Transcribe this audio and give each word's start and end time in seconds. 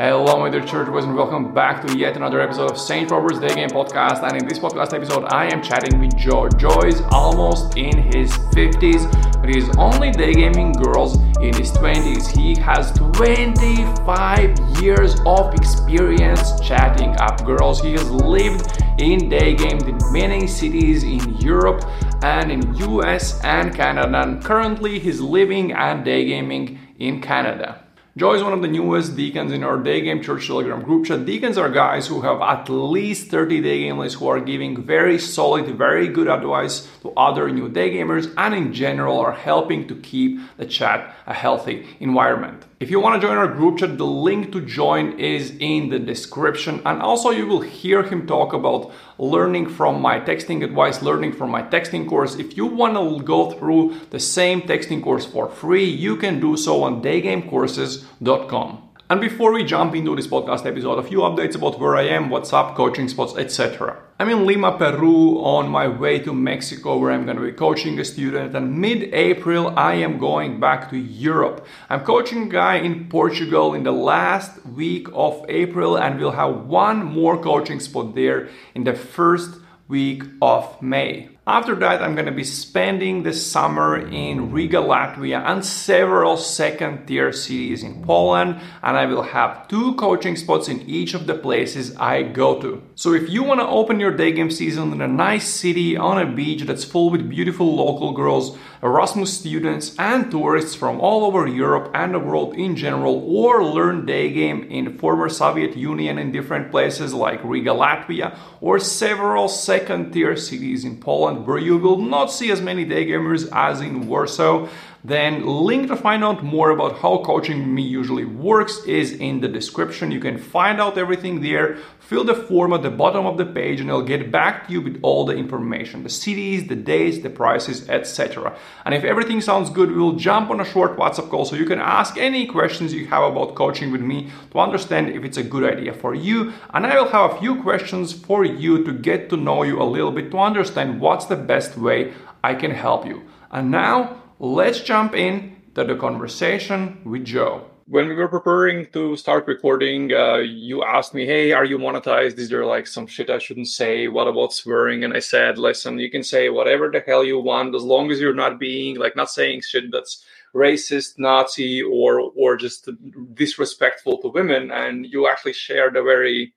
Hello, 0.00 0.38
my 0.38 0.48
dear 0.48 0.64
church 0.64 0.86
boys, 0.86 1.02
and 1.02 1.16
welcome 1.16 1.52
back 1.52 1.84
to 1.84 1.98
yet 1.98 2.14
another 2.14 2.40
episode 2.40 2.70
of 2.70 2.78
Saint 2.78 3.10
Robert's 3.10 3.40
Day 3.40 3.52
Game 3.52 3.68
Podcast. 3.68 4.22
And 4.22 4.40
in 4.40 4.46
this 4.46 4.56
podcast 4.56 4.94
episode, 4.94 5.24
I 5.24 5.46
am 5.52 5.60
chatting 5.60 5.98
with 5.98 6.16
Joe. 6.16 6.48
Joe 6.50 6.82
is 6.82 7.00
almost 7.10 7.76
in 7.76 7.98
his 7.98 8.30
50s, 8.54 9.10
but 9.40 9.52
he's 9.52 9.68
only 9.76 10.12
day 10.12 10.34
gaming 10.34 10.70
girls 10.70 11.16
in 11.40 11.52
his 11.52 11.72
20s. 11.72 12.28
He 12.28 12.54
has 12.60 12.92
25 12.92 14.80
years 14.80 15.16
of 15.26 15.52
experience 15.54 16.60
chatting 16.60 17.16
up 17.18 17.44
girls. 17.44 17.82
He 17.82 17.94
has 17.94 18.08
lived 18.08 18.80
in 19.00 19.28
day 19.28 19.56
games 19.56 19.82
in 19.82 19.98
many 20.12 20.46
cities 20.46 21.02
in 21.02 21.38
Europe 21.38 21.84
and 22.22 22.52
in 22.52 22.72
US 22.76 23.42
and 23.42 23.74
Canada. 23.74 24.22
And 24.22 24.44
currently, 24.44 25.00
he's 25.00 25.20
living 25.20 25.72
and 25.72 26.04
day 26.04 26.24
gaming 26.24 26.78
in 27.00 27.20
Canada. 27.20 27.82
Joe 28.18 28.32
is 28.32 28.42
one 28.42 28.52
of 28.52 28.62
the 28.62 28.66
newest 28.66 29.14
deacons 29.14 29.52
in 29.52 29.62
our 29.62 29.78
Day 29.78 30.00
Game 30.00 30.20
Church 30.20 30.48
Telegram 30.48 30.82
group 30.82 31.06
chat. 31.06 31.24
Deacons 31.24 31.56
are 31.56 31.70
guys 31.70 32.08
who 32.08 32.22
have 32.22 32.40
at 32.40 32.68
least 32.68 33.28
30 33.28 33.60
day 33.60 33.78
game 33.84 33.96
lists 33.96 34.18
who 34.18 34.26
are 34.26 34.40
giving 34.40 34.82
very 34.82 35.20
solid, 35.20 35.66
very 35.78 36.08
good 36.08 36.26
advice 36.26 36.88
to 37.02 37.12
other 37.16 37.48
new 37.48 37.68
day 37.68 37.94
gamers 37.94 38.34
and 38.36 38.56
in 38.56 38.72
general 38.74 39.20
are 39.20 39.30
helping 39.30 39.86
to 39.86 39.94
keep 39.94 40.40
the 40.56 40.66
chat 40.66 41.14
a 41.28 41.32
healthy 41.32 41.86
environment. 42.00 42.64
If 42.80 42.92
you 42.92 43.00
want 43.00 43.20
to 43.20 43.26
join 43.26 43.36
our 43.36 43.48
group 43.48 43.78
chat, 43.78 43.98
the 43.98 44.06
link 44.06 44.52
to 44.52 44.60
join 44.60 45.18
is 45.18 45.52
in 45.58 45.88
the 45.88 45.98
description. 45.98 46.80
And 46.86 47.02
also, 47.02 47.30
you 47.30 47.44
will 47.44 47.60
hear 47.60 48.04
him 48.04 48.24
talk 48.24 48.52
about 48.52 48.92
learning 49.18 49.68
from 49.70 50.00
my 50.00 50.20
texting 50.20 50.62
advice, 50.62 51.02
learning 51.02 51.32
from 51.32 51.50
my 51.50 51.62
texting 51.62 52.08
course. 52.08 52.36
If 52.36 52.56
you 52.56 52.66
want 52.66 52.94
to 52.94 53.24
go 53.24 53.50
through 53.50 53.96
the 54.10 54.20
same 54.20 54.62
texting 54.62 55.02
course 55.02 55.26
for 55.26 55.48
free, 55.48 55.86
you 55.86 56.14
can 56.16 56.38
do 56.38 56.56
so 56.56 56.84
on 56.84 57.02
daygamecourses.com. 57.02 58.87
And 59.10 59.22
before 59.22 59.54
we 59.54 59.64
jump 59.64 59.94
into 59.94 60.14
this 60.14 60.26
podcast 60.26 60.66
episode, 60.66 60.98
a 60.98 61.02
few 61.02 61.20
updates 61.20 61.54
about 61.54 61.80
where 61.80 61.96
I 61.96 62.02
am, 62.02 62.28
what's 62.28 62.52
up, 62.52 62.76
coaching 62.76 63.08
spots, 63.08 63.34
etc. 63.38 63.96
I'm 64.20 64.28
in 64.28 64.44
Lima, 64.44 64.76
Peru 64.76 65.38
on 65.42 65.70
my 65.70 65.88
way 65.88 66.18
to 66.18 66.34
Mexico 66.34 66.98
where 66.98 67.12
I'm 67.12 67.24
going 67.24 67.38
to 67.38 67.42
be 67.42 67.52
coaching 67.52 67.98
a 67.98 68.04
student 68.04 68.54
and 68.54 68.78
mid-April 68.78 69.72
I 69.78 69.94
am 69.94 70.18
going 70.18 70.60
back 70.60 70.90
to 70.90 70.98
Europe. 70.98 71.66
I'm 71.88 72.04
coaching 72.04 72.42
a 72.42 72.50
guy 72.50 72.74
in 72.74 73.08
Portugal 73.08 73.72
in 73.72 73.82
the 73.82 73.92
last 73.92 74.62
week 74.66 75.08
of 75.14 75.42
April 75.48 75.96
and 75.96 76.20
we'll 76.20 76.32
have 76.32 76.66
one 76.66 77.02
more 77.02 77.42
coaching 77.42 77.80
spot 77.80 78.14
there 78.14 78.50
in 78.74 78.84
the 78.84 78.92
first 78.92 79.58
week 79.88 80.22
of 80.42 80.82
May. 80.82 81.30
After 81.48 81.74
that, 81.76 82.02
I'm 82.02 82.14
going 82.14 82.26
to 82.26 82.30
be 82.30 82.44
spending 82.44 83.22
the 83.22 83.32
summer 83.32 83.96
in 83.96 84.52
Riga, 84.52 84.76
Latvia, 84.76 85.42
and 85.46 85.64
several 85.64 86.36
second 86.36 87.06
tier 87.06 87.32
cities 87.32 87.82
in 87.82 88.04
Poland, 88.04 88.60
and 88.82 88.98
I 88.98 89.06
will 89.06 89.22
have 89.22 89.66
two 89.66 89.94
coaching 89.94 90.36
spots 90.36 90.68
in 90.68 90.82
each 90.82 91.14
of 91.14 91.26
the 91.26 91.34
places 91.34 91.96
I 91.96 92.22
go 92.22 92.60
to. 92.60 92.82
So, 92.96 93.14
if 93.14 93.30
you 93.30 93.44
want 93.44 93.60
to 93.60 93.66
open 93.66 93.98
your 93.98 94.14
day 94.14 94.30
game 94.32 94.50
season 94.50 94.92
in 94.92 95.00
a 95.00 95.08
nice 95.08 95.48
city 95.48 95.96
on 95.96 96.18
a 96.18 96.30
beach 96.30 96.64
that's 96.64 96.84
full 96.84 97.08
with 97.08 97.30
beautiful 97.30 97.74
local 97.74 98.12
girls, 98.12 98.58
Erasmus 98.82 99.32
students, 99.32 99.96
and 99.98 100.30
tourists 100.30 100.74
from 100.74 101.00
all 101.00 101.24
over 101.24 101.46
Europe 101.46 101.90
and 101.94 102.12
the 102.12 102.18
world 102.18 102.54
in 102.56 102.76
general, 102.76 103.24
or 103.26 103.64
learn 103.64 104.04
day 104.04 104.30
game 104.30 104.64
in 104.64 104.98
former 104.98 105.30
Soviet 105.30 105.78
Union 105.78 106.18
in 106.18 106.30
different 106.30 106.70
places 106.70 107.14
like 107.14 107.42
Riga, 107.42 107.70
Latvia, 107.70 108.36
or 108.60 108.78
several 108.78 109.48
second 109.48 110.12
tier 110.12 110.36
cities 110.36 110.84
in 110.84 111.00
Poland 111.00 111.37
where 111.46 111.58
you 111.58 111.76
will 111.78 111.98
not 111.98 112.26
see 112.26 112.50
as 112.50 112.60
many 112.60 112.84
day 112.84 113.06
gamers 113.06 113.48
as 113.52 113.80
in 113.80 114.06
Warsaw, 114.06 114.68
then 115.04 115.46
link 115.46 115.88
to 115.88 115.96
find 115.96 116.24
out 116.24 116.42
more 116.42 116.70
about 116.70 116.98
how 116.98 117.18
coaching 117.18 117.72
me 117.72 117.82
usually 117.82 118.24
works 118.24 118.82
is 118.84 119.12
in 119.12 119.40
the 119.40 119.48
description. 119.48 120.10
You 120.10 120.18
can 120.18 120.38
find 120.38 120.80
out 120.80 120.98
everything 120.98 121.40
there. 121.40 121.76
Fill 122.00 122.24
the 122.24 122.34
form 122.34 122.72
at 122.72 122.82
the 122.82 122.90
bottom 122.90 123.24
of 123.24 123.36
the 123.36 123.46
page 123.46 123.80
and 123.80 123.90
I'll 123.90 124.02
get 124.02 124.32
back 124.32 124.66
to 124.66 124.72
you 124.72 124.80
with 124.80 124.98
all 125.02 125.24
the 125.24 125.36
information, 125.36 126.02
the 126.02 126.08
cities, 126.08 126.66
the 126.66 126.74
days, 126.74 127.22
the 127.22 127.30
prices, 127.30 127.88
etc. 127.88 128.56
And 128.84 128.94
if 128.94 129.04
everything 129.04 129.40
sounds 129.40 129.70
good, 129.70 129.92
we'll 129.92 130.16
jump 130.16 130.50
on 130.50 130.60
a 130.60 130.64
short 130.64 130.96
WhatsApp 130.96 131.30
call 131.30 131.44
so 131.44 131.54
you 131.54 131.66
can 131.66 131.80
ask 131.80 132.16
any 132.16 132.46
questions 132.46 132.92
you 132.92 133.06
have 133.06 133.22
about 133.22 133.54
coaching 133.54 133.92
with 133.92 134.00
me 134.00 134.30
to 134.50 134.58
understand 134.58 135.10
if 135.10 135.22
it's 135.22 135.36
a 135.36 135.44
good 135.44 135.64
idea 135.64 135.92
for 135.92 136.14
you. 136.14 136.52
And 136.74 136.86
I 136.86 136.98
will 136.98 137.10
have 137.10 137.32
a 137.32 137.38
few 137.38 137.62
questions 137.62 138.12
for 138.12 138.44
you 138.44 138.84
to 138.84 138.92
get 138.92 139.30
to 139.30 139.36
know 139.36 139.62
you 139.62 139.80
a 139.80 139.84
little 139.84 140.12
bit 140.12 140.32
to 140.32 140.38
understand 140.38 141.00
what's 141.00 141.26
the 141.26 141.36
best 141.36 141.76
way 141.76 142.14
I 142.42 142.54
can 142.54 142.72
help 142.72 143.06
you. 143.06 143.22
And 143.50 143.70
now 143.70 144.22
let's 144.38 144.80
jump 144.80 145.14
in 145.14 145.56
to 145.74 145.84
the 145.84 145.96
conversation 145.96 147.00
with 147.04 147.24
Joe. 147.24 147.64
When 147.86 148.06
we 148.08 148.14
were 148.14 148.28
preparing 148.28 148.86
to 148.92 149.16
start 149.16 149.46
recording, 149.46 150.12
uh, 150.12 150.36
you 150.36 150.84
asked 150.84 151.14
me, 151.14 151.24
"Hey, 151.24 151.52
are 151.52 151.64
you 151.64 151.78
monetized? 151.78 152.38
Is 152.38 152.50
there 152.50 152.66
like 152.66 152.86
some 152.86 153.06
shit 153.06 153.30
I 153.30 153.38
shouldn't 153.38 153.68
say? 153.68 154.08
What 154.08 154.28
about 154.28 154.52
swearing?" 154.52 155.04
And 155.04 155.14
I 155.14 155.20
said, 155.20 155.56
"Listen, 155.56 155.98
you 155.98 156.10
can 156.10 156.22
say 156.22 156.50
whatever 156.50 156.90
the 156.90 157.00
hell 157.00 157.24
you 157.24 157.38
want, 157.38 157.74
as 157.74 157.82
long 157.82 158.10
as 158.10 158.20
you're 158.20 158.34
not 158.34 158.60
being 158.60 158.98
like 158.98 159.16
not 159.16 159.30
saying 159.30 159.62
shit 159.62 159.90
that's 159.90 160.22
racist, 160.54 161.18
Nazi, 161.18 161.82
or 161.82 162.30
or 162.36 162.56
just 162.58 162.90
disrespectful 163.32 164.18
to 164.18 164.28
women." 164.28 164.70
And 164.70 165.06
you 165.06 165.26
actually 165.26 165.54
shared 165.54 165.96
a 165.96 166.02
very 166.02 166.52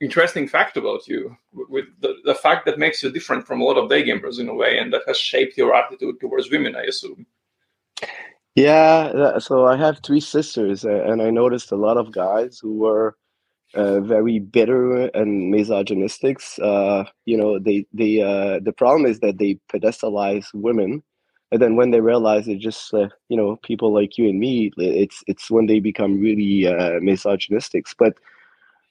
interesting 0.00 0.48
fact 0.48 0.76
about 0.76 1.06
you 1.06 1.36
with 1.52 1.84
the, 2.00 2.16
the 2.24 2.34
fact 2.34 2.64
that 2.66 2.78
makes 2.78 3.02
you 3.02 3.10
different 3.10 3.46
from 3.46 3.60
a 3.60 3.64
lot 3.64 3.76
of 3.76 3.88
day 3.88 4.02
gamers 4.02 4.40
in 4.40 4.48
a 4.48 4.54
way 4.54 4.78
and 4.78 4.92
that 4.92 5.02
has 5.06 5.18
shaped 5.18 5.56
your 5.56 5.74
attitude 5.74 6.18
towards 6.20 6.50
women 6.50 6.74
i 6.74 6.82
assume. 6.82 7.26
Yeah 8.54 9.38
so 9.38 9.66
i 9.66 9.76
have 9.76 10.00
three 10.04 10.20
sisters 10.20 10.84
and 10.84 11.22
i 11.22 11.30
noticed 11.30 11.70
a 11.70 11.76
lot 11.76 11.96
of 11.96 12.12
guys 12.12 12.58
who 12.58 12.78
were 12.78 13.16
uh, 13.74 14.00
very 14.00 14.38
bitter 14.40 15.06
and 15.08 15.50
misogynistic 15.50 16.40
uh, 16.60 17.04
you 17.26 17.36
know 17.36 17.58
they 17.58 17.86
they 17.92 18.20
uh, 18.20 18.58
the 18.60 18.72
problem 18.76 19.06
is 19.06 19.20
that 19.20 19.38
they 19.38 19.58
pedestalize 19.72 20.46
women 20.54 21.02
and 21.52 21.60
then 21.60 21.76
when 21.76 21.90
they 21.90 22.00
realize 22.00 22.48
it's 22.48 22.62
just 22.62 22.92
uh, 22.94 23.08
you 23.28 23.36
know 23.36 23.56
people 23.62 23.92
like 23.92 24.18
you 24.18 24.28
and 24.28 24.40
me 24.40 24.72
it's 24.76 25.22
it's 25.26 25.50
when 25.50 25.66
they 25.66 25.78
become 25.78 26.20
really 26.20 26.66
uh, 26.66 26.98
misogynistic 27.00 27.86
but 27.98 28.14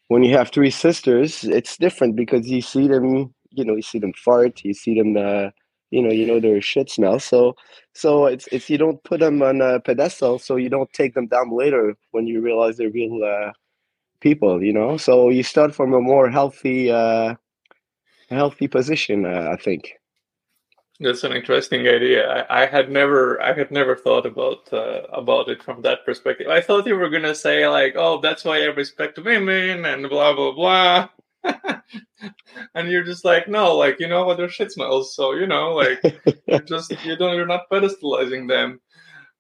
when 0.10 0.24
you 0.24 0.38
have 0.38 0.52
three 0.52 0.72
sisters, 0.72 1.46
it's 1.46 1.78
different 1.78 2.18
because 2.18 2.48
you 2.50 2.62
see 2.62 2.88
them, 2.88 3.34
you 3.52 3.66
know, 3.66 3.76
you 3.76 3.84
see 3.84 4.00
them 4.00 4.14
fart, 4.14 4.62
you 4.66 4.74
see 4.74 4.96
them, 5.00 5.18
uh, 5.18 5.52
you 5.92 6.04
know, 6.04 6.12
you 6.12 6.28
know 6.28 6.40
their 6.40 6.62
shit 6.62 6.92
smell. 6.92 7.20
So, 7.20 7.56
so 7.96 8.28
it's 8.28 8.48
it's 8.52 8.70
you 8.70 8.78
don't 8.78 9.04
put 9.06 9.22
them 9.22 9.42
on 9.44 9.62
a 9.62 9.80
pedestal, 9.82 10.40
so 10.40 10.58
you 10.58 10.70
don't 10.70 10.92
take 10.94 11.16
them 11.16 11.28
down 11.28 11.52
later 11.56 11.96
when 12.12 12.28
you 12.28 12.42
realize 12.42 12.78
they're 12.78 12.92
real 12.92 13.24
uh, 13.24 13.54
people, 14.22 14.64
you 14.64 14.74
know. 14.74 14.98
So 14.98 15.30
you 15.30 15.44
start 15.44 15.76
from 15.76 15.94
a 15.94 16.02
more 16.02 16.30
healthy, 16.30 16.92
uh, 16.92 17.36
healthy 18.30 18.68
position, 18.68 19.26
uh, 19.26 19.50
I 19.54 19.58
think. 19.58 19.99
That's 21.02 21.24
an 21.24 21.32
interesting 21.32 21.88
idea. 21.88 22.28
I, 22.28 22.64
I, 22.64 22.66
had 22.66 22.92
never, 22.92 23.42
I 23.42 23.54
had 23.54 23.72
never 23.72 23.96
thought 23.96 24.26
about 24.26 24.72
uh, 24.74 25.04
about 25.14 25.48
it 25.48 25.64
from 25.64 25.82
that 25.84 26.04
perspective. 26.06 26.48
I 26.50 26.60
thought 26.60 26.88
you 26.88 26.96
were 26.98 27.10
gonna 27.10 27.36
say 27.36 27.66
like, 27.70 27.94
"Oh, 27.96 28.20
that's 28.20 28.44
why 28.44 28.62
I 28.62 28.66
respect 28.66 29.18
women," 29.18 29.86
and 29.86 30.10
blah 30.10 30.34
blah 30.34 30.52
blah. 30.52 31.10
and 32.76 32.90
you're 32.90 33.06
just 33.06 33.24
like, 33.24 33.48
no, 33.48 33.78
like 33.78 34.00
you 34.02 34.08
know 34.08 34.26
what 34.26 34.38
their 34.38 34.50
shit 34.50 34.74
smells. 34.74 35.16
So 35.16 35.34
you 35.34 35.48
know, 35.48 35.74
like 35.74 36.02
you're 36.48 36.60
just 36.60 36.92
you 37.06 37.16
don't, 37.16 37.36
you're 37.36 37.46
not 37.46 37.70
pedestalizing 37.72 38.50
them. 38.50 38.82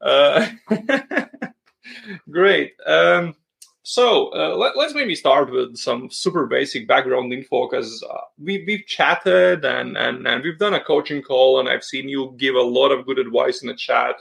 Uh, 0.01 0.47
great. 2.31 2.73
Um, 2.85 3.35
so 3.83 4.29
uh, 4.33 4.55
let, 4.55 4.75
us 4.75 4.93
maybe 4.93 5.15
start 5.15 5.51
with 5.51 5.77
some 5.77 6.09
super 6.11 6.45
basic 6.45 6.87
background 6.87 7.31
info 7.31 7.67
because 7.69 8.03
uh, 8.03 8.17
we, 8.37 8.63
we've 8.67 8.85
chatted 8.85 9.63
and, 9.63 9.97
and, 9.97 10.27
and 10.27 10.43
we've 10.43 10.59
done 10.59 10.73
a 10.73 10.83
coaching 10.83 11.21
call 11.21 11.59
and 11.59 11.69
I've 11.69 11.83
seen 11.83 12.09
you 12.09 12.35
give 12.37 12.55
a 12.55 12.61
lot 12.61 12.91
of 12.91 13.05
good 13.05 13.19
advice 13.19 13.61
in 13.61 13.67
the 13.67 13.75
chat. 13.75 14.15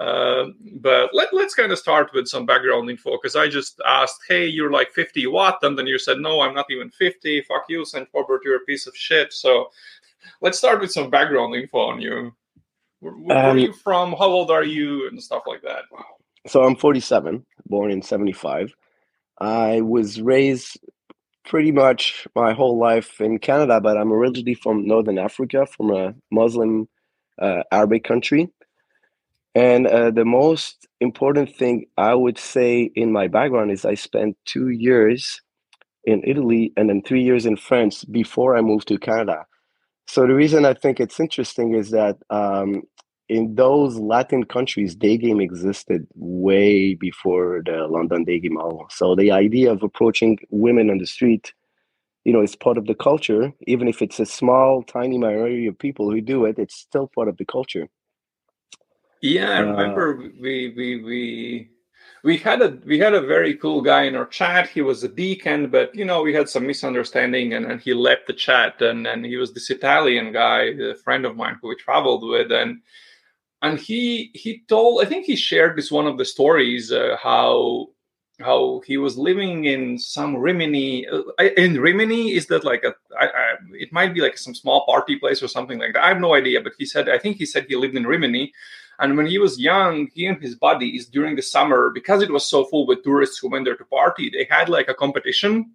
Uh, 0.00 0.46
but 0.80 1.10
let, 1.12 1.34
let's 1.34 1.54
kind 1.54 1.72
of 1.72 1.78
start 1.78 2.10
with 2.14 2.28
some 2.28 2.46
background 2.46 2.88
info 2.88 3.18
because 3.20 3.36
I 3.36 3.48
just 3.48 3.80
asked, 3.86 4.20
hey, 4.28 4.46
you're 4.46 4.70
like 4.70 4.90
50 4.92 5.26
watt. 5.26 5.58
And 5.62 5.76
then 5.76 5.86
you 5.86 5.98
said, 5.98 6.18
no, 6.18 6.40
I'm 6.40 6.54
not 6.54 6.70
even 6.70 6.90
50. 6.90 7.42
Fuck 7.42 7.64
you, 7.68 7.84
St. 7.84 8.08
Robert, 8.14 8.42
you're 8.44 8.56
a 8.56 8.60
piece 8.60 8.86
of 8.86 8.96
shit. 8.96 9.32
So 9.32 9.70
let's 10.40 10.56
start 10.56 10.80
with 10.80 10.92
some 10.92 11.10
background 11.10 11.54
info 11.54 11.78
on 11.78 12.00
you. 12.00 12.32
Where, 13.00 13.12
where 13.12 13.38
um, 13.38 13.56
are 13.56 13.58
you 13.58 13.72
from? 13.72 14.12
How 14.12 14.26
old 14.26 14.50
are 14.50 14.64
you? 14.64 15.08
And 15.08 15.22
stuff 15.22 15.42
like 15.46 15.62
that. 15.62 15.82
So 16.46 16.64
I'm 16.64 16.76
47, 16.76 17.44
born 17.66 17.90
in 17.90 18.00
75. 18.00 18.74
I 19.40 19.80
was 19.80 20.20
raised 20.20 20.78
pretty 21.44 21.72
much 21.72 22.26
my 22.34 22.52
whole 22.52 22.78
life 22.78 23.20
in 23.20 23.38
Canada, 23.38 23.80
but 23.80 23.96
I'm 23.96 24.12
originally 24.12 24.54
from 24.54 24.86
Northern 24.86 25.18
Africa, 25.18 25.66
from 25.66 25.90
a 25.90 26.14
Muslim 26.30 26.88
uh, 27.40 27.62
Arabic 27.72 28.04
country. 28.04 28.50
And 29.54 29.86
uh, 29.86 30.10
the 30.10 30.24
most 30.24 30.86
important 31.00 31.54
thing 31.54 31.86
I 31.96 32.14
would 32.14 32.38
say 32.38 32.90
in 32.94 33.12
my 33.12 33.28
background 33.28 33.70
is 33.70 33.84
I 33.84 33.94
spent 33.94 34.36
two 34.44 34.68
years 34.68 35.40
in 36.04 36.22
Italy 36.24 36.72
and 36.76 36.88
then 36.88 37.02
three 37.02 37.22
years 37.22 37.46
in 37.46 37.56
France 37.56 38.04
before 38.04 38.56
I 38.56 38.60
moved 38.60 38.88
to 38.88 38.98
Canada. 38.98 39.46
So 40.06 40.26
the 40.26 40.34
reason 40.34 40.64
I 40.64 40.74
think 40.74 41.00
it's 41.00 41.20
interesting 41.20 41.74
is 41.74 41.90
that 41.90 42.16
um, 42.30 42.82
in 43.28 43.54
those 43.54 43.96
Latin 43.98 44.44
countries, 44.44 44.94
day 44.94 45.16
game 45.16 45.40
existed 45.40 46.06
way 46.14 46.94
before 46.94 47.62
the 47.64 47.86
London 47.86 48.24
Day 48.24 48.40
Game 48.40 48.56
Hall. 48.56 48.86
So 48.90 49.14
the 49.14 49.30
idea 49.30 49.70
of 49.70 49.82
approaching 49.82 50.38
women 50.50 50.90
on 50.90 50.98
the 50.98 51.06
street, 51.06 51.52
you 52.24 52.32
know, 52.32 52.42
is 52.42 52.56
part 52.56 52.78
of 52.78 52.86
the 52.86 52.94
culture. 52.94 53.52
Even 53.66 53.86
if 53.86 54.00
it's 54.00 54.18
a 54.18 54.26
small, 54.26 54.82
tiny 54.82 55.18
minority 55.18 55.66
of 55.66 55.78
people 55.78 56.10
who 56.10 56.20
do 56.20 56.46
it, 56.46 56.58
it's 56.58 56.76
still 56.76 57.10
part 57.14 57.28
of 57.28 57.36
the 57.36 57.44
culture. 57.44 57.88
Yeah, 59.20 59.50
I 59.50 59.58
remember 59.60 60.14
uh, 60.14 60.28
we 60.40 60.72
we 60.76 61.02
we 61.02 61.70
we 62.22 62.36
had 62.36 62.62
a 62.62 62.78
we 62.86 62.98
had 62.98 63.14
a 63.14 63.20
very 63.20 63.54
cool 63.54 63.82
guy 63.82 64.04
in 64.04 64.14
our 64.14 64.26
chat. 64.26 64.68
He 64.68 64.80
was 64.80 65.02
a 65.02 65.08
deacon, 65.08 65.70
but 65.70 65.94
you 65.94 66.04
know 66.04 66.22
we 66.22 66.32
had 66.32 66.48
some 66.48 66.66
misunderstanding, 66.66 67.52
and, 67.52 67.66
and 67.66 67.80
he 67.80 67.94
left 67.94 68.28
the 68.28 68.32
chat. 68.32 68.80
And 68.80 69.06
and 69.06 69.26
he 69.26 69.36
was 69.36 69.52
this 69.52 69.70
Italian 69.70 70.32
guy, 70.32 70.70
a 70.80 70.94
friend 70.94 71.26
of 71.26 71.36
mine 71.36 71.58
who 71.60 71.68
we 71.68 71.76
traveled 71.76 72.28
with, 72.28 72.52
and 72.52 72.80
and 73.62 73.78
he 73.78 74.30
he 74.34 74.62
told. 74.68 75.02
I 75.02 75.08
think 75.08 75.26
he 75.26 75.36
shared 75.36 75.76
this 75.76 75.90
one 75.90 76.06
of 76.06 76.18
the 76.18 76.24
stories 76.24 76.92
uh, 76.92 77.16
how 77.22 77.88
how 78.40 78.80
he 78.86 78.96
was 78.96 79.18
living 79.18 79.64
in 79.64 79.98
some 79.98 80.36
Rimini. 80.36 81.06
Uh, 81.08 81.22
in 81.56 81.80
Rimini, 81.80 82.32
is 82.32 82.46
that 82.46 82.64
like 82.64 82.84
a? 82.84 82.94
I, 83.18 83.26
I, 83.26 83.56
it 83.72 83.92
might 83.92 84.14
be 84.14 84.20
like 84.20 84.38
some 84.38 84.54
small 84.54 84.86
party 84.86 85.16
place 85.16 85.42
or 85.42 85.48
something 85.48 85.78
like 85.78 85.94
that. 85.94 86.04
I 86.04 86.08
have 86.08 86.20
no 86.20 86.34
idea, 86.34 86.60
but 86.60 86.72
he 86.78 86.86
said. 86.86 87.08
I 87.08 87.18
think 87.18 87.36
he 87.36 87.46
said 87.46 87.66
he 87.68 87.76
lived 87.76 87.96
in 87.96 88.06
Rimini 88.06 88.52
and 88.98 89.16
when 89.16 89.26
he 89.26 89.38
was 89.38 89.60
young, 89.60 90.08
he 90.12 90.26
and 90.26 90.42
his 90.42 90.56
buddies 90.56 91.06
during 91.06 91.36
the 91.36 91.42
summer, 91.42 91.90
because 91.90 92.20
it 92.20 92.32
was 92.32 92.46
so 92.46 92.64
full 92.64 92.86
with 92.86 93.04
tourists 93.04 93.38
who 93.38 93.48
went 93.48 93.64
there 93.64 93.76
to 93.76 93.84
party, 93.84 94.28
they 94.30 94.46
had 94.50 94.68
like 94.68 94.88
a 94.88 94.94
competition 94.94 95.72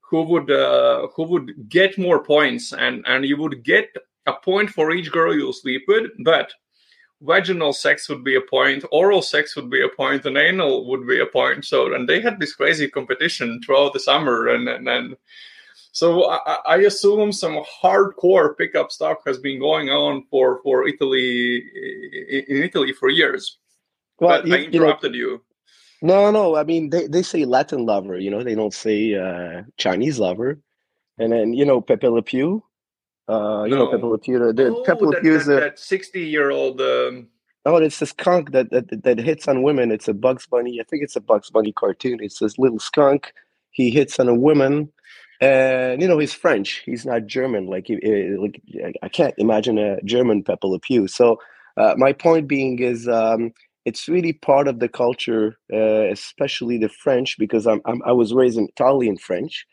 who 0.00 0.22
would 0.22 0.50
uh, 0.50 1.06
who 1.14 1.22
would 1.24 1.68
get 1.68 1.98
more 1.98 2.22
points, 2.24 2.72
and 2.72 3.04
and 3.06 3.24
you 3.24 3.36
would 3.36 3.62
get 3.62 3.94
a 4.26 4.32
point 4.32 4.70
for 4.70 4.90
each 4.90 5.12
girl 5.12 5.34
you 5.34 5.52
sleep 5.52 5.84
with, 5.86 6.10
but 6.24 6.52
vaginal 7.22 7.72
sex 7.72 8.08
would 8.08 8.24
be 8.24 8.36
a 8.36 8.40
point, 8.40 8.84
oral 8.92 9.22
sex 9.22 9.56
would 9.56 9.70
be 9.70 9.82
a 9.82 9.88
point, 9.88 10.24
and 10.24 10.36
anal 10.36 10.88
would 10.88 11.06
be 11.06 11.20
a 11.20 11.26
point. 11.26 11.64
So, 11.64 11.92
and 11.92 12.08
they 12.08 12.20
had 12.20 12.38
this 12.40 12.54
crazy 12.54 12.88
competition 12.88 13.60
throughout 13.64 13.92
the 13.92 14.00
summer, 14.00 14.48
and 14.48 14.68
and, 14.68 14.88
and 14.88 15.16
so 15.92 16.30
I, 16.30 16.58
I, 16.66 16.76
assume 16.78 17.32
some 17.32 17.64
hardcore 17.82 18.56
pickup 18.56 18.92
stuff 18.92 19.18
has 19.26 19.38
been 19.38 19.58
going 19.58 19.88
on 19.90 20.24
for 20.30 20.60
for 20.62 20.86
Italy 20.86 21.62
in 22.48 22.62
Italy 22.62 22.92
for 22.92 23.08
years. 23.08 23.58
Well, 24.20 24.40
but 24.40 24.46
you, 24.46 24.54
I 24.54 24.58
interrupted 24.58 25.14
you, 25.14 25.26
know, 25.26 25.32
you. 25.32 25.42
No, 26.02 26.30
no. 26.30 26.56
I 26.56 26.64
mean, 26.64 26.90
they, 26.90 27.06
they 27.06 27.22
say 27.22 27.44
Latin 27.44 27.84
lover. 27.86 28.18
You 28.18 28.30
know, 28.30 28.42
they 28.42 28.54
don't 28.54 28.74
say 28.74 29.14
uh, 29.14 29.62
Chinese 29.76 30.18
lover. 30.18 30.60
And 31.18 31.32
then 31.32 31.52
you 31.52 31.64
know 31.64 31.80
Pepe 31.80 32.08
Le 32.08 32.22
Pew. 32.22 32.62
Uh, 33.28 33.64
you 33.64 33.70
no. 33.70 33.84
know 33.84 33.90
Pepe 33.90 34.04
Le 34.04 34.18
Pew. 34.18 34.52
The, 34.52 34.66
oh, 34.68 34.82
Pepe 34.84 35.04
Le 35.04 35.20
Pew 35.20 35.34
is 35.34 35.48
a, 35.48 35.54
that 35.54 35.78
sixty-year-old. 35.78 36.80
Um... 36.80 37.28
Oh, 37.66 37.76
it's 37.76 37.98
this 37.98 38.10
skunk 38.10 38.52
that, 38.52 38.70
that 38.70 39.02
that 39.02 39.18
hits 39.18 39.46
on 39.48 39.62
women. 39.62 39.90
It's 39.90 40.08
a 40.08 40.14
Bugs 40.14 40.46
Bunny. 40.46 40.80
I 40.80 40.84
think 40.84 41.02
it's 41.02 41.16
a 41.16 41.20
Bugs 41.20 41.50
Bunny 41.50 41.72
cartoon. 41.72 42.18
It's 42.22 42.38
this 42.38 42.58
little 42.58 42.78
skunk. 42.78 43.32
He 43.70 43.90
hits 43.90 44.18
on 44.18 44.28
a 44.28 44.34
woman 44.34 44.90
and 45.40 46.02
you 46.02 46.08
know 46.08 46.18
he's 46.18 46.34
French. 46.34 46.82
He's 46.84 47.06
not 47.06 47.26
German. 47.26 47.66
Like, 47.66 47.88
like 47.88 48.62
I 49.02 49.08
can't 49.08 49.34
imagine 49.38 49.78
a 49.78 50.00
German 50.02 50.42
Pepe 50.42 50.66
Le 50.66 50.80
Pew. 50.80 51.06
So 51.06 51.40
uh, 51.76 51.94
my 51.96 52.12
point 52.12 52.48
being 52.48 52.78
is 52.80 53.08
um, 53.08 53.52
it's 53.84 54.08
really 54.08 54.32
part 54.32 54.66
of 54.68 54.80
the 54.80 54.88
culture, 54.88 55.56
uh, 55.72 56.10
especially 56.10 56.78
the 56.78 56.88
French, 56.88 57.38
because 57.38 57.66
I'm, 57.66 57.80
I'm, 57.84 58.02
i 58.04 58.12
was 58.12 58.34
raised 58.34 58.58
in 58.58 58.68
Italian 58.68 59.16
French, 59.16 59.66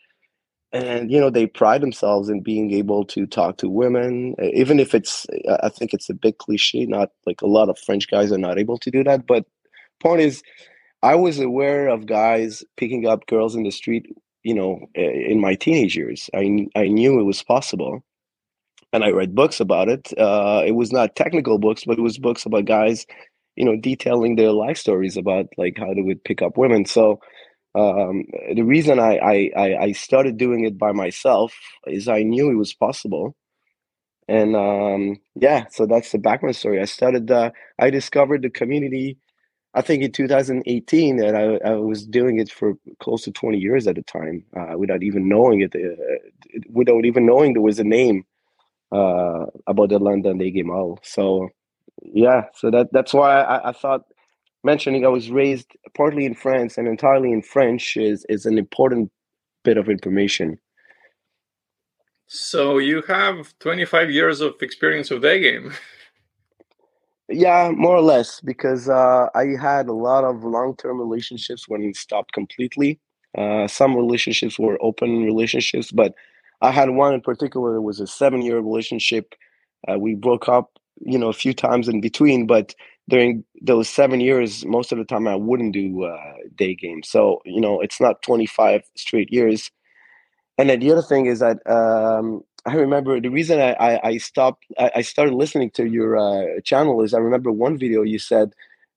and 0.84 1.10
you 1.10 1.20
know 1.20 1.30
they 1.30 1.46
pride 1.46 1.80
themselves 1.80 2.28
in 2.28 2.42
being 2.42 2.72
able 2.72 3.04
to 3.06 3.26
talk 3.26 3.58
to 3.58 3.68
women, 3.68 4.34
even 4.54 4.80
if 4.80 4.94
it's 4.94 5.26
I 5.62 5.68
think 5.68 5.92
it's 5.94 6.10
a 6.10 6.14
big 6.14 6.38
cliche. 6.38 6.86
Not 6.86 7.10
like 7.26 7.42
a 7.42 7.46
lot 7.46 7.68
of 7.68 7.78
French 7.78 8.08
guys 8.10 8.32
are 8.32 8.38
not 8.38 8.58
able 8.58 8.78
to 8.78 8.90
do 8.90 9.04
that, 9.04 9.26
but 9.26 9.44
point 10.00 10.20
is. 10.20 10.42
I 11.02 11.14
was 11.14 11.38
aware 11.38 11.88
of 11.88 12.06
guys 12.06 12.64
picking 12.78 13.06
up 13.06 13.26
girls 13.26 13.54
in 13.54 13.62
the 13.62 13.70
street 13.70 14.06
you 14.46 14.54
know, 14.54 14.78
in 14.94 15.40
my 15.40 15.56
teenage 15.56 15.96
years. 15.96 16.30
I, 16.32 16.68
I 16.76 16.86
knew 16.86 17.18
it 17.18 17.24
was 17.24 17.42
possible. 17.42 18.04
And 18.92 19.02
I 19.02 19.10
read 19.10 19.34
books 19.34 19.58
about 19.58 19.88
it. 19.88 20.16
Uh, 20.16 20.62
it 20.64 20.76
was 20.76 20.92
not 20.92 21.16
technical 21.16 21.58
books, 21.58 21.82
but 21.84 21.98
it 21.98 22.02
was 22.02 22.16
books 22.16 22.46
about 22.46 22.64
guys, 22.64 23.06
you 23.56 23.64
know, 23.64 23.74
detailing 23.74 24.36
their 24.36 24.52
life 24.52 24.76
stories 24.78 25.16
about 25.16 25.46
like 25.58 25.76
how 25.76 25.92
they 25.92 26.00
would 26.00 26.22
pick 26.22 26.42
up 26.42 26.56
women. 26.56 26.84
So 26.84 27.18
um, 27.76 28.24
the 28.54 28.62
reason 28.62 28.98
I, 28.98 29.18
I, 29.56 29.76
I 29.80 29.92
started 29.92 30.36
doing 30.36 30.64
it 30.64 30.78
by 30.78 30.92
myself 30.92 31.54
is 31.86 32.08
I 32.08 32.22
knew 32.22 32.50
it 32.50 32.54
was 32.54 32.72
possible. 32.72 33.36
And 34.28 34.56
um, 34.56 35.16
yeah, 35.34 35.66
so 35.70 35.86
that's 35.86 36.10
the 36.10 36.18
background 36.18 36.56
story. 36.56 36.80
I 36.80 36.86
started, 36.86 37.30
uh, 37.30 37.50
I 37.78 37.90
discovered 37.90 38.42
the 38.42 38.50
community 38.50 39.18
I 39.76 39.82
think 39.82 40.02
in 40.02 40.10
2018 40.10 41.18
that 41.18 41.36
I, 41.36 41.68
I, 41.68 41.74
was 41.74 42.06
doing 42.06 42.40
it 42.40 42.50
for 42.50 42.78
close 42.98 43.24
to 43.24 43.30
20 43.30 43.58
years 43.58 43.86
at 43.86 43.96
the 43.96 44.02
time 44.02 44.42
uh, 44.56 44.78
without 44.78 45.02
even 45.02 45.28
knowing 45.28 45.60
it, 45.60 45.74
uh, 45.74 46.60
without 46.70 47.04
even 47.04 47.26
knowing 47.26 47.52
there 47.52 47.62
was 47.62 47.78
a 47.78 47.84
name 47.84 48.24
uh, 48.90 49.44
about 49.66 49.90
the 49.90 49.98
London 49.98 50.38
Day 50.38 50.50
Game 50.50 50.68
Hall. 50.68 50.98
So 51.02 51.50
yeah, 52.02 52.44
so 52.54 52.70
that 52.70 52.90
that's 52.90 53.12
why 53.12 53.42
I, 53.42 53.68
I, 53.68 53.72
thought 53.72 54.06
mentioning 54.66 55.06
I 55.06 55.08
was 55.08 55.30
raised 55.30 55.70
partly 55.94 56.26
in 56.26 56.34
France 56.34 56.76
and 56.76 56.86
entirely 56.86 57.32
in 57.32 57.42
French 57.42 57.96
is 57.96 58.26
is 58.28 58.44
an 58.44 58.58
important 58.58 59.10
bit 59.64 59.78
of 59.78 59.88
information. 59.88 60.58
So 62.28 62.78
you 62.78 63.02
have 63.02 63.54
25 63.60 64.10
years 64.10 64.40
of 64.40 64.54
experience 64.60 65.10
with 65.10 65.22
day 65.22 65.40
game. 65.40 65.72
Yeah, 67.28 67.72
more 67.74 67.96
or 67.96 68.02
less, 68.02 68.40
because 68.40 68.88
uh, 68.88 69.26
I 69.34 69.46
had 69.60 69.88
a 69.88 69.92
lot 69.92 70.22
of 70.22 70.44
long-term 70.44 71.00
relationships 71.00 71.64
when 71.66 71.82
it 71.82 71.96
stopped 71.96 72.32
completely. 72.32 73.00
Uh, 73.36 73.66
some 73.66 73.96
relationships 73.96 74.60
were 74.60 74.78
open 74.80 75.24
relationships, 75.24 75.90
but 75.90 76.14
I 76.62 76.70
had 76.70 76.90
one 76.90 77.14
in 77.14 77.20
particular 77.20 77.74
that 77.74 77.82
was 77.82 77.98
a 77.98 78.06
seven-year 78.06 78.60
relationship. 78.60 79.34
Uh, 79.88 79.98
we 79.98 80.14
broke 80.14 80.48
up, 80.48 80.78
you 81.00 81.18
know, 81.18 81.28
a 81.28 81.32
few 81.32 81.52
times 81.52 81.88
in 81.88 82.00
between, 82.00 82.46
but 82.46 82.76
during 83.08 83.44
those 83.62 83.88
seven 83.88 84.20
years, 84.20 84.64
most 84.64 84.92
of 84.92 84.98
the 84.98 85.04
time 85.04 85.28
I 85.28 85.36
wouldn't 85.36 85.72
do 85.72 86.04
uh, 86.04 86.34
day 86.56 86.74
games. 86.74 87.08
So 87.08 87.40
you 87.44 87.60
know, 87.60 87.80
it's 87.80 88.00
not 88.00 88.22
twenty-five 88.22 88.82
straight 88.96 89.32
years. 89.32 89.70
And 90.58 90.70
then 90.70 90.80
the 90.80 90.92
other 90.92 91.02
thing 91.02 91.26
is 91.26 91.40
that 91.40 91.58
um, 91.70 92.42
I 92.64 92.74
remember 92.74 93.20
the 93.20 93.28
reason 93.28 93.60
I, 93.60 93.72
I, 93.74 94.08
I 94.08 94.16
stopped, 94.18 94.64
I, 94.78 94.90
I, 94.96 95.02
started 95.02 95.34
listening 95.34 95.70
to 95.72 95.86
your 95.86 96.16
uh, 96.16 96.60
channel 96.64 97.02
is 97.02 97.14
I 97.14 97.18
remember 97.18 97.52
one 97.52 97.78
video 97.78 98.02
you 98.02 98.18
said, 98.18 98.52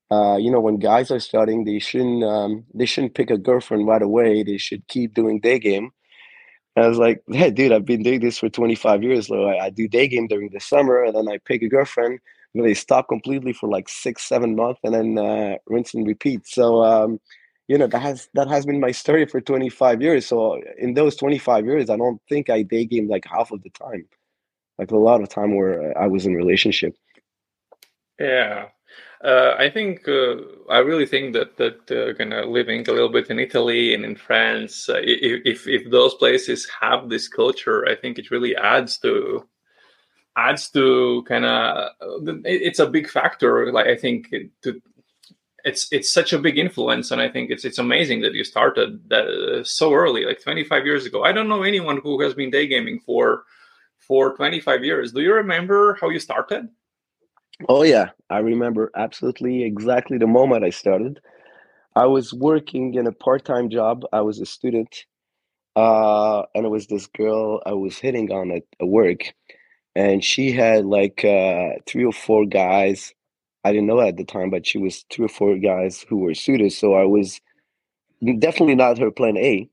uh, 0.09 0.37
you 0.37 0.49
know, 0.49 0.59
when 0.59 0.79
guys 0.79 1.11
are 1.11 1.19
starting, 1.19 1.65
they 1.65 1.79
shouldn't, 1.79 2.23
um, 2.23 2.65
they 2.73 2.85
shouldn't 2.85 3.13
pick 3.13 3.29
a 3.29 3.37
girlfriend 3.37 3.87
right 3.87 4.01
away. 4.01 4.41
They 4.43 4.57
should 4.57 4.87
keep 4.87 5.13
doing 5.13 5.39
day 5.39 5.59
game. 5.59 5.91
I 6.77 6.87
was 6.87 6.97
like, 6.97 7.21
hey, 7.29 7.51
dude, 7.51 7.73
I've 7.73 7.85
been 7.85 8.03
doing 8.03 8.21
this 8.21 8.39
for 8.39 8.49
25 8.49 9.03
years. 9.03 9.29
Like, 9.29 9.39
I, 9.61 9.65
I 9.65 9.69
do 9.69 9.87
day 9.87 10.07
game 10.07 10.27
during 10.27 10.49
the 10.51 10.59
summer 10.59 11.03
and 11.03 11.15
then 11.15 11.27
I 11.27 11.39
pick 11.45 11.61
a 11.61 11.67
girlfriend. 11.67 12.19
And 12.53 12.65
they 12.65 12.73
stop 12.73 13.07
completely 13.07 13.53
for 13.53 13.69
like 13.69 13.87
six, 13.87 14.27
seven 14.27 14.55
months 14.55 14.79
and 14.83 14.93
then 14.93 15.17
uh, 15.17 15.57
rinse 15.67 15.93
and 15.93 16.07
repeat. 16.07 16.47
So, 16.47 16.83
um, 16.83 17.19
you 17.69 17.77
know 17.77 17.87
that 17.87 18.01
has 18.01 18.27
that 18.33 18.47
has 18.49 18.65
been 18.65 18.79
my 18.79 18.91
story 18.91 19.25
for 19.27 19.39
25 19.39 20.01
years. 20.01 20.25
So 20.25 20.59
in 20.77 20.95
those 20.95 21.15
25 21.15 21.65
years 21.65 21.89
i 21.89 21.95
don't 21.95 22.19
think 22.27 22.49
i 22.49 22.63
day 22.63 22.83
game 22.83 23.07
like 23.07 23.25
half 23.25 23.51
of 23.51 23.61
the 23.61 23.69
time. 23.69 24.05
Like 24.77 24.91
a 24.91 24.97
lot 24.97 25.21
of 25.21 25.29
time 25.29 25.55
where 25.55 25.95
i 25.97 26.07
was 26.07 26.25
in 26.25 26.33
relationship. 26.33 26.95
Yeah. 28.19 28.69
Uh, 29.23 29.53
I 29.57 29.69
think 29.69 30.07
uh, 30.07 30.35
I 30.69 30.79
really 30.79 31.05
think 31.05 31.33
that 31.33 31.57
that 31.57 31.91
uh, 31.91 32.13
kind 32.15 32.33
of 32.33 32.49
living 32.49 32.87
a 32.87 32.91
little 32.91 33.09
bit 33.09 33.29
in 33.29 33.37
Italy 33.37 33.93
and 33.93 34.03
in 34.03 34.15
France, 34.15 34.89
uh, 34.89 35.01
if 35.03 35.67
if 35.67 35.91
those 35.91 36.15
places 36.15 36.67
have 36.81 37.09
this 37.09 37.27
culture, 37.27 37.85
I 37.85 37.95
think 37.95 38.17
it 38.17 38.31
really 38.31 38.55
adds 38.55 38.97
to 38.99 39.45
adds 40.37 40.69
to 40.71 41.23
kind 41.27 41.45
of 41.45 41.89
it's 42.45 42.79
a 42.79 42.87
big 42.87 43.09
factor. 43.09 43.71
Like 43.71 43.87
I 43.87 43.95
think 43.95 44.33
to 44.63 44.81
it's 45.65 45.87
it's 45.91 46.09
such 46.09 46.33
a 46.33 46.39
big 46.39 46.57
influence 46.57 47.11
and 47.11 47.21
i 47.21 47.27
think 47.27 47.49
it's 47.49 47.65
it's 47.65 47.77
amazing 47.77 48.21
that 48.21 48.33
you 48.33 48.43
started 48.43 48.99
that 49.09 49.27
uh, 49.27 49.63
so 49.63 49.93
early 49.93 50.25
like 50.25 50.41
25 50.41 50.85
years 50.85 51.05
ago. 51.05 51.23
I 51.23 51.31
don't 51.31 51.49
know 51.49 51.63
anyone 51.63 51.99
who 52.01 52.21
has 52.21 52.33
been 52.33 52.49
day 52.49 52.67
gaming 52.67 52.99
for 53.05 53.43
for 53.97 54.35
25 54.35 54.83
years. 54.83 55.11
Do 55.11 55.21
you 55.21 55.33
remember 55.33 55.97
how 56.01 56.09
you 56.09 56.19
started? 56.19 56.69
Oh 57.67 57.83
yeah. 57.83 58.09
I 58.29 58.39
remember 58.39 58.89
absolutely 58.95 59.63
exactly 59.63 60.17
the 60.17 60.27
moment 60.27 60.63
i 60.63 60.69
started. 60.69 61.19
I 61.95 62.05
was 62.05 62.33
working 62.33 62.93
in 62.93 63.07
a 63.07 63.11
part-time 63.11 63.69
job. 63.69 64.05
I 64.13 64.21
was 64.21 64.39
a 64.39 64.45
student 64.45 65.05
uh, 65.75 66.43
and 66.55 66.65
it 66.65 66.69
was 66.69 66.87
this 66.87 67.07
girl 67.07 67.61
i 67.65 67.73
was 67.73 67.97
hitting 67.97 68.31
on 68.31 68.51
at, 68.51 68.63
at 68.81 68.87
work 68.87 69.33
and 69.95 70.23
she 70.23 70.51
had 70.51 70.85
like 70.85 71.23
uh, 71.25 71.71
three 71.87 72.05
or 72.05 72.13
four 72.13 72.45
guys 72.45 73.13
I 73.63 73.71
didn't 73.71 73.87
know 73.87 73.99
at 73.99 74.17
the 74.17 74.23
time, 74.23 74.49
but 74.49 74.65
she 74.65 74.77
was 74.77 75.05
three 75.11 75.25
or 75.25 75.29
four 75.29 75.57
guys 75.57 76.05
who 76.07 76.17
were 76.17 76.33
suitors. 76.33 76.77
So 76.77 76.93
I 76.93 77.03
was 77.03 77.41
definitely 78.39 78.75
not 78.75 78.97
her 78.97 79.11
plan 79.11 79.37
A. 79.37 79.69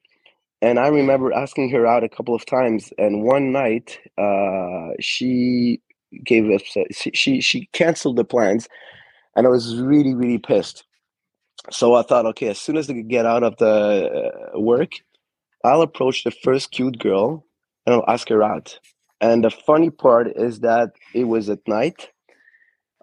And 0.63 0.79
I 0.79 0.89
remember 0.89 1.33
asking 1.33 1.71
her 1.71 1.87
out 1.87 2.03
a 2.03 2.09
couple 2.09 2.35
of 2.35 2.45
times. 2.47 2.93
And 2.99 3.23
one 3.23 3.53
night, 3.53 3.99
uh, 4.19 4.89
she 5.01 5.81
gave 6.25 6.51
us 6.51 6.63
she 6.93 7.41
she 7.41 7.69
canceled 7.73 8.17
the 8.17 8.25
plans, 8.25 8.69
and 9.37 9.47
I 9.47 9.51
was 9.51 9.77
really 9.77 10.15
really 10.15 10.39
pissed. 10.39 10.85
So 11.71 11.95
I 11.95 12.03
thought, 12.03 12.27
okay, 12.27 12.49
as 12.49 12.59
soon 12.59 12.77
as 12.77 12.89
I 12.91 12.95
get 12.95 13.27
out 13.27 13.43
of 13.43 13.57
the 13.59 14.53
uh, 14.55 14.61
work, 14.61 14.93
I'll 15.65 15.83
approach 15.83 16.25
the 16.25 16.31
first 16.31 16.71
cute 16.71 16.99
girl 16.99 17.45
and 17.87 17.95
I'll 17.95 18.05
ask 18.09 18.29
her 18.29 18.43
out. 18.43 18.79
And 19.21 19.45
the 19.45 19.51
funny 19.51 19.91
part 19.91 20.29
is 20.37 20.61
that 20.61 20.93
it 21.15 21.25
was 21.25 21.49
at 21.49 21.67
night. 21.67 22.11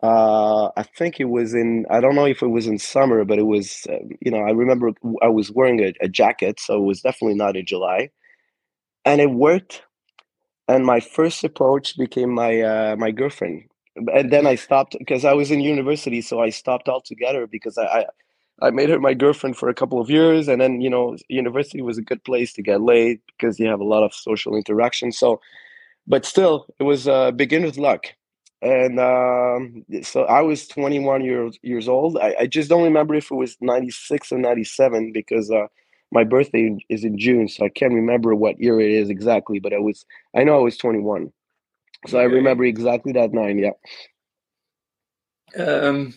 Uh, 0.01 0.69
I 0.75 0.83
think 0.83 1.19
it 1.19 1.29
was 1.29 1.53
in, 1.53 1.85
I 1.89 2.01
don't 2.01 2.15
know 2.15 2.25
if 2.25 2.41
it 2.41 2.47
was 2.47 2.67
in 2.67 2.77
summer, 2.77 3.23
but 3.23 3.39
it 3.39 3.47
was, 3.47 3.87
uh, 3.89 3.99
you 4.19 4.31
know, 4.31 4.39
I 4.39 4.51
remember 4.51 4.91
I 5.21 5.29
was 5.29 5.49
wearing 5.51 5.79
a, 5.79 5.93
a 6.01 6.09
jacket, 6.09 6.59
so 6.59 6.75
it 6.77 6.85
was 6.85 7.01
definitely 7.01 7.35
not 7.35 7.55
in 7.55 7.65
July. 7.65 8.09
And 9.05 9.21
it 9.21 9.31
worked. 9.31 9.83
And 10.67 10.85
my 10.85 10.99
first 10.99 11.43
approach 11.43 11.97
became 11.97 12.31
my 12.31 12.61
uh, 12.61 12.95
my 12.97 13.11
girlfriend. 13.11 13.63
And 14.13 14.31
then 14.31 14.47
I 14.47 14.55
stopped 14.55 14.95
because 14.97 15.25
I 15.25 15.33
was 15.33 15.51
in 15.51 15.59
university, 15.59 16.21
so 16.21 16.41
I 16.41 16.49
stopped 16.49 16.87
altogether 16.89 17.47
because 17.47 17.77
I, 17.77 17.83
I 17.83 18.05
I 18.61 18.71
made 18.71 18.89
her 18.89 18.99
my 18.99 19.13
girlfriend 19.13 19.57
for 19.57 19.67
a 19.69 19.73
couple 19.73 19.99
of 19.99 20.09
years, 20.09 20.47
and 20.47 20.61
then 20.61 20.79
you 20.81 20.89
know, 20.89 21.17
university 21.27 21.81
was 21.81 21.97
a 21.97 22.01
good 22.01 22.23
place 22.23 22.53
to 22.53 22.61
get 22.61 22.81
laid 22.81 23.19
because 23.27 23.59
you 23.59 23.67
have 23.67 23.81
a 23.81 23.85
lot 23.85 24.03
of 24.03 24.13
social 24.13 24.55
interaction. 24.55 25.11
So, 25.11 25.41
but 26.07 26.25
still, 26.25 26.65
it 26.79 26.83
was 26.83 27.07
uh, 27.07 27.31
beginner's 27.31 27.77
luck, 27.77 28.07
and 28.61 28.99
um, 28.99 29.85
so 30.01 30.23
I 30.23 30.41
was 30.41 30.67
21 30.67 31.23
years 31.23 31.57
years 31.61 31.87
old. 31.87 32.17
I, 32.17 32.35
I, 32.41 32.47
just 32.47 32.69
don't 32.69 32.83
remember 32.83 33.15
if 33.15 33.31
it 33.31 33.35
was 33.35 33.57
96 33.61 34.31
or 34.31 34.37
97 34.37 35.11
because 35.13 35.51
uh, 35.51 35.67
my 36.11 36.23
birthday 36.23 36.77
is 36.89 37.03
in 37.03 37.17
June, 37.17 37.47
so 37.47 37.65
I 37.65 37.69
can't 37.69 37.93
remember 37.93 38.35
what 38.35 38.59
year 38.59 38.79
it 38.79 38.91
is 38.91 39.09
exactly. 39.09 39.59
But 39.59 39.73
I 39.73 39.79
was, 39.79 40.05
I 40.35 40.43
know 40.43 40.57
I 40.57 40.61
was 40.61 40.77
21, 40.77 41.31
so 42.07 42.17
okay. 42.17 42.23
I 42.23 42.27
remember 42.27 42.65
exactly 42.65 43.13
that 43.13 43.33
nine. 43.33 43.59
Yeah. 43.59 43.71
Um 45.55 46.13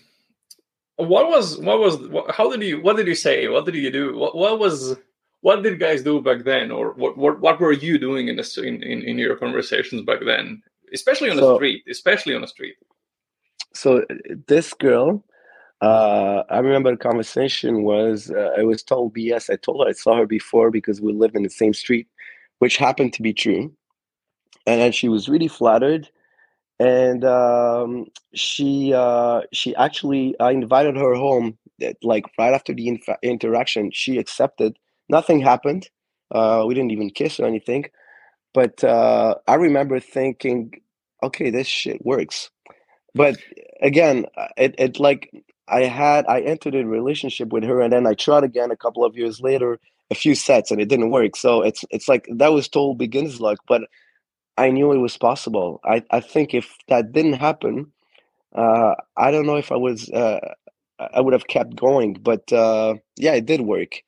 what 0.96 1.28
was 1.28 1.58
what 1.58 1.78
was 1.78 1.98
what, 2.08 2.34
how 2.34 2.50
did 2.50 2.62
you 2.62 2.80
what 2.80 2.96
did 2.96 3.06
you 3.06 3.14
say 3.14 3.48
what 3.48 3.66
did 3.66 3.74
you 3.74 3.90
do 3.90 4.16
what, 4.16 4.34
what 4.34 4.58
was 4.58 4.96
what 5.46 5.62
did 5.62 5.78
guys 5.78 6.02
do 6.02 6.20
back 6.20 6.40
then 6.44 6.70
or 6.70 6.92
what 6.94 7.16
what, 7.16 7.40
what 7.40 7.60
were 7.60 7.72
you 7.72 7.98
doing 7.98 8.28
in, 8.28 8.36
the, 8.36 8.62
in, 8.64 8.82
in 8.82 9.02
in 9.02 9.18
your 9.18 9.36
conversations 9.36 10.02
back 10.02 10.20
then 10.24 10.62
especially 10.92 11.30
on 11.30 11.36
so, 11.36 11.50
the 11.50 11.56
street 11.56 11.82
especially 11.88 12.34
on 12.34 12.40
the 12.40 12.52
street 12.56 12.76
so 13.72 14.04
this 14.48 14.74
girl 14.74 15.24
uh, 15.82 16.42
I 16.48 16.58
remember 16.58 16.90
the 16.90 16.96
conversation 17.10 17.82
was 17.82 18.30
uh, 18.30 18.52
I 18.58 18.62
was 18.62 18.82
told 18.82 19.14
BS. 19.14 19.50
I 19.50 19.56
told 19.56 19.82
her 19.82 19.90
I 19.90 19.92
saw 19.92 20.16
her 20.16 20.26
before 20.26 20.70
because 20.70 21.02
we 21.02 21.12
lived 21.12 21.36
in 21.36 21.42
the 21.42 21.50
same 21.50 21.74
street, 21.74 22.08
which 22.60 22.78
happened 22.78 23.12
to 23.12 23.20
be 23.20 23.34
true. 23.34 23.70
And 24.66 24.80
then 24.80 24.90
she 24.90 25.10
was 25.10 25.28
really 25.28 25.48
flattered 25.48 26.08
and 26.78 27.24
um, 27.24 28.06
she 28.34 28.92
uh, 28.94 29.42
she 29.52 29.74
actually 29.76 30.34
I 30.40 30.50
invited 30.52 30.96
her 30.96 31.14
home 31.14 31.56
like 32.02 32.24
right 32.38 32.54
after 32.54 32.74
the 32.74 32.88
inf- 32.88 33.22
interaction. 33.22 33.90
She 33.92 34.18
accepted. 34.18 34.78
Nothing 35.08 35.40
happened. 35.40 35.88
Uh, 36.30 36.64
we 36.66 36.74
didn't 36.74 36.92
even 36.92 37.10
kiss 37.10 37.38
or 37.40 37.46
anything. 37.46 37.86
But 38.54 38.82
uh, 38.84 39.36
I 39.46 39.54
remember 39.54 40.00
thinking, 40.00 40.72
okay, 41.22 41.50
this 41.50 41.66
shit 41.66 42.04
works. 42.04 42.50
But 43.14 43.38
again, 43.82 44.26
uh, 44.36 44.48
it, 44.56 44.74
it 44.78 45.00
like 45.00 45.30
I 45.68 45.82
had 45.82 46.26
I 46.28 46.40
entered 46.40 46.74
a 46.74 46.86
relationship 46.86 47.50
with 47.52 47.64
her, 47.64 47.80
and 47.80 47.92
then 47.92 48.06
I 48.06 48.14
tried 48.14 48.44
again 48.44 48.70
a 48.70 48.76
couple 48.76 49.04
of 49.04 49.16
years 49.16 49.40
later, 49.40 49.78
a 50.10 50.14
few 50.14 50.34
sets, 50.34 50.70
and 50.70 50.80
it 50.80 50.88
didn't 50.88 51.10
work. 51.10 51.36
So 51.36 51.62
it's 51.62 51.84
it's 51.90 52.08
like 52.08 52.28
that 52.36 52.52
was 52.52 52.68
total 52.68 52.94
beginner's 52.94 53.40
luck. 53.40 53.58
But 53.68 53.82
I 54.58 54.70
knew 54.70 54.92
it 54.92 54.98
was 54.98 55.16
possible. 55.18 55.80
I, 55.84 56.02
I 56.10 56.20
think 56.20 56.54
if 56.54 56.76
that 56.88 57.12
didn't 57.12 57.34
happen, 57.34 57.92
uh, 58.54 58.94
I 59.16 59.30
don't 59.30 59.46
know 59.46 59.56
if 59.56 59.72
I 59.72 59.76
was 59.76 60.10
uh, 60.10 60.40
I 60.98 61.20
would 61.20 61.34
have 61.34 61.48
kept 61.48 61.76
going. 61.76 62.14
But 62.14 62.52
uh, 62.52 62.96
yeah, 63.16 63.34
it 63.34 63.46
did 63.46 63.62
work. 63.62 64.02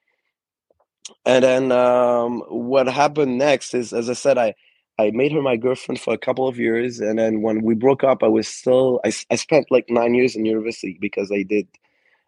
And 1.25 1.45
then 1.45 1.73
um, 1.73 2.43
what 2.49 2.89
happened 2.89 3.39
next 3.39 3.75
is, 3.75 3.93
as 3.93 4.11
I 4.11 4.15
said, 4.15 4.39
I 4.39 4.55
I 4.99 5.11
made 5.13 5.33
her 5.33 5.43
my 5.43 5.57
girlfriend 5.57 6.01
for 6.01 6.13
a 6.13 6.19
couple 6.19 6.49
of 6.49 6.59
years, 6.59 7.01
and 7.01 7.19
then 7.19 7.43
when 7.43 7.63
we 7.63 7.75
broke 7.75 8.03
up, 8.05 8.23
I 8.23 8.29
was 8.29 8.49
still 8.49 9.01
I, 9.05 9.13
I 9.31 9.37
spent 9.37 9.71
like 9.71 9.87
nine 9.89 10.15
years 10.15 10.37
in 10.37 10.45
university 10.45 10.99
because 11.01 11.31
I 11.33 11.43
did 11.43 11.69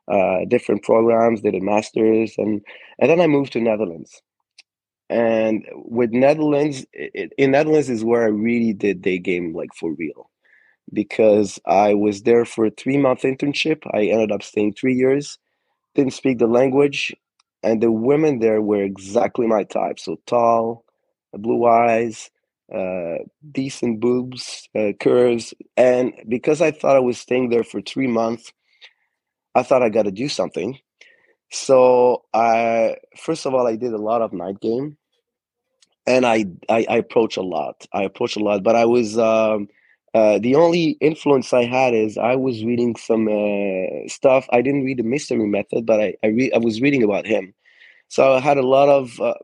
uh, 0.09 0.45
different 0.49 0.83
programs, 0.83 1.43
did 1.43 1.55
a 1.55 1.61
master's, 1.61 2.35
and 2.39 2.63
and 2.99 3.11
then 3.11 3.21
I 3.21 3.27
moved 3.27 3.53
to 3.55 3.61
Netherlands. 3.61 4.23
And 5.09 5.67
with 5.75 6.13
Netherlands, 6.13 6.87
it, 6.93 7.33
in 7.37 7.51
Netherlands 7.53 7.91
is 7.91 8.05
where 8.05 8.23
I 8.23 8.29
really 8.29 8.73
did 8.73 9.03
day 9.03 9.19
game 9.19 9.55
like 9.55 9.75
for 9.75 9.93
real, 9.95 10.31
because 10.93 11.59
I 11.67 11.95
was 11.95 12.23
there 12.23 12.45
for 12.45 12.67
a 12.67 12.71
three 12.71 12.97
month 12.99 13.23
internship. 13.23 13.83
I 13.93 14.07
ended 14.07 14.33
up 14.33 14.43
staying 14.43 14.75
three 14.75 14.95
years, 14.95 15.39
didn't 15.95 16.15
speak 16.15 16.39
the 16.39 16.47
language, 16.47 17.15
and 17.63 17.83
the 17.83 17.93
women 17.93 18.39
there 18.39 18.61
were 18.63 18.83
exactly 18.83 19.47
my 19.47 19.65
type. 19.65 19.99
So 19.99 20.19
tall, 20.27 20.85
blue 21.33 21.67
eyes, 21.67 22.31
uh, 22.75 23.19
decent 23.51 24.01
boobs, 24.01 24.69
uh, 24.79 24.93
curves, 25.01 25.55
and 25.77 26.13
because 26.29 26.61
I 26.61 26.71
thought 26.71 26.97
I 26.97 27.01
was 27.01 27.19
staying 27.19 27.51
there 27.51 27.65
for 27.65 27.81
three 27.81 28.07
months, 28.07 28.53
I 29.55 29.63
thought 29.63 29.83
I 29.83 29.89
got 29.89 30.05
to 30.05 30.13
do 30.13 30.29
something. 30.29 30.79
So 31.51 32.25
I 32.33 32.97
first 33.17 33.45
of 33.47 33.55
all 33.55 33.67
I 33.67 33.77
did 33.77 33.93
a 33.93 33.99
lot 33.99 34.23
of 34.23 34.33
night 34.33 34.61
game 34.61 34.97
and 36.07 36.25
I, 36.27 36.47
I, 36.69 36.87
I 36.89 36.97
approach 36.97 37.37
a 37.37 37.43
lot. 37.43 37.87
I 37.93 38.03
approach 38.03 38.37
a 38.37 38.41
lot, 38.41 38.63
but 38.63 38.77
I 38.77 38.85
was 38.85 39.19
um, 39.19 39.69
uh, 40.15 40.39
the 40.39 40.57
only 40.57 40.91
influence 41.01 41.53
I 41.53 41.65
had 41.65 41.95
is 41.95 42.19
I 42.19 42.35
was 42.37 42.65
reading 42.65 42.97
some 42.97 43.29
uh, 43.29 44.09
stuff. 44.09 44.47
I 44.51 44.61
didn't 44.63 44.85
read 44.85 44.99
the 44.99 45.05
mystery 45.05 45.47
method, 45.47 45.87
but 45.87 46.01
I 46.01 46.15
I, 46.25 46.29
re- 46.29 46.53
I 46.53 46.59
was 46.59 46.81
reading 46.81 47.03
about 47.03 47.27
him, 47.27 47.55
so 48.09 48.35
I 48.35 48.41
had 48.41 48.59
a 48.59 48.67
lot 48.67 48.89
of 48.89 49.21
uh, 49.21 49.35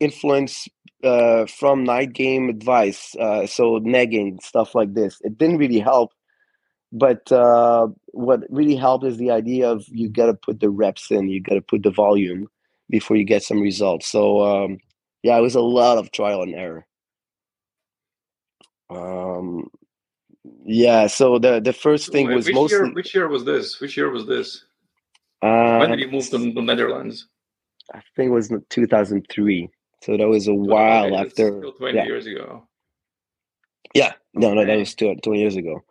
influence 0.00 0.68
uh, 1.04 1.46
from 1.46 1.84
night 1.84 2.12
game 2.12 2.48
advice. 2.48 3.14
Uh, 3.20 3.46
so 3.46 3.78
negging 3.80 4.42
stuff 4.42 4.74
like 4.74 4.94
this. 4.94 5.20
It 5.22 5.38
didn't 5.38 5.58
really 5.58 5.78
help, 5.78 6.12
but 6.92 7.22
what 8.12 8.40
really 8.50 8.76
helped 8.76 9.04
is 9.04 9.18
the 9.18 9.30
idea 9.30 9.70
of 9.70 9.84
you 9.88 10.08
got 10.08 10.26
to 10.26 10.34
put 10.34 10.60
the 10.60 10.70
reps 10.70 11.10
in, 11.10 11.28
you 11.28 11.40
got 11.40 11.54
to 11.54 11.60
put 11.60 11.82
the 11.82 11.90
volume 11.90 12.48
before 12.88 13.16
you 13.16 13.24
get 13.24 13.42
some 13.42 13.60
results. 13.60 14.08
So 14.08 14.42
um, 14.42 14.78
yeah, 15.22 15.36
it 15.36 15.42
was 15.42 15.54
a 15.54 15.60
lot 15.60 15.98
of 15.98 16.10
trial 16.10 16.42
and 16.42 16.54
error. 16.54 16.86
Um, 18.90 19.68
yeah, 20.64 21.06
so 21.06 21.38
the 21.38 21.60
the 21.60 21.72
first 21.72 22.12
thing 22.12 22.28
was 22.32 22.46
which 22.46 22.54
mostly 22.54 22.78
year, 22.78 22.92
which 22.92 23.14
year 23.14 23.28
was 23.28 23.44
this? 23.44 23.80
Which 23.80 23.96
year 23.96 24.10
was 24.10 24.26
this? 24.26 24.64
Uh, 25.42 25.78
when 25.78 25.90
did 25.90 26.00
you 26.00 26.08
move 26.08 26.28
to 26.30 26.38
the 26.38 26.62
Netherlands? 26.62 27.28
I 27.92 28.00
think 28.16 28.28
it 28.28 28.32
was 28.32 28.52
2003. 28.70 29.70
So 30.02 30.16
that 30.16 30.28
was 30.28 30.48
a 30.48 30.54
while 30.54 31.06
okay, 31.06 31.16
after. 31.16 31.60
20 31.60 31.96
yeah. 31.96 32.04
years 32.04 32.26
ago. 32.26 32.66
Yeah, 33.94 34.12
no, 34.34 34.54
no, 34.54 34.64
that 34.64 34.76
was 34.76 34.94
20 34.94 35.20
years 35.38 35.56
ago. 35.56 35.82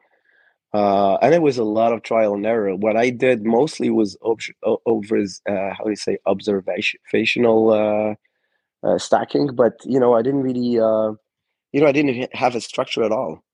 Uh, 0.74 1.16
and 1.22 1.34
it 1.34 1.42
was 1.42 1.58
a 1.58 1.64
lot 1.64 1.94
of 1.94 2.04
trial 2.04 2.34
and 2.34 2.46
error. 2.46 2.76
What 2.76 2.98
I 2.98 3.10
did 3.10 3.46
mostly 3.46 3.90
was 3.90 4.18
ob- 4.22 4.42
over, 4.86 5.20
uh, 5.20 5.74
how 5.74 5.84
do 5.86 5.90
you 5.90 5.96
say, 5.96 6.18
observational 6.26 7.72
uh, 7.72 8.16
uh, 8.86 8.98
stacking, 8.98 9.56
but 9.56 9.80
you 9.86 10.02
know, 10.02 10.16
I 10.16 10.22
didn't 10.22 10.44
really, 10.44 10.78
uh, 10.78 11.14
you 11.72 11.80
know, 11.80 11.88
I 11.88 11.94
didn't 11.94 12.36
have 12.36 12.56
a 12.56 12.62
structure 12.62 13.04
at 13.04 13.14
all. 13.14 13.45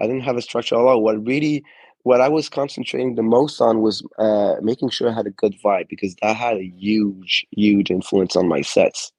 I 0.00 0.06
didn't 0.06 0.22
have 0.22 0.36
a 0.36 0.42
structure 0.42 0.74
at 0.76 0.80
all. 0.80 1.02
What 1.02 1.24
really, 1.26 1.64
what 2.02 2.20
I 2.20 2.28
was 2.28 2.48
concentrating 2.48 3.14
the 3.14 3.22
most 3.22 3.60
on 3.60 3.80
was 3.82 4.02
uh, 4.18 4.54
making 4.62 4.90
sure 4.90 5.10
I 5.10 5.14
had 5.14 5.26
a 5.26 5.30
good 5.30 5.54
vibe 5.62 5.88
because 5.88 6.14
that 6.22 6.36
had 6.36 6.56
a 6.56 6.72
huge, 6.76 7.46
huge 7.50 7.90
influence 7.90 8.36
on 8.36 8.48
my 8.48 8.62
sets. 8.62 9.12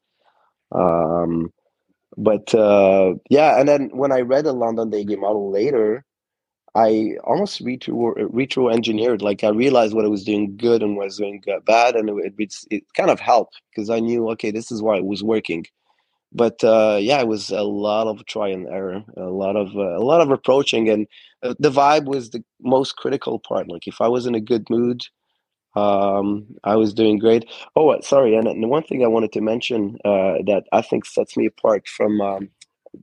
Um, 0.72 1.52
but 2.18 2.54
uh, 2.54 3.14
yeah, 3.30 3.60
and 3.60 3.68
then 3.70 3.90
when 3.94 4.12
I 4.12 4.22
read 4.22 4.46
the 4.46 4.54
London 4.54 4.90
Day 4.90 5.04
Game 5.06 5.22
model 5.22 5.52
later, 5.52 6.06
I 6.76 7.18
almost 7.24 7.62
retro 7.62 8.14
retro 8.30 8.70
engineered. 8.70 9.22
Like 9.22 9.44
I 9.44 9.50
realized 9.50 9.94
what 9.94 10.06
I 10.06 10.10
was 10.10 10.24
doing 10.24 10.56
good 10.58 10.82
and 10.82 10.96
what 10.96 11.04
I 11.04 11.06
was 11.06 11.18
doing 11.18 11.44
bad, 11.66 11.96
and 11.96 12.10
it, 12.10 12.34
it, 12.38 12.56
it 12.70 12.84
kind 12.96 13.10
of 13.10 13.20
helped 13.20 13.62
because 13.70 13.90
I 13.90 14.00
knew 14.00 14.30
okay, 14.32 14.52
this 14.52 14.72
is 14.72 14.82
why 14.82 14.98
it 14.98 15.06
was 15.06 15.24
working. 15.24 15.66
But 16.34 16.64
uh, 16.64 16.98
yeah, 17.02 17.20
it 17.20 17.28
was 17.28 17.50
a 17.50 17.64
lot 17.64 18.08
of 18.08 18.26
try 18.26 18.48
and 18.50 18.68
error, 18.68 19.04
a 19.18 19.24
lot 19.24 19.56
of 19.58 19.76
uh, 19.76 19.98
a 19.98 20.04
lot 20.04 20.22
of 20.22 20.32
approaching, 20.32 20.90
and 20.90 21.08
uh, 21.44 21.56
the 21.60 21.70
vibe 21.72 22.06
was 22.06 22.30
the 22.30 22.44
most 22.62 22.96
critical 22.96 23.40
part. 23.40 23.68
Like 23.68 23.86
if 23.88 24.00
I 24.00 24.08
was 24.08 24.26
in 24.26 24.36
a 24.36 24.40
good 24.40 24.70
mood, 24.70 25.04
um, 25.76 26.48
I 26.64 26.78
was 26.78 26.94
doing 26.94 27.20
great. 27.20 27.50
Oh, 27.76 27.90
uh, 27.90 28.02
sorry, 28.02 28.36
and, 28.36 28.48
and 28.48 28.70
one 28.70 28.84
thing 28.84 29.04
I 29.04 29.08
wanted 29.08 29.34
to 29.34 29.42
mention 29.42 29.98
uh, 30.06 30.36
that 30.48 30.64
I 30.72 30.82
think 30.82 31.06
sets 31.06 31.36
me 31.36 31.46
apart 31.46 31.88
from 31.88 32.22
um, 32.22 32.50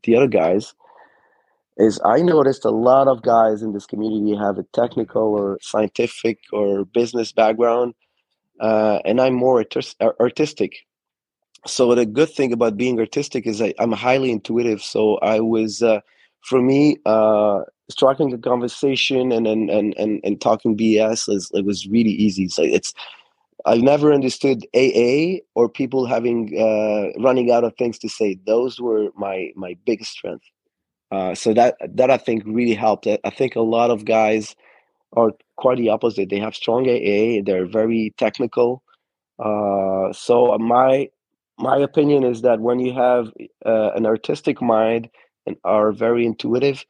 the 0.04 0.16
other 0.16 0.28
guys 0.28 0.74
is 1.76 2.00
I 2.04 2.22
noticed 2.22 2.64
a 2.64 2.70
lot 2.70 3.08
of 3.08 3.22
guys 3.22 3.62
in 3.62 3.72
this 3.72 3.86
community 3.86 4.36
have 4.36 4.58
a 4.58 4.64
technical 4.72 5.22
or 5.22 5.58
scientific 5.60 6.38
or 6.52 6.86
business 6.86 7.30
background, 7.30 7.94
and 8.58 9.20
I'm 9.20 9.34
more 9.34 9.64
artistic. 10.02 10.87
So 11.66 11.94
the 11.94 12.06
good 12.06 12.30
thing 12.30 12.52
about 12.52 12.76
being 12.76 12.98
artistic 12.98 13.46
is 13.46 13.60
I, 13.60 13.74
am 13.78 13.92
highly 13.92 14.30
intuitive. 14.30 14.82
So 14.82 15.16
I 15.18 15.40
was 15.40 15.82
uh, 15.82 16.00
for 16.42 16.62
me, 16.62 16.96
uh, 17.04 17.60
striking 17.90 18.32
a 18.32 18.38
conversation 18.38 19.32
and 19.32 19.46
and 19.46 19.70
and 19.70 19.94
and, 19.98 20.20
and 20.24 20.40
talking 20.40 20.76
BS 20.76 21.28
is 21.28 21.50
it 21.54 21.64
was 21.64 21.86
really 21.88 22.10
easy. 22.10 22.48
So 22.48 22.62
it's 22.62 22.94
I've 23.66 23.82
never 23.82 24.12
understood 24.12 24.66
AA 24.74 25.40
or 25.54 25.68
people 25.68 26.06
having 26.06 26.58
uh, 26.58 27.20
running 27.20 27.50
out 27.50 27.64
of 27.64 27.74
things 27.76 27.98
to 28.00 28.08
say. 28.08 28.38
Those 28.46 28.80
were 28.80 29.08
my 29.16 29.50
my 29.56 29.76
biggest 29.84 30.12
strength. 30.12 30.44
Uh, 31.10 31.34
so 31.34 31.54
that 31.54 31.76
that 31.96 32.10
I 32.10 32.18
think 32.18 32.44
really 32.46 32.74
helped. 32.74 33.06
I 33.06 33.30
think 33.30 33.56
a 33.56 33.62
lot 33.62 33.90
of 33.90 34.04
guys 34.04 34.54
are 35.14 35.32
quite 35.56 35.78
the 35.78 35.88
opposite. 35.88 36.28
They 36.28 36.38
have 36.38 36.54
strong 36.54 36.88
AA. 36.88 37.42
They're 37.44 37.66
very 37.66 38.14
technical. 38.18 38.82
Uh, 39.38 40.12
so 40.12 40.56
my 40.58 41.08
my 41.58 41.76
opinion 41.78 42.24
is 42.24 42.42
that 42.42 42.60
when 42.60 42.78
you 42.78 42.92
have 42.94 43.32
uh, 43.66 43.90
an 43.94 44.06
artistic 44.06 44.62
mind 44.62 45.10
and 45.46 45.56
are 45.64 45.92
very 45.92 46.24
intuitive, 46.24 46.84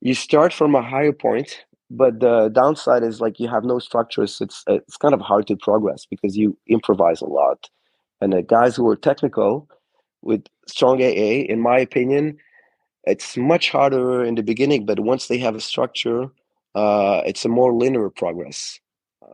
you 0.00 0.14
start 0.14 0.52
from 0.52 0.74
a 0.74 0.82
higher 0.82 1.12
point 1.12 1.64
but 1.90 2.20
the 2.20 2.48
downside 2.48 3.02
is 3.02 3.20
like 3.20 3.38
you 3.38 3.48
have 3.48 3.64
no 3.64 3.78
structures. 3.78 4.40
It's 4.40 4.64
it's 4.66 4.96
kind 4.96 5.14
of 5.14 5.20
hard 5.20 5.46
to 5.48 5.56
progress 5.56 6.04
because 6.04 6.36
you 6.36 6.56
improvise 6.68 7.20
a 7.20 7.26
lot. 7.26 7.70
And 8.20 8.32
the 8.32 8.42
guys 8.42 8.74
who 8.76 8.88
are 8.88 8.96
technical 8.96 9.68
with 10.22 10.44
strong 10.66 11.00
aa 11.02 11.32
in 11.52 11.60
my 11.60 11.78
opinion 11.78 12.36
it's 13.04 13.36
much 13.36 13.70
harder 13.70 14.24
in 14.24 14.34
the 14.34 14.42
beginning 14.42 14.84
but 14.84 15.00
once 15.00 15.28
they 15.28 15.38
have 15.38 15.54
a 15.54 15.60
structure 15.60 16.24
uh, 16.74 17.22
it's 17.24 17.44
a 17.44 17.48
more 17.48 17.72
linear 17.72 18.10
progress 18.10 18.80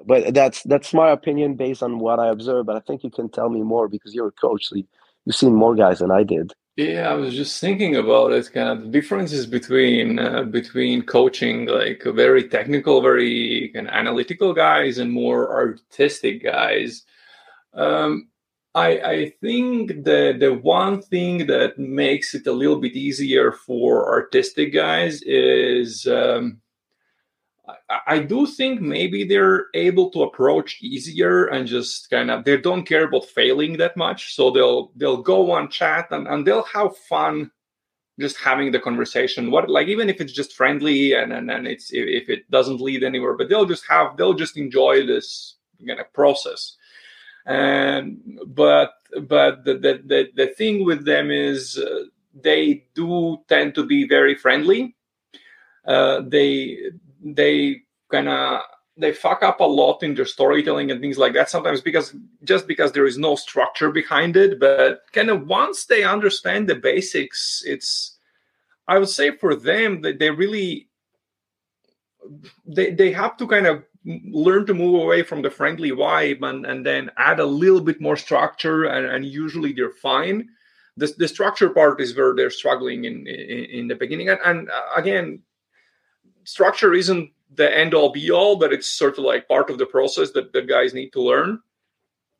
but 0.07 0.35
that's 0.35 0.63
that's 0.65 0.95
my 0.95 1.11
opinion 1.11 1.55
based 1.55 1.83
on 1.83 1.99
what 1.99 2.19
i 2.19 2.29
observe 2.29 2.67
but 2.67 2.77
i 2.77 2.81
think 2.81 3.03
you 3.05 3.11
can 3.11 3.29
tell 3.29 3.49
me 3.49 3.63
more 3.63 3.89
because 3.89 4.15
you're 4.15 4.29
a 4.29 4.33
coach 4.33 4.67
so 4.67 4.77
you've 4.77 5.35
seen 5.35 5.55
more 5.55 5.75
guys 5.75 5.99
than 5.99 6.11
i 6.11 6.23
did 6.23 6.53
yeah, 6.77 7.11
I 7.11 7.15
was 7.15 7.35
just 7.35 7.61
thinking 7.61 7.97
about 7.97 8.33
it. 8.33 8.51
Kind 8.51 8.69
of 8.71 8.83
the 8.83 8.89
differences 8.89 9.47
between 9.47 10.19
uh, 10.19 10.45
between 10.45 11.03
coaching 11.03 11.67
like 11.67 12.03
very 12.03 12.49
technical, 12.49 13.03
very 13.03 13.71
kind 13.75 13.89
of 13.89 13.93
analytical 13.93 14.55
guys 14.55 14.97
and 14.97 15.13
more 15.13 15.53
artistic 15.53 16.43
guys. 16.43 17.03
Um, 17.75 18.29
I 18.75 18.89
I 19.01 19.33
think 19.43 20.05
the 20.05 20.35
the 20.39 20.55
one 20.55 21.03
thing 21.03 21.47
that 21.49 21.79
makes 21.79 22.35
it 22.35 22.47
a 22.47 22.53
little 22.53 22.81
bit 22.81 22.97
easier 22.97 23.53
for 23.53 24.09
artistic 24.09 24.73
guys 24.73 25.21
is 25.27 26.07
um, 26.07 26.63
I 28.07 28.19
do 28.21 28.47
think 28.47 28.81
maybe 28.81 29.25
they're 29.25 29.67
able 29.75 30.11
to 30.11 30.23
approach 30.23 30.83
easier 30.83 31.47
and 31.47 31.67
just 31.67 32.11
kind 32.11 32.31
of 32.31 32.45
they 32.45 32.57
don't 32.57 32.85
care 32.85 33.05
about 33.05 33.27
failing 33.27 33.77
that 33.79 33.97
much. 33.97 34.35
So 34.35 34.51
they'll 34.51 34.93
they'll 34.97 35.23
go 35.23 35.53
on 35.53 35.71
chat 35.71 36.09
and, 36.11 36.27
and 36.27 36.47
they'll 36.47 36.65
have 36.65 36.97
fun 36.97 37.51
just 38.21 38.37
having 38.37 38.73
the 38.73 38.79
conversation. 38.79 39.51
What 39.51 39.69
like 39.69 39.89
even 39.89 40.09
if 40.09 40.21
it's 40.21 40.33
just 40.33 40.55
friendly 40.55 41.15
and 41.15 41.33
and, 41.33 41.51
and 41.51 41.67
it's 41.67 41.93
if 41.93 42.29
it 42.29 42.51
doesn't 42.51 42.81
lead 42.81 43.03
anywhere, 43.03 43.37
but 43.37 43.49
they'll 43.49 43.67
just 43.67 43.87
have 43.89 44.17
they'll 44.17 44.35
just 44.35 44.57
enjoy 44.57 45.07
this 45.07 45.57
kind 45.87 46.01
of 46.01 46.13
process. 46.13 46.77
And 47.47 48.39
but 48.47 48.93
but 49.23 49.65
the 49.65 49.75
the 49.75 50.03
the, 50.05 50.29
the 50.35 50.47
thing 50.49 50.85
with 50.85 51.05
them 51.05 51.31
is 51.31 51.79
uh, 51.79 52.05
they 52.35 52.87
do 52.95 53.39
tend 53.49 53.75
to 53.75 53.85
be 53.85 54.07
very 54.07 54.35
friendly. 54.35 54.95
Uh, 55.87 56.21
they 56.27 56.79
they 57.23 57.83
kind 58.11 58.29
of 58.29 58.63
they 58.97 59.13
fuck 59.13 59.43
up 59.43 59.61
a 59.61 59.65
lot 59.65 60.03
in 60.03 60.15
their 60.15 60.27
storytelling 60.27 60.91
and 60.91 61.01
things 61.01 61.17
like 61.17 61.33
that 61.33 61.49
sometimes 61.49 61.81
because 61.81 62.15
just 62.45 62.67
because 62.67 62.93
there 62.93 63.07
is 63.07 63.17
no 63.17 63.35
structure 63.35 63.91
behind 63.91 64.37
it 64.37 64.61
but 64.61 65.01
kind 65.13 65.31
of 65.31 65.47
once 65.47 65.87
they 65.87 66.05
understand 66.05 66.69
the 66.69 66.75
basics 66.75 67.63
it's 67.67 68.19
i 68.89 68.99
would 68.99 69.09
say 69.09 69.31
for 69.31 69.55
them 69.55 70.03
that 70.03 70.19
they 70.19 70.31
really 70.31 70.89
they, 72.67 72.93
they 72.93 73.13
have 73.13 73.37
to 73.37 73.47
kind 73.47 73.67
of 73.67 73.83
learn 74.05 74.67
to 74.67 74.75
move 74.75 75.01
away 75.01 75.23
from 75.23 75.43
the 75.43 75.51
friendly 75.51 75.91
vibe 75.91 76.43
and, 76.43 76.67
and 76.67 76.85
then 76.85 77.11
add 77.17 77.41
a 77.41 77.47
little 77.47 77.81
bit 77.81 78.01
more 78.01 78.17
structure 78.17 78.85
and, 78.85 79.07
and 79.07 79.25
usually 79.25 79.73
they're 79.73 79.91
fine. 79.91 80.49
The, 80.97 81.13
the 81.19 81.29
structure 81.29 81.71
part 81.71 82.01
is 82.01 82.17
where 82.17 82.35
they're 82.35 82.51
struggling 82.51 83.05
in 83.05 83.27
in, 83.27 83.65
in 83.65 83.89
the 83.89 83.95
beginning. 83.95 84.29
And, 84.29 84.41
and 84.45 84.71
uh, 84.71 84.83
again 84.97 85.43
structure 86.45 86.95
isn't 86.95 87.31
the 87.55 87.77
end 87.77 87.95
all 87.95 88.11
be 88.11 88.31
all, 88.31 88.57
but 88.57 88.73
it's 88.73 88.87
sort 88.87 89.19
of 89.19 89.25
like 89.25 89.49
part 89.49 89.71
of 89.71 89.79
the 89.79 89.87
process 89.87 90.31
that 90.33 90.53
the 90.53 90.63
guys 90.63 90.95
need 90.95 91.11
to 91.11 91.23
learn. 91.23 91.61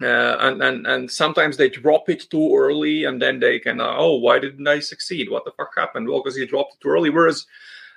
Uh, 0.03 0.37
and, 0.41 0.63
and 0.63 0.87
and 0.87 1.11
sometimes 1.11 1.57
they 1.57 1.69
drop 1.69 2.09
it 2.09 2.29
too 2.31 2.57
early, 2.57 3.05
and 3.05 3.23
then 3.23 3.39
they 3.39 3.59
can 3.59 3.81
uh, 3.81 3.95
oh 3.97 4.17
why 4.17 4.39
didn't 4.39 4.67
I 4.67 4.81
succeed? 4.81 5.31
What 5.31 5.45
the 5.45 5.53
fuck 5.53 5.71
happened? 5.77 6.09
Well, 6.09 6.23
because 6.23 6.37
he 6.37 6.45
dropped 6.45 6.75
it 6.75 6.81
too 6.81 6.89
early. 6.89 7.11
Whereas 7.11 7.47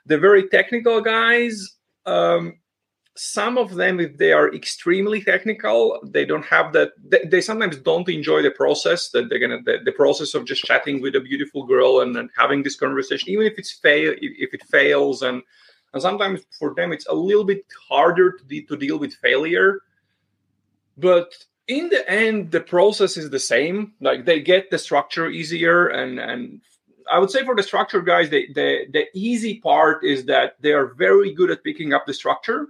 the 0.06 0.20
very 0.20 0.48
technical 0.50 1.02
guys, 1.02 1.78
um, 2.06 2.60
some 3.16 3.58
of 3.58 3.74
them, 3.74 4.00
if 4.00 4.18
they 4.18 4.34
are 4.34 4.54
extremely 4.54 5.24
technical, 5.24 6.00
they 6.04 6.26
don't 6.26 6.46
have 6.46 6.74
that. 6.74 6.92
They, 7.04 7.24
they 7.26 7.42
sometimes 7.42 7.78
don't 7.78 8.08
enjoy 8.08 8.44
the 8.44 8.52
process 8.52 9.10
that 9.10 9.30
they're 9.30 9.40
gonna 9.40 9.64
the, 9.64 9.80
the, 9.84 9.94
process 9.94 10.36
of 10.36 10.46
just 10.46 10.66
chatting 10.66 11.02
with 11.02 11.16
a 11.16 11.22
beautiful 11.22 11.66
girl 11.66 12.02
and, 12.02 12.16
and 12.18 12.30
having 12.38 12.62
this 12.62 12.76
conversation, 12.76 13.30
even 13.30 13.48
if 13.48 13.58
it's 13.58 13.72
fail 13.72 14.14
if 14.20 14.54
it 14.54 14.64
fails 14.66 15.24
and 15.24 15.42
and 15.96 16.02
sometimes 16.02 16.42
for 16.60 16.76
them 16.76 16.92
it's 16.92 17.08
a 17.08 17.14
little 17.14 17.46
bit 17.46 17.66
harder 17.90 18.34
to, 18.34 18.44
de- 18.44 18.66
to 18.66 18.76
deal 18.76 19.00
with 19.00 19.14
failure. 19.14 19.80
But 20.98 21.34
in 21.68 21.90
the 21.90 22.08
end 22.08 22.52
the 22.52 22.60
process 22.60 23.18
is 23.18 23.30
the 23.30 23.40
same. 23.40 23.94
Like 24.02 24.26
they 24.26 24.42
get 24.42 24.70
the 24.70 24.78
structure 24.78 25.30
easier 25.30 25.88
and 25.88 26.20
and 26.20 26.62
i 27.12 27.18
would 27.20 27.32
say 27.32 27.46
for 27.46 27.56
the 27.56 27.64
structure 27.64 28.02
guys 28.02 28.30
the 28.30 28.52
the, 28.54 28.88
the 28.92 29.06
easy 29.14 29.60
part 29.60 30.04
is 30.04 30.26
that 30.26 30.56
they 30.60 30.74
are 30.74 30.88
very 30.88 31.32
good 31.34 31.50
at 31.50 31.64
picking 31.64 31.94
up 31.94 32.06
the 32.06 32.14
structure. 32.14 32.68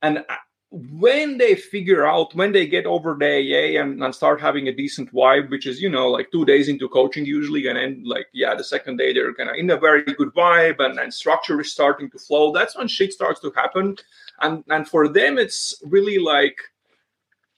And 0.00 0.24
when 0.72 1.36
they 1.36 1.54
figure 1.54 2.06
out 2.06 2.34
when 2.34 2.50
they 2.50 2.66
get 2.66 2.86
over 2.86 3.14
the 3.18 3.26
AA 3.26 3.78
and, 3.78 4.02
and, 4.02 4.14
start 4.14 4.40
having 4.40 4.68
a 4.68 4.74
decent 4.74 5.12
vibe, 5.12 5.50
which 5.50 5.66
is 5.66 5.82
you 5.82 5.90
know 5.90 6.08
like 6.08 6.32
two 6.32 6.46
days 6.46 6.66
into 6.68 6.88
coaching 6.88 7.26
usually, 7.26 7.66
and 7.66 7.76
then 7.76 8.02
like 8.06 8.26
yeah, 8.32 8.54
the 8.54 8.64
second 8.64 8.96
day 8.96 9.12
they're 9.12 9.34
kind 9.34 9.50
of 9.50 9.56
in 9.56 9.68
a 9.68 9.76
very 9.76 10.02
good 10.02 10.32
vibe 10.34 10.80
and, 10.80 11.12
structure 11.12 11.60
is 11.60 11.70
starting 11.70 12.10
to 12.10 12.18
flow. 12.18 12.52
That's 12.52 12.74
when 12.74 12.88
shit 12.88 13.12
starts 13.12 13.40
to 13.40 13.52
happen, 13.54 13.96
and 14.40 14.64
and 14.68 14.88
for 14.88 15.08
them 15.08 15.36
it's 15.36 15.74
really 15.84 16.18
like 16.18 16.56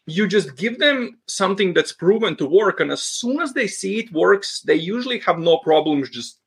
you 0.07 0.27
just 0.27 0.57
give 0.57 0.81
them 0.81 1.17
something 1.29 1.73
that's 1.73 1.93
proven 1.93 2.35
to 2.37 2.47
work, 2.47 2.81
and 2.81 2.91
as 2.91 3.03
soon 3.03 3.41
as 3.41 3.53
they 3.53 3.69
see 3.69 4.01
it 4.01 4.13
works, 4.13 4.61
they 4.63 4.75
usually 4.75 5.21
have 5.21 5.39
no 5.39 5.59
problems 5.59 6.11
just 6.11 6.41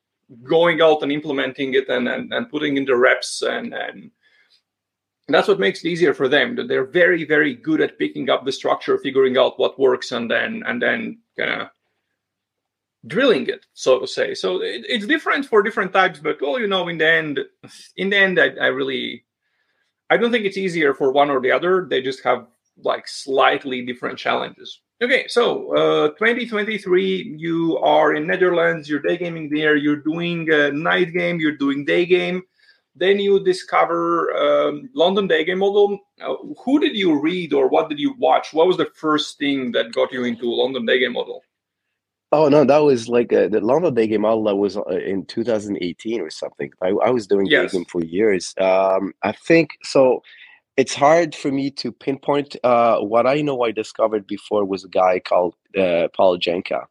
going 0.44 0.82
out 0.82 1.02
and 1.02 1.14
implementing 1.14 1.76
it 1.76 1.88
and 1.88 2.10
and, 2.10 2.34
and 2.34 2.50
putting 2.50 2.76
in 2.76 2.84
the 2.84 2.98
reps 2.98 3.42
and 3.42 3.74
and 3.74 4.12
and 5.28 5.36
that's 5.36 5.48
what 5.48 5.60
makes 5.60 5.84
it 5.84 5.90
easier 5.90 6.14
for 6.14 6.28
them. 6.28 6.56
That 6.56 6.68
they're 6.68 6.86
very, 6.86 7.26
very 7.26 7.54
good 7.54 7.82
at 7.82 8.00
picking 8.00 8.30
up 8.30 8.46
the 8.46 8.52
structure, 8.52 8.98
figuring 8.98 9.38
out 9.38 9.60
what 9.60 9.80
works, 9.80 10.12
and 10.12 10.32
then 10.32 10.64
and 10.66 10.82
then 10.82 11.20
kind 11.38 11.62
of 11.62 11.68
drilling 13.06 13.48
it, 13.48 13.66
so 13.74 14.00
to 14.00 14.08
say. 14.08 14.34
So 14.34 14.62
it, 14.62 14.86
it's 14.88 15.06
different 15.06 15.46
for 15.46 15.62
different 15.62 15.94
types, 15.94 16.20
but 16.20 16.38
well, 16.42 16.60
you 16.60 16.68
know, 16.68 16.88
in 16.88 16.98
the 16.98 17.08
end, 17.08 17.40
in 17.96 18.10
the 18.10 18.18
end, 18.18 18.40
I, 18.40 18.50
I 18.62 18.68
really, 18.68 19.24
I 20.10 20.18
don't 20.18 20.32
think 20.32 20.46
it's 20.46 20.58
easier 20.58 20.94
for 20.94 21.12
one 21.12 21.30
or 21.30 21.42
the 21.42 21.52
other. 21.52 21.88
They 21.90 22.02
just 22.02 22.24
have 22.24 22.48
like 22.84 23.08
slightly 23.08 23.86
different 23.86 24.18
challenges. 24.18 24.82
Okay, 25.02 25.26
so 25.28 25.76
uh, 25.76 26.08
2023, 26.10 27.36
you 27.38 27.78
are 27.80 28.16
in 28.16 28.26
Netherlands. 28.26 28.90
You're 28.90 29.00
day 29.00 29.18
gaming 29.18 29.50
there. 29.50 29.76
You're 29.76 29.98
doing 29.98 30.52
a 30.52 30.72
night 30.72 31.14
game. 31.14 31.40
You're 31.40 31.58
doing 31.58 31.86
day 31.86 32.06
game 32.06 32.44
then 33.00 33.20
you 33.20 33.44
discover 33.44 34.36
um, 34.36 34.90
London 34.94 35.28
Day 35.28 35.44
Game 35.44 35.60
Model. 35.60 36.00
Uh, 36.22 36.36
who 36.64 36.80
did 36.80 36.96
you 36.96 37.20
read 37.20 37.54
or 37.54 37.68
what 37.68 37.90
did 37.90 38.00
you 38.00 38.16
watch? 38.18 38.54
What 38.54 38.68
was 38.68 38.78
the 38.78 38.90
first 38.96 39.38
thing 39.38 39.72
that 39.74 39.94
got 39.94 40.12
you 40.12 40.24
into 40.24 40.54
London 40.54 40.86
Day 40.86 41.00
Game 41.00 41.14
Model? 41.14 41.44
Oh 42.32 42.50
no, 42.50 42.66
that 42.66 42.80
was 42.80 43.08
like 43.08 43.32
uh, 43.32 43.48
the 43.48 43.62
London 43.62 43.94
Day 43.94 44.08
Game 44.08 44.22
Model. 44.22 44.44
That 44.44 44.56
was 44.56 44.76
uh, 44.76 44.84
in 44.84 45.26
2018 45.26 46.20
or 46.20 46.30
something. 46.30 46.72
I, 46.82 46.90
I 46.90 47.10
was 47.10 47.28
doing 47.28 47.46
yes. 47.46 47.72
Day 47.72 47.78
Game 47.78 47.86
for 47.86 48.04
years. 48.04 48.54
Um, 48.60 49.14
I 49.24 49.32
think 49.32 49.78
so. 49.84 50.24
It's 50.76 50.94
hard 50.94 51.34
for 51.34 51.52
me 51.52 51.72
to 51.72 51.92
pinpoint. 51.92 52.56
Uh, 52.64 53.00
what 53.00 53.26
I 53.26 53.42
know, 53.42 53.64
I 53.64 53.72
discovered 53.72 54.28
before 54.28 54.66
was 54.66 54.84
a 54.84 54.90
guy 54.90 55.20
called 55.20 55.56
uh, 55.78 56.10
Paul 56.14 56.38
Janka, 56.38 56.88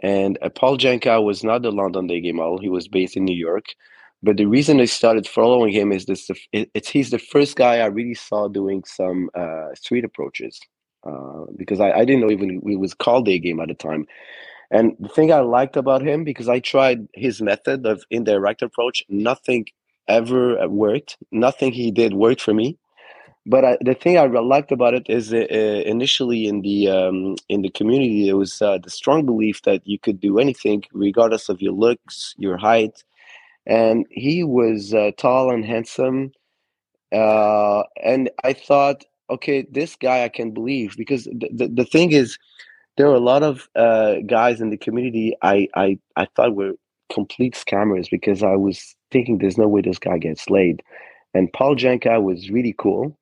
and 0.00 0.38
uh, 0.42 0.50
Paul 0.50 0.76
Janka 0.76 1.20
was 1.20 1.42
not 1.42 1.62
the 1.62 1.72
London 1.72 2.06
Day 2.06 2.20
Game 2.20 2.36
Model. 2.36 2.58
He 2.58 2.68
was 2.68 2.88
based 2.88 3.16
in 3.16 3.24
New 3.24 3.36
York 3.36 3.74
but 4.22 4.36
the 4.36 4.46
reason 4.46 4.80
I 4.80 4.86
started 4.86 5.26
following 5.26 5.72
him 5.72 5.92
is 5.92 6.06
this: 6.06 6.30
it's 6.52 6.88
he's 6.88 7.10
the 7.10 7.18
first 7.18 7.56
guy 7.56 7.78
I 7.78 7.86
really 7.86 8.14
saw 8.14 8.48
doing 8.48 8.82
some 8.84 9.30
uh, 9.34 9.74
street 9.74 10.04
approaches 10.04 10.58
uh, 11.06 11.44
because 11.56 11.80
I, 11.80 11.92
I 11.92 12.04
didn't 12.04 12.22
know 12.22 12.30
even 12.30 12.60
it 12.66 12.80
was 12.80 12.94
called 12.94 13.26
day 13.26 13.38
game 13.38 13.60
at 13.60 13.68
the 13.68 13.74
time. 13.74 14.06
And 14.70 14.96
the 15.00 15.08
thing 15.08 15.32
I 15.32 15.40
liked 15.40 15.76
about 15.76 16.02
him 16.02 16.24
because 16.24 16.48
I 16.48 16.60
tried 16.60 17.08
his 17.14 17.40
method 17.40 17.86
of 17.86 18.02
indirect 18.10 18.60
approach, 18.60 19.02
nothing 19.08 19.66
ever 20.08 20.68
worked. 20.68 21.16
Nothing 21.32 21.72
he 21.72 21.90
did 21.90 22.14
worked 22.14 22.40
for 22.40 22.54
me. 22.54 22.76
But 23.46 23.64
I, 23.64 23.78
the 23.80 23.94
thing 23.94 24.18
I 24.18 24.26
liked 24.26 24.72
about 24.72 24.92
it 24.92 25.08
is 25.08 25.32
uh, 25.32 25.36
initially 25.38 26.46
in 26.46 26.60
the 26.60 26.90
um, 26.90 27.36
in 27.48 27.62
the 27.62 27.70
community, 27.70 28.26
there 28.26 28.36
was 28.36 28.60
uh, 28.60 28.78
the 28.78 28.90
strong 28.90 29.24
belief 29.24 29.62
that 29.62 29.80
you 29.86 29.98
could 29.98 30.20
do 30.20 30.38
anything 30.38 30.84
regardless 30.92 31.48
of 31.48 31.62
your 31.62 31.72
looks, 31.72 32.34
your 32.36 32.58
height, 32.58 33.04
and 33.68 34.06
he 34.10 34.42
was 34.42 34.94
uh, 34.94 35.12
tall 35.18 35.52
and 35.52 35.64
handsome. 35.64 36.32
Uh, 37.12 37.82
and 38.02 38.30
I 38.42 38.54
thought, 38.54 39.04
okay, 39.30 39.66
this 39.70 39.94
guy 39.94 40.24
I 40.24 40.28
can 40.30 40.50
believe 40.50 40.96
because 40.96 41.24
the, 41.24 41.70
the, 41.72 41.84
thing 41.84 42.12
is, 42.12 42.38
there 42.96 43.06
are 43.06 43.14
a 43.14 43.20
lot 43.20 43.42
of 43.42 43.68
uh, 43.76 44.16
guys 44.26 44.60
in 44.60 44.70
the 44.70 44.76
community 44.76 45.36
I, 45.42 45.68
I, 45.76 45.98
I 46.16 46.26
thought 46.34 46.56
were 46.56 46.72
complete 47.12 47.54
scammers 47.54 48.10
because 48.10 48.42
I 48.42 48.56
was 48.56 48.96
thinking 49.10 49.38
there's 49.38 49.58
no 49.58 49.68
way 49.68 49.82
this 49.82 49.98
guy 49.98 50.18
gets 50.18 50.50
laid. 50.50 50.82
And 51.34 51.52
Paul 51.52 51.74
Janka 51.74 52.20
was 52.20 52.50
really 52.50 52.74
cool. 52.78 53.16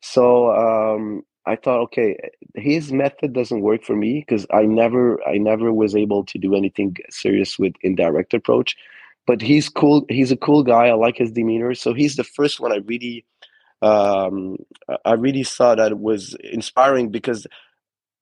So 0.00 0.50
um, 0.50 1.22
I 1.46 1.56
thought, 1.56 1.80
okay, 1.84 2.18
his 2.54 2.92
method 2.92 3.32
doesn't 3.32 3.62
work 3.62 3.84
for 3.84 3.96
me 3.96 4.24
because 4.26 4.44
I 4.52 4.62
never, 4.62 5.22
I 5.26 5.38
never 5.38 5.72
was 5.72 5.94
able 5.94 6.24
to 6.24 6.38
do 6.38 6.54
anything 6.54 6.96
serious 7.10 7.58
with 7.58 7.74
indirect 7.82 8.34
approach. 8.34 8.76
But 9.28 9.42
he's 9.42 9.68
cool. 9.68 10.06
He's 10.08 10.32
a 10.32 10.38
cool 10.38 10.64
guy. 10.64 10.88
I 10.88 10.94
like 10.94 11.18
his 11.18 11.30
demeanor. 11.30 11.74
So 11.74 11.94
he's 11.94 12.16
the 12.16 12.24
first 12.24 12.60
one 12.60 12.72
I 12.72 12.78
really, 12.78 13.26
um, 13.82 14.56
I 15.04 15.12
really 15.12 15.44
saw 15.44 15.76
that 15.76 16.00
was 16.00 16.34
inspiring 16.42 17.10
because 17.10 17.46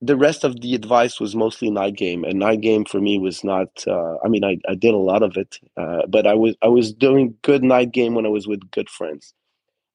the 0.03 0.17
rest 0.17 0.45
of 0.45 0.61
the 0.61 0.75
advice 0.75 1.21
was 1.21 1.35
mostly 1.35 1.71
night 1.71 1.97
game 1.97 2.25
and 2.25 2.39
night 2.39 2.61
game 2.61 2.85
for 2.85 3.01
me 3.01 3.19
was 3.19 3.43
not 3.43 3.69
uh, 3.87 4.17
i 4.25 4.29
mean 4.29 4.45
I, 4.45 4.59
I 4.69 4.75
did 4.75 4.95
a 4.95 4.99
lot 4.99 5.23
of 5.23 5.37
it 5.37 5.59
uh, 5.77 6.03
but 6.09 6.27
i 6.27 6.35
was 6.35 6.55
i 6.63 6.69
was 6.69 6.93
doing 6.93 7.35
good 7.43 7.63
night 7.65 7.93
game 7.93 8.15
when 8.15 8.27
i 8.27 8.29
was 8.29 8.47
with 8.47 8.71
good 8.71 8.91
friends 8.91 9.33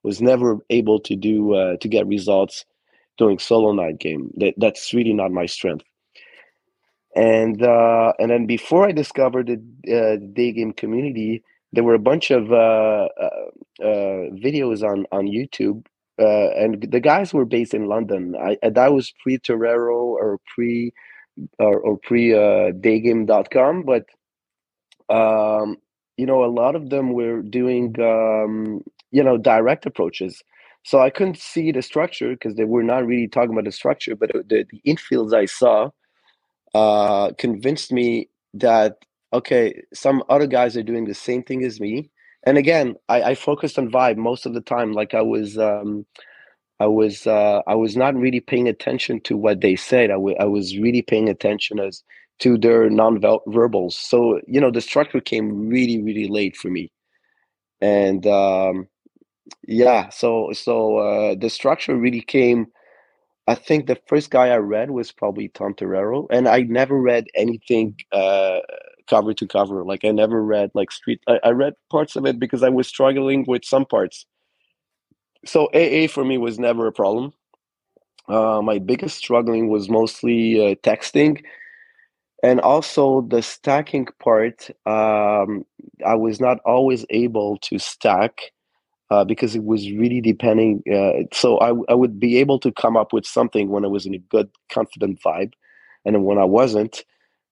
was 0.02 0.20
never 0.20 0.58
able 0.70 0.98
to 1.00 1.14
do 1.14 1.54
uh, 1.54 1.76
to 1.76 1.88
get 1.88 2.06
results 2.06 2.64
doing 3.16 3.38
solo 3.38 3.72
night 3.72 3.98
game 4.00 4.30
that, 4.38 4.54
that's 4.56 4.92
really 4.92 5.12
not 5.12 5.30
my 5.30 5.46
strength 5.46 5.84
and 7.14 7.62
uh, 7.62 8.12
and 8.18 8.30
then 8.30 8.46
before 8.46 8.86
i 8.88 8.92
discovered 8.92 9.46
the 9.46 9.94
uh, 9.94 10.16
day 10.34 10.52
game 10.52 10.72
community 10.72 11.42
there 11.72 11.84
were 11.84 11.94
a 11.94 11.98
bunch 11.98 12.30
of 12.30 12.52
uh, 12.52 13.08
videos 13.80 14.82
on 14.82 15.06
on 15.12 15.26
youtube 15.26 15.84
uh, 16.18 16.50
and 16.50 16.86
the 16.90 17.00
guys 17.00 17.32
were 17.32 17.44
based 17.44 17.74
in 17.74 17.86
London. 17.86 18.36
I, 18.36 18.56
that 18.62 18.92
was 18.92 19.12
pre 19.22 19.38
Torero 19.38 19.96
or 19.96 20.38
pre 20.54 20.92
or, 21.58 21.80
or 21.80 21.98
pre 21.98 22.34
uh, 22.34 22.72
daygame.com, 22.72 23.84
but 23.84 24.04
um, 25.08 25.76
you 26.16 26.26
know, 26.26 26.44
a 26.44 26.46
lot 26.46 26.76
of 26.76 26.90
them 26.90 27.12
were 27.12 27.42
doing 27.42 27.94
um, 28.00 28.82
you 29.10 29.22
know 29.22 29.38
direct 29.38 29.86
approaches. 29.86 30.42
So 30.84 31.00
I 31.00 31.10
couldn't 31.10 31.38
see 31.38 31.72
the 31.72 31.82
structure 31.82 32.30
because 32.30 32.56
they 32.56 32.64
were 32.64 32.82
not 32.82 33.06
really 33.06 33.28
talking 33.28 33.52
about 33.52 33.64
the 33.64 33.72
structure, 33.72 34.16
but 34.16 34.32
the, 34.32 34.66
the 34.70 34.80
infields 34.86 35.32
I 35.32 35.46
saw 35.46 35.90
uh, 36.74 37.32
convinced 37.38 37.92
me 37.92 38.28
that 38.54 38.96
okay, 39.32 39.82
some 39.94 40.22
other 40.28 40.46
guys 40.46 40.76
are 40.76 40.82
doing 40.82 41.06
the 41.06 41.14
same 41.14 41.42
thing 41.42 41.64
as 41.64 41.80
me. 41.80 42.10
And 42.44 42.58
again 42.58 42.96
I, 43.08 43.22
I, 43.22 43.34
focused 43.34 43.78
on 43.78 43.90
vibe 43.90 44.16
most 44.16 44.46
of 44.46 44.54
the 44.54 44.60
time. 44.60 44.92
Like 44.92 45.14
i 45.14 45.22
was 45.22 45.58
um, 45.58 46.04
i 46.80 46.86
was 46.86 47.26
uh, 47.26 47.60
i 47.66 47.74
was 47.74 47.96
not 47.96 48.14
really 48.16 48.40
paying 48.40 48.68
attention 48.68 49.20
to 49.22 49.36
what 49.36 49.60
they 49.60 49.76
said. 49.76 50.10
I, 50.10 50.14
w- 50.14 50.36
I 50.40 50.44
was 50.44 50.76
really 50.78 51.02
paying 51.02 51.28
attention 51.28 51.78
as 51.80 52.02
to 52.40 52.58
their 52.58 52.90
non-verbals 52.90 53.96
so 53.96 54.40
you 54.48 54.60
know 54.60 54.70
the 54.70 54.80
structure 54.80 55.20
came 55.20 55.68
really 55.68 56.02
really 56.02 56.28
late 56.28 56.56
for 56.56 56.68
me. 56.70 56.90
And 57.80 58.26
um, 58.26 58.88
yeah 59.66 60.08
so 60.10 60.50
so 60.52 60.98
uh, 60.98 61.34
the 61.38 61.50
structure 61.50 61.96
really 61.96 62.22
came 62.22 62.66
i 63.46 63.54
think 63.54 63.86
the 63.86 63.98
first 64.06 64.30
guy 64.30 64.48
i 64.48 64.56
read 64.56 64.90
was 64.90 65.12
probably 65.12 65.48
tom 65.48 65.74
torero 65.74 66.26
and 66.30 66.48
i 66.48 66.60
never 66.60 67.00
read 67.00 67.26
anything 67.34 67.96
uh, 68.12 68.60
cover 69.08 69.34
to 69.34 69.46
cover. 69.46 69.84
Like 69.84 70.04
I 70.04 70.10
never 70.10 70.42
read 70.42 70.70
like 70.74 70.90
street. 70.90 71.20
I, 71.28 71.38
I 71.44 71.50
read 71.50 71.74
parts 71.90 72.16
of 72.16 72.26
it 72.26 72.38
because 72.38 72.62
I 72.62 72.68
was 72.68 72.86
struggling 72.86 73.44
with 73.46 73.64
some 73.64 73.84
parts. 73.84 74.26
So 75.44 75.68
AA 75.74 76.06
for 76.08 76.24
me 76.24 76.38
was 76.38 76.58
never 76.58 76.86
a 76.86 76.92
problem. 76.92 77.32
Uh, 78.28 78.62
my 78.62 78.78
biggest 78.78 79.18
struggling 79.18 79.68
was 79.68 79.88
mostly 79.88 80.40
uh, 80.64 80.74
texting, 80.76 81.42
and 82.42 82.60
also 82.60 83.22
the 83.22 83.42
stacking 83.42 84.06
part. 84.20 84.70
Um, 84.86 85.64
I 86.06 86.14
was 86.14 86.40
not 86.40 86.58
always 86.64 87.04
able 87.10 87.58
to 87.68 87.78
stack 87.78 88.52
uh, 89.12 89.24
because 89.24 89.54
it 89.54 89.64
was 89.64 89.90
really 89.92 90.22
depending. 90.22 90.82
Uh, 90.90 91.24
so 91.34 91.58
I, 91.58 91.70
I 91.92 91.94
would 91.94 92.18
be 92.18 92.38
able 92.38 92.58
to 92.60 92.72
come 92.72 92.96
up 92.96 93.12
with 93.12 93.26
something 93.26 93.68
when 93.68 93.84
I 93.84 93.88
was 93.88 94.06
in 94.06 94.14
a 94.14 94.18
good, 94.18 94.48
confident 94.70 95.20
vibe, 95.20 95.52
and 96.06 96.24
when 96.24 96.38
I 96.38 96.44
wasn't, 96.44 97.04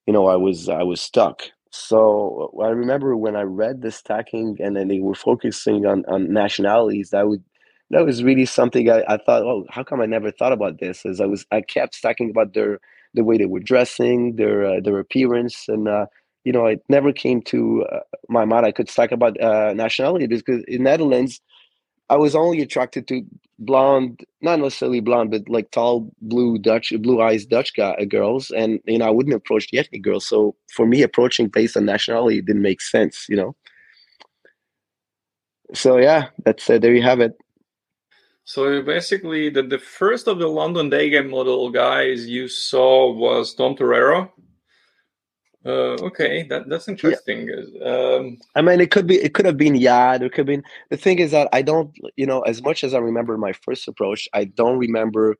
you 0.06 0.14
know, 0.14 0.26
I 0.26 0.36
was 0.36 0.70
I 0.70 0.82
was 0.82 1.02
stuck. 1.02 1.42
So 1.70 2.50
I 2.62 2.68
remember 2.68 3.14
when 3.14 3.36
I 3.36 3.42
read 3.42 3.82
the 3.82 3.90
stacking 3.90 4.56
and 4.58 4.74
then 4.74 4.88
they 4.88 5.00
were 5.00 5.14
focusing 5.14 5.86
on, 5.86 6.04
on 6.08 6.32
nationalities, 6.32 7.10
that 7.10 7.28
would 7.28 7.44
that 7.90 8.06
was 8.06 8.24
really 8.24 8.46
something 8.46 8.88
I, 8.88 9.04
I 9.06 9.18
thought, 9.18 9.42
oh, 9.42 9.66
how 9.68 9.82
come 9.82 10.00
I 10.00 10.06
never 10.06 10.30
thought 10.30 10.52
about 10.52 10.80
this? 10.80 11.04
As 11.04 11.20
I 11.20 11.26
was 11.26 11.44
I 11.52 11.60
kept 11.60 11.94
stacking 11.94 12.30
about 12.30 12.54
their 12.54 12.80
the 13.12 13.22
way 13.22 13.36
they 13.36 13.46
were 13.54 13.60
dressing, 13.60 14.36
their 14.36 14.64
uh, 14.64 14.80
their 14.80 14.98
appearance, 14.98 15.68
and 15.68 15.88
uh, 15.88 16.06
you 16.44 16.52
know, 16.52 16.66
it 16.66 16.82
never 16.88 17.12
came 17.12 17.42
to 17.42 17.84
uh, 17.92 18.00
my 18.28 18.44
mind. 18.44 18.66
I 18.66 18.72
could 18.72 18.88
stack 18.88 19.12
about 19.12 19.40
uh, 19.40 19.74
nationality 19.74 20.26
because 20.26 20.64
in 20.66 20.84
Netherlands, 20.84 21.40
I 22.10 22.16
was 22.16 22.34
only 22.34 22.60
attracted 22.60 23.06
to 23.08 23.24
blonde, 23.60 24.24
not 24.42 24.58
necessarily 24.58 24.98
blonde, 24.98 25.30
but 25.30 25.48
like 25.48 25.70
tall, 25.70 26.12
blue 26.20 26.58
Dutch, 26.58 26.92
blue 27.00 27.22
eyes 27.22 27.46
Dutch 27.46 27.72
guy, 27.74 27.92
uh, 27.92 28.04
girls, 28.04 28.50
and 28.50 28.80
you 28.84 28.98
know 28.98 29.06
I 29.06 29.10
wouldn't 29.10 29.34
approach 29.34 29.70
the 29.70 29.78
ethnic 29.78 30.02
girls. 30.02 30.26
So 30.26 30.56
for 30.74 30.86
me, 30.86 31.02
approaching 31.02 31.46
based 31.46 31.76
on 31.76 31.84
nationality 31.84 32.42
didn't 32.42 32.62
make 32.62 32.80
sense, 32.80 33.26
you 33.28 33.36
know. 33.36 33.54
So 35.72 35.98
yeah, 35.98 36.28
that's 36.44 36.68
uh, 36.68 36.78
there 36.78 36.94
you 36.94 37.02
have 37.02 37.20
it. 37.20 37.38
So 38.44 38.82
basically, 38.82 39.48
the, 39.48 39.62
the 39.62 39.78
first 39.78 40.26
of 40.26 40.40
the 40.40 40.48
London 40.48 40.90
day 40.90 41.10
game 41.10 41.30
model 41.30 41.70
guys 41.70 42.26
you 42.26 42.48
saw 42.48 43.12
was 43.12 43.54
Tom 43.54 43.76
Torero. 43.76 44.32
Uh, 45.64 45.96
okay, 46.00 46.44
that 46.44 46.68
that's 46.68 46.88
interesting. 46.88 47.46
Yeah. 47.46 47.88
Um, 47.88 48.38
I 48.54 48.62
mean, 48.62 48.80
it 48.80 48.90
could 48.90 49.06
be, 49.06 49.16
it 49.16 49.34
could 49.34 49.44
have 49.44 49.58
been, 49.58 49.74
yeah. 49.74 50.14
It 50.14 50.20
could 50.20 50.38
have 50.38 50.46
been. 50.46 50.64
The 50.88 50.96
thing 50.96 51.18
is 51.18 51.32
that 51.32 51.48
I 51.52 51.60
don't, 51.60 51.94
you 52.16 52.24
know, 52.24 52.40
as 52.42 52.62
much 52.62 52.82
as 52.82 52.94
I 52.94 52.98
remember 52.98 53.36
my 53.36 53.52
first 53.52 53.86
approach, 53.86 54.28
I 54.32 54.44
don't 54.44 54.78
remember 54.78 55.36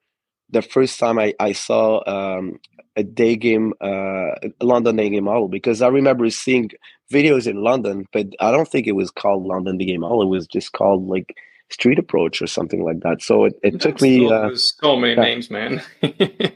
the 0.51 0.63
first 0.63 0.99
time 0.99 1.19
I 1.19 1.35
I 1.41 1.53
saw 1.53 2.03
um, 2.07 2.61
a 2.97 3.03
day 3.03 3.35
game, 3.37 3.73
uh, 3.81 4.33
London 4.61 4.97
day 4.97 5.09
game 5.09 5.25
model 5.25 5.49
because 5.49 5.81
I 5.81 5.89
remember 5.89 6.29
seeing 6.29 6.71
videos 7.11 7.47
in 7.47 7.63
London, 7.63 8.07
but 8.13 8.27
I 8.41 8.51
don't 8.53 8.69
think 8.69 8.87
it 8.87 8.93
was 8.93 9.11
called 9.11 9.47
London 9.47 9.79
day 9.79 9.87
game 9.87 10.01
model. 10.01 10.23
It 10.23 10.27
was 10.27 10.47
just 10.47 10.73
called 10.73 11.09
like 11.09 11.35
Street 11.71 11.99
Approach 11.99 12.43
or 12.43 12.47
something 12.47 12.85
like 12.85 13.01
that. 13.01 13.23
So 13.23 13.45
it, 13.45 13.55
it 13.63 13.81
took 13.81 14.03
me 14.03 14.29
so, 14.29 14.35
uh, 14.35 14.55
so 14.55 14.97
many 14.97 15.15
yeah. 15.15 15.23
names, 15.23 15.51
man. 15.51 15.83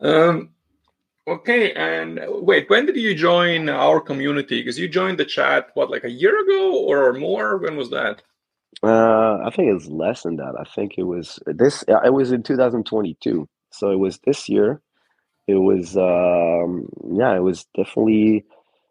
um 0.00 0.50
Okay, 1.28 1.72
and 1.72 2.20
wait, 2.28 2.70
when 2.70 2.86
did 2.86 2.96
you 2.96 3.14
join 3.14 3.68
our 3.68 4.00
community? 4.00 4.60
Because 4.60 4.78
you 4.78 4.88
joined 4.88 5.18
the 5.18 5.24
chat 5.24 5.70
what, 5.74 5.90
like 5.90 6.04
a 6.04 6.10
year 6.10 6.40
ago 6.40 6.84
or 6.84 7.12
more? 7.14 7.56
When 7.58 7.76
was 7.76 7.90
that? 7.90 8.22
Uh, 8.82 9.38
I 9.44 9.50
think 9.50 9.74
it's 9.74 9.88
less 9.88 10.22
than 10.22 10.36
that. 10.36 10.54
I 10.58 10.64
think 10.74 10.94
it 10.98 11.02
was 11.02 11.40
this. 11.46 11.84
It 11.88 12.12
was 12.12 12.30
in 12.30 12.42
2022, 12.44 13.48
so 13.72 13.90
it 13.90 13.98
was 13.98 14.20
this 14.24 14.48
year. 14.48 14.80
It 15.48 15.54
was, 15.54 15.96
um, 15.96 16.88
yeah, 17.12 17.34
it 17.34 17.42
was 17.42 17.66
definitely. 17.76 18.44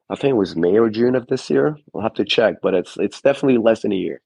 I 0.09 0.15
think 0.15 0.31
it 0.31 0.37
was 0.37 0.55
May 0.55 0.77
or 0.77 0.89
June 0.89 1.15
of 1.15 1.27
this 1.27 1.49
year. 1.49 1.77
We'll 1.93 2.03
have 2.03 2.13
to 2.15 2.25
check, 2.25 2.55
but 2.61 2.73
it's 2.73 2.97
it's 2.97 3.21
definitely 3.21 3.59
less 3.59 3.81
than 3.81 3.93
a 3.93 3.95
year. 3.95 4.21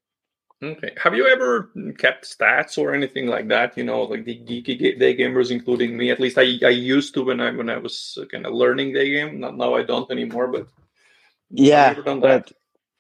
Okay. 0.62 0.92
Have 1.02 1.16
you 1.16 1.26
ever 1.28 1.72
kept 1.98 2.26
stats 2.26 2.78
or 2.78 2.94
anything 2.94 3.28
like 3.28 3.48
that? 3.48 3.78
You 3.78 3.86
know, 3.86 4.04
like 4.04 4.26
the 4.26 4.38
geeky 4.40 5.00
day 5.00 5.16
gamers, 5.16 5.52
including 5.52 5.98
me. 5.98 6.12
At 6.12 6.20
least 6.20 6.38
I, 6.38 6.60
I 6.64 6.70
used 6.70 7.14
to 7.14 7.24
when 7.24 7.40
I 7.40 7.52
when 7.52 7.70
I 7.70 7.78
was 7.78 8.18
kind 8.32 8.46
of 8.46 8.54
learning 8.54 8.94
day 8.94 9.10
game. 9.10 9.40
Not 9.40 9.56
now 9.56 9.76
I 9.76 9.84
don't 9.84 10.12
anymore. 10.12 10.48
But 10.48 10.68
yeah, 11.50 11.94
but 12.04 12.52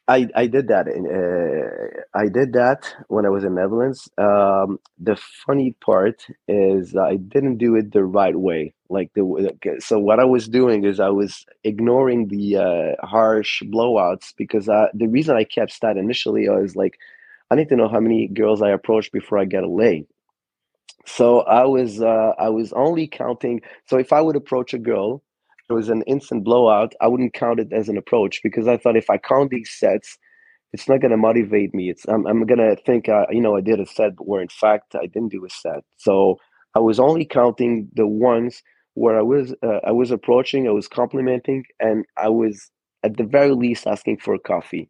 I 0.07 0.27
I 0.35 0.47
did 0.47 0.69
that. 0.69 0.87
In, 0.87 1.05
uh, 1.05 2.17
I 2.17 2.29
did 2.29 2.53
that 2.53 2.95
when 3.09 3.25
I 3.25 3.29
was 3.29 3.43
in 3.43 3.55
Netherlands. 3.55 4.09
Um, 4.17 4.79
the 4.97 5.17
funny 5.45 5.75
part 5.81 6.25
is 6.47 6.95
I 6.95 7.17
didn't 7.17 7.57
do 7.57 7.75
it 7.75 7.91
the 7.91 8.05
right 8.05 8.37
way. 8.37 8.73
Like 8.89 9.11
the 9.15 9.77
so 9.79 9.99
what 9.99 10.21
I 10.21 10.25
was 10.25 10.47
doing 10.47 10.85
is 10.85 11.01
I 11.01 11.09
was 11.09 11.45
ignoring 11.65 12.29
the 12.29 12.55
uh, 12.55 13.05
harsh 13.05 13.61
blowouts 13.63 14.33
because 14.37 14.69
I, 14.69 14.87
the 14.93 15.07
reason 15.07 15.35
I 15.35 15.43
kept 15.43 15.73
stat 15.73 15.97
initially 15.97 16.47
was 16.47 16.77
like 16.77 16.97
I 17.51 17.55
need 17.55 17.69
to 17.69 17.75
know 17.75 17.87
how 17.87 17.99
many 17.99 18.27
girls 18.27 18.61
I 18.61 18.69
approach 18.69 19.11
before 19.11 19.37
I 19.39 19.45
get 19.45 19.63
a 19.63 19.69
lay. 19.69 20.05
So 21.05 21.41
I 21.41 21.65
was 21.65 22.01
uh, 22.01 22.33
I 22.37 22.49
was 22.49 22.71
only 22.73 23.07
counting. 23.07 23.61
So 23.87 23.97
if 23.97 24.13
I 24.13 24.21
would 24.21 24.35
approach 24.35 24.73
a 24.73 24.77
girl, 24.77 25.23
it 25.69 25.73
was 25.73 25.89
an 25.89 26.03
instant 26.03 26.43
blowout. 26.43 26.93
I 27.01 27.07
wouldn't 27.07 27.33
count 27.33 27.59
it 27.59 27.73
as 27.73 27.89
an 27.89 27.97
approach 27.97 28.41
because 28.43 28.67
I 28.67 28.77
thought 28.77 28.97
if 28.97 29.09
I 29.09 29.17
count 29.17 29.49
these 29.49 29.71
sets, 29.71 30.17
it's 30.73 30.87
not 30.87 31.01
going 31.01 31.11
to 31.11 31.17
motivate 31.17 31.73
me. 31.73 31.89
It's 31.89 32.05
I'm 32.07 32.27
I'm 32.27 32.45
going 32.45 32.59
to 32.59 32.75
think 32.85 33.09
uh, 33.09 33.25
you 33.31 33.41
know 33.41 33.55
I 33.55 33.61
did 33.61 33.79
a 33.79 33.85
set, 33.85 34.15
but 34.15 34.27
where 34.27 34.41
in 34.41 34.49
fact 34.49 34.95
I 34.95 35.07
didn't 35.07 35.29
do 35.29 35.45
a 35.45 35.49
set. 35.49 35.83
So 35.97 36.37
I 36.75 36.79
was 36.79 36.99
only 36.99 37.25
counting 37.25 37.89
the 37.93 38.05
ones 38.07 38.61
where 38.93 39.17
I 39.17 39.23
was 39.23 39.53
uh, 39.63 39.79
I 39.83 39.91
was 39.91 40.11
approaching, 40.11 40.67
I 40.67 40.71
was 40.71 40.87
complimenting, 40.87 41.63
and 41.79 42.05
I 42.17 42.29
was 42.29 42.69
at 43.03 43.17
the 43.17 43.23
very 43.23 43.51
least 43.51 43.87
asking 43.87 44.17
for 44.17 44.33
a 44.33 44.39
coffee. 44.39 44.89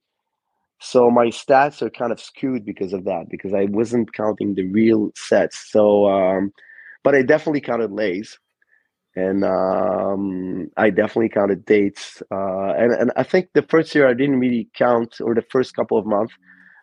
So 0.79 1.11
my 1.11 1.27
stats 1.27 1.81
are 1.81 1.89
kind 1.89 2.11
of 2.11 2.19
skewed 2.19 2.65
because 2.65 2.93
of 2.93 3.03
that, 3.03 3.29
because 3.29 3.53
I 3.53 3.65
wasn't 3.65 4.13
counting 4.13 4.55
the 4.55 4.63
real 4.63 5.11
sets. 5.15 5.69
So, 5.71 6.07
um, 6.09 6.53
but 7.03 7.15
I 7.15 7.21
definitely 7.21 7.61
counted 7.61 7.91
lays, 7.91 8.39
and 9.15 9.43
um, 9.43 10.69
I 10.77 10.89
definitely 10.89 11.29
counted 11.29 11.65
dates. 11.65 12.23
Uh, 12.31 12.71
and 12.77 12.93
and 12.93 13.11
I 13.17 13.23
think 13.23 13.49
the 13.53 13.63
first 13.63 13.93
year 13.93 14.07
I 14.07 14.13
didn't 14.13 14.39
really 14.39 14.69
count, 14.73 15.19
or 15.21 15.35
the 15.35 15.45
first 15.51 15.75
couple 15.75 15.97
of 15.97 16.05
months. 16.05 16.33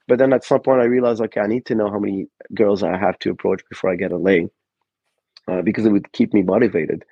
But 0.08 0.18
then 0.18 0.32
at 0.32 0.44
some 0.44 0.60
point 0.60 0.82
I 0.82 0.84
realized, 0.84 1.20
okay, 1.22 1.40
I 1.40 1.48
need 1.48 1.66
to 1.66 1.74
know 1.74 1.90
how 1.90 1.98
many 1.98 2.26
girls 2.54 2.82
I 2.82 2.96
have 2.96 3.18
to 3.20 3.30
approach 3.30 3.62
before 3.68 3.90
I 3.90 3.96
get 3.96 4.12
a 4.12 4.18
lay, 4.18 4.48
uh, 5.48 5.62
because 5.62 5.86
it 5.86 5.90
would 5.90 6.12
keep 6.12 6.32
me 6.34 6.42
motivated. 6.42 7.04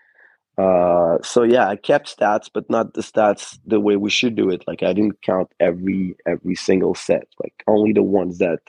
Uh, 0.57 1.19
so 1.23 1.43
yeah, 1.43 1.69
I 1.69 1.77
kept 1.77 2.17
stats, 2.17 2.49
but 2.53 2.69
not 2.71 2.95
the 2.95 3.01
stats 3.01 3.59
the 3.67 3.81
way 3.81 3.97
we 3.97 4.11
should 4.11 4.37
do 4.37 4.51
it. 4.51 4.62
Like 4.67 4.83
I 4.83 4.93
didn't 4.93 5.21
count 5.23 5.53
every 5.59 6.14
every 6.27 6.55
single 6.55 6.95
set, 6.95 7.27
like 7.43 7.64
only 7.67 7.93
the 7.93 8.03
ones 8.03 8.38
that 8.38 8.61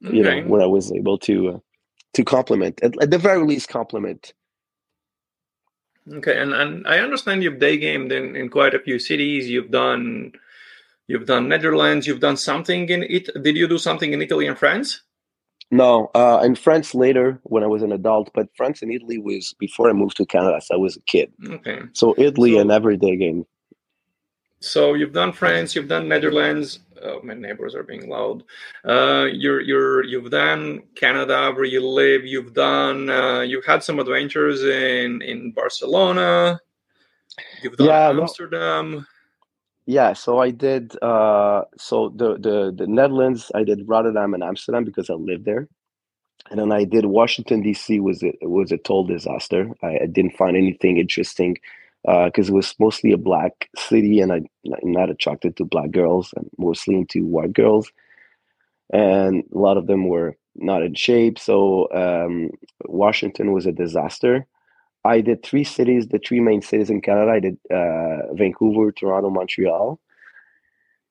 you 0.00 0.26
okay. 0.26 0.40
know 0.40 0.48
where 0.48 0.62
I 0.62 0.66
was 0.66 0.90
able 0.90 1.18
to 1.18 1.48
uh, 1.50 1.58
to 2.14 2.24
complement 2.24 2.80
at, 2.82 3.00
at, 3.00 3.10
the 3.10 3.18
very 3.18 3.44
least 3.44 3.68
complement. 3.68 4.34
Okay, 6.12 6.40
and 6.40 6.52
and 6.52 6.86
I 6.88 6.98
understand 6.98 7.44
you've 7.44 7.60
day 7.60 7.76
gamed 7.76 8.10
in 8.10 8.34
in 8.34 8.48
quite 8.48 8.74
a 8.74 8.80
few 8.80 8.98
cities. 8.98 9.48
You've 9.48 9.70
done 9.70 10.32
you've 11.06 11.26
done 11.26 11.48
Netherlands. 11.48 12.08
You've 12.08 12.20
done 12.20 12.36
something 12.36 12.88
in 12.88 13.04
it. 13.04 13.28
Did 13.40 13.56
you 13.56 13.68
do 13.68 13.78
something 13.78 14.12
in 14.12 14.20
Italy 14.20 14.48
and 14.48 14.58
France? 14.58 15.02
No, 15.72 16.10
uh, 16.14 16.42
in 16.44 16.54
France 16.54 16.94
later 16.94 17.40
when 17.44 17.64
I 17.64 17.66
was 17.66 17.82
an 17.82 17.92
adult, 17.92 18.30
but 18.34 18.54
France 18.54 18.82
and 18.82 18.92
Italy 18.92 19.16
was 19.16 19.54
before 19.58 19.88
I 19.88 19.94
moved 19.94 20.18
to 20.18 20.26
Canada, 20.26 20.60
so 20.60 20.74
I 20.74 20.76
was 20.76 20.98
a 20.98 21.00
kid. 21.00 21.32
Okay. 21.48 21.80
So 21.94 22.14
Italy, 22.18 22.52
so, 22.52 22.60
an 22.60 22.70
everyday 22.70 23.16
game. 23.16 23.46
So 24.60 24.92
you've 24.92 25.14
done 25.14 25.32
France, 25.32 25.74
you've 25.74 25.88
done 25.88 26.08
Netherlands. 26.08 26.80
Oh, 27.02 27.20
my 27.24 27.32
neighbors 27.32 27.74
are 27.74 27.82
being 27.82 28.06
loud. 28.06 28.44
Uh, 28.84 29.28
you're 29.32 29.62
you're 29.62 30.04
you've 30.04 30.30
done 30.30 30.82
Canada 30.94 31.50
where 31.52 31.64
you 31.64 31.84
live. 31.88 32.26
You've 32.26 32.52
done 32.52 33.08
uh, 33.08 33.40
you've 33.40 33.64
had 33.64 33.82
some 33.82 33.98
adventures 33.98 34.62
in 34.62 35.22
in 35.22 35.52
Barcelona. 35.52 36.60
You've 37.62 37.78
done 37.78 37.86
yeah, 37.86 38.10
Amsterdam. 38.10 38.92
No 38.92 39.04
yeah, 39.86 40.12
so 40.12 40.38
I 40.38 40.50
did. 40.50 40.96
Uh, 41.02 41.62
so 41.76 42.10
the 42.14 42.34
the 42.38 42.72
the 42.76 42.86
Netherlands, 42.86 43.50
I 43.54 43.64
did 43.64 43.88
Rotterdam 43.88 44.34
and 44.34 44.42
Amsterdam 44.42 44.84
because 44.84 45.10
I 45.10 45.14
lived 45.14 45.44
there, 45.44 45.68
and 46.50 46.60
then 46.60 46.72
I 46.72 46.84
did 46.84 47.06
Washington 47.06 47.62
D.C. 47.62 48.00
was 48.00 48.22
it 48.22 48.36
was 48.42 48.72
a 48.72 48.78
total 48.78 49.04
disaster. 49.04 49.70
I, 49.82 50.00
I 50.02 50.06
didn't 50.06 50.36
find 50.36 50.56
anything 50.56 50.98
interesting 50.98 51.58
because 52.04 52.50
uh, 52.50 52.52
it 52.52 52.56
was 52.56 52.74
mostly 52.80 53.12
a 53.12 53.16
black 53.18 53.68
city, 53.76 54.20
and 54.20 54.32
I, 54.32 54.36
I'm 54.66 54.92
not 54.92 55.10
attracted 55.10 55.56
to 55.56 55.64
black 55.64 55.90
girls. 55.90 56.32
and 56.36 56.48
mostly 56.58 56.96
into 56.96 57.26
white 57.26 57.52
girls, 57.52 57.90
and 58.92 59.44
a 59.54 59.58
lot 59.58 59.76
of 59.76 59.86
them 59.86 60.08
were 60.08 60.36
not 60.54 60.82
in 60.82 60.94
shape. 60.94 61.38
So 61.38 61.88
um, 61.92 62.50
Washington 62.84 63.52
was 63.52 63.66
a 63.66 63.72
disaster. 63.72 64.46
I 65.04 65.20
did 65.20 65.42
three 65.42 65.64
cities, 65.64 66.08
the 66.08 66.18
three 66.18 66.40
main 66.40 66.62
cities 66.62 66.90
in 66.90 67.00
Canada. 67.00 67.32
I 67.32 67.40
did 67.40 67.58
uh, 67.70 68.32
Vancouver, 68.34 68.92
Toronto, 68.92 69.30
Montreal. 69.30 69.98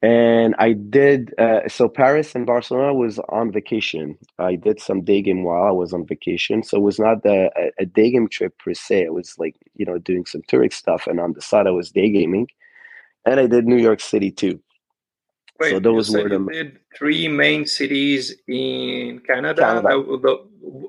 And 0.04 0.56
I 0.58 0.74
did, 0.74 1.34
uh, 1.38 1.68
so 1.68 1.88
Paris 1.88 2.34
and 2.34 2.46
Barcelona 2.46 2.94
was 2.94 3.20
on 3.30 3.52
vacation. 3.52 4.18
I 4.40 4.56
did 4.56 4.82
some 4.82 5.04
day 5.04 5.22
game 5.22 5.44
while 5.44 5.64
I 5.64 5.72
was 5.72 5.94
on 5.94 6.08
vacation. 6.08 6.64
So 6.64 6.78
it 6.78 6.82
was 6.82 6.98
not 6.98 7.24
a, 7.26 7.52
a 7.78 7.86
day 7.86 8.10
game 8.12 8.28
trip 8.28 8.58
per 8.58 8.74
se. 8.74 9.04
It 9.04 9.14
was 9.14 9.38
like, 9.38 9.56
you 9.76 9.86
know, 9.86 10.00
doing 10.00 10.26
some 10.26 10.42
tourist 10.48 10.80
stuff. 10.80 11.06
And 11.06 11.20
on 11.20 11.34
the 11.34 11.42
side, 11.42 11.68
I 11.68 11.72
was 11.72 11.92
day 11.92 12.10
gaming. 12.10 12.48
And 13.26 13.40
I 13.40 13.46
did 13.46 13.68
New 13.68 13.78
York 13.78 14.00
City 14.00 14.32
too. 14.32 14.60
Wait, 15.60 15.70
so 15.70 15.80
those 15.80 16.10
were 16.10 16.28
the 16.28 16.40
did 16.52 16.80
three 16.98 17.28
main 17.28 17.68
cities 17.68 18.36
in 18.48 19.20
Canada, 19.28 19.62
Canada. 19.62 20.38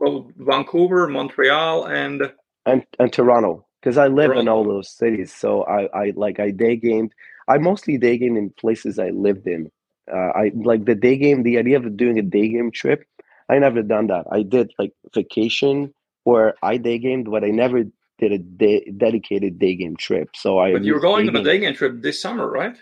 Uh, 0.01 0.21
Vancouver, 0.39 1.07
Montreal, 1.09 1.85
and 1.89 2.33
and 2.67 2.85
and 2.99 3.13
Toronto 3.13 3.67
because 3.81 3.99
I 3.99 4.07
live 4.09 4.31
Toronto. 4.31 4.41
in 4.41 4.49
all 4.49 4.65
those 4.65 4.91
cities. 4.91 5.33
So 5.33 5.65
I 5.65 5.87
I 5.95 6.13
like 6.17 6.41
I 6.41 6.51
day 6.51 6.77
gamed. 6.77 7.13
I 7.49 7.59
mostly 7.59 7.99
day 7.99 8.19
game 8.19 8.37
in 8.37 8.51
places 8.51 8.99
I 8.99 9.11
lived 9.11 9.47
in. 9.47 9.71
Uh, 10.13 10.31
I 10.35 10.53
like 10.55 10.85
the 10.85 10.95
day 10.95 11.17
game. 11.17 11.43
The 11.43 11.59
idea 11.59 11.77
of 11.79 11.97
doing 11.97 12.19
a 12.19 12.23
day 12.23 12.49
game 12.49 12.71
trip. 12.71 13.05
I 13.49 13.59
never 13.59 13.83
done 13.83 14.07
that. 14.07 14.27
I 14.31 14.43
did 14.43 14.73
like 14.79 14.93
vacation 15.15 15.93
where 16.25 16.55
I 16.63 16.77
day 16.77 16.99
gamed, 16.99 17.31
but 17.31 17.45
I 17.45 17.49
never 17.49 17.85
did 18.19 18.33
a 18.33 18.39
day, 18.39 18.91
dedicated 18.97 19.59
day 19.59 19.75
game 19.75 19.97
trip. 19.97 20.31
So 20.35 20.59
I. 20.59 20.73
But 20.73 20.85
you're 20.85 21.01
going 21.01 21.29
on 21.29 21.37
a 21.37 21.43
day 21.43 21.59
game 21.59 21.75
trip 21.75 22.01
this 22.01 22.21
summer, 22.21 22.49
right? 22.49 22.77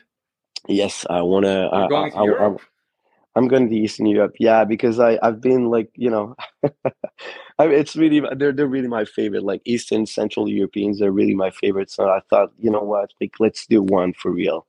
Yes, 0.69 1.07
I 1.09 1.23
want 1.23 1.47
to. 1.47 1.69
To 1.71 2.19
I, 2.19 2.25
Europe? 2.25 2.61
I'm 3.37 3.49
going 3.49 3.69
to 3.69 3.77
Eastern 3.77 4.07
Europe. 4.07 4.35
Yeah, 4.39 4.65
because 4.65 4.99
I 4.99 5.19
I've 5.23 5.41
been 5.41 5.67
like 5.67 5.91
you 5.95 6.11
know, 6.11 6.35
I 7.59 7.67
mean, 7.67 7.79
it's 7.79 7.97
really 7.97 8.23
they're 8.37 8.53
they're 8.53 8.67
really 8.67 8.89
my 8.89 9.05
favorite. 9.05 9.45
Like 9.45 9.63
Eastern 9.65 10.07
Central 10.07 10.49
Europeans, 10.49 10.99
they're 10.99 11.13
really 11.13 11.35
my 11.35 11.51
favorite. 11.51 11.91
So 11.91 12.09
I 12.09 12.21
thought, 12.29 12.53
you 12.59 12.71
know 12.71 12.81
what, 12.81 13.13
like 13.21 13.35
let's 13.39 13.67
do 13.67 13.83
one 13.83 14.13
for 14.15 14.31
real. 14.31 14.67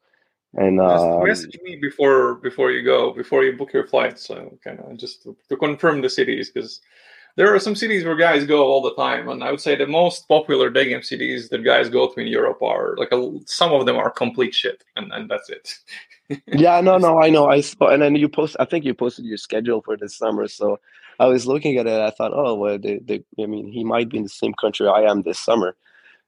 And 0.54 0.82
um, 0.82 1.24
message 1.24 1.58
me 1.64 1.78
before 1.78 2.36
before 2.36 2.72
you 2.72 2.84
go 2.84 3.14
before 3.14 3.44
you 3.44 3.58
book 3.58 3.74
your 3.74 3.88
flight. 3.88 4.20
So 4.20 4.58
kind 4.64 4.80
of 4.80 4.98
just 4.98 5.24
to, 5.24 5.36
to 5.50 5.56
confirm 5.56 6.02
the 6.02 6.10
cities 6.10 6.52
because 6.52 6.82
there 7.36 7.54
are 7.54 7.60
some 7.60 7.76
cities 7.76 8.04
where 8.04 8.16
guys 8.16 8.46
go 8.46 8.66
all 8.66 8.82
the 8.82 8.96
time, 8.96 9.30
and 9.30 9.44
I 9.44 9.52
would 9.52 9.62
say 9.62 9.76
the 9.76 9.88
most 9.88 10.28
popular 10.28 10.70
day 10.70 10.90
game 10.90 11.04
cities 11.04 11.50
that 11.50 11.64
guys 11.64 11.90
go 11.90 12.08
to 12.08 12.20
in 12.20 12.28
Europe 12.28 12.62
are 12.62 12.96
like 12.98 13.12
a, 13.12 13.32
some 13.46 13.72
of 13.72 13.86
them 13.86 13.98
are 13.98 14.10
complete 14.10 14.54
shit, 14.54 14.84
and, 14.96 15.12
and 15.14 15.30
that's 15.30 15.50
it. 15.50 16.42
yeah, 16.48 16.82
no, 16.82 16.98
no, 16.98 17.22
I 17.22 17.30
know. 17.30 17.48
I 17.48 17.62
saw, 17.62 17.90
and 17.90 18.02
then 18.02 18.16
you 18.16 18.30
post. 18.30 18.56
I 18.60 18.66
think 18.66 18.86
you 18.86 18.94
posted 18.94 19.26
your 19.26 19.38
schedule 19.38 19.82
for 19.82 19.98
this 19.98 20.16
summer. 20.16 20.48
So 20.48 20.80
I 21.20 21.26
was 21.28 21.46
looking 21.46 21.78
at 21.78 21.88
it. 21.88 22.02
I 22.02 22.10
thought, 22.10 22.32
oh, 22.34 22.56
well, 22.56 22.78
they, 22.78 23.00
they, 23.00 23.24
I 23.42 23.46
mean, 23.46 23.72
he 23.72 23.84
might 23.84 24.10
be 24.10 24.18
in 24.18 24.24
the 24.24 24.30
same 24.30 24.54
country 24.54 24.88
I 24.88 25.02
am 25.02 25.22
this 25.22 25.40
summer. 25.40 25.76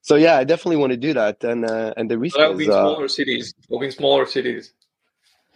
So 0.02 0.16
yeah, 0.16 0.38
I 0.38 0.44
definitely 0.44 0.78
want 0.78 0.92
to 0.92 0.98
do 0.98 1.14
that. 1.14 1.44
And 1.44 1.66
uh, 1.66 1.94
and 1.96 2.12
the 2.12 2.18
reason 2.18 2.42
that'll 2.42 2.58
be 2.58 2.66
smaller 2.66 3.06
uh, 3.06 3.08
cities. 3.08 3.54
Be 3.70 3.92
smaller 3.92 4.26
cities. 4.26 4.74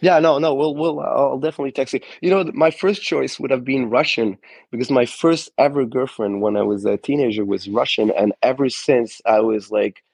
Yeah, 0.00 0.20
no, 0.20 0.38
no, 0.38 0.54
we'll, 0.54 0.74
we'll, 0.76 1.00
I'll 1.00 1.40
definitely 1.40 1.72
text 1.72 1.92
you. 1.92 2.00
You 2.20 2.30
know, 2.30 2.50
my 2.54 2.70
first 2.70 3.02
choice 3.02 3.40
would 3.40 3.50
have 3.50 3.64
been 3.64 3.90
Russian 3.90 4.38
because 4.70 4.90
my 4.90 5.06
first 5.06 5.50
ever 5.58 5.84
girlfriend 5.84 6.40
when 6.40 6.56
I 6.56 6.62
was 6.62 6.84
a 6.84 6.96
teenager 6.96 7.44
was 7.44 7.68
Russian, 7.68 8.12
and 8.12 8.32
ever 8.42 8.68
since 8.68 9.20
I 9.26 9.40
was 9.40 9.72
like, 9.72 10.04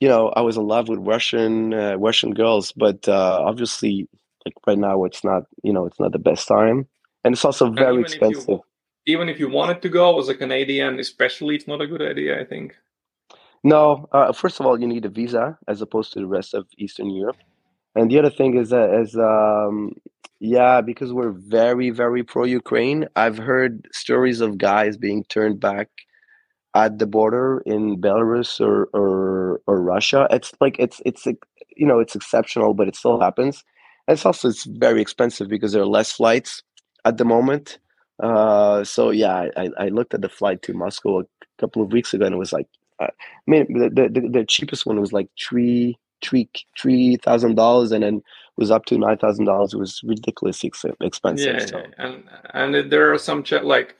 you 0.00 0.08
know, 0.08 0.28
I 0.30 0.40
was 0.40 0.56
in 0.56 0.66
love 0.66 0.88
with 0.88 1.00
Russian 1.00 1.74
uh, 1.74 1.96
Russian 1.96 2.32
girls, 2.32 2.72
but 2.72 3.06
uh, 3.08 3.38
obviously, 3.42 4.08
like 4.44 4.54
right 4.66 4.78
now, 4.78 5.04
it's 5.04 5.24
not 5.24 5.44
you 5.62 5.72
know 5.72 5.86
it's 5.86 6.00
not 6.00 6.12
the 6.12 6.18
best 6.18 6.48
time, 6.48 6.86
and 7.24 7.34
it's 7.34 7.44
also 7.44 7.70
very 7.70 8.00
expensive. 8.00 8.42
If 8.42 8.48
you, 8.48 8.64
even 9.06 9.28
if 9.28 9.38
you 9.38 9.48
wanted 9.48 9.82
to 9.82 9.88
go 9.88 10.18
as 10.18 10.28
a 10.28 10.34
Canadian, 10.34 10.98
especially, 10.98 11.54
it's 11.54 11.68
not 11.68 11.82
a 11.82 11.86
good 11.86 12.02
idea. 12.02 12.40
I 12.40 12.44
think. 12.44 12.74
No, 13.62 14.08
uh, 14.12 14.32
first 14.32 14.60
of 14.60 14.66
all, 14.66 14.80
you 14.80 14.86
need 14.86 15.04
a 15.04 15.08
visa 15.08 15.58
as 15.66 15.82
opposed 15.82 16.12
to 16.12 16.20
the 16.20 16.26
rest 16.26 16.54
of 16.54 16.66
Eastern 16.78 17.10
Europe, 17.10 17.38
and 17.96 18.10
the 18.10 18.18
other 18.18 18.30
thing 18.30 18.56
is 18.56 18.70
that 18.70 18.94
is 19.00 19.16
um, 19.16 19.92
yeah, 20.38 20.80
because 20.82 21.12
we're 21.12 21.32
very 21.32 21.90
very 21.90 22.22
pro 22.22 22.44
Ukraine. 22.44 23.08
I've 23.16 23.38
heard 23.38 23.88
stories 23.92 24.40
of 24.40 24.58
guys 24.58 24.96
being 24.96 25.24
turned 25.24 25.60
back 25.60 25.88
at 26.74 26.98
the 26.98 27.06
border 27.06 27.62
in 27.64 28.00
Belarus 28.00 28.60
or, 28.60 28.88
or 28.92 29.62
or 29.66 29.80
Russia. 29.80 30.28
It's 30.30 30.52
like 30.60 30.76
it's 30.78 31.00
it's 31.06 31.26
you 31.26 31.86
know 31.86 31.98
it's 31.98 32.14
exceptional, 32.14 32.74
but 32.74 32.86
it 32.88 32.96
still 32.96 33.18
happens. 33.20 33.64
And 34.06 34.14
it's 34.14 34.26
also 34.26 34.48
it's 34.50 34.64
very 34.64 35.00
expensive 35.00 35.48
because 35.48 35.72
there 35.72 35.82
are 35.82 35.86
less 35.86 36.12
flights 36.12 36.62
at 37.06 37.16
the 37.16 37.24
moment. 37.24 37.78
Uh, 38.22 38.84
so 38.84 39.10
yeah, 39.10 39.48
I, 39.56 39.70
I 39.78 39.88
looked 39.88 40.14
at 40.14 40.22
the 40.22 40.28
flight 40.28 40.62
to 40.62 40.74
Moscow 40.74 41.20
a 41.20 41.24
couple 41.58 41.82
of 41.82 41.92
weeks 41.92 42.12
ago, 42.14 42.26
and 42.26 42.34
it 42.34 42.38
was 42.38 42.52
like, 42.52 42.66
uh, 43.00 43.06
I 43.06 43.50
mean, 43.50 43.66
the, 43.72 44.08
the 44.08 44.28
the 44.28 44.44
cheapest 44.44 44.84
one 44.86 45.00
was 45.00 45.12
like 45.12 45.28
three 45.38 45.98
three 46.22 46.48
three 46.78 47.16
thousand 47.16 47.54
dollars, 47.54 47.92
and 47.92 48.02
then 48.02 48.22
was 48.56 48.70
up 48.70 48.86
to 48.86 48.98
nine 48.98 49.18
thousand 49.18 49.44
dollars. 49.44 49.74
It 49.74 49.78
was 49.78 50.00
ridiculously 50.04 50.72
expensive. 51.00 51.54
Yeah, 51.54 51.66
so. 51.66 51.82
and 51.98 52.24
and 52.54 52.90
there 52.90 53.12
are 53.12 53.18
some 53.18 53.42
ch- 53.42 53.62
like 53.62 53.96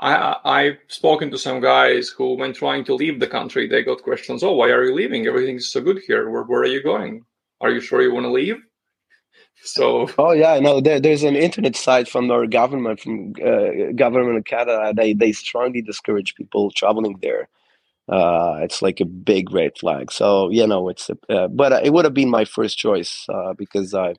I, 0.00 0.36
I've 0.44 0.78
spoken 0.88 1.30
to 1.32 1.38
some 1.38 1.60
guys 1.60 2.08
who, 2.08 2.34
when 2.34 2.52
trying 2.52 2.84
to 2.84 2.94
leave 2.94 3.18
the 3.18 3.26
country, 3.26 3.66
they 3.66 3.82
got 3.82 4.02
questions. 4.02 4.42
Oh, 4.42 4.52
why 4.52 4.70
are 4.70 4.84
you 4.84 4.94
leaving? 4.94 5.26
Everything's 5.26 5.68
so 5.68 5.80
good 5.80 6.00
here. 6.06 6.30
Where, 6.30 6.44
where 6.44 6.60
are 6.60 6.66
you 6.66 6.82
going? 6.82 7.24
Are 7.60 7.70
you 7.70 7.80
sure 7.80 8.00
you 8.02 8.14
want 8.14 8.24
to 8.24 8.32
leave? 8.32 8.56
So. 9.64 10.08
Oh 10.16 10.30
yeah, 10.30 10.60
no. 10.60 10.80
There, 10.80 11.00
there's 11.00 11.24
an 11.24 11.34
internet 11.34 11.74
site 11.74 12.06
from 12.06 12.30
our 12.30 12.46
government, 12.46 13.00
from 13.00 13.32
uh, 13.44 13.90
government 13.96 14.38
of 14.38 14.44
Canada. 14.44 14.92
They 14.94 15.14
they 15.14 15.32
strongly 15.32 15.82
discourage 15.82 16.36
people 16.36 16.70
traveling 16.70 17.18
there. 17.22 17.48
Uh, 18.08 18.58
it's 18.62 18.80
like 18.80 19.00
a 19.00 19.04
big 19.04 19.52
red 19.52 19.76
flag. 19.78 20.10
So 20.10 20.50
you 20.50 20.66
know, 20.66 20.88
it's 20.88 21.10
a, 21.10 21.18
uh, 21.32 21.48
but 21.48 21.84
it 21.84 21.92
would 21.92 22.04
have 22.04 22.14
been 22.14 22.30
my 22.30 22.44
first 22.44 22.78
choice 22.78 23.26
uh, 23.28 23.52
because 23.52 23.94
I, 23.94 24.14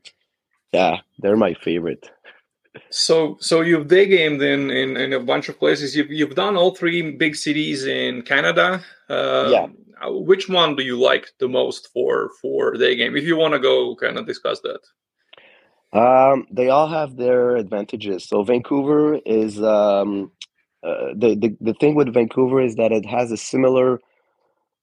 yeah, 0.72 0.98
they're 1.20 1.38
my 1.38 1.54
favorite. 1.56 2.10
So, 2.92 3.38
so 3.40 3.62
you've 3.62 3.88
day 3.88 4.06
gamed 4.06 4.42
in, 4.42 4.70
in, 4.70 4.96
in 4.96 5.14
a 5.14 5.20
bunch 5.20 5.50
of 5.50 5.58
places. 5.58 5.96
You've 5.96 6.12
you've 6.12 6.36
done 6.36 6.56
all 6.56 6.76
three 6.76 7.12
big 7.12 7.36
cities 7.36 7.86
in 7.86 8.22
Canada. 8.22 8.84
Uh, 9.10 9.50
yeah. 9.52 9.68
uh, 10.06 10.12
which 10.12 10.48
one 10.48 10.76
do 10.76 10.84
you 10.84 11.00
like 11.00 11.32
the 11.40 11.48
most 11.48 11.90
for 11.94 12.30
for 12.42 12.74
day 12.74 12.96
game? 12.96 13.16
If 13.16 13.24
you 13.24 13.38
want 13.38 13.54
to 13.54 13.60
go, 13.60 13.96
kind 13.96 14.18
of 14.18 14.28
discuss 14.28 14.62
that. 14.62 14.82
Um, 15.92 16.46
they 16.52 16.70
all 16.70 16.88
have 16.88 17.16
their 17.16 17.56
advantages. 17.56 18.24
So 18.24 18.44
Vancouver 18.44 19.20
is 19.26 19.62
um, 19.62 20.32
uh, 20.84 21.14
the, 21.16 21.36
the 21.36 21.58
the 21.60 21.74
thing 21.74 21.96
with 21.96 22.14
Vancouver 22.14 22.62
is 22.62 22.76
that 22.76 22.92
it 22.92 23.06
has 23.06 23.32
a 23.32 23.38
similar 23.38 24.00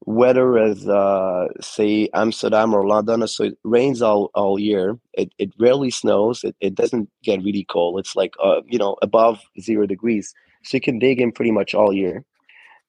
weather 0.04 0.58
as 0.58 0.86
uh, 0.88 1.48
say 1.60 2.08
Amsterdam 2.14 2.74
or 2.74 2.86
London. 2.86 3.26
So 3.28 3.44
it 3.44 3.58
rains 3.64 4.02
all, 4.02 4.30
all 4.34 4.58
year. 4.58 4.98
It, 5.14 5.32
it 5.38 5.52
rarely 5.58 5.90
snows. 5.90 6.44
It, 6.44 6.54
it 6.60 6.74
doesn't 6.74 7.08
get 7.22 7.42
really 7.42 7.64
cold. 7.68 7.98
It's 7.98 8.14
like 8.14 8.34
uh, 8.42 8.60
you 8.66 8.78
know 8.78 8.96
above 9.02 9.40
zero 9.60 9.86
degrees. 9.86 10.34
So 10.64 10.76
you 10.76 10.80
can 10.80 10.98
dig 10.98 11.20
in 11.20 11.32
pretty 11.32 11.52
much 11.52 11.74
all 11.74 11.92
year. 11.92 12.24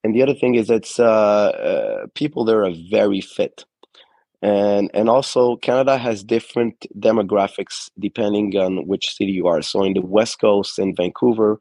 And 0.04 0.16
the 0.16 0.22
other 0.22 0.34
thing 0.34 0.56
is 0.56 0.70
it's 0.70 1.00
uh, 1.00 1.06
uh, 1.06 2.08
people 2.14 2.46
there 2.46 2.66
are 2.66 2.74
very 2.90 3.22
fit. 3.22 3.66
And 4.42 4.92
and 4.94 5.10
also 5.10 5.56
Canada 5.58 5.98
has 5.98 6.24
different 6.24 6.86
demographics 7.00 7.90
depending 7.98 8.56
on 8.58 8.86
which 8.86 9.16
city 9.16 9.32
you 9.32 9.48
are. 9.48 9.62
So 9.62 9.84
in 9.84 9.94
the 9.94 10.02
West 10.02 10.40
Coast 10.40 10.78
in 10.78 10.96
Vancouver, 10.96 11.60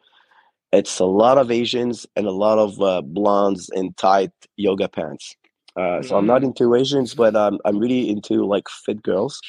it's 0.77 0.99
a 0.99 1.07
lot 1.07 1.39
of 1.39 1.51
Asians 1.51 2.07
and 2.17 2.27
a 2.27 2.33
lot 2.33 2.59
of 2.59 2.81
uh, 2.81 3.03
blondes 3.03 3.71
in 3.75 3.93
tight 3.95 4.33
yoga 4.57 4.89
pants. 4.89 5.35
Uh, 5.77 6.03
so 6.03 6.17
I'm 6.17 6.27
not 6.27 6.43
mm. 6.43 6.47
into 6.47 6.75
Asians, 6.75 7.15
but 7.15 7.37
um, 7.37 7.59
I'm 7.65 7.79
really 7.79 8.09
into 8.09 8.45
like 8.45 8.69
fit 8.69 9.03
girls. 9.03 9.41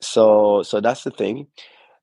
So 0.00 0.62
so 0.62 0.80
that's 0.80 1.04
the 1.04 1.10
thing. 1.10 1.46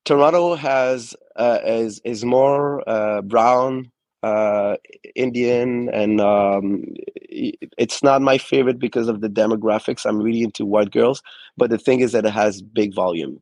Toronto 0.05 0.55
has 0.55 1.15
uh, 1.35 1.59
is 1.65 1.99
is 2.03 2.23
more 2.23 2.87
uh, 2.87 3.21
brown, 3.21 3.91
uh, 4.23 4.77
Indian, 5.15 5.89
and 5.89 6.21
um, 6.21 6.83
it's 7.29 8.03
not 8.03 8.21
my 8.21 8.37
favorite 8.37 8.79
because 8.79 9.07
of 9.07 9.21
the 9.21 9.29
demographics. 9.29 10.05
I'm 10.05 10.21
really 10.21 10.43
into 10.43 10.65
white 10.65 10.91
girls, 10.91 11.21
but 11.57 11.69
the 11.69 11.77
thing 11.77 11.99
is 11.99 12.11
that 12.11 12.25
it 12.25 12.33
has 12.33 12.61
big 12.61 12.93
volume. 12.93 13.41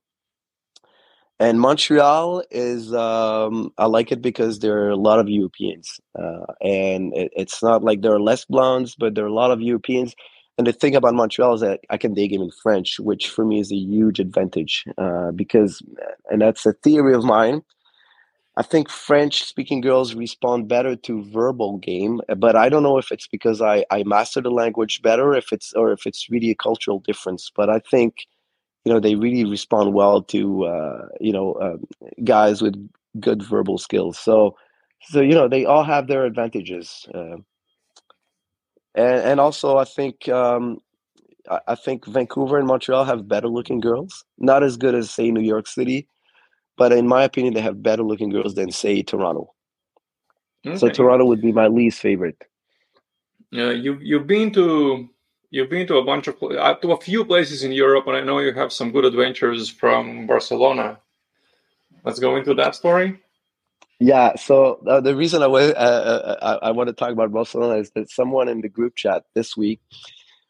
And 1.40 1.60
Montreal 1.60 2.44
is, 2.50 2.94
um, 2.94 3.74
I 3.78 3.88
like 3.88 4.12
it 4.12 4.22
because 4.22 4.60
there 4.60 4.86
are 4.86 4.90
a 4.90 4.96
lot 4.96 5.20
of 5.20 5.28
Europeans. 5.28 6.00
Uh, 6.18 6.46
and 6.62 7.14
it, 7.14 7.32
it's 7.36 7.62
not 7.62 7.84
like 7.84 8.02
there 8.02 8.14
are 8.14 8.22
less 8.22 8.46
blondes, 8.46 8.96
but 8.96 9.16
there 9.16 9.26
are 9.26 9.28
a 9.28 9.34
lot 9.34 9.52
of 9.52 9.62
Europeans. 9.62 10.16
And 10.58 10.66
the 10.66 10.72
thing 10.72 10.96
about 10.96 11.14
Montreal 11.14 11.56
is 11.56 11.62
that 11.62 11.82
I 11.90 11.98
can 11.98 12.14
day 12.14 12.30
game 12.30 12.42
in 12.42 12.52
French, 12.52 13.00
which 13.00 13.30
for 13.30 13.44
me 13.44 13.60
is 13.60 13.72
a 13.72 13.76
huge 13.76 14.20
advantage 14.20 14.86
uh, 14.98 15.32
because, 15.32 15.82
and 16.30 16.42
that's 16.42 16.66
a 16.66 16.72
theory 16.72 17.14
of 17.14 17.26
mine. 17.26 17.62
I 18.58 18.64
think 18.64 18.90
French 18.90 19.44
speaking 19.44 19.82
girls 19.82 20.16
respond 20.16 20.70
better 20.70 20.96
to 20.96 21.26
verbal 21.26 21.78
game, 21.80 22.22
but 22.38 22.56
I 22.56 22.70
don't 22.70 22.84
know 22.84 22.98
if 22.98 23.12
it's 23.12 23.28
because 23.28 23.62
I, 23.62 23.84
I 23.92 24.04
master 24.04 24.40
the 24.40 24.50
language 24.50 25.02
better, 25.02 25.36
if 25.36 25.52
it's 25.52 25.74
or 25.74 25.92
if 25.92 26.08
it's 26.08 26.30
really 26.30 26.52
a 26.52 26.56
cultural 26.56 27.00
difference. 27.00 27.52
But 27.54 27.70
I 27.70 27.80
think 27.80 28.26
you 28.86 28.94
know 28.94 29.00
they 29.00 29.16
really 29.16 29.44
respond 29.44 29.94
well 29.94 30.22
to 30.22 30.66
uh, 30.66 31.08
you 31.20 31.34
know 31.34 31.54
uh, 31.54 31.78
guys 32.24 32.62
with 32.62 32.76
good 33.20 33.44
verbal 33.44 33.78
skills. 33.78 34.18
So 34.18 34.56
so 35.02 35.22
you 35.22 35.34
know 35.34 35.48
they 35.48 35.66
all 35.66 35.84
have 35.84 36.08
their 36.08 36.26
advantages, 36.26 37.08
uh, 37.14 37.38
and 38.94 39.20
and 39.20 39.40
also 39.40 39.78
I 39.78 39.86
think 39.86 40.30
um, 40.30 40.80
I, 41.50 41.60
I 41.70 41.76
think 41.76 42.06
Vancouver 42.06 42.58
and 42.58 42.68
Montreal 42.68 43.06
have 43.06 43.28
better 43.28 43.48
looking 43.48 43.80
girls. 43.80 44.24
Not 44.38 44.64
as 44.64 44.78
good 44.78 44.96
as 44.96 45.10
say 45.10 45.32
New 45.32 45.42
York 45.42 45.68
City, 45.68 46.08
but 46.78 46.92
in 46.92 47.08
my 47.08 47.24
opinion, 47.24 47.56
they 47.56 47.62
have 47.62 47.82
better 47.82 48.04
looking 48.04 48.30
girls 48.30 48.54
than 48.54 48.72
say 48.72 49.02
Toronto. 49.02 49.52
Okay. 50.66 50.78
So 50.78 50.90
Toronto 50.90 51.26
would 51.26 51.42
be 51.42 51.52
my 51.52 51.68
least 51.68 52.00
favorite. 52.00 52.38
Yeah, 53.52 53.72
you 53.72 53.98
you've 54.02 54.28
been 54.28 54.52
to 54.54 55.10
you've 55.56 55.70
been 55.70 55.88
to 55.88 55.96
a 55.96 56.04
bunch 56.04 56.28
of 56.28 56.36
uh, 56.44 56.76
to 56.76 56.92
a 56.92 57.00
few 57.00 57.24
places 57.24 57.64
in 57.64 57.72
Europe, 57.72 58.08
and 58.08 58.18
I 58.18 58.22
know 58.22 58.40
you 58.40 58.54
have 58.54 58.74
some 58.74 58.92
good 58.92 59.06
adventures 59.06 59.70
from 59.70 60.28
Barcelona. 60.28 61.00
Let's 62.04 62.20
go 62.20 62.36
into 62.36 62.54
that 62.56 62.76
story. 62.76 63.18
Yeah. 64.00 64.36
So 64.36 64.80
uh, 64.86 65.00
the 65.00 65.16
reason 65.16 65.42
I, 65.42 65.46
uh, 65.46 65.50
uh, 65.50 66.58
I, 66.62 66.68
I 66.68 66.72
want 66.72 66.90
to 66.90 66.94
talk 66.94 67.12
about 67.12 67.32
Barcelona 67.32 67.76
is 67.80 67.92
that 67.92 68.12
someone 68.12 68.50
in 68.50 68.60
the 68.60 68.68
group 68.68 68.96
chat 68.96 69.24
this 69.34 69.56
week 69.56 69.80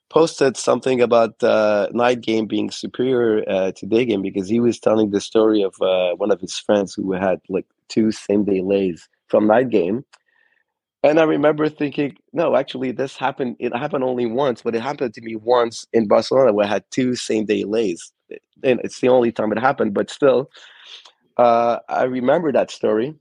posted 0.10 0.58
something 0.58 1.00
about 1.00 1.42
uh, 1.44 1.88
night 1.94 2.22
game 2.22 2.48
being 2.48 2.72
superior 2.72 3.48
uh, 3.48 3.72
to 3.74 3.86
day 3.86 4.06
game 4.06 4.24
because 4.24 4.50
he 4.50 4.60
was 4.60 4.80
telling 4.80 5.12
the 5.12 5.22
story 5.22 5.62
of 5.62 5.76
uh, 5.82 6.16
one 6.16 6.32
of 6.32 6.42
his 6.42 6.58
friends 6.58 6.96
who 6.96 7.12
had 7.14 7.40
like 7.48 7.68
two 7.90 8.12
same 8.12 8.44
day 8.44 8.62
lays 8.62 9.08
from 9.28 9.46
night 9.46 9.70
game 9.70 10.04
and 11.06 11.20
I 11.20 11.24
remember 11.24 11.70
thinking, 11.70 12.18
no, 12.34 12.56
actually, 12.56 12.92
this 12.92 13.18
happened. 13.18 13.58
It 13.60 13.76
happened 13.76 14.04
only 14.04 14.26
once, 14.26 14.64
but 14.64 14.76
it 14.76 14.82
happened 14.82 15.14
to 15.14 15.22
me 15.22 15.36
once 15.36 15.86
in 15.94 16.08
Barcelona 16.08 16.54
where 16.54 16.66
I 16.66 16.70
had 16.70 16.86
two 16.92 17.16
same 17.16 17.46
day 17.46 17.64
lays. 17.64 18.12
And 18.64 18.82
it's 18.84 19.02
the 19.02 19.10
only 19.10 19.32
time 19.32 19.52
it 19.52 19.60
happened, 19.60 19.94
but 19.94 20.10
still, 20.10 20.50
uh, 21.38 21.80
I 21.90 22.04
remember 22.04 22.52
that 22.52 22.72
story. 22.72 23.16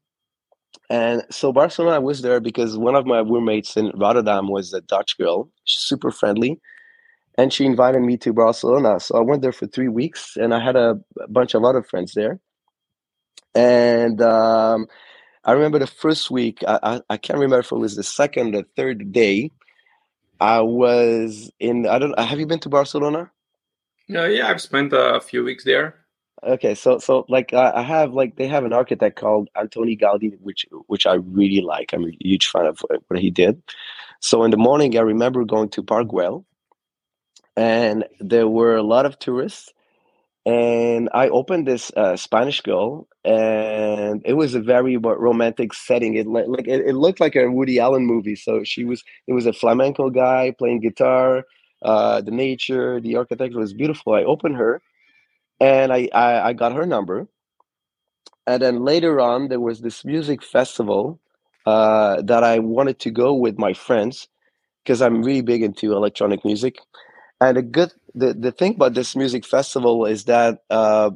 And 0.90 1.22
so 1.30 1.52
Barcelona, 1.52 2.00
was 2.00 2.22
there 2.22 2.40
because 2.40 2.78
one 2.78 2.94
of 2.94 3.06
my 3.06 3.20
roommates 3.20 3.76
in 3.76 3.90
Rotterdam 3.96 4.48
was 4.48 4.72
a 4.72 4.80
Dutch 4.82 5.18
girl, 5.18 5.50
She's 5.64 5.82
super 5.82 6.10
friendly, 6.10 6.60
and 7.38 7.52
she 7.52 7.66
invited 7.66 8.02
me 8.02 8.16
to 8.18 8.32
Barcelona. 8.32 9.00
So 9.00 9.16
I 9.16 9.20
went 9.20 9.42
there 9.42 9.52
for 9.52 9.66
three 9.66 9.88
weeks, 9.88 10.36
and 10.36 10.54
I 10.54 10.60
had 10.64 10.76
a, 10.76 10.98
a 11.20 11.28
bunch 11.28 11.54
of 11.54 11.64
other 11.64 11.82
friends 11.82 12.14
there. 12.14 12.40
And 13.54 14.22
um, 14.22 14.86
I 15.44 15.52
remember 15.52 15.78
the 15.78 15.86
first 15.86 16.30
week, 16.30 16.62
I, 16.66 16.78
I, 16.82 17.00
I, 17.10 17.16
can't 17.16 17.38
remember 17.38 17.60
if 17.60 17.70
it 17.70 17.76
was 17.76 17.96
the 17.96 18.02
second 18.02 18.54
or 18.54 18.64
third 18.76 19.12
day. 19.12 19.50
I 20.40 20.60
was 20.60 21.50
in, 21.60 21.86
I 21.86 21.98
don't 21.98 22.18
have 22.18 22.40
you 22.40 22.46
been 22.46 22.60
to 22.60 22.68
Barcelona? 22.68 23.30
Yeah, 24.08 24.26
yeah, 24.26 24.48
I've 24.48 24.60
spent 24.60 24.92
a 24.92 25.20
few 25.20 25.44
weeks 25.44 25.64
there. 25.64 26.04
Okay, 26.42 26.74
so 26.74 26.98
so 26.98 27.24
like 27.28 27.54
I 27.54 27.82
have 27.82 28.12
like 28.12 28.36
they 28.36 28.46
have 28.48 28.64
an 28.64 28.72
architect 28.74 29.18
called 29.18 29.48
Antoni 29.56 29.98
Gaudi, 29.98 30.36
which 30.40 30.66
which 30.88 31.06
I 31.06 31.14
really 31.14 31.62
like. 31.62 31.94
I'm 31.94 32.04
a 32.04 32.10
huge 32.20 32.48
fan 32.48 32.66
of 32.66 32.80
what 33.08 33.18
he 33.18 33.30
did. 33.30 33.62
So 34.20 34.44
in 34.44 34.50
the 34.50 34.58
morning, 34.58 34.98
I 34.98 35.02
remember 35.02 35.44
going 35.44 35.70
to 35.70 35.82
Park 35.82 36.08
Güell, 36.08 36.44
and 37.56 38.04
there 38.20 38.48
were 38.48 38.76
a 38.76 38.82
lot 38.82 39.06
of 39.06 39.18
tourists 39.18 39.72
and 40.46 41.08
I 41.14 41.28
opened 41.28 41.66
this 41.66 41.90
uh, 41.96 42.16
Spanish 42.16 42.60
girl, 42.60 43.08
and 43.24 44.20
it 44.26 44.34
was 44.34 44.54
a 44.54 44.60
very 44.60 44.96
romantic 44.96 45.72
setting. 45.72 46.14
It 46.14 46.26
like 46.26 46.68
it, 46.68 46.86
it, 46.86 46.94
looked 46.94 47.20
like 47.20 47.34
a 47.34 47.50
Woody 47.50 47.80
Allen 47.80 48.04
movie. 48.04 48.36
So 48.36 48.62
she 48.62 48.84
was 48.84 49.02
it 49.26 49.32
was 49.32 49.46
a 49.46 49.52
flamenco 49.52 50.10
guy 50.10 50.54
playing 50.58 50.80
guitar. 50.80 51.44
Uh, 51.82 52.20
the 52.20 52.30
nature, 52.30 53.00
the 53.00 53.16
architecture 53.16 53.58
was 53.58 53.72
beautiful. 53.72 54.14
I 54.14 54.24
opened 54.24 54.56
her, 54.56 54.82
and 55.60 55.92
I, 55.92 56.08
I 56.12 56.48
I 56.48 56.52
got 56.52 56.74
her 56.74 56.84
number, 56.84 57.26
and 58.46 58.60
then 58.60 58.84
later 58.84 59.20
on 59.20 59.48
there 59.48 59.60
was 59.60 59.80
this 59.80 60.04
music 60.04 60.42
festival 60.42 61.20
uh, 61.64 62.20
that 62.22 62.44
I 62.44 62.58
wanted 62.58 62.98
to 63.00 63.10
go 63.10 63.32
with 63.32 63.58
my 63.58 63.72
friends 63.72 64.28
because 64.84 65.00
I'm 65.00 65.22
really 65.22 65.40
big 65.40 65.62
into 65.62 65.94
electronic 65.94 66.44
music. 66.44 66.78
And 67.40 67.56
the 67.56 67.62
good 67.62 67.92
the, 68.14 68.32
the 68.32 68.52
thing 68.52 68.74
about 68.76 68.94
this 68.94 69.16
music 69.16 69.44
festival 69.44 70.06
is 70.06 70.24
that 70.24 70.60
uh, 70.70 71.10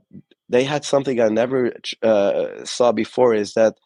they 0.48 0.64
had 0.64 0.84
something 0.84 1.20
I 1.20 1.28
never 1.28 1.72
uh, 2.02 2.64
saw 2.64 2.92
before 2.92 3.34
is 3.34 3.54
that 3.54 3.76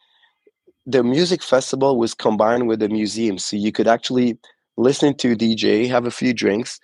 the 0.85 1.03
music 1.03 1.43
festival 1.43 1.97
was 1.97 2.13
combined 2.13 2.67
with 2.67 2.79
the 2.79 2.89
museum. 2.89 3.37
So 3.37 3.55
you 3.55 3.71
could 3.71 3.87
actually 3.87 4.37
listen 4.77 5.15
to 5.17 5.35
DJ, 5.35 5.87
have 5.87 6.05
a 6.05 6.11
few 6.11 6.33
drinks, 6.33 6.79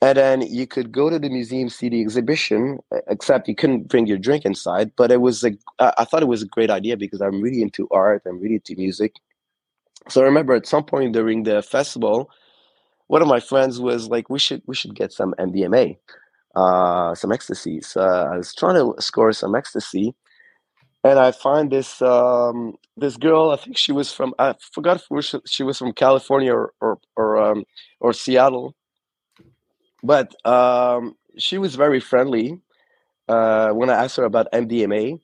and 0.00 0.16
then 0.16 0.42
you 0.42 0.66
could 0.66 0.92
go 0.92 1.10
to 1.10 1.18
the 1.18 1.28
museum, 1.28 1.68
see 1.68 1.88
the 1.90 2.00
exhibition, 2.00 2.78
except 3.08 3.48
you 3.48 3.54
couldn't 3.54 3.88
bring 3.88 4.06
your 4.06 4.16
drink 4.16 4.44
inside. 4.44 4.92
But 4.96 5.10
it 5.10 5.20
was 5.20 5.44
a, 5.44 5.52
I 5.78 6.04
thought 6.04 6.22
it 6.22 6.26
was 6.28 6.42
a 6.42 6.46
great 6.46 6.70
idea 6.70 6.96
because 6.96 7.20
I'm 7.20 7.42
really 7.42 7.60
into 7.60 7.86
art, 7.90 8.22
I'm 8.26 8.40
really 8.40 8.54
into 8.54 8.76
music. 8.76 9.16
So 10.08 10.22
I 10.22 10.24
remember 10.24 10.54
at 10.54 10.66
some 10.66 10.84
point 10.84 11.12
during 11.12 11.42
the 11.42 11.62
festival, 11.62 12.30
one 13.10 13.22
of 13.22 13.26
my 13.26 13.40
friends 13.40 13.80
was 13.80 14.08
like, 14.08 14.30
"We 14.30 14.38
should 14.38 14.62
we 14.66 14.76
should 14.76 14.94
get 14.94 15.12
some 15.12 15.34
MDMA, 15.36 15.98
uh, 16.54 17.12
some 17.16 17.32
ecstasy." 17.32 17.80
So 17.80 18.00
I 18.00 18.36
was 18.36 18.54
trying 18.54 18.76
to 18.76 19.02
score 19.02 19.32
some 19.32 19.56
ecstasy, 19.56 20.14
and 21.02 21.18
I 21.18 21.32
find 21.32 21.72
this 21.72 22.00
um, 22.02 22.76
this 22.96 23.16
girl. 23.16 23.50
I 23.50 23.56
think 23.56 23.76
she 23.76 23.90
was 23.90 24.12
from 24.12 24.32
I 24.38 24.54
forgot 24.72 25.02
if 25.10 25.34
she 25.44 25.64
was 25.64 25.76
from 25.76 25.92
California 25.92 26.54
or 26.54 26.72
or 26.80 27.00
or, 27.16 27.36
um, 27.36 27.64
or 27.98 28.12
Seattle, 28.12 28.76
but 30.04 30.28
um, 30.46 31.16
she 31.36 31.58
was 31.58 31.74
very 31.74 31.98
friendly 31.98 32.60
uh, 33.28 33.70
when 33.70 33.90
I 33.90 34.04
asked 34.04 34.18
her 34.18 34.24
about 34.24 34.52
MDMA. 34.52 35.20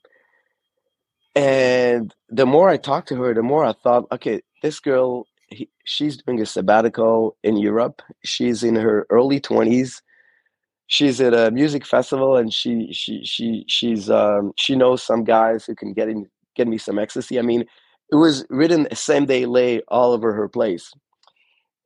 And 1.37 2.13
the 2.31 2.47
more 2.47 2.69
I 2.69 2.79
talked 2.79 3.09
to 3.11 3.17
her, 3.23 3.33
the 3.33 3.43
more 3.43 3.65
I 3.65 3.75
thought, 3.75 4.07
okay, 4.11 4.41
this 4.63 4.81
girl 4.81 5.27
he, 5.49 5.69
she's 5.85 6.17
doing 6.19 6.41
a 6.41 6.47
sabbatical 6.47 7.37
in 7.43 7.57
Europe. 7.57 8.03
She's 8.25 8.63
in 8.65 8.77
her 8.77 9.07
early 9.11 9.41
twenties. 9.41 10.03
She's 10.89 11.21
at 11.21 11.35
a 11.35 11.51
music 11.51 11.87
festival, 11.87 12.37
and 12.37 12.53
she 12.53 12.93
she 12.93 13.25
she 13.25 13.65
she's 13.69 14.11
um, 14.11 14.53
she 14.57 14.77
knows 14.77 15.03
some 15.03 15.25
guys 15.25 15.65
who 15.67 15.75
can 15.75 15.93
get 15.93 16.09
in 16.09 16.29
get 16.57 16.69
me 16.69 16.79
some 16.79 16.99
ecstasy. 16.99 17.39
I 17.39 17.43
mean, 17.43 17.63
it 18.13 18.17
was 18.17 18.47
written 18.51 18.87
the 18.91 18.97
same 18.97 19.27
day 19.27 19.47
lay 19.47 19.81
all 19.89 20.13
over 20.13 20.33
her 20.35 20.49
place. 20.49 20.93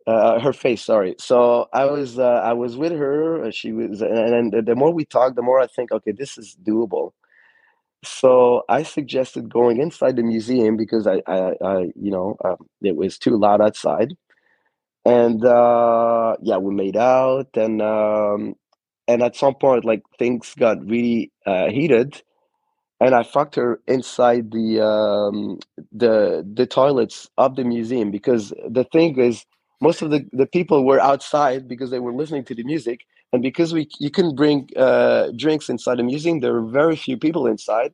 uh, 0.07 0.41
her 0.41 0.53
face. 0.53 0.83
Sorry. 0.83 1.15
So 1.19 1.69
I 1.73 1.85
was 1.85 2.19
uh, 2.19 2.25
I 2.45 2.53
was 2.53 2.77
with 2.77 2.93
her. 2.93 3.51
She 3.53 3.73
was, 3.73 4.01
and, 4.03 4.53
and 4.55 4.67
the 4.67 4.75
more 4.75 4.93
we 4.93 5.05
talk, 5.05 5.35
the 5.35 5.43
more 5.43 5.61
I 5.61 5.67
think, 5.67 5.93
okay, 5.93 6.13
this 6.13 6.39
is 6.39 6.57
doable. 6.63 7.13
So 8.03 8.63
I 8.69 8.83
suggested 8.83 9.53
going 9.53 9.81
inside 9.81 10.17
the 10.17 10.23
museum 10.23 10.77
because 10.77 11.07
I, 11.07 11.23
I, 11.27 11.53
I 11.63 11.79
you 11.97 12.11
know, 12.11 12.37
um, 12.45 12.57
it 12.83 12.97
was 12.97 13.19
too 13.19 13.37
loud 13.37 13.61
outside, 13.61 14.15
and 15.05 15.45
uh, 15.45 16.37
yeah, 16.43 16.59
we 16.59 16.75
made 16.75 16.97
out, 16.97 17.49
and 17.57 17.83
um, 17.83 18.55
and 19.09 19.23
at 19.23 19.37
some 19.37 19.55
point, 19.57 19.85
like 19.85 20.03
things 20.19 20.55
got 20.59 20.85
really 20.87 21.33
uh, 21.47 21.69
heated, 21.71 22.23
and 23.01 23.15
I 23.15 23.25
fucked 23.25 23.57
her 23.57 23.81
inside 23.89 24.53
the 24.53 24.81
um, 24.87 25.59
the 25.93 26.47
the 26.55 26.67
toilets 26.67 27.31
of 27.39 27.57
the 27.57 27.65
museum 27.65 28.11
because 28.11 28.51
the 28.69 28.85
thing 28.93 29.19
is 29.19 29.47
most 29.81 30.03
of 30.03 30.11
the, 30.11 30.27
the 30.33 30.47
people 30.47 30.85
were 30.87 31.01
outside 31.01 31.69
because 31.69 31.91
they 31.91 32.01
were 32.01 32.13
listening 32.15 32.45
to 32.47 32.55
the 32.55 32.65
music 32.65 33.03
and 33.33 33.43
because 33.43 33.73
we 33.73 33.89
you 33.99 34.11
couldn't 34.11 34.37
bring 34.37 34.69
uh, 34.77 35.29
drinks 35.37 35.69
inside 35.69 35.99
the 35.99 36.03
museum 36.03 36.41
there 36.41 36.53
were 36.53 36.67
very 36.67 36.97
few 36.97 37.17
people 37.17 37.47
inside. 37.47 37.93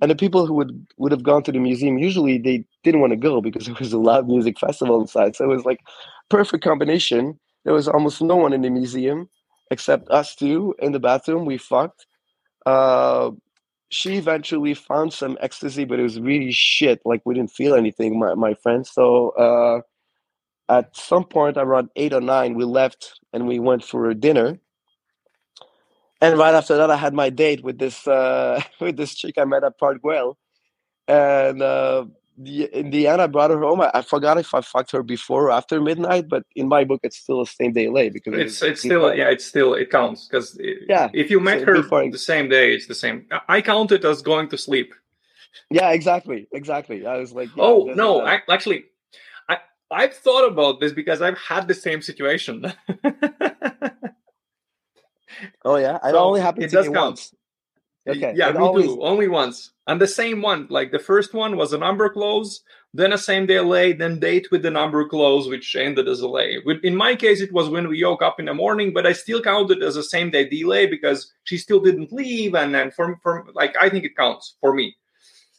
And 0.00 0.10
the 0.10 0.16
people 0.16 0.46
who 0.46 0.54
would 0.54 0.86
would 0.98 1.12
have 1.12 1.22
gone 1.22 1.42
to 1.44 1.52
the 1.52 1.58
museum 1.58 1.98
usually 1.98 2.38
they 2.38 2.64
didn't 2.84 3.00
want 3.00 3.12
to 3.12 3.16
go 3.16 3.40
because 3.40 3.66
there 3.66 3.76
was 3.78 3.92
a 3.92 3.98
loud 3.98 4.28
music 4.28 4.58
festival 4.58 5.00
inside. 5.00 5.34
So 5.36 5.44
it 5.44 5.48
was 5.54 5.64
like 5.64 5.80
perfect 6.28 6.62
combination. 6.62 7.38
There 7.64 7.74
was 7.74 7.88
almost 7.88 8.22
no 8.22 8.36
one 8.36 8.52
in 8.52 8.62
the 8.62 8.70
museum 8.70 9.28
except 9.70 10.08
us 10.10 10.36
two 10.36 10.74
in 10.78 10.92
the 10.92 11.00
bathroom. 11.00 11.44
We 11.46 11.58
fucked. 11.58 12.06
Uh, 12.64 13.30
she 13.88 14.16
eventually 14.16 14.74
found 14.74 15.12
some 15.12 15.38
ecstasy 15.40 15.84
but 15.84 15.98
it 15.98 16.02
was 16.02 16.20
really 16.20 16.52
shit. 16.52 17.00
Like 17.04 17.22
we 17.24 17.34
didn't 17.34 17.52
feel 17.52 17.74
anything 17.74 18.18
my, 18.18 18.34
my 18.34 18.54
friends. 18.54 18.90
So 18.92 19.30
uh, 19.30 19.80
at 20.68 20.96
some 20.96 21.24
point 21.24 21.56
around 21.56 21.90
eight 21.96 22.12
or 22.12 22.20
nine, 22.20 22.54
we 22.54 22.64
left 22.64 23.20
and 23.32 23.46
we 23.46 23.58
went 23.58 23.84
for 23.84 24.10
a 24.10 24.14
dinner. 24.14 24.58
And 26.20 26.38
right 26.38 26.54
after 26.54 26.76
that, 26.76 26.90
I 26.90 26.96
had 26.96 27.14
my 27.14 27.30
date 27.30 27.62
with 27.62 27.78
this 27.78 28.06
uh, 28.06 28.62
with 28.80 28.96
this 28.96 29.14
chick 29.14 29.34
I 29.38 29.44
met 29.44 29.64
at 29.64 29.78
Park 29.78 30.02
Güell. 30.02 30.34
And 31.08 31.62
uh, 31.62 32.06
the, 32.36 32.64
in 32.76 32.90
the 32.90 33.06
end, 33.06 33.22
I 33.22 33.26
brought 33.28 33.50
her 33.50 33.60
home. 33.60 33.80
I, 33.80 33.90
I, 33.94 34.02
forgot 34.02 34.38
if 34.38 34.52
I 34.54 34.60
fucked 34.60 34.90
her 34.90 35.02
before 35.02 35.44
or 35.44 35.50
after 35.52 35.80
midnight, 35.80 36.28
but 36.28 36.42
in 36.56 36.68
my 36.68 36.84
book, 36.84 37.00
it's 37.04 37.16
still 37.16 37.44
the 37.44 37.50
same 37.50 37.72
day 37.72 37.88
lay 37.88 38.08
because 38.10 38.34
it's 38.34 38.62
it 38.62 38.72
it's 38.72 38.80
still 38.80 39.14
yeah, 39.14 39.30
it's 39.30 39.44
still 39.44 39.74
it 39.74 39.90
counts 39.90 40.26
because 40.26 40.58
yeah, 40.88 41.08
if 41.12 41.30
you 41.30 41.38
met 41.38 41.62
her 41.62 41.74
before, 41.74 42.10
the 42.10 42.18
same 42.18 42.48
day, 42.48 42.74
it's 42.74 42.86
the 42.86 42.94
same. 42.94 43.26
I 43.48 43.60
count 43.60 43.92
it 43.92 44.04
as 44.04 44.20
going 44.22 44.48
to 44.48 44.58
sleep. 44.58 44.94
Yeah, 45.70 45.90
exactly, 45.90 46.48
exactly. 46.52 47.06
I 47.06 47.18
was 47.18 47.32
like, 47.32 47.48
yeah, 47.56 47.64
oh 47.64 47.92
no, 47.94 48.26
I, 48.26 48.40
actually, 48.50 48.84
I've 49.90 50.14
thought 50.14 50.46
about 50.48 50.80
this 50.80 50.92
because 50.92 51.22
I've 51.22 51.38
had 51.38 51.68
the 51.68 51.74
same 51.74 52.02
situation. 52.02 52.72
oh 55.64 55.76
yeah, 55.76 55.96
it 55.96 56.10
so 56.10 56.18
only 56.18 56.40
happened 56.40 56.64
it 56.64 56.70
to 56.70 56.76
does 56.76 56.88
me 56.88 56.94
count. 56.94 57.06
once. 57.06 57.34
Okay. 58.08 58.34
Yeah, 58.36 58.50
it 58.50 58.54
me 58.54 58.60
always... 58.60 58.86
too. 58.86 59.02
Only 59.02 59.28
once, 59.28 59.72
and 59.86 60.00
the 60.00 60.06
same 60.06 60.42
one. 60.42 60.66
Like 60.70 60.92
the 60.92 60.98
first 60.98 61.34
one 61.34 61.56
was 61.56 61.72
a 61.72 61.78
number 61.78 62.08
close, 62.08 62.62
then 62.94 63.12
a 63.12 63.18
same 63.18 63.46
day 63.46 63.60
lay, 63.60 63.92
then 63.92 64.20
date 64.20 64.48
with 64.50 64.62
the 64.62 64.70
number 64.70 65.08
close, 65.08 65.48
which 65.48 65.74
ended 65.74 66.08
as 66.08 66.20
a 66.20 66.28
lay. 66.28 66.58
In 66.82 66.94
my 66.94 67.16
case, 67.16 67.40
it 67.40 67.52
was 67.52 67.68
when 67.68 67.88
we 67.88 68.04
woke 68.04 68.22
up 68.22 68.38
in 68.38 68.46
the 68.46 68.54
morning, 68.54 68.92
but 68.92 69.06
I 69.06 69.12
still 69.12 69.42
counted 69.42 69.82
as 69.82 69.96
a 69.96 70.02
same 70.02 70.30
day 70.30 70.48
delay 70.48 70.86
because 70.86 71.32
she 71.44 71.58
still 71.58 71.80
didn't 71.80 72.12
leave, 72.12 72.54
and 72.54 72.74
then 72.74 72.90
from 72.90 73.18
from 73.22 73.50
like 73.54 73.74
I 73.80 73.88
think 73.88 74.04
it 74.04 74.16
counts 74.16 74.56
for 74.60 74.72
me. 74.72 74.96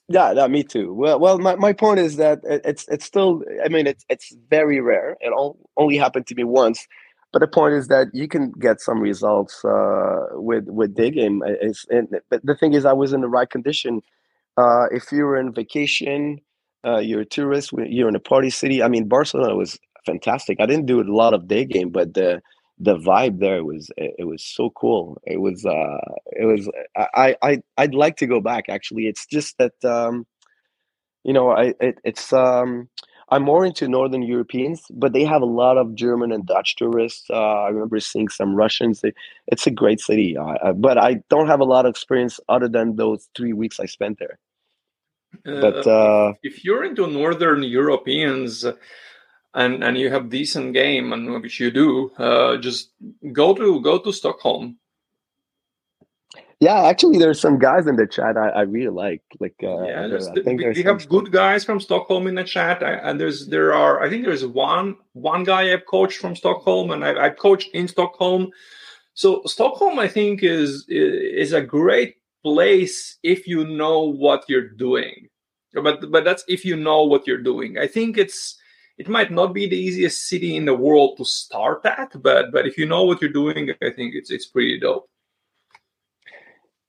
Yeah, 0.10 0.32
yeah, 0.32 0.48
me 0.48 0.64
too. 0.64 0.94
Well, 0.94 1.20
well, 1.20 1.38
my, 1.38 1.56
my 1.56 1.74
point 1.74 2.00
is 2.00 2.16
that 2.16 2.40
it's 2.46 2.88
it's 2.88 3.04
still. 3.04 3.44
I 3.64 3.68
mean, 3.68 3.88
it's 3.88 4.06
it's 4.08 4.34
very 4.50 4.80
rare. 4.80 5.18
It 5.20 5.34
all, 5.34 5.60
only 5.76 5.98
happened 5.98 6.28
to 6.28 6.36
me 6.36 6.46
once, 6.46 6.88
but 7.34 7.40
the 7.40 7.48
point 7.48 7.74
is 7.74 7.88
that 7.88 8.08
you 8.14 8.28
can 8.28 8.52
get 8.52 8.82
some 8.82 9.00
results 9.00 9.64
uh, 9.66 10.28
with 10.32 10.66
with 10.68 10.96
digging. 10.96 11.42
It's, 11.46 11.86
and, 11.90 12.08
but 12.30 12.46
the 12.46 12.56
thing 12.56 12.74
is, 12.74 12.86
I 12.86 12.94
was 12.94 13.14
in 13.14 13.22
the 13.22 13.28
right 13.28 13.50
condition. 13.50 14.02
Uh, 14.56 14.86
if 14.92 15.12
you're 15.12 15.38
in 15.38 15.54
vacation, 15.54 16.40
uh, 16.86 16.98
you're 16.98 17.22
a 17.22 17.26
tourist, 17.26 17.72
you're 17.74 18.10
in 18.10 18.16
a 18.16 18.20
party 18.20 18.50
city. 18.50 18.82
I 18.82 18.88
mean, 18.88 19.08
Barcelona 19.08 19.56
was 19.56 19.78
fantastic. 20.06 20.60
I 20.60 20.66
didn't 20.66 20.86
do 20.86 21.02
a 21.02 21.04
lot 21.04 21.34
of 21.34 21.48
day 21.48 21.66
game, 21.66 21.90
but 21.90 22.14
the 22.14 22.42
the 22.80 22.98
vibe 22.98 23.40
there 23.40 23.64
was 23.64 23.90
it 23.98 24.28
was 24.28 24.44
so 24.44 24.70
cool 24.72 25.20
it 25.24 25.38
was 25.38 25.66
uh 25.66 25.98
it 26.34 26.46
was 26.46 26.70
i 26.96 27.36
i 27.42 27.60
i'd 27.80 27.96
like 27.96 28.18
to 28.18 28.28
go 28.28 28.40
back 28.40 28.66
actually 28.70 29.08
it's 29.08 29.26
just 29.26 29.58
that 29.58 29.74
um 29.84 30.28
you 31.24 31.34
know 31.34 31.50
i 31.50 31.74
it, 31.80 31.98
it's 32.04 32.32
um 32.34 32.88
i'm 33.30 33.44
more 33.44 33.66
into 33.66 33.88
northern 33.88 34.22
europeans 34.22 34.86
but 34.92 35.14
they 35.14 35.24
have 35.24 35.42
a 35.42 35.46
lot 35.46 35.78
of 35.78 35.96
german 35.96 36.32
and 36.32 36.46
dutch 36.46 36.76
tourists. 36.76 37.30
Uh, 37.30 37.64
i 37.66 37.70
remember 37.70 38.00
seeing 38.00 38.28
some 38.28 38.56
russians. 38.56 39.04
It's 39.48 39.68
a 39.68 39.72
great 39.72 40.00
city. 40.00 40.38
Uh, 40.38 40.74
but 40.74 40.98
i 40.98 41.16
don't 41.30 41.48
have 41.48 41.60
a 41.60 41.66
lot 41.66 41.86
of 41.86 41.92
experience 41.92 42.40
other 42.50 42.68
than 42.68 42.96
those 42.96 43.30
three 43.36 43.54
weeks 43.54 43.80
i 43.80 43.86
spent 43.86 44.20
there. 44.20 44.40
Uh, 45.46 45.62
but 45.62 45.88
uh 45.88 46.34
if 46.44 46.64
you're 46.64 46.84
into 46.84 47.08
northern 47.08 47.64
europeans 47.64 48.66
and 49.54 49.84
and 49.84 49.98
you 49.98 50.10
have 50.10 50.30
decent 50.30 50.74
game 50.74 51.14
and 51.14 51.42
which 51.42 51.60
you 51.60 51.72
do 51.72 52.12
uh, 52.18 52.58
just 52.58 52.92
go 53.32 53.54
to 53.54 53.82
go 53.82 53.98
to 53.98 54.12
stockholm 54.12 54.78
yeah 56.60 56.84
actually 56.84 57.18
there's 57.18 57.40
some 57.40 57.60
guys 57.60 57.88
in 57.88 57.96
the 57.96 58.08
chat 58.08 58.38
i, 58.38 58.50
I 58.50 58.62
really 58.62 58.90
like 58.90 59.22
like 59.40 59.56
uh, 59.64 59.84
yeah 59.84 60.08
think 60.44 60.62
we 60.62 60.84
have 60.84 61.08
good 61.10 61.32
guys 61.32 61.64
from 61.64 61.80
stockholm 61.80 62.28
in 62.28 62.36
the 62.36 62.44
chat 62.44 62.84
I, 62.84 62.94
and 62.94 63.20
there's 63.20 63.48
there 63.48 63.74
are 63.74 64.02
i 64.02 64.10
think 64.10 64.26
there's 64.26 64.46
one 64.46 64.96
one 65.14 65.44
guy 65.44 65.72
i've 65.74 65.86
coached 65.86 66.20
from 66.20 66.36
stockholm 66.36 66.92
and 66.92 67.04
I, 67.06 67.26
i've 67.26 67.38
coached 67.38 67.70
in 67.74 67.88
stockholm. 67.88 68.52
So 69.14 69.42
stockholm 69.46 69.98
i 70.00 70.08
think 70.08 70.44
is 70.44 70.86
is 70.90 71.54
a 71.54 71.62
great 71.62 72.18
place 72.44 73.18
if 73.24 73.48
you 73.48 73.66
know 73.66 74.02
what 74.02 74.46
you're 74.48 74.70
doing. 74.70 75.28
But 75.74 76.12
but 76.12 76.24
that's 76.24 76.44
if 76.48 76.64
you 76.66 76.76
know 76.76 77.04
what 77.04 77.28
you're 77.28 77.44
doing. 77.44 77.78
I 77.78 77.88
think 77.88 78.18
it's 78.18 78.58
it 78.98 79.08
might 79.10 79.32
not 79.32 79.54
be 79.54 79.68
the 79.68 79.78
easiest 79.78 80.28
city 80.28 80.56
in 80.56 80.66
the 80.66 80.74
world 80.74 81.18
to 81.18 81.26
start 81.26 81.86
at, 81.86 82.22
but 82.22 82.52
but 82.52 82.66
if 82.66 82.78
you 82.78 82.86
know 82.86 83.04
what 83.04 83.22
you're 83.22 83.40
doing, 83.42 83.72
I 83.82 83.92
think 83.92 84.16
it's 84.16 84.32
it's 84.32 84.48
pretty 84.48 84.80
dope. 84.80 85.10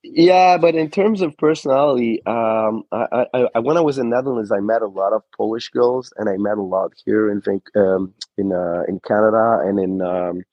Yeah, 0.01 0.57
but 0.57 0.75
in 0.75 0.89
terms 0.89 1.21
of 1.21 1.35
personality, 1.37 2.25
um, 2.25 2.83
I, 2.91 3.25
I, 3.33 3.47
I, 3.55 3.59
when 3.59 3.75
I 3.75 3.81
was 3.81 3.97
in 3.97 4.09
Netherlands, 4.09 4.49
I 4.49 4.59
met 4.61 4.81
a 4.81 4.87
lot 4.87 5.11
of 5.11 5.23
Polish 5.35 5.67
girls, 5.69 6.13
and 6.15 6.29
I 6.29 6.37
met 6.37 6.57
a 6.57 6.61
lot 6.61 6.93
here 7.05 7.29
in 7.29 7.41
um, 7.75 8.13
in 8.37 8.53
uh, 8.53 8.83
in 8.87 9.01
Canada 9.01 9.59
and 9.65 9.77
in 9.77 10.01
um, 10.01 10.43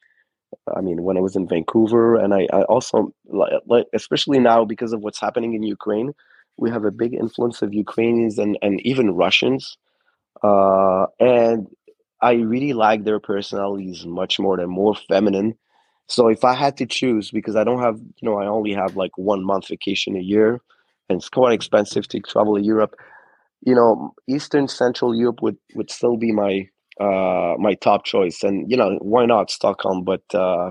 I 0.76 0.80
mean 0.82 1.02
when 1.04 1.16
I 1.16 1.20
was 1.20 1.36
in 1.36 1.48
Vancouver, 1.48 2.16
and 2.16 2.34
I, 2.34 2.48
I 2.52 2.62
also 2.64 3.14
like 3.26 3.52
especially 3.94 4.40
now 4.40 4.64
because 4.64 4.92
of 4.92 5.00
what's 5.02 5.20
happening 5.20 5.54
in 5.54 5.62
Ukraine, 5.64 6.12
we 6.58 6.70
have 6.70 6.84
a 6.84 6.92
big 6.92 7.14
influence 7.14 7.62
of 7.62 7.74
Ukrainians 7.74 8.38
and 8.38 8.58
and 8.62 8.80
even 8.82 9.12
Russians 9.16 9.78
uh, 10.42 11.06
and 11.20 11.68
I 12.20 12.34
really 12.34 12.72
like 12.72 13.04
their 13.04 13.20
personalities 13.20 14.06
much 14.06 14.38
more. 14.38 14.56
They're 14.56 14.66
more 14.66 14.94
feminine. 14.94 15.56
So 16.08 16.28
if 16.28 16.44
I 16.44 16.54
had 16.54 16.76
to 16.78 16.86
choose, 16.86 17.30
because 17.30 17.56
I 17.56 17.64
don't 17.64 17.82
have, 17.82 17.98
you 17.98 18.28
know, 18.28 18.38
I 18.38 18.46
only 18.46 18.72
have 18.72 18.96
like 18.96 19.16
one 19.16 19.44
month 19.44 19.68
vacation 19.68 20.16
a 20.16 20.20
year, 20.20 20.60
and 21.08 21.18
it's 21.18 21.28
quite 21.28 21.52
expensive 21.52 22.06
to 22.08 22.20
travel 22.20 22.56
to 22.56 22.62
Europe. 22.62 22.94
You 23.62 23.74
know, 23.74 24.14
Eastern 24.28 24.68
Central 24.68 25.14
Europe 25.14 25.42
would 25.42 25.56
would 25.74 25.90
still 25.90 26.16
be 26.16 26.32
my 26.32 26.68
uh 27.00 27.54
my 27.58 27.74
top 27.74 28.04
choice, 28.04 28.42
and 28.42 28.70
you 28.70 28.76
know, 28.76 28.98
why 29.00 29.26
not 29.26 29.50
Stockholm? 29.50 30.04
But 30.04 30.22
uh, 30.32 30.70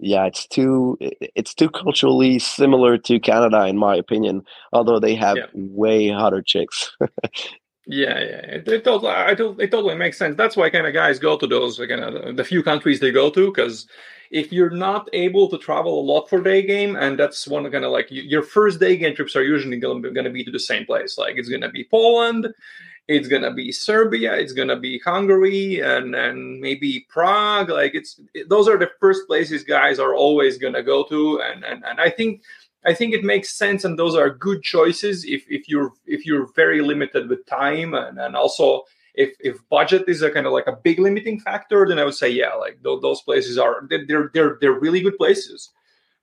yeah, 0.00 0.24
it's 0.26 0.46
too 0.46 0.98
it's 1.00 1.54
too 1.54 1.68
culturally 1.68 2.38
similar 2.38 2.96
to 2.98 3.18
Canada, 3.18 3.66
in 3.66 3.76
my 3.76 3.96
opinion. 3.96 4.42
Although 4.72 5.00
they 5.00 5.16
have 5.16 5.36
yeah. 5.36 5.46
way 5.54 6.10
hotter 6.10 6.42
chicks. 6.42 6.96
Yeah, 7.86 8.18
yeah, 8.18 8.40
it, 8.56 8.68
it 8.68 8.84
totally, 8.84 9.10
I 9.12 9.32
it 9.32 9.36
totally 9.70 9.94
makes 9.94 10.16
sense. 10.16 10.36
That's 10.36 10.56
why 10.56 10.70
kind 10.70 10.86
of 10.86 10.94
guys 10.94 11.18
go 11.18 11.36
to 11.36 11.46
those 11.46 11.76
kind 11.76 12.00
of 12.00 12.36
the 12.36 12.44
few 12.44 12.62
countries 12.62 12.98
they 12.98 13.10
go 13.10 13.28
to 13.30 13.48
because 13.50 13.86
if 14.30 14.50
you're 14.52 14.70
not 14.70 15.08
able 15.12 15.50
to 15.50 15.58
travel 15.58 16.00
a 16.00 16.02
lot 16.02 16.30
for 16.30 16.40
day 16.40 16.62
game, 16.62 16.96
and 16.96 17.18
that's 17.18 17.46
one 17.46 17.70
kind 17.70 17.84
of 17.84 17.92
like 17.92 18.06
your 18.10 18.42
first 18.42 18.80
day 18.80 18.96
game 18.96 19.14
trips 19.14 19.36
are 19.36 19.42
usually 19.42 19.76
going 19.78 20.02
to 20.02 20.30
be 20.30 20.42
to 20.44 20.50
the 20.50 20.58
same 20.58 20.86
place. 20.86 21.18
Like 21.18 21.36
it's 21.36 21.50
going 21.50 21.60
to 21.60 21.68
be 21.68 21.84
Poland, 21.90 22.48
it's 23.06 23.28
going 23.28 23.42
to 23.42 23.52
be 23.52 23.70
Serbia, 23.70 24.34
it's 24.34 24.54
going 24.54 24.68
to 24.68 24.76
be 24.80 24.98
Hungary, 25.00 25.80
and 25.80 26.14
and 26.14 26.60
maybe 26.60 27.06
Prague. 27.10 27.68
Like 27.68 27.94
it's 27.94 28.18
those 28.48 28.66
are 28.66 28.78
the 28.78 28.90
first 28.98 29.26
places 29.26 29.62
guys 29.62 29.98
are 29.98 30.14
always 30.14 30.56
going 30.56 30.74
to 30.74 30.82
go 30.82 31.04
to, 31.04 31.42
and 31.42 31.62
and 31.64 31.84
and 31.84 32.00
I 32.00 32.08
think 32.08 32.42
I 32.84 32.94
think 32.94 33.14
it 33.14 33.24
makes 33.24 33.56
sense, 33.56 33.84
and 33.84 33.98
those 33.98 34.14
are 34.14 34.30
good 34.30 34.62
choices 34.62 35.24
if, 35.24 35.44
if 35.48 35.68
you're 35.68 35.92
if 36.06 36.26
you're 36.26 36.48
very 36.54 36.80
limited 36.82 37.28
with 37.28 37.46
time, 37.46 37.94
and, 37.94 38.18
and 38.18 38.36
also 38.36 38.82
if 39.14 39.34
if 39.40 39.56
budget 39.68 40.04
is 40.08 40.22
a 40.22 40.30
kind 40.30 40.46
of 40.46 40.52
like 40.52 40.66
a 40.66 40.76
big 40.82 40.98
limiting 40.98 41.40
factor, 41.40 41.86
then 41.86 41.98
I 41.98 42.04
would 42.04 42.14
say 42.14 42.28
yeah, 42.28 42.54
like 42.54 42.82
th- 42.82 43.00
those 43.00 43.22
places 43.22 43.58
are 43.58 43.86
they're 43.88 44.30
they're 44.34 44.58
they're 44.60 44.78
really 44.78 45.00
good 45.00 45.16
places. 45.16 45.70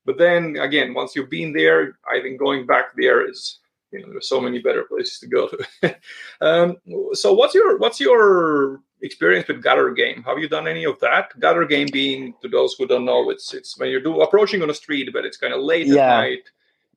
But 0.05 0.17
then 0.17 0.57
again, 0.57 0.93
once 0.93 1.15
you've 1.15 1.29
been 1.29 1.53
there, 1.53 1.97
I 2.07 2.21
think 2.21 2.39
going 2.39 2.65
back 2.65 2.95
there 2.95 3.27
is 3.27 3.59
you 3.91 4.01
know 4.01 4.09
there's 4.11 4.29
so 4.29 4.41
many 4.41 4.59
better 4.59 4.83
places 4.83 5.19
to 5.19 5.27
go 5.27 5.47
to. 5.47 5.95
um, 6.41 6.77
so 7.13 7.33
what's 7.33 7.55
your 7.55 7.77
what's 7.77 7.99
your 7.99 8.81
experience 9.01 9.47
with 9.47 9.61
gutter 9.61 9.91
game. 9.91 10.23
Have 10.23 10.39
you 10.39 10.47
done 10.47 10.67
any 10.67 10.85
of 10.85 10.99
that? 10.99 11.37
Gutter 11.39 11.65
game 11.65 11.87
being, 11.91 12.33
to 12.41 12.47
those 12.47 12.75
who 12.77 12.87
don't 12.87 13.05
know, 13.05 13.29
it's 13.29 13.53
it's 13.53 13.77
when 13.77 13.89
you're 13.89 14.01
do, 14.01 14.21
approaching 14.21 14.61
on 14.61 14.69
a 14.69 14.73
street, 14.73 15.09
but 15.13 15.25
it's 15.25 15.37
kind 15.37 15.53
of 15.53 15.61
late 15.61 15.87
yeah. 15.87 16.17
at 16.17 16.21
night. 16.21 16.49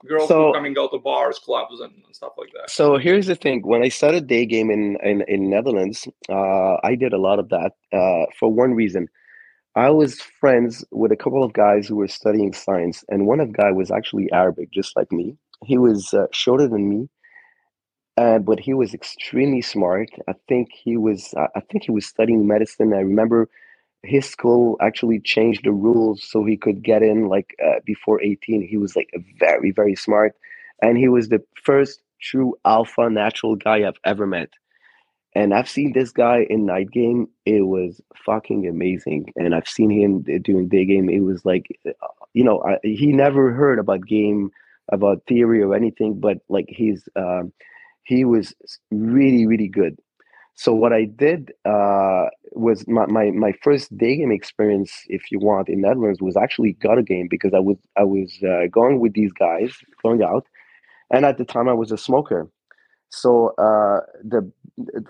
Girls 0.06 0.28
so, 0.28 0.52
coming 0.52 0.76
out 0.78 0.90
to 0.92 0.98
bars, 0.98 1.38
clubs, 1.38 1.80
and, 1.80 1.92
and, 2.04 2.14
stuff 2.14 2.32
like 2.36 2.50
that. 2.52 2.68
So 2.68 2.98
here's 2.98 3.26
the 3.26 3.34
thing: 3.34 3.62
when 3.62 3.82
I 3.82 3.88
started 3.88 4.26
day 4.26 4.44
game 4.44 4.70
in 4.70 4.98
in, 5.02 5.22
in 5.28 5.48
Netherlands, 5.48 6.06
uh, 6.28 6.76
I 6.82 6.94
did 6.94 7.14
a 7.14 7.18
lot 7.18 7.38
of 7.38 7.48
that 7.48 7.72
uh, 7.92 8.26
for 8.38 8.52
one 8.52 8.74
reason. 8.74 9.08
I 9.76 9.90
was 9.90 10.20
friends 10.20 10.84
with 10.92 11.10
a 11.10 11.16
couple 11.16 11.42
of 11.42 11.52
guys 11.52 11.88
who 11.88 11.96
were 11.96 12.06
studying 12.06 12.52
science, 12.52 13.02
and 13.08 13.26
one 13.26 13.40
of 13.40 13.52
guy 13.52 13.72
was 13.72 13.90
actually 13.90 14.30
Arabic, 14.30 14.70
just 14.70 14.94
like 14.94 15.10
me. 15.10 15.36
He 15.64 15.78
was 15.78 16.12
uh, 16.12 16.26
shorter 16.32 16.68
than 16.68 16.88
me, 16.88 17.08
uh, 18.16 18.38
but 18.38 18.60
he 18.60 18.74
was 18.74 18.94
extremely 18.94 19.60
smart. 19.60 20.10
I 20.28 20.34
think 20.48 20.70
he 20.72 20.96
was. 20.96 21.34
I 21.36 21.60
think 21.60 21.84
he 21.84 21.90
was 21.90 22.06
studying 22.06 22.46
medicine. 22.46 22.92
I 22.92 22.98
remember 23.00 23.48
his 24.02 24.28
school 24.28 24.76
actually 24.80 25.18
changed 25.20 25.64
the 25.64 25.72
rules 25.72 26.22
so 26.22 26.44
he 26.44 26.56
could 26.56 26.82
get 26.82 27.02
in 27.02 27.28
like 27.28 27.56
uh, 27.64 27.80
before 27.84 28.22
18. 28.22 28.66
He 28.66 28.76
was 28.76 28.94
like 28.94 29.10
very 29.38 29.72
very 29.72 29.96
smart, 29.96 30.34
and 30.80 30.96
he 30.96 31.08
was 31.08 31.28
the 31.28 31.42
first 31.62 32.02
true 32.20 32.54
alpha 32.64 33.10
natural 33.10 33.56
guy 33.56 33.86
I've 33.86 33.98
ever 34.04 34.26
met. 34.26 34.50
And 35.34 35.52
I've 35.52 35.68
seen 35.68 35.92
this 35.92 36.12
guy 36.12 36.46
in 36.48 36.66
night 36.66 36.90
game. 36.92 37.28
It 37.44 37.62
was 37.62 38.00
fucking 38.24 38.68
amazing. 38.68 39.32
And 39.36 39.54
I've 39.54 39.68
seen 39.68 39.90
him 39.90 40.22
doing 40.42 40.68
day 40.68 40.84
game. 40.84 41.10
It 41.10 41.20
was 41.20 41.44
like, 41.44 41.66
uh, 41.86 41.90
you 42.34 42.44
know, 42.44 42.62
I, 42.62 42.78
he 42.84 43.08
never 43.08 43.52
heard 43.52 43.80
about 43.80 44.06
game, 44.06 44.50
about 44.92 45.24
theory 45.26 45.60
or 45.60 45.74
anything, 45.74 46.20
but 46.20 46.38
like 46.48 46.66
he's 46.68 47.08
um, 47.16 47.52
he 48.04 48.24
was 48.24 48.54
really 48.90 49.46
really 49.46 49.68
good. 49.68 49.98
So 50.56 50.72
what 50.72 50.92
i 50.92 51.04
did 51.04 51.52
uh, 51.64 52.26
was 52.52 52.86
my, 52.86 53.06
my, 53.06 53.32
my 53.32 53.52
first 53.62 53.96
day 53.98 54.16
game 54.16 54.30
experience 54.30 54.92
if 55.08 55.32
you 55.32 55.40
want 55.40 55.68
in 55.68 55.80
netherlands 55.80 56.22
was 56.22 56.36
actually 56.36 56.74
got 56.74 56.96
a 56.98 57.02
game 57.02 57.26
because 57.28 57.52
i 57.52 57.58
was 57.58 57.76
i 57.96 58.04
was 58.04 58.38
uh, 58.44 58.66
going 58.70 59.00
with 59.00 59.14
these 59.14 59.32
guys 59.32 59.72
going 60.02 60.22
out 60.22 60.46
and 61.10 61.24
at 61.24 61.38
the 61.38 61.44
time 61.44 61.68
i 61.68 61.72
was 61.72 61.90
a 61.92 61.98
smoker. 61.98 62.48
So 63.10 63.54
uh, 63.58 64.00
the 64.24 64.50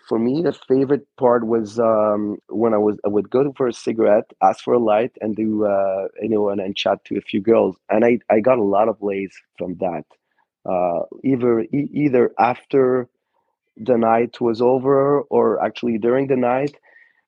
for 0.07 0.19
me 0.19 0.43
the 0.43 0.53
favorite 0.53 1.07
part 1.17 1.47
was 1.47 1.79
um, 1.79 2.37
when 2.49 2.75
i 2.75 2.77
was 2.79 2.99
i 3.05 3.09
would 3.09 3.31
go 3.31 3.53
for 3.57 3.67
a 3.67 3.73
cigarette 3.73 4.31
ask 4.43 4.63
for 4.63 4.75
a 4.75 4.79
light 4.79 5.13
and 5.21 5.35
do 5.35 5.65
uh, 5.65 6.09
you 6.21 6.29
know 6.29 6.51
and, 6.51 6.61
and 6.61 6.77
chat 6.77 7.03
to 7.07 7.17
a 7.17 7.21
few 7.23 7.41
girls 7.41 7.77
and 7.89 8.05
i 8.05 8.19
i 8.31 8.41
got 8.41 8.59
a 8.59 8.63
lot 8.63 8.89
of 8.89 9.01
lays 9.01 9.33
from 9.57 9.75
that 9.77 10.05
uh, 10.69 11.01
either 11.23 11.61
e- 11.61 11.91
either 11.93 12.33
after 12.39 13.09
the 13.77 13.99
night 13.99 14.41
was 14.41 14.61
over 14.63 15.23
or 15.23 15.65
actually 15.65 15.99
during 15.99 16.29
the 16.29 16.37
night. 16.37 16.77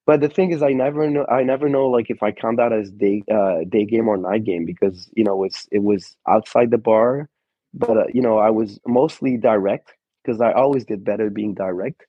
But 0.06 0.20
the 0.20 0.28
thing 0.28 0.52
is, 0.52 0.62
I 0.62 0.70
never 0.70 1.10
know. 1.10 1.26
I 1.28 1.42
never 1.42 1.68
know 1.68 1.88
like 1.88 2.10
if 2.10 2.22
I 2.22 2.30
count 2.30 2.58
that 2.58 2.72
as 2.72 2.90
day 2.90 3.22
uh, 3.32 3.64
day 3.68 3.84
game 3.84 4.08
or 4.08 4.16
night 4.16 4.44
game 4.44 4.64
because 4.64 5.10
you 5.16 5.24
know 5.24 5.42
it's 5.44 5.66
it 5.72 5.82
was 5.82 6.16
outside 6.28 6.70
the 6.70 6.78
bar, 6.78 7.28
but 7.74 7.96
uh, 7.96 8.04
you 8.14 8.22
know 8.22 8.38
I 8.38 8.50
was 8.50 8.78
mostly 8.86 9.36
direct 9.36 9.92
because 10.22 10.40
I 10.40 10.52
always 10.52 10.84
did 10.84 11.04
better 11.04 11.28
being 11.30 11.54
direct. 11.54 12.04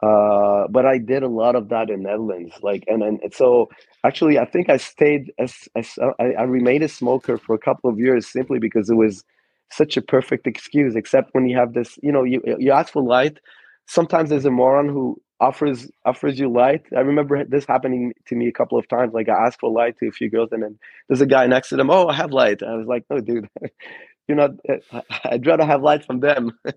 Uh, 0.00 0.68
but 0.70 0.86
I 0.86 0.98
did 0.98 1.24
a 1.24 1.28
lot 1.28 1.56
of 1.56 1.70
that 1.70 1.90
in 1.90 2.04
Netherlands, 2.04 2.54
like 2.62 2.84
and 2.86 3.02
and, 3.02 3.34
so 3.34 3.68
actually 4.04 4.38
I 4.38 4.44
think 4.44 4.70
I 4.70 4.76
stayed 4.76 5.32
as, 5.40 5.68
as 5.74 5.98
I, 6.20 6.32
I 6.38 6.42
remained 6.44 6.84
a 6.84 6.88
smoker 6.88 7.36
for 7.36 7.54
a 7.54 7.58
couple 7.58 7.90
of 7.90 7.98
years 7.98 8.26
simply 8.26 8.60
because 8.60 8.88
it 8.88 8.94
was 8.94 9.24
such 9.70 9.96
a 9.96 10.02
perfect 10.02 10.46
excuse 10.46 10.94
except 10.96 11.30
when 11.34 11.48
you 11.48 11.56
have 11.56 11.74
this 11.74 11.98
you 12.02 12.12
know 12.12 12.24
you 12.24 12.42
you 12.58 12.72
ask 12.72 12.92
for 12.92 13.02
light. 13.02 13.38
Sometimes 13.86 14.28
there's 14.28 14.44
a 14.44 14.50
moron 14.50 14.88
who 14.88 15.20
offers 15.40 15.90
offers 16.04 16.38
you 16.38 16.50
light. 16.50 16.82
I 16.96 17.00
remember 17.00 17.44
this 17.44 17.64
happening 17.66 18.12
to 18.26 18.34
me 18.34 18.48
a 18.48 18.52
couple 18.52 18.78
of 18.78 18.88
times 18.88 19.12
like 19.14 19.28
i 19.28 19.46
asked 19.46 19.60
for 19.60 19.70
light 19.70 19.96
to 19.98 20.08
a 20.08 20.12
few 20.12 20.30
girls 20.30 20.50
and 20.52 20.62
then 20.62 20.78
there's 21.08 21.20
a 21.20 21.26
guy 21.26 21.46
next 21.46 21.68
to 21.68 21.76
them 21.76 21.90
oh 21.90 22.08
i 22.08 22.14
have 22.14 22.32
light. 22.32 22.62
I 22.62 22.74
was 22.74 22.86
like 22.86 23.04
no 23.10 23.20
dude 23.20 23.48
you're 24.28 24.36
not 24.36 24.50
i'd 25.24 25.46
rather 25.46 25.64
have 25.64 25.82
light 25.82 26.04
from 26.04 26.20
them. 26.20 26.58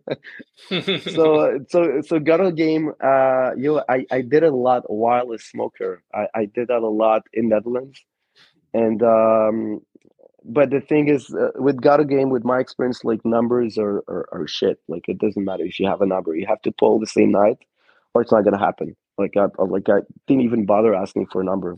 So 0.69 1.59
so 1.69 2.01
so 2.01 2.19
gutter 2.19 2.51
game 2.51 2.91
uh 3.03 3.51
you 3.57 3.75
know, 3.75 3.83
i 3.89 4.05
i 4.11 4.21
did 4.21 4.43
it 4.43 4.53
a 4.53 4.55
lot 4.55 4.83
while 4.89 5.31
a 5.31 5.39
smoker. 5.39 6.03
I 6.13 6.27
i 6.35 6.45
did 6.45 6.67
that 6.69 6.81
a 6.81 6.87
lot 6.87 7.23
in 7.33 7.49
netherlands. 7.49 7.99
And 8.73 9.01
um 9.03 9.81
but 10.43 10.69
the 10.69 10.81
thing 10.81 11.07
is, 11.07 11.33
uh, 11.33 11.51
with 11.55 11.81
gutter 11.81 12.03
game, 12.03 12.29
with 12.29 12.43
my 12.43 12.59
experience, 12.59 13.03
like 13.03 13.23
numbers 13.23 13.77
are, 13.77 14.03
are, 14.07 14.27
are 14.31 14.47
shit. 14.47 14.79
Like 14.87 15.07
it 15.07 15.19
doesn't 15.19 15.43
matter 15.43 15.63
if 15.63 15.79
you 15.79 15.87
have 15.87 16.01
a 16.01 16.05
number, 16.05 16.35
you 16.35 16.47
have 16.47 16.61
to 16.63 16.71
pull 16.71 16.99
the 16.99 17.07
same 17.07 17.31
night, 17.31 17.59
or 18.13 18.21
it's 18.21 18.31
not 18.31 18.43
gonna 18.43 18.59
happen. 18.59 18.95
Like 19.17 19.35
I 19.37 19.47
like 19.63 19.87
I 19.89 19.99
didn't 20.27 20.43
even 20.43 20.65
bother 20.65 20.95
asking 20.95 21.27
for 21.27 21.41
a 21.41 21.45
number. 21.45 21.77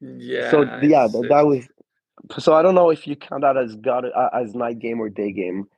Yeah. 0.00 0.50
So 0.50 0.62
yeah, 0.82 1.06
that, 1.06 1.26
that 1.28 1.46
was. 1.46 1.68
So 2.38 2.54
I 2.54 2.62
don't 2.62 2.74
know 2.74 2.90
if 2.90 3.06
you 3.06 3.14
count 3.14 3.42
that 3.42 3.56
as 3.56 3.76
gutter 3.76 4.10
uh, 4.16 4.30
as 4.34 4.54
night 4.54 4.80
game 4.80 5.00
or 5.00 5.08
day 5.08 5.32
game. 5.32 5.68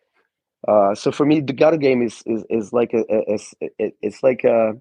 Uh, 0.67 0.95
so 0.95 1.11
for 1.11 1.27
me, 1.27 1.41
the 1.41 1.53
gutter 1.53 1.77
game 1.77 2.03
is 2.03 2.23
is, 2.25 2.45
is 2.49 2.73
like 2.73 2.95
a, 2.95 3.05
a, 3.11 3.39
a 3.81 3.93
it's 4.01 4.23
like 4.23 4.45
a 4.45 4.73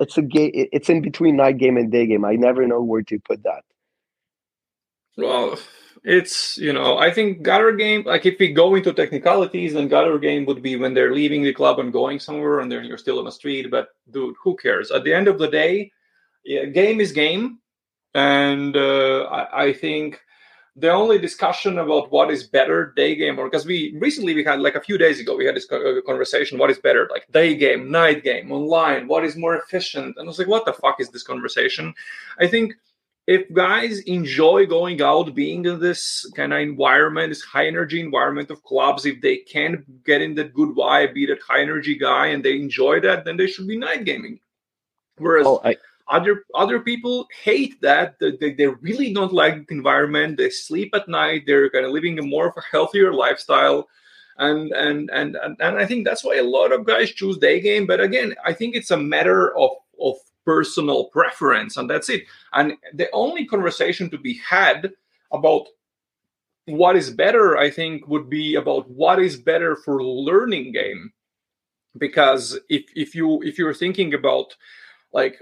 it's 0.00 0.18
a 0.18 0.22
game. 0.22 0.50
It's 0.54 0.90
in 0.90 1.00
between 1.00 1.36
night 1.36 1.58
game 1.58 1.76
and 1.76 1.92
day 1.92 2.06
game. 2.06 2.24
I 2.24 2.34
never 2.34 2.66
know 2.66 2.82
where 2.82 3.02
to 3.02 3.18
put 3.20 3.44
that. 3.44 3.62
Well, 5.18 5.58
it's 6.04 6.56
you 6.58 6.72
know 6.72 6.96
I 6.96 7.10
think 7.10 7.42
gutter 7.42 7.72
game 7.72 8.04
like 8.06 8.24
if 8.24 8.38
we 8.38 8.52
go 8.52 8.76
into 8.76 8.92
technicalities, 8.92 9.74
then 9.74 9.88
gutter 9.88 10.16
game 10.18 10.46
would 10.46 10.62
be 10.62 10.76
when 10.76 10.94
they're 10.94 11.12
leaving 11.12 11.42
the 11.42 11.52
club 11.52 11.80
and 11.80 11.92
going 11.92 12.20
somewhere, 12.20 12.60
and 12.60 12.70
then 12.70 12.84
you're 12.84 12.98
still 12.98 13.18
on 13.18 13.24
the 13.24 13.32
street. 13.32 13.68
But 13.68 13.88
dude, 14.12 14.36
who 14.42 14.56
cares? 14.56 14.92
At 14.92 15.02
the 15.02 15.12
end 15.12 15.26
of 15.26 15.40
the 15.40 15.48
day, 15.48 15.90
yeah, 16.44 16.66
game 16.66 17.00
is 17.00 17.10
game, 17.10 17.58
and 18.14 18.76
uh, 18.76 19.24
I, 19.24 19.64
I 19.64 19.72
think 19.72 20.20
the 20.76 20.90
only 20.92 21.18
discussion 21.18 21.78
about 21.78 22.12
what 22.12 22.30
is 22.30 22.44
better 22.44 22.92
day 22.94 23.16
game 23.16 23.36
or 23.40 23.50
because 23.50 23.66
we 23.66 23.96
recently 23.98 24.34
we 24.34 24.44
had 24.44 24.60
like 24.60 24.76
a 24.76 24.80
few 24.80 24.96
days 24.96 25.18
ago 25.18 25.36
we 25.36 25.44
had 25.44 25.56
this 25.56 25.66
conversation 26.06 26.56
what 26.56 26.70
is 26.70 26.78
better 26.78 27.08
like 27.10 27.26
day 27.32 27.56
game 27.56 27.90
night 27.90 28.22
game 28.22 28.52
online 28.52 29.08
what 29.08 29.24
is 29.24 29.34
more 29.34 29.56
efficient 29.56 30.14
and 30.16 30.26
i 30.26 30.28
was 30.28 30.38
like 30.38 30.46
what 30.46 30.64
the 30.66 30.72
fuck 30.72 31.00
is 31.00 31.08
this 31.08 31.24
conversation 31.24 31.92
i 32.38 32.46
think 32.46 32.74
if 33.28 33.52
guys 33.52 33.98
enjoy 34.00 34.64
going 34.64 35.02
out, 35.02 35.34
being 35.34 35.66
in 35.66 35.78
this 35.78 36.24
kind 36.34 36.50
of 36.50 36.60
environment, 36.60 37.28
this 37.28 37.42
high 37.42 37.66
energy 37.66 38.00
environment 38.00 38.50
of 38.50 38.62
clubs, 38.62 39.04
if 39.04 39.20
they 39.20 39.36
can 39.36 39.84
get 40.06 40.22
in 40.22 40.34
that 40.36 40.54
good 40.54 40.70
vibe, 40.70 41.12
be 41.12 41.26
that 41.26 41.42
high 41.46 41.60
energy 41.60 41.94
guy, 41.94 42.28
and 42.28 42.42
they 42.42 42.56
enjoy 42.56 43.00
that, 43.00 43.26
then 43.26 43.36
they 43.36 43.46
should 43.46 43.68
be 43.68 43.76
night 43.76 44.06
gaming. 44.06 44.40
Whereas 45.18 45.46
oh, 45.46 45.60
I, 45.62 45.76
other 46.08 46.44
other 46.54 46.80
people 46.80 47.26
hate 47.44 47.78
that. 47.82 48.14
They, 48.18 48.54
they 48.54 48.68
really 48.68 49.12
don't 49.12 49.34
like 49.34 49.66
the 49.66 49.74
environment. 49.74 50.38
They 50.38 50.48
sleep 50.48 50.94
at 50.94 51.06
night. 51.06 51.42
They're 51.46 51.68
kind 51.68 51.84
of 51.84 51.92
living 51.92 52.18
a 52.18 52.22
more 52.22 52.48
of 52.48 52.56
a 52.56 52.62
healthier 52.72 53.12
lifestyle. 53.12 53.88
And, 54.38 54.72
and 54.72 55.10
and 55.10 55.36
and 55.36 55.54
and 55.60 55.76
I 55.76 55.84
think 55.84 56.06
that's 56.06 56.24
why 56.24 56.36
a 56.36 56.42
lot 56.42 56.72
of 56.72 56.86
guys 56.86 57.10
choose 57.10 57.36
day 57.36 57.60
game. 57.60 57.86
But 57.86 58.00
again, 58.00 58.34
I 58.42 58.54
think 58.54 58.74
it's 58.74 58.92
a 58.92 58.96
matter 58.96 59.54
of 59.58 59.72
personal 60.48 61.04
preference, 61.18 61.76
and 61.76 61.90
that's 61.90 62.08
it. 62.08 62.22
And 62.54 62.72
the 62.94 63.10
only 63.12 63.44
conversation 63.44 64.08
to 64.08 64.16
be 64.16 64.40
had 64.48 64.92
about 65.30 65.66
what 66.64 66.96
is 66.96 67.10
better, 67.10 67.58
I 67.58 67.68
think, 67.68 68.08
would 68.08 68.30
be 68.30 68.54
about 68.54 68.88
what 68.90 69.18
is 69.20 69.36
better 69.36 69.76
for 69.76 70.02
learning 70.02 70.72
game. 70.72 71.12
Because 71.98 72.58
if 72.70 72.84
if 72.96 73.14
you 73.14 73.42
if 73.42 73.58
you're 73.58 73.74
thinking 73.74 74.14
about 74.14 74.56
like 75.12 75.38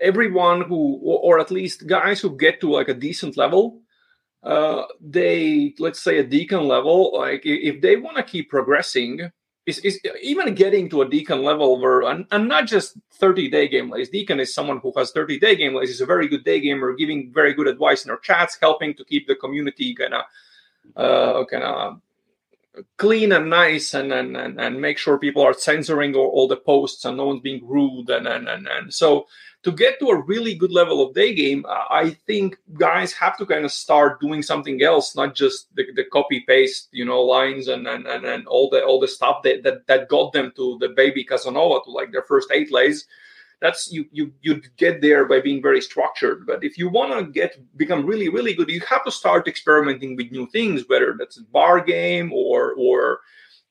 everyone 0.00 0.62
who 0.62 0.98
or 1.04 1.38
at 1.38 1.50
least 1.50 1.86
guys 1.86 2.20
who 2.20 2.34
get 2.44 2.60
to 2.60 2.70
like 2.70 2.88
a 2.88 3.00
decent 3.06 3.36
level 3.36 3.82
uh 4.42 4.84
they 4.98 5.74
let's 5.78 6.00
say 6.00 6.16
a 6.16 6.24
deacon 6.24 6.64
level 6.66 7.12
like 7.12 7.42
if 7.44 7.82
they 7.82 7.96
want 7.96 8.16
to 8.16 8.22
keep 8.22 8.48
progressing 8.48 9.30
is, 9.78 9.78
is 9.78 10.00
even 10.22 10.54
getting 10.54 10.88
to 10.90 11.02
a 11.02 11.08
Deacon 11.08 11.42
level 11.42 11.80
where, 11.80 12.02
and, 12.02 12.26
and 12.30 12.48
not 12.48 12.66
just 12.66 12.96
30 13.14 13.50
day 13.50 13.68
game 13.68 13.90
lays. 13.90 14.08
Deacon 14.08 14.40
is 14.40 14.54
someone 14.54 14.78
who 14.78 14.92
has 14.96 15.12
30 15.12 15.38
day 15.38 15.56
game 15.56 15.74
lays, 15.74 15.90
is 15.90 16.00
a 16.00 16.06
very 16.06 16.28
good 16.28 16.44
day 16.44 16.60
gamer, 16.60 16.92
giving 16.94 17.32
very 17.32 17.54
good 17.54 17.66
advice 17.66 18.04
in 18.04 18.10
our 18.10 18.18
chats, 18.18 18.58
helping 18.60 18.94
to 18.94 19.04
keep 19.04 19.26
the 19.26 19.34
community 19.34 19.94
kind 19.94 20.14
of, 20.14 20.24
uh, 20.96 21.44
kind 21.46 21.64
of 21.64 22.00
clean 22.96 23.32
and 23.32 23.50
nice 23.50 23.94
and, 23.94 24.12
and, 24.12 24.36
and, 24.36 24.60
and 24.60 24.80
make 24.80 24.98
sure 24.98 25.18
people 25.18 25.42
are 25.42 25.52
censoring 25.52 26.14
all, 26.14 26.28
all 26.28 26.48
the 26.48 26.56
posts 26.56 27.04
and 27.04 27.16
no 27.16 27.26
one's 27.26 27.40
being 27.40 27.66
rude. 27.66 28.08
And, 28.10 28.26
and, 28.26 28.48
and, 28.48 28.66
and 28.68 28.94
so 28.94 29.26
to 29.62 29.72
get 29.72 29.98
to 29.98 30.08
a 30.08 30.22
really 30.22 30.54
good 30.54 30.72
level 30.72 31.06
of 31.06 31.14
day 31.14 31.34
game, 31.34 31.66
uh, 31.68 31.84
I 31.90 32.10
think 32.26 32.56
guys 32.74 33.12
have 33.12 33.36
to 33.38 33.46
kind 33.46 33.64
of 33.64 33.72
start 33.72 34.20
doing 34.20 34.42
something 34.42 34.82
else, 34.82 35.14
not 35.14 35.34
just 35.34 35.74
the, 35.76 35.84
the 35.94 36.04
copy 36.04 36.44
paste, 36.46 36.88
you 36.92 37.04
know, 37.04 37.20
lines 37.20 37.68
and, 37.68 37.86
and, 37.86 38.06
and, 38.06 38.24
and 38.24 38.46
all 38.46 38.70
the 38.70 38.82
all 38.82 38.98
the 38.98 39.08
stuff 39.08 39.42
that, 39.42 39.62
that 39.64 39.86
that 39.86 40.08
got 40.08 40.32
them 40.32 40.52
to 40.56 40.78
the 40.80 40.88
baby 40.88 41.24
Casanova 41.24 41.80
to 41.84 41.90
like 41.90 42.10
their 42.10 42.22
first 42.22 42.50
eight 42.52 42.72
lays. 42.72 43.06
That's 43.60 43.92
you 43.92 44.06
you 44.10 44.32
you 44.40 44.62
get 44.78 45.02
there 45.02 45.26
by 45.26 45.40
being 45.40 45.60
very 45.60 45.82
structured. 45.82 46.46
But 46.46 46.64
if 46.64 46.78
you 46.78 46.88
want 46.88 47.12
to 47.12 47.30
get 47.30 47.58
become 47.76 48.06
really 48.06 48.30
really 48.30 48.54
good, 48.54 48.70
you 48.70 48.80
have 48.88 49.04
to 49.04 49.10
start 49.10 49.46
experimenting 49.46 50.16
with 50.16 50.32
new 50.32 50.46
things, 50.46 50.84
whether 50.86 51.14
that's 51.18 51.36
a 51.36 51.44
bar 51.52 51.82
game 51.82 52.32
or 52.32 52.72
or 52.78 53.20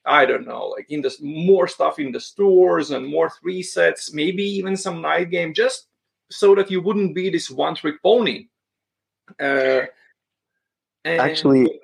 I 0.05 0.25
don't 0.25 0.47
know, 0.47 0.67
like 0.67 0.87
in 0.89 1.01
the 1.01 1.15
more 1.21 1.67
stuff 1.67 1.99
in 1.99 2.11
the 2.11 2.19
stores 2.19 2.91
and 2.91 3.07
more 3.07 3.29
three 3.29 3.61
sets, 3.61 4.13
maybe 4.13 4.43
even 4.43 4.75
some 4.77 5.01
night 5.01 5.29
game, 5.29 5.53
just 5.53 5.87
so 6.31 6.55
that 6.55 6.71
you 6.71 6.81
wouldn't 6.81 7.15
be 7.15 7.29
this 7.29 7.49
one 7.49 7.75
trick 7.75 8.01
pony. 8.01 8.47
Uh, 9.39 9.81
Actually, 11.05 11.79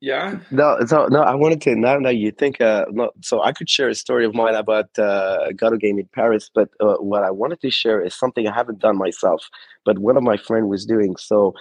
yeah. 0.00 0.40
No, 0.50 0.78
so 0.86 1.06
no, 1.06 1.22
I 1.22 1.34
wanted 1.34 1.60
to 1.62 1.76
now 1.76 1.98
that 2.00 2.16
you 2.16 2.32
think 2.32 2.60
uh 2.60 2.86
no, 2.90 3.10
so 3.20 3.40
I 3.42 3.52
could 3.52 3.70
share 3.70 3.88
a 3.88 3.94
story 3.94 4.24
of 4.24 4.34
mine 4.34 4.54
about 4.54 4.98
uh 4.98 5.52
gutter 5.52 5.76
game 5.76 5.98
in 5.98 6.08
Paris, 6.12 6.50
but 6.52 6.70
uh, 6.80 6.94
what 6.94 7.22
I 7.22 7.30
wanted 7.30 7.60
to 7.60 7.70
share 7.70 8.04
is 8.04 8.14
something 8.14 8.48
I 8.48 8.54
haven't 8.54 8.80
done 8.80 8.98
myself, 8.98 9.48
but 9.84 9.98
one 10.00 10.16
of 10.16 10.22
my 10.22 10.36
friend 10.36 10.68
was 10.68 10.86
doing. 10.86 11.16
So 11.16 11.54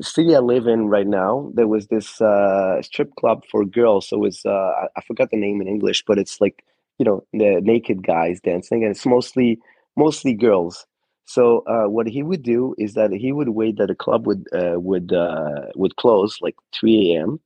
city 0.00 0.34
I 0.34 0.40
live 0.40 0.66
in 0.66 0.88
right 0.88 1.06
now, 1.06 1.50
there 1.54 1.68
was 1.68 1.88
this 1.88 2.20
uh 2.20 2.80
strip 2.82 3.14
club 3.16 3.42
for 3.50 3.64
girls. 3.64 4.08
So 4.08 4.16
it 4.16 4.20
was 4.20 4.44
uh 4.44 4.86
I, 4.96 5.00
forgot 5.06 5.30
the 5.30 5.36
name 5.36 5.60
in 5.60 5.68
English, 5.68 6.04
but 6.06 6.18
it's 6.18 6.40
like, 6.40 6.64
you 6.98 7.04
know, 7.04 7.24
the 7.32 7.60
naked 7.62 8.06
guys 8.06 8.40
dancing 8.40 8.82
and 8.84 8.90
it's 8.92 9.06
mostly 9.06 9.58
mostly 9.96 10.34
girls. 10.34 10.86
So 11.24 11.60
uh, 11.66 11.88
what 11.88 12.08
he 12.08 12.22
would 12.22 12.42
do 12.42 12.74
is 12.78 12.94
that 12.94 13.12
he 13.12 13.32
would 13.32 13.50
wait 13.50 13.78
that 13.78 13.86
the 13.88 13.94
club 13.94 14.26
would 14.26 14.46
uh, 14.52 14.78
would 14.80 15.12
uh, 15.12 15.66
would 15.76 15.96
close 15.96 16.38
like 16.40 16.56
3 16.74 17.12
a.m 17.16 17.40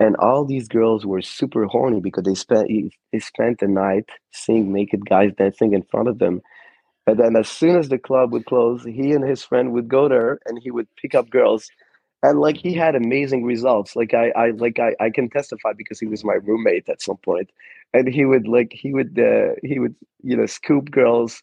and 0.00 0.16
all 0.16 0.44
these 0.44 0.66
girls 0.68 1.06
were 1.06 1.22
super 1.22 1.66
horny 1.66 2.00
because 2.00 2.24
they 2.24 2.34
spent 2.34 2.68
they 3.12 3.18
spent 3.20 3.60
the 3.60 3.68
night 3.68 4.08
seeing 4.32 4.72
naked 4.72 5.06
guys 5.06 5.32
dancing 5.38 5.72
in 5.72 5.82
front 5.82 6.08
of 6.08 6.18
them 6.18 6.40
and 7.06 7.18
then 7.18 7.36
as 7.36 7.48
soon 7.48 7.76
as 7.76 7.88
the 7.88 7.98
club 7.98 8.32
would 8.32 8.46
close 8.46 8.84
he 8.84 9.12
and 9.12 9.24
his 9.24 9.42
friend 9.42 9.72
would 9.72 9.88
go 9.88 10.08
there 10.08 10.38
and 10.46 10.58
he 10.62 10.70
would 10.70 10.88
pick 10.96 11.14
up 11.14 11.30
girls 11.30 11.70
and 12.22 12.40
like 12.40 12.56
he 12.56 12.72
had 12.72 12.94
amazing 12.94 13.44
results 13.44 13.94
like 13.96 14.14
i 14.14 14.30
i 14.30 14.50
like 14.50 14.78
i, 14.78 14.94
I 15.00 15.10
can 15.10 15.28
testify 15.28 15.72
because 15.72 16.00
he 16.00 16.06
was 16.06 16.24
my 16.24 16.34
roommate 16.34 16.88
at 16.88 17.02
some 17.02 17.18
point. 17.18 17.50
and 17.92 18.08
he 18.08 18.24
would 18.24 18.46
like 18.48 18.72
he 18.72 18.92
would 18.92 19.18
uh, 19.18 19.54
he 19.62 19.78
would 19.78 19.94
you 20.22 20.36
know 20.36 20.46
scoop 20.46 20.90
girls 20.90 21.42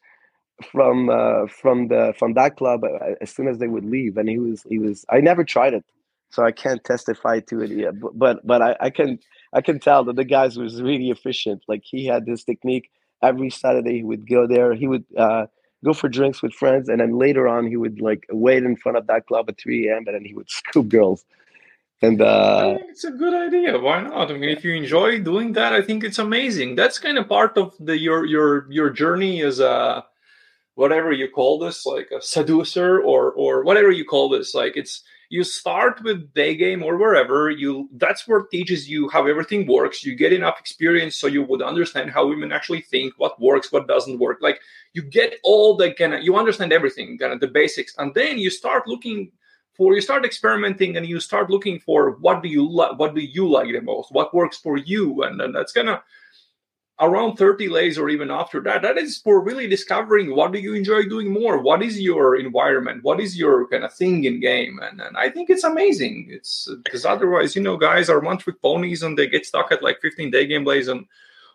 from 0.72 1.10
uh, 1.10 1.48
from 1.48 1.88
the 1.88 2.14
from 2.20 2.34
that 2.34 2.58
club 2.58 2.84
uh, 2.84 3.16
as 3.22 3.32
soon 3.32 3.48
as 3.48 3.58
they 3.58 3.68
would 3.68 3.86
leave 3.86 4.18
and 4.18 4.30
he 4.30 4.38
was 4.38 4.64
he 4.70 4.80
was 4.80 5.06
i 5.10 5.20
never 5.20 5.44
tried 5.44 5.74
it 5.74 5.86
so 6.32 6.44
I 6.44 6.52
can't 6.52 6.84
testify 6.84 7.42
to 7.42 7.62
it 7.62 7.72
yet. 7.72 8.00
But 8.00 8.18
but, 8.18 8.48
but 8.48 8.62
I, 8.62 8.76
I 8.80 8.90
can 8.90 9.20
I 9.54 9.62
can 9.62 9.80
tell 9.80 10.04
that 10.06 10.16
the 10.16 10.24
guys 10.24 10.58
was 10.58 10.82
really 10.82 11.10
efficient. 11.10 11.64
Like 11.68 11.84
he 11.84 12.06
had 12.06 12.26
this 12.26 12.44
technique. 12.44 12.90
Every 13.22 13.50
Saturday 13.50 13.98
he 13.98 14.04
would 14.04 14.28
go 14.28 14.48
there. 14.48 14.74
He 14.74 14.88
would 14.88 15.06
uh, 15.18 15.48
go 15.84 15.94
for 15.94 16.10
drinks 16.10 16.42
with 16.42 16.54
friends, 16.54 16.90
and 16.90 17.00
then 17.00 17.18
later 17.18 17.48
on 17.48 17.68
he 17.68 17.78
would 17.78 18.02
like 18.02 18.26
wait 18.32 18.64
in 18.64 18.76
front 18.76 18.98
of 18.98 19.08
that 19.08 19.28
club 19.28 19.46
at 19.50 19.60
3 19.60 19.90
a.m. 19.90 20.04
and 20.08 20.16
then 20.16 20.26
he 20.26 20.34
would 20.34 20.50
scoop 20.50 20.90
girls. 20.90 21.26
And 22.04 22.20
uh, 22.20 22.78
it's 22.90 23.04
a 23.04 23.12
good 23.12 23.34
idea. 23.34 23.78
Why 23.78 24.02
not? 24.02 24.32
I 24.32 24.34
mean, 24.34 24.50
if 24.50 24.64
you 24.64 24.74
enjoy 24.74 25.20
doing 25.20 25.54
that, 25.54 25.72
I 25.72 25.84
think 25.84 26.04
it's 26.04 26.18
amazing. 26.18 26.76
That's 26.76 26.98
kind 26.98 27.20
of 27.20 27.30
part 27.30 27.60
of 27.60 27.76
the 27.80 27.96
your 27.98 28.26
your 28.26 28.72
your 28.72 28.90
journey 28.90 29.44
as 29.44 29.60
a 29.60 30.04
whatever 30.74 31.12
you 31.12 31.30
call 31.30 31.60
this, 31.60 31.86
like 31.86 32.10
a 32.10 32.20
seducer 32.20 33.00
or 33.00 33.32
or 33.34 33.64
whatever 33.64 33.92
you 33.92 34.04
call 34.04 34.30
this. 34.30 34.56
Like 34.56 34.76
it's 34.76 35.04
you 35.32 35.46
start 35.46 36.04
with 36.04 36.34
day 36.34 36.54
game 36.56 36.84
or 36.84 36.98
wherever 36.98 37.50
you 37.50 37.88
that's 37.94 38.28
where 38.28 38.44
teaches 38.52 38.90
you 38.90 39.08
how 39.10 39.26
everything 39.28 39.66
works. 39.66 40.04
You 40.04 40.14
get 40.14 40.34
enough 40.34 40.60
experience 40.60 41.16
so 41.16 41.28
you 41.28 41.42
would 41.44 41.62
understand 41.62 42.12
how 42.12 42.28
women 42.28 42.52
actually 42.52 42.82
think 42.82 43.14
what 43.16 43.40
works 43.40 43.72
what 43.72 43.88
doesn't 43.88 44.20
work. 44.20 44.40
Like 44.42 44.60
you 44.92 45.02
get 45.02 45.36
all 45.44 45.78
the 45.78 45.94
kind 45.94 46.14
of 46.14 46.22
you 46.22 46.36
understand 46.36 46.74
everything 46.74 47.18
kind 47.18 47.32
of 47.32 47.40
the 47.40 47.48
basics. 47.48 47.96
And 47.98 48.14
then 48.14 48.40
you 48.40 48.50
start 48.50 48.90
looking 48.90 49.32
for 49.74 49.96
you 49.96 50.02
start 50.02 50.26
experimenting 50.26 50.98
and 50.98 51.08
you 51.08 51.22
start 51.22 51.50
looking 51.50 51.80
for 51.80 52.18
what 52.20 52.44
do 52.44 52.50
you 52.50 52.70
like 52.70 53.00
what 53.00 53.16
do 53.16 53.22
you 53.22 53.50
like 53.50 53.72
the 53.72 53.80
most? 53.80 54.12
What 54.12 54.34
works 54.34 54.58
for 54.58 54.76
you? 54.76 55.24
And, 55.24 55.40
and 55.40 55.56
that's 55.56 55.72
gonna 55.72 56.04
around 57.02 57.36
30 57.36 57.68
days 57.70 57.98
or 57.98 58.10
even 58.10 58.30
after 58.30 58.62
that 58.62 58.84
that 58.84 58.98
is 58.98 59.18
for 59.18 59.44
really 59.44 59.68
discovering 59.68 60.36
what 60.36 60.52
do 60.52 60.60
you 60.60 60.76
enjoy 60.76 61.04
doing 61.04 61.34
more? 61.34 61.62
What 61.62 61.82
is 61.82 62.00
your 62.00 62.36
environment? 62.36 63.04
What 63.04 63.20
is 63.20 63.38
your 63.38 63.68
kind 63.68 63.84
of 63.84 63.94
thing 63.94 64.24
in 64.24 64.40
game? 64.40 64.80
And, 64.82 65.02
and 65.02 65.18
i 65.18 65.30
think 65.30 65.50
it's 65.50 65.64
amazing. 65.64 66.28
It's 66.30 66.70
because 66.84 67.06
otherwise 67.06 67.56
you 67.56 67.62
know 67.62 67.76
guys 67.76 68.10
are 68.10 68.20
one 68.20 68.38
trick 68.38 68.62
ponies 68.62 69.04
and 69.04 69.18
they 69.18 69.28
get 69.28 69.46
stuck 69.46 69.72
at 69.72 69.84
like 69.84 70.00
15 70.02 70.32
day 70.32 70.46
game 70.46 70.64
lays 70.64 70.88
and 70.88 71.06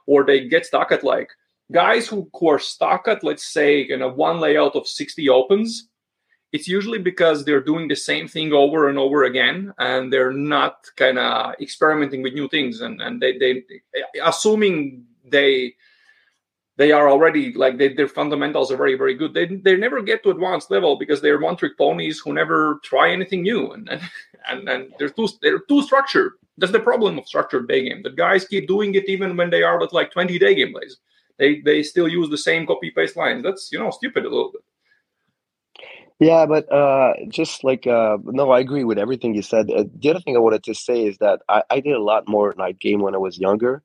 or 0.06 0.24
they 0.24 0.48
get 0.48 0.66
stuck 0.66 0.92
at 0.92 1.04
like 1.04 1.30
guys 1.72 2.06
who, 2.08 2.28
who 2.34 2.48
are 2.48 2.58
stuck 2.58 3.08
at 3.08 3.24
let's 3.24 3.46
say 3.46 3.80
in 3.80 4.02
a 4.02 4.08
one 4.08 4.40
layout 4.40 4.76
of 4.76 4.86
60 4.86 5.28
opens 5.28 5.88
it's 6.52 6.68
usually 6.68 6.98
because 6.98 7.44
they're 7.44 7.60
doing 7.60 7.88
the 7.88 7.96
same 7.96 8.28
thing 8.28 8.52
over 8.52 8.88
and 8.88 8.98
over 8.98 9.24
again 9.24 9.74
and 9.78 10.12
they're 10.12 10.32
not 10.32 10.86
kind 10.96 11.18
of 11.18 11.54
experimenting 11.60 12.22
with 12.22 12.34
new 12.34 12.48
things 12.48 12.80
and, 12.80 13.00
and 13.02 13.20
they, 13.20 13.36
they 13.38 13.64
assuming 14.24 15.04
they 15.30 15.74
they 16.76 16.92
are 16.92 17.08
already 17.08 17.52
like 17.54 17.78
they, 17.78 17.88
their 17.88 18.08
fundamentals 18.08 18.70
are 18.70 18.76
very 18.76 18.96
very 18.96 19.14
good. 19.14 19.34
They, 19.34 19.46
they 19.46 19.76
never 19.76 20.02
get 20.02 20.22
to 20.22 20.30
advanced 20.30 20.70
level 20.70 20.96
because 20.96 21.20
they're 21.20 21.40
one 21.40 21.56
trick 21.56 21.76
ponies 21.78 22.20
who 22.20 22.32
never 22.32 22.80
try 22.84 23.10
anything 23.10 23.42
new. 23.42 23.72
And 23.72 23.88
and, 23.88 24.02
and, 24.48 24.68
and 24.68 24.94
they're 24.98 25.08
too 25.08 25.28
they're 25.42 25.60
too 25.60 25.82
structured. 25.82 26.32
That's 26.58 26.72
the 26.72 26.80
problem 26.80 27.18
of 27.18 27.26
structured 27.26 27.68
day 27.68 27.88
game. 27.88 28.02
The 28.02 28.10
guys 28.10 28.46
keep 28.46 28.68
doing 28.68 28.94
it 28.94 29.08
even 29.08 29.36
when 29.36 29.50
they 29.50 29.62
are 29.62 29.78
with 29.78 29.92
like 29.92 30.12
20 30.12 30.38
day 30.38 30.54
game 30.54 30.74
lays. 30.74 30.98
They 31.38 31.60
they 31.60 31.82
still 31.82 32.08
use 32.08 32.30
the 32.30 32.38
same 32.38 32.66
copy 32.66 32.90
paste 32.90 33.16
lines. 33.16 33.42
That's 33.42 33.70
you 33.72 33.78
know 33.78 33.90
stupid 33.90 34.24
a 34.24 34.28
little 34.28 34.52
bit. 34.52 34.62
Yeah 36.18 36.46
but 36.46 36.70
uh 36.72 37.12
just 37.28 37.62
like 37.62 37.86
uh 37.86 38.16
no 38.24 38.50
i 38.50 38.60
agree 38.60 38.84
with 38.84 38.98
everything 38.98 39.34
you 39.34 39.42
said. 39.42 39.70
Uh, 39.70 39.84
the 39.94 40.10
other 40.10 40.20
thing 40.20 40.36
i 40.36 40.40
wanted 40.40 40.64
to 40.64 40.74
say 40.74 41.06
is 41.06 41.18
that 41.18 41.40
I, 41.48 41.62
I 41.68 41.80
did 41.80 41.92
a 41.92 42.02
lot 42.02 42.26
more 42.26 42.54
night 42.56 42.78
game 42.78 43.00
when 43.00 43.14
i 43.14 43.18
was 43.18 43.38
younger 43.38 43.82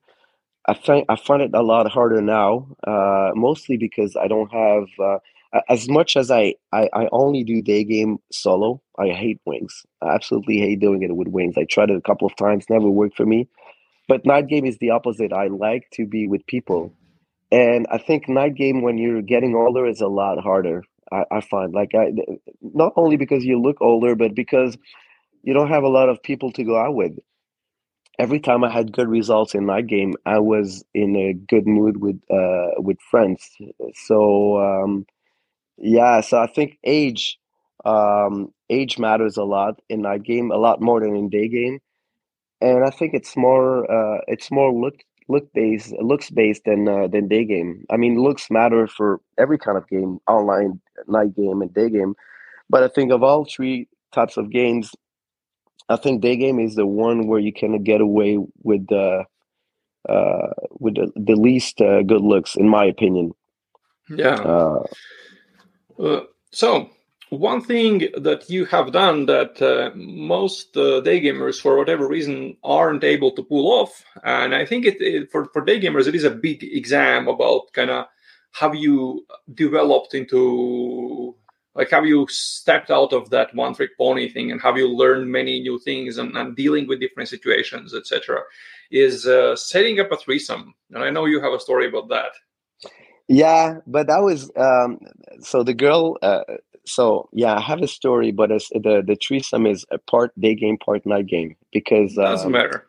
I 0.66 0.74
find 0.74 1.04
I 1.08 1.16
find 1.16 1.42
it 1.42 1.50
a 1.54 1.62
lot 1.62 1.90
harder 1.90 2.22
now, 2.22 2.68
uh, 2.86 3.32
mostly 3.34 3.76
because 3.76 4.16
I 4.16 4.28
don't 4.28 4.52
have 4.52 4.86
uh, 5.02 5.18
as 5.68 5.88
much 5.88 6.16
as 6.16 6.30
I, 6.30 6.54
I 6.72 6.88
I 6.92 7.08
only 7.10 7.42
do 7.42 7.60
day 7.62 7.84
game 7.84 8.18
solo. 8.30 8.80
I 8.98 9.08
hate 9.08 9.40
wings. 9.44 9.84
I 10.00 10.14
absolutely 10.14 10.58
hate 10.58 10.78
doing 10.80 11.02
it 11.02 11.14
with 11.16 11.28
wings. 11.28 11.56
I 11.58 11.64
tried 11.64 11.90
it 11.90 11.96
a 11.96 12.00
couple 12.00 12.26
of 12.26 12.36
times, 12.36 12.66
never 12.70 12.88
worked 12.88 13.16
for 13.16 13.26
me. 13.26 13.48
But 14.06 14.24
night 14.24 14.46
game 14.46 14.64
is 14.64 14.78
the 14.78 14.90
opposite. 14.90 15.32
I 15.32 15.48
like 15.48 15.88
to 15.94 16.06
be 16.06 16.28
with 16.28 16.46
people, 16.46 16.92
and 17.50 17.86
I 17.90 17.98
think 17.98 18.28
night 18.28 18.54
game 18.54 18.82
when 18.82 18.98
you're 18.98 19.22
getting 19.22 19.56
older 19.56 19.86
is 19.86 20.00
a 20.00 20.08
lot 20.08 20.38
harder. 20.38 20.84
I, 21.10 21.24
I 21.30 21.40
find 21.40 21.72
like 21.72 21.90
I 21.94 22.12
not 22.60 22.92
only 22.96 23.16
because 23.16 23.44
you 23.44 23.60
look 23.60 23.80
older, 23.80 24.14
but 24.14 24.34
because 24.34 24.78
you 25.42 25.54
don't 25.54 25.70
have 25.70 25.82
a 25.82 25.88
lot 25.88 26.08
of 26.08 26.22
people 26.22 26.52
to 26.52 26.62
go 26.62 26.78
out 26.78 26.94
with 26.94 27.18
every 28.18 28.40
time 28.40 28.64
I 28.64 28.70
had 28.70 28.92
good 28.92 29.08
results 29.08 29.54
in 29.54 29.66
that 29.66 29.86
game, 29.86 30.14
I 30.26 30.38
was 30.38 30.84
in 30.94 31.16
a 31.16 31.32
good 31.32 31.66
mood 31.66 31.98
with 31.98 32.20
uh, 32.30 32.80
with 32.80 32.98
friends. 33.10 33.50
So 33.94 34.58
um, 34.58 35.06
yeah, 35.78 36.20
so 36.20 36.38
I 36.38 36.46
think 36.46 36.78
age 36.84 37.38
um, 37.84 38.52
age 38.70 38.98
matters 38.98 39.36
a 39.36 39.44
lot 39.44 39.80
in 39.88 40.02
that 40.02 40.22
game, 40.22 40.50
a 40.50 40.56
lot 40.56 40.80
more 40.80 41.00
than 41.00 41.16
in 41.16 41.28
day 41.28 41.48
game, 41.48 41.80
and 42.60 42.84
I 42.84 42.90
think 42.90 43.14
it's 43.14 43.36
more 43.36 43.90
uh, 43.90 44.20
it's 44.28 44.50
more 44.50 44.72
look 44.72 44.96
look 45.28 45.52
based 45.52 45.92
looks 46.00 46.30
based 46.30 46.62
than 46.64 46.88
uh, 46.88 47.08
than 47.08 47.28
day 47.28 47.44
game. 47.44 47.84
I 47.90 47.96
mean, 47.96 48.22
looks 48.22 48.50
matter 48.50 48.86
for 48.86 49.20
every 49.38 49.58
kind 49.58 49.78
of 49.78 49.88
game, 49.88 50.18
online, 50.28 50.80
night 51.06 51.34
game, 51.34 51.62
and 51.62 51.72
day 51.74 51.90
game. 51.90 52.14
But 52.70 52.82
I 52.82 52.88
think 52.88 53.12
of 53.12 53.22
all 53.22 53.44
three 53.44 53.88
types 54.12 54.36
of 54.36 54.50
games, 54.50 54.92
I 55.92 55.96
think 55.96 56.22
day 56.22 56.36
game 56.36 56.58
is 56.58 56.74
the 56.74 56.86
one 56.86 57.26
where 57.26 57.40
you 57.40 57.52
can 57.52 57.82
get 57.82 58.00
away 58.00 58.38
with 58.62 58.86
the 58.88 59.24
uh, 60.08 60.48
with 60.70 60.96
the, 60.96 61.12
the 61.14 61.36
least 61.36 61.80
uh, 61.80 62.02
good 62.02 62.22
looks, 62.22 62.56
in 62.56 62.68
my 62.68 62.84
opinion. 62.84 63.32
Yeah. 64.08 64.34
Uh, 64.34 64.82
uh 66.02 66.20
so 66.50 66.90
one 67.30 67.62
thing 67.62 68.10
that 68.18 68.50
you 68.50 68.66
have 68.66 68.92
done 68.92 69.26
that 69.26 69.62
uh, 69.62 69.90
most 69.94 70.76
uh, 70.76 71.00
day 71.00 71.18
gamers, 71.20 71.60
for 71.60 71.78
whatever 71.78 72.06
reason, 72.06 72.56
aren't 72.62 73.04
able 73.04 73.30
to 73.32 73.42
pull 73.42 73.72
off, 73.72 74.04
and 74.22 74.54
I 74.54 74.66
think 74.66 74.84
it, 74.84 75.00
it 75.00 75.30
for 75.30 75.46
for 75.52 75.64
day 75.64 75.80
gamers, 75.80 76.06
it 76.06 76.14
is 76.14 76.24
a 76.24 76.30
big 76.30 76.62
exam 76.62 77.28
about 77.28 77.72
kind 77.72 77.90
of 77.90 78.06
have 78.52 78.74
you 78.74 79.24
developed 79.54 80.14
into 80.14 81.34
like 81.74 81.90
have 81.90 82.06
you 82.06 82.26
stepped 82.28 82.90
out 82.90 83.12
of 83.12 83.30
that 83.30 83.54
one 83.54 83.74
trick 83.74 83.96
pony 83.98 84.28
thing 84.28 84.50
and 84.50 84.60
have 84.60 84.76
you 84.76 84.88
learned 84.88 85.30
many 85.30 85.60
new 85.60 85.78
things 85.78 86.18
and, 86.18 86.36
and 86.36 86.56
dealing 86.56 86.86
with 86.86 87.00
different 87.00 87.28
situations 87.28 87.94
etc 87.94 88.40
is 88.90 89.26
uh, 89.26 89.56
setting 89.56 89.98
up 90.00 90.12
a 90.12 90.16
threesome 90.16 90.74
and 90.90 91.02
i 91.04 91.10
know 91.10 91.24
you 91.24 91.40
have 91.40 91.52
a 91.52 91.60
story 91.60 91.88
about 91.88 92.08
that. 92.08 92.32
Yeah 93.28 93.78
but 93.86 94.06
that 94.08 94.22
was 94.22 94.50
um, 94.56 94.98
so 95.40 95.62
the 95.62 95.74
girl 95.74 96.18
uh, 96.22 96.42
so 96.84 97.28
yeah 97.32 97.54
i 97.54 97.60
have 97.60 97.80
a 97.80 97.88
story 97.88 98.32
but 98.32 98.48
the 98.50 99.02
the 99.06 99.16
threesome 99.16 99.66
is 99.66 99.86
a 99.90 99.98
part 99.98 100.32
day 100.38 100.54
game 100.54 100.76
part 100.76 101.06
night 101.06 101.26
game 101.26 101.56
because 101.72 102.18
um, 102.18 102.24
doesn't 102.24 102.52
matter. 102.52 102.86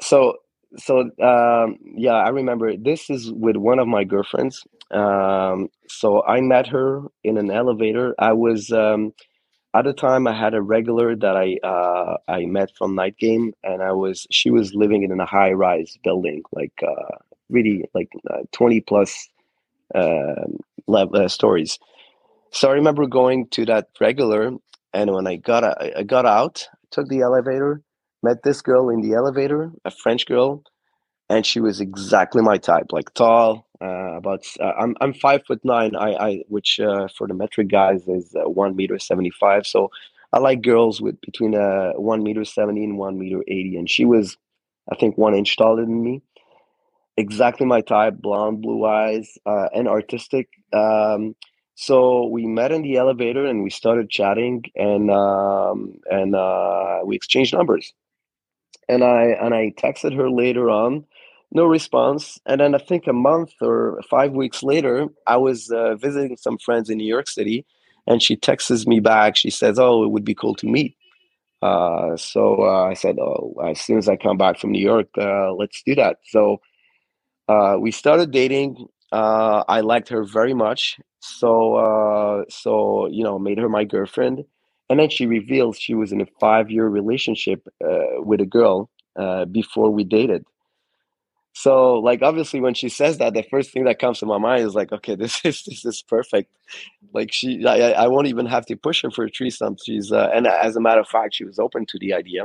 so 0.00 0.38
so 0.76 1.00
um, 1.22 1.78
yeah 1.84 2.14
i 2.14 2.28
remember 2.28 2.76
this 2.76 3.10
is 3.10 3.30
with 3.32 3.56
one 3.56 3.78
of 3.78 3.86
my 3.86 4.04
girlfriends 4.04 4.64
um, 4.94 5.68
so 5.88 6.24
I 6.24 6.40
met 6.40 6.68
her 6.68 7.02
in 7.24 7.38
an 7.38 7.50
elevator. 7.50 8.14
I 8.18 8.32
was 8.32 8.70
um, 8.72 9.12
at 9.74 9.84
the 9.84 9.92
time, 9.92 10.28
I 10.28 10.32
had 10.38 10.54
a 10.54 10.62
regular 10.62 11.16
that 11.16 11.36
I 11.36 11.58
uh, 11.66 12.16
I 12.28 12.46
met 12.46 12.70
from 12.76 12.94
night 12.94 13.16
game, 13.18 13.52
and 13.64 13.82
I 13.82 13.92
was 13.92 14.26
she 14.30 14.50
was 14.50 14.74
living 14.74 15.02
in 15.02 15.18
a 15.20 15.26
high 15.26 15.52
rise 15.52 15.98
building, 16.04 16.42
like 16.52 16.72
uh, 16.86 17.18
really 17.50 17.84
like 17.94 18.12
uh, 18.30 18.42
twenty 18.52 18.80
plus 18.80 19.28
um, 19.94 20.58
level, 20.86 21.16
uh, 21.16 21.28
stories. 21.28 21.78
So 22.50 22.70
I 22.70 22.74
remember 22.74 23.06
going 23.06 23.48
to 23.50 23.66
that 23.66 23.88
regular, 24.00 24.52
and 24.92 25.12
when 25.12 25.26
I 25.26 25.36
got 25.36 25.64
I 25.64 26.04
got 26.04 26.26
out, 26.26 26.68
took 26.92 27.08
the 27.08 27.22
elevator, 27.22 27.82
met 28.22 28.44
this 28.44 28.62
girl 28.62 28.90
in 28.90 29.00
the 29.00 29.14
elevator, 29.14 29.72
a 29.84 29.90
French 29.90 30.26
girl, 30.26 30.62
and 31.28 31.44
she 31.44 31.60
was 31.60 31.80
exactly 31.80 32.42
my 32.42 32.58
type, 32.58 32.86
like 32.92 33.12
tall, 33.14 33.66
uh, 33.84 34.12
about 34.20 34.42
uh, 34.60 34.72
I'm 34.82 34.92
I'm 35.02 35.14
five 35.26 35.42
foot 35.46 35.62
nine, 35.64 35.92
I 35.96 36.10
I 36.28 36.30
which 36.48 36.80
uh, 36.80 37.06
for 37.16 37.26
the 37.28 37.34
metric 37.42 37.68
guys 37.68 38.00
is 38.08 38.26
uh, 38.34 38.48
one 38.64 38.74
meter 38.80 38.98
seventy 38.98 39.32
five. 39.42 39.62
So 39.66 39.90
I 40.32 40.38
like 40.38 40.62
girls 40.62 41.00
with 41.04 41.16
between 41.28 41.54
uh 41.54 41.92
one 42.12 42.22
meter 42.28 42.44
seventy 42.44 42.82
and 42.88 42.98
one 42.98 43.16
meter 43.22 43.40
eighty, 43.54 43.76
and 43.78 43.88
she 43.94 44.04
was, 44.04 44.26
I 44.92 44.94
think, 44.96 45.18
one 45.18 45.34
inch 45.40 45.56
taller 45.56 45.82
than 45.82 46.02
me. 46.08 46.22
Exactly 47.16 47.66
my 47.66 47.80
type, 47.80 48.14
blonde, 48.26 48.60
blue 48.60 48.84
eyes, 48.84 49.38
uh, 49.46 49.68
and 49.72 49.86
artistic. 49.86 50.48
Um, 50.72 51.36
so 51.76 52.26
we 52.26 52.46
met 52.46 52.72
in 52.72 52.82
the 52.82 52.96
elevator 52.96 53.46
and 53.46 53.62
we 53.62 53.70
started 53.70 54.10
chatting, 54.10 54.64
and 54.74 55.10
um, 55.10 55.78
and 56.10 56.34
uh, 56.34 57.00
we 57.04 57.14
exchanged 57.16 57.54
numbers. 57.54 57.94
And 58.88 59.04
I 59.04 59.22
and 59.40 59.54
I 59.54 59.72
texted 59.78 60.16
her 60.16 60.28
later 60.28 60.70
on 60.70 61.04
no 61.54 61.64
response. 61.66 62.38
And 62.46 62.60
then 62.60 62.74
I 62.74 62.78
think 62.78 63.06
a 63.06 63.12
month 63.12 63.52
or 63.60 64.00
five 64.10 64.32
weeks 64.32 64.62
later, 64.62 65.06
I 65.26 65.36
was 65.36 65.70
uh, 65.70 65.94
visiting 65.94 66.36
some 66.36 66.58
friends 66.58 66.90
in 66.90 66.98
New 66.98 67.06
York 67.06 67.28
City, 67.28 67.64
and 68.06 68.22
she 68.22 68.36
texts 68.36 68.86
me 68.86 69.00
back. 69.00 69.36
She 69.36 69.50
says, 69.50 69.78
"Oh, 69.78 70.04
it 70.04 70.10
would 70.10 70.24
be 70.24 70.34
cool 70.34 70.54
to 70.56 70.66
meet." 70.66 70.96
Uh, 71.62 72.16
so 72.16 72.62
uh, 72.62 72.84
I 72.84 72.94
said, 72.94 73.18
"Oh, 73.18 73.54
as 73.64 73.80
soon 73.80 73.98
as 73.98 74.08
I 74.08 74.16
come 74.16 74.36
back 74.36 74.58
from 74.58 74.72
New 74.72 74.84
York, 74.84 75.08
uh, 75.18 75.52
let's 75.54 75.82
do 75.86 75.94
that." 75.94 76.18
So 76.24 76.60
uh, 77.48 77.76
we 77.80 77.90
started 77.90 78.30
dating. 78.30 78.86
Uh, 79.12 79.62
I 79.68 79.80
liked 79.80 80.08
her 80.08 80.24
very 80.24 80.54
much, 80.54 80.98
so 81.20 82.44
so 82.50 83.06
you 83.08 83.24
know, 83.24 83.38
made 83.38 83.58
her 83.58 83.68
my 83.68 83.84
girlfriend. 83.84 84.44
And 84.90 85.00
then 85.00 85.08
she 85.08 85.26
reveals 85.26 85.78
she 85.78 85.94
was 85.94 86.12
in 86.12 86.20
a 86.20 86.26
five-year 86.40 86.86
relationship 86.86 87.66
with 88.18 88.40
a 88.42 88.46
girl 88.46 88.90
before 89.50 89.90
we 89.90 90.04
dated 90.04 90.44
so 91.54 91.94
like 92.00 92.20
obviously 92.20 92.60
when 92.60 92.74
she 92.74 92.88
says 92.88 93.18
that, 93.18 93.32
the 93.32 93.44
first 93.44 93.70
thing 93.70 93.84
that 93.84 94.00
comes 94.00 94.18
to 94.18 94.26
my 94.26 94.38
mind 94.38 94.64
is 94.64 94.74
like, 94.74 94.92
okay, 94.92 95.14
this 95.24 95.40
is 95.44 95.62
this 95.62 95.84
is 95.84 96.02
perfect. 96.02 96.50
Like 97.14 97.32
she, 97.32 97.64
I, 97.64 97.92
I 97.92 98.08
won't 98.08 98.26
even 98.26 98.46
have 98.46 98.66
to 98.66 98.76
push 98.76 99.02
her 99.02 99.10
for 99.10 99.24
a 99.24 99.28
threesome. 99.28 99.76
She's 99.82 100.12
uh, 100.12 100.30
and 100.34 100.46
as 100.46 100.76
a 100.76 100.80
matter 100.80 101.00
of 101.00 101.08
fact, 101.08 101.34
she 101.34 101.44
was 101.44 101.58
open 101.58 101.86
to 101.86 101.98
the 101.98 102.12
idea. 102.12 102.42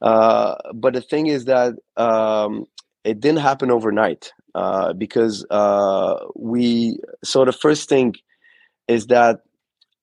Uh, 0.00 0.54
but 0.74 0.94
the 0.94 1.00
thing 1.02 1.26
is 1.26 1.44
that 1.44 1.74
um, 1.96 2.64
it 3.04 3.20
didn't 3.20 3.40
happen 3.40 3.70
overnight 3.70 4.32
uh, 4.54 4.94
because 4.94 5.44
uh, 5.50 6.16
we. 6.34 6.98
So 7.22 7.44
the 7.44 7.52
first 7.52 7.90
thing 7.90 8.14
is 8.88 9.08
that 9.08 9.40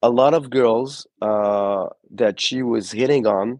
a 0.04 0.12
lot 0.12 0.36
of 0.36 0.52
girls 0.52 1.08
uh, 1.24 1.88
that 2.12 2.40
she 2.40 2.62
was 2.62 2.92
hitting 2.92 3.26
on, 3.26 3.60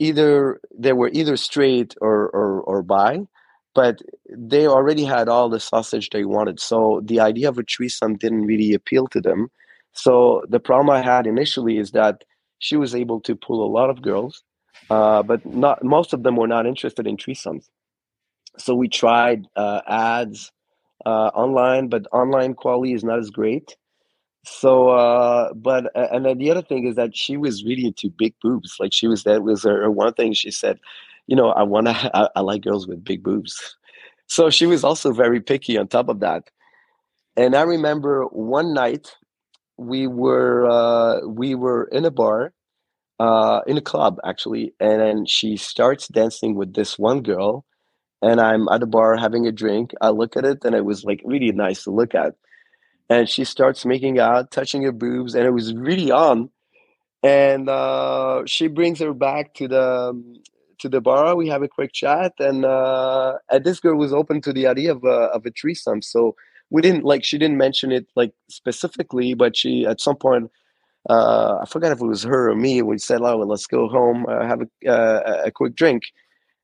either 0.00 0.60
they 0.76 0.92
were 0.92 1.10
either 1.12 1.36
straight 1.36 1.94
or 2.00 2.28
or, 2.30 2.60
or 2.62 2.82
bi 2.82 3.20
but 3.74 4.00
they 4.28 4.66
already 4.66 5.04
had 5.04 5.28
all 5.28 5.48
the 5.48 5.60
sausage 5.60 6.10
they 6.10 6.24
wanted. 6.24 6.60
So 6.60 7.02
the 7.04 7.20
idea 7.20 7.48
of 7.48 7.58
a 7.58 7.62
threesome 7.62 8.16
didn't 8.16 8.46
really 8.46 8.72
appeal 8.72 9.06
to 9.08 9.20
them. 9.20 9.50
So 9.92 10.42
the 10.48 10.60
problem 10.60 10.90
I 10.90 11.02
had 11.02 11.26
initially 11.26 11.78
is 11.78 11.92
that 11.92 12.24
she 12.58 12.76
was 12.76 12.94
able 12.94 13.20
to 13.22 13.36
pull 13.36 13.64
a 13.64 13.70
lot 13.70 13.90
of 13.90 14.02
girls, 14.02 14.42
uh, 14.90 15.22
but 15.22 15.44
not 15.46 15.84
most 15.84 16.12
of 16.12 16.22
them 16.22 16.36
were 16.36 16.48
not 16.48 16.66
interested 16.66 17.06
in 17.06 17.16
threesomes. 17.16 17.68
So 18.58 18.74
we 18.74 18.88
tried 18.88 19.46
uh, 19.56 19.80
ads 19.86 20.52
uh, 21.04 21.30
online, 21.34 21.88
but 21.88 22.06
online 22.12 22.54
quality 22.54 22.94
is 22.94 23.04
not 23.04 23.18
as 23.18 23.30
great. 23.30 23.76
So, 24.46 24.90
uh, 24.90 25.54
but 25.54 25.90
and 25.94 26.24
then 26.24 26.38
the 26.38 26.50
other 26.50 26.62
thing 26.62 26.86
is 26.86 26.96
that 26.96 27.16
she 27.16 27.36
was 27.36 27.64
really 27.64 27.86
into 27.86 28.10
big 28.10 28.34
boobs. 28.42 28.76
Like 28.78 28.92
she 28.92 29.06
was 29.06 29.24
that 29.24 29.42
was 29.42 29.62
her, 29.64 29.82
her 29.82 29.90
one 29.90 30.12
thing. 30.14 30.34
She 30.34 30.50
said, 30.50 30.78
you 31.26 31.36
know, 31.36 31.50
I 31.50 31.62
want 31.62 31.86
to, 31.86 32.10
I, 32.16 32.28
I 32.36 32.40
like 32.40 32.62
girls 32.62 32.86
with 32.86 33.04
big 33.04 33.22
boobs. 33.22 33.76
So 34.26 34.50
she 34.50 34.66
was 34.66 34.84
also 34.84 35.12
very 35.12 35.40
picky 35.40 35.76
on 35.78 35.88
top 35.88 36.08
of 36.08 36.20
that. 36.20 36.44
And 37.36 37.54
I 37.54 37.62
remember 37.62 38.24
one 38.24 38.72
night 38.72 39.14
we 39.76 40.06
were 40.06 40.68
uh, 40.68 41.26
we 41.26 41.54
were 41.54 41.84
in 41.90 42.04
a 42.04 42.10
bar, 42.10 42.52
uh, 43.18 43.60
in 43.66 43.76
a 43.76 43.80
club 43.80 44.18
actually, 44.24 44.72
and 44.78 45.00
then 45.00 45.26
she 45.26 45.56
starts 45.56 46.08
dancing 46.08 46.54
with 46.54 46.74
this 46.74 46.96
one 46.98 47.22
girl, 47.22 47.64
and 48.22 48.40
I'm 48.40 48.68
at 48.68 48.80
the 48.80 48.86
bar 48.86 49.16
having 49.16 49.46
a 49.46 49.52
drink. 49.52 49.92
I 50.00 50.10
look 50.10 50.36
at 50.36 50.44
it, 50.44 50.64
and 50.64 50.74
it 50.76 50.84
was 50.84 51.04
like 51.04 51.20
really 51.24 51.50
nice 51.50 51.84
to 51.84 51.90
look 51.90 52.14
at. 52.14 52.34
And 53.10 53.28
she 53.28 53.44
starts 53.44 53.84
making 53.84 54.18
out, 54.18 54.50
touching 54.50 54.82
her 54.84 54.92
boobs, 54.92 55.34
and 55.34 55.44
it 55.44 55.50
was 55.50 55.74
really 55.74 56.10
on. 56.10 56.50
And 57.22 57.68
uh, 57.68 58.42
she 58.46 58.68
brings 58.68 59.00
her 59.00 59.12
back 59.12 59.54
to 59.54 59.68
the 59.68 60.10
um, 60.10 60.36
to 60.84 60.88
the 60.90 61.00
bar. 61.00 61.36
We 61.36 61.48
have 61.48 61.62
a 61.64 61.68
quick 61.68 61.92
chat, 61.92 62.32
and 62.38 62.64
uh, 62.64 63.38
and 63.50 63.64
this 63.64 63.80
girl 63.80 63.96
was 63.98 64.12
open 64.12 64.40
to 64.42 64.52
the 64.52 64.66
idea 64.68 64.92
of 64.92 65.04
a, 65.04 65.18
of 65.36 65.46
a 65.46 65.50
threesome. 65.50 66.02
So 66.02 66.36
we 66.70 66.82
didn't 66.82 67.04
like 67.04 67.24
she 67.24 67.38
didn't 67.38 67.58
mention 67.58 67.92
it 67.92 68.06
like 68.16 68.32
specifically, 68.48 69.34
but 69.34 69.56
she 69.56 69.86
at 69.86 70.00
some 70.00 70.16
point. 70.16 70.50
Uh, 71.10 71.58
I 71.62 71.66
forgot 71.66 71.92
if 71.92 72.00
it 72.00 72.06
was 72.06 72.22
her 72.24 72.50
or 72.50 72.56
me. 72.56 72.82
We 72.82 72.98
said, 72.98 73.20
"Oh, 73.22 73.36
well, 73.38 73.48
let's 73.48 73.66
go 73.66 73.88
home, 73.88 74.24
uh, 74.26 74.46
have 74.46 74.62
a, 74.62 74.68
uh, 74.90 75.42
a 75.46 75.50
quick 75.50 75.74
drink," 75.74 76.04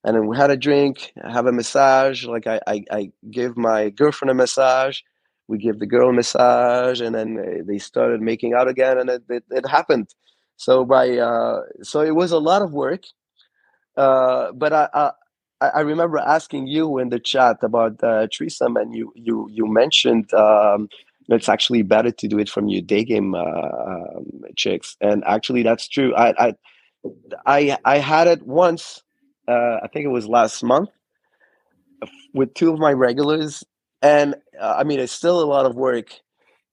and 0.04 0.16
then 0.16 0.26
we 0.26 0.36
had 0.36 0.50
a 0.50 0.56
drink, 0.56 1.12
have 1.22 1.46
a 1.46 1.52
massage. 1.52 2.24
Like 2.24 2.46
I, 2.46 2.60
I, 2.66 2.84
I 2.90 3.12
give 3.30 3.56
my 3.56 3.90
girlfriend 3.90 4.30
a 4.30 4.34
massage, 4.34 5.00
we 5.48 5.58
give 5.58 5.78
the 5.78 5.86
girl 5.86 6.10
a 6.10 6.12
massage, 6.12 7.00
and 7.02 7.14
then 7.14 7.64
they 7.66 7.78
started 7.78 8.22
making 8.22 8.54
out 8.54 8.68
again, 8.68 8.98
and 8.98 9.10
it, 9.10 9.22
it, 9.28 9.44
it 9.50 9.66
happened. 9.68 10.08
So 10.56 10.84
by 10.84 11.18
uh, 11.18 11.62
so 11.82 12.00
it 12.00 12.14
was 12.14 12.32
a 12.32 12.38
lot 12.38 12.62
of 12.62 12.72
work, 12.72 13.02
uh, 13.97 14.53
but 14.53 14.72
I, 14.72 14.88
I, 15.61 15.68
I 15.68 15.80
remember 15.80 16.18
asking 16.18 16.66
you 16.66 16.99
in 16.99 17.11
the 17.11 17.20
chat 17.20 17.59
about 17.62 18.03
uh, 18.03 18.26
threesome, 18.32 18.76
and 18.76 18.95
you 18.95 19.12
you 19.14 19.49
you 19.51 19.66
mentioned 19.66 20.32
um, 20.34 20.88
it's 21.28 21.49
actually 21.49 21.82
better 21.82 22.11
to 22.11 22.28
do 22.28 22.38
it 22.38 22.49
from 22.49 22.68
your 22.68 22.82
day 22.82 23.05
game 23.05 23.34
uh, 23.34 23.41
um, 23.43 24.26
chicks, 24.57 24.97
and 25.01 25.22
actually 25.26 25.62
that's 25.62 25.88
true. 25.88 26.14
I 26.14 26.49
I 26.49 26.55
I, 27.47 27.78
I 27.84 27.99
had 27.99 28.26
it 28.26 28.47
once. 28.47 29.03
Uh, 29.49 29.78
I 29.82 29.88
think 29.93 30.05
it 30.05 30.11
was 30.11 30.28
last 30.28 30.62
month 30.62 30.91
with 32.34 32.55
two 32.55 32.72
of 32.72 32.78
my 32.78 32.93
regulars, 32.93 33.64
and 34.03 34.34
uh, 34.61 34.74
I 34.78 34.84
mean 34.84 35.01
it's 35.01 35.12
still 35.12 35.41
a 35.41 35.47
lot 35.47 35.66
of 35.66 35.74
work, 35.76 36.12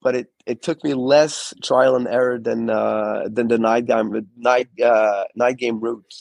but 0.01 0.15
it, 0.15 0.27
it 0.45 0.61
took 0.61 0.83
me 0.83 0.93
less 0.93 1.53
trial 1.63 1.95
and 1.95 2.07
error 2.07 2.39
than 2.39 2.69
uh, 2.69 3.27
than 3.31 3.47
the 3.47 3.57
night 3.57 3.85
game 3.85 4.27
night 4.37 4.69
uh, 4.83 5.25
night 5.35 5.57
game 5.57 5.79
route. 5.79 6.13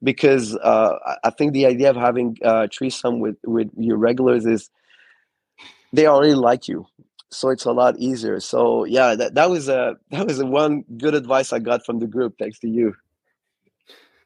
Uh, 0.00 0.04
because 0.04 0.56
uh, 0.56 0.98
I 1.24 1.30
think 1.30 1.52
the 1.52 1.66
idea 1.66 1.90
of 1.90 1.96
having 1.96 2.36
uh, 2.44 2.68
threesome 2.72 3.20
with 3.20 3.36
with 3.44 3.70
your 3.76 3.96
regulars 3.96 4.46
is 4.46 4.70
they 5.92 6.06
already 6.06 6.34
like 6.34 6.68
you, 6.68 6.86
so 7.30 7.50
it's 7.50 7.64
a 7.64 7.72
lot 7.72 7.98
easier. 7.98 8.40
So 8.40 8.84
yeah, 8.84 9.14
that, 9.14 9.34
that 9.34 9.50
was 9.50 9.68
a 9.68 9.96
that 10.10 10.26
was 10.26 10.40
a 10.40 10.46
one 10.46 10.84
good 10.96 11.14
advice 11.14 11.52
I 11.52 11.58
got 11.58 11.84
from 11.84 11.98
the 11.98 12.06
group. 12.06 12.36
Thanks 12.38 12.58
to 12.60 12.68
you. 12.68 12.94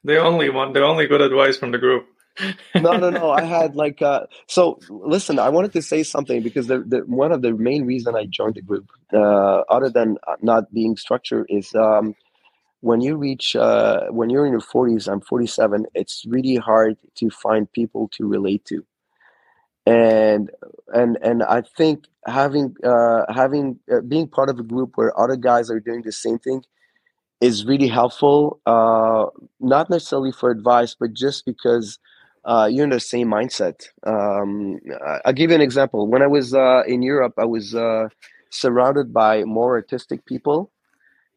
The 0.04 0.18
only 0.18 0.50
one, 0.50 0.72
the 0.72 0.84
only 0.84 1.06
good 1.06 1.22
advice 1.22 1.56
from 1.56 1.72
the 1.72 1.78
group. 1.78 2.06
no, 2.74 2.96
no, 2.96 3.10
no. 3.10 3.30
I 3.30 3.42
had 3.58 3.76
like 3.76 4.02
uh, 4.02 4.26
so. 4.46 4.78
Listen, 4.88 5.38
I 5.38 5.48
wanted 5.48 5.72
to 5.74 5.82
say 5.82 6.02
something 6.02 6.42
because 6.42 6.66
the, 6.66 6.80
the 6.80 6.98
one 7.06 7.32
of 7.32 7.42
the 7.42 7.52
main 7.52 7.86
reason 7.86 8.16
I 8.16 8.26
joined 8.26 8.56
the 8.56 8.62
group, 8.62 8.88
uh, 9.12 9.62
other 9.70 9.88
than 9.88 10.18
not 10.42 10.72
being 10.72 10.96
structured, 10.96 11.46
is 11.48 11.74
um, 11.74 12.14
when 12.84 13.00
you 13.00 13.16
reach 13.16 13.56
uh, 13.56 14.06
when 14.10 14.28
you're 14.30 14.46
in 14.46 14.52
your 14.52 14.60
40s 14.74 15.08
i'm 15.08 15.20
47 15.20 15.86
it's 15.94 16.24
really 16.26 16.56
hard 16.56 16.96
to 17.16 17.30
find 17.30 17.70
people 17.72 18.08
to 18.16 18.26
relate 18.28 18.64
to. 18.66 18.84
And 19.86 20.50
and 20.94 21.18
and 21.22 21.42
i 21.42 21.60
think 21.60 22.06
having 22.26 22.74
uh, 22.82 23.22
having 23.40 23.78
uh, 23.92 24.00
being 24.00 24.28
part 24.28 24.48
of 24.48 24.58
a 24.58 24.62
group 24.62 24.92
where 24.96 25.12
other 25.20 25.36
guys 25.36 25.70
are 25.70 25.80
doing 25.80 26.02
the 26.02 26.12
same 26.12 26.38
thing 26.38 26.62
is 27.40 27.66
really 27.66 27.88
helpful 27.88 28.60
uh, 28.66 29.26
not 29.60 29.90
necessarily 29.90 30.32
for 30.32 30.50
advice 30.50 30.96
but 31.00 31.14
just 31.14 31.46
because 31.46 31.98
uh, 32.46 32.68
you're 32.72 32.84
in 32.84 32.90
the 32.90 33.00
same 33.00 33.28
mindset. 33.28 33.78
Um, 34.06 34.80
i'll 35.26 35.34
give 35.34 35.50
you 35.50 35.56
an 35.56 35.62
example. 35.70 36.08
When 36.08 36.22
i 36.22 36.28
was 36.28 36.54
uh, 36.54 36.82
in 36.86 37.02
europe 37.02 37.34
i 37.38 37.46
was 37.46 37.74
uh, 37.74 38.08
surrounded 38.50 39.12
by 39.14 39.44
more 39.44 39.72
artistic 39.80 40.26
people 40.26 40.70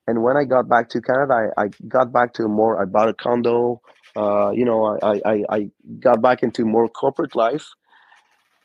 and 0.08 0.24
when 0.24 0.38
I 0.38 0.46
got 0.46 0.70
back 0.70 0.90
to 0.90 1.02
Canada, 1.02 1.52
I, 1.58 1.64
I 1.64 1.70
got 1.88 2.14
back 2.14 2.34
to 2.36 2.48
more. 2.48 2.82
I 2.82 2.86
bought 2.86 3.10
a 3.10 3.14
condo. 3.14 3.82
Uh, 4.16 4.52
you 4.52 4.66
know, 4.66 4.98
I, 5.04 5.22
I 5.26 5.44
I 5.50 5.70
got 6.00 6.22
back 6.22 6.42
into 6.42 6.66
more 6.66 6.88
corporate 6.88 7.36
life. 7.36 7.68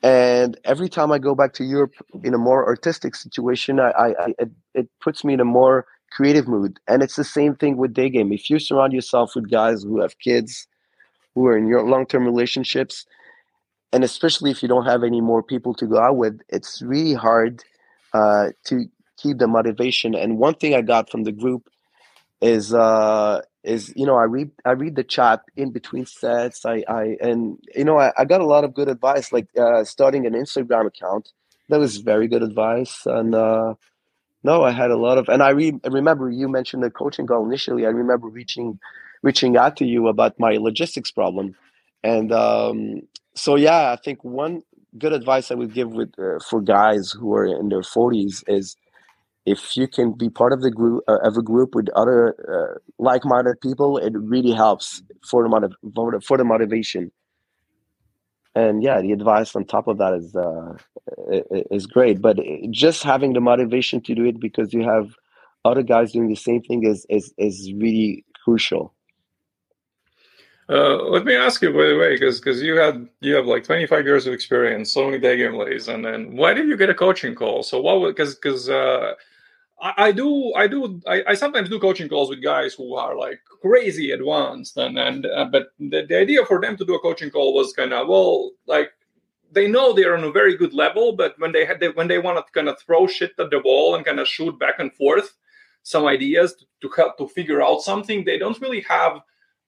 And 0.04 0.58
every 0.64 0.88
time 0.88 1.12
I 1.12 1.18
go 1.18 1.34
back 1.34 1.52
to 1.54 1.64
Europe 1.64 1.94
in 2.24 2.34
a 2.34 2.38
more 2.38 2.66
artistic 2.66 3.14
situation, 3.14 3.78
I, 3.78 3.90
I, 3.90 4.08
I 4.08 4.34
it, 4.38 4.50
it 4.74 4.88
puts 5.00 5.24
me 5.24 5.34
in 5.34 5.40
a 5.40 5.44
more 5.44 5.86
creative 6.10 6.48
mood. 6.48 6.78
And 6.88 7.02
it's 7.02 7.16
the 7.16 7.24
same 7.24 7.54
thing 7.54 7.76
with 7.76 7.92
day 7.92 8.08
game. 8.08 8.32
If 8.32 8.50
you 8.50 8.58
surround 8.58 8.92
yourself 8.92 9.34
with 9.34 9.50
guys 9.50 9.82
who 9.82 10.00
have 10.00 10.18
kids, 10.18 10.66
who 11.34 11.46
are 11.46 11.56
in 11.56 11.66
your 11.66 11.82
long 11.88 12.06
term 12.06 12.24
relationships, 12.24 13.04
and 13.92 14.04
especially 14.04 14.50
if 14.50 14.62
you 14.62 14.68
don't 14.68 14.86
have 14.86 15.04
any 15.04 15.20
more 15.20 15.42
people 15.42 15.74
to 15.74 15.86
go 15.86 15.98
out 15.98 16.16
with, 16.16 16.40
it's 16.48 16.82
really 16.82 17.14
hard 17.14 17.62
uh, 18.12 18.48
to 18.64 18.86
keep 19.22 19.38
the 19.38 19.48
motivation. 19.48 20.14
And 20.14 20.38
one 20.38 20.54
thing 20.54 20.74
I 20.74 20.82
got 20.82 21.10
from 21.10 21.24
the 21.24 21.32
group 21.32 21.68
is 22.40 22.74
uh, 22.74 23.40
is 23.62 23.92
you 23.96 24.06
know 24.06 24.16
I 24.16 24.24
read 24.24 24.50
I 24.64 24.72
read 24.72 24.96
the 24.96 25.04
chat 25.04 25.42
in 25.56 25.70
between 25.70 26.06
sets. 26.06 26.66
I 26.66 26.84
I 26.88 27.16
and 27.20 27.58
you 27.74 27.84
know 27.84 27.98
I, 27.98 28.12
I 28.18 28.24
got 28.24 28.40
a 28.40 28.46
lot 28.46 28.64
of 28.64 28.74
good 28.74 28.88
advice, 28.88 29.32
like 29.32 29.48
uh, 29.58 29.84
starting 29.84 30.26
an 30.26 30.34
Instagram 30.34 30.86
account. 30.86 31.32
That 31.68 31.80
was 31.80 31.98
very 31.98 32.28
good 32.28 32.42
advice, 32.42 33.06
and 33.06 33.34
uh, 33.34 33.74
no, 34.42 34.64
I 34.64 34.72
had 34.72 34.90
a 34.90 34.96
lot 34.96 35.18
of, 35.18 35.28
and 35.28 35.42
I 35.42 35.50
re- 35.50 35.78
remember 35.84 36.30
you 36.30 36.48
mentioned 36.48 36.82
the 36.82 36.90
coaching 36.90 37.26
call 37.26 37.44
initially. 37.46 37.86
I 37.86 37.90
remember 37.90 38.28
reaching 38.28 38.78
reaching 39.22 39.56
out 39.56 39.76
to 39.76 39.84
you 39.84 40.08
about 40.08 40.38
my 40.40 40.56
logistics 40.56 41.12
problem, 41.12 41.54
and 42.02 42.32
um, 42.32 43.02
so 43.34 43.54
yeah, 43.54 43.92
I 43.92 43.96
think 43.96 44.24
one 44.24 44.62
good 44.98 45.12
advice 45.12 45.50
I 45.50 45.54
would 45.54 45.72
give 45.72 45.92
with 45.92 46.12
uh, 46.18 46.40
for 46.48 46.60
guys 46.60 47.12
who 47.12 47.32
are 47.34 47.46
in 47.46 47.68
their 47.68 47.84
forties 47.84 48.42
is 48.48 48.76
if 49.44 49.76
you 49.76 49.88
can 49.88 50.12
be 50.12 50.28
part 50.28 50.52
of 50.52 50.62
the 50.62 50.70
group 50.70 51.02
uh, 51.08 51.18
of 51.24 51.36
a 51.36 51.42
group 51.42 51.74
with 51.74 51.88
other 51.90 52.34
uh, 52.48 52.78
like-minded 52.98 53.60
people, 53.60 53.98
it 53.98 54.12
really 54.16 54.52
helps 54.52 55.02
for 55.28 55.42
the 55.42 55.48
motiv- 55.48 56.24
for 56.24 56.36
the 56.36 56.44
motivation. 56.44 57.10
And 58.54 58.82
yeah, 58.82 59.00
the 59.00 59.12
advice 59.12 59.56
on 59.56 59.64
top 59.64 59.88
of 59.88 59.98
that 59.98 60.12
is 60.14 60.36
uh, 60.36 60.74
is 61.70 61.86
great. 61.86 62.20
But 62.20 62.38
just 62.70 63.02
having 63.02 63.32
the 63.32 63.40
motivation 63.40 64.00
to 64.02 64.14
do 64.14 64.24
it 64.24 64.38
because 64.38 64.72
you 64.72 64.82
have 64.82 65.14
other 65.64 65.82
guys 65.82 66.12
doing 66.12 66.28
the 66.28 66.36
same 66.36 66.62
thing 66.62 66.84
is 66.84 67.06
is 67.08 67.32
is 67.38 67.72
really 67.74 68.24
crucial. 68.44 68.94
Uh, 70.68 70.96
let 71.08 71.24
me 71.24 71.34
ask 71.34 71.60
you, 71.60 71.70
by 71.70 71.86
the 71.86 71.98
way, 71.98 72.14
because 72.14 72.40
because 72.40 72.62
you 72.62 72.76
had 72.76 73.08
you 73.20 73.34
have 73.34 73.46
like 73.46 73.64
25 73.64 74.06
years 74.06 74.26
of 74.26 74.32
experience, 74.32 74.92
so 74.92 75.04
many 75.04 75.18
day 75.18 75.36
game 75.36 75.54
lays, 75.54 75.88
and 75.88 76.04
then 76.04 76.36
why 76.36 76.54
did 76.54 76.68
you 76.68 76.76
get 76.76 76.88
a 76.88 76.94
coaching 76.94 77.34
call? 77.34 77.62
So 77.62 77.80
what? 77.80 78.06
Because 78.06 78.36
because 78.36 78.70
uh, 78.70 79.14
I, 79.82 80.12
do 80.12 80.54
I 80.54 80.68
do 80.68 81.00
I, 81.08 81.24
I, 81.28 81.34
sometimes 81.34 81.68
do 81.68 81.80
coaching 81.80 82.08
calls 82.08 82.30
with 82.30 82.42
guys 82.42 82.72
who 82.72 82.94
are 82.94 83.16
like 83.16 83.40
crazy 83.60 84.12
advanced, 84.12 84.76
and 84.76 84.96
and 84.96 85.26
uh, 85.26 85.46
but 85.46 85.72
the, 85.80 86.06
the 86.08 86.18
idea 86.18 86.46
for 86.46 86.60
them 86.60 86.76
to 86.76 86.84
do 86.84 86.94
a 86.94 87.00
coaching 87.00 87.30
call 87.30 87.52
was 87.52 87.72
kind 87.72 87.92
of 87.92 88.06
well 88.06 88.52
like 88.66 88.92
they 89.50 89.66
know 89.68 89.92
they're 89.92 90.16
on 90.16 90.24
a 90.24 90.30
very 90.30 90.56
good 90.56 90.72
level, 90.72 91.12
but 91.12 91.34
when 91.38 91.50
they 91.50 91.64
had 91.64 91.80
they, 91.80 91.88
when 91.88 92.06
they 92.06 92.18
want 92.18 92.38
to 92.38 92.52
kind 92.52 92.68
of 92.68 92.80
throw 92.80 93.08
shit 93.08 93.32
at 93.40 93.50
the 93.50 93.58
wall 93.58 93.96
and 93.96 94.04
kind 94.04 94.20
of 94.20 94.28
shoot 94.28 94.56
back 94.58 94.78
and 94.78 94.92
forth 94.94 95.34
some 95.82 96.06
ideas 96.06 96.54
to, 96.54 96.64
to 96.80 96.88
help 96.94 97.18
to 97.18 97.26
figure 97.26 97.60
out 97.60 97.82
something, 97.82 98.24
they 98.24 98.38
don't 98.38 98.60
really 98.60 98.82
have 98.82 99.20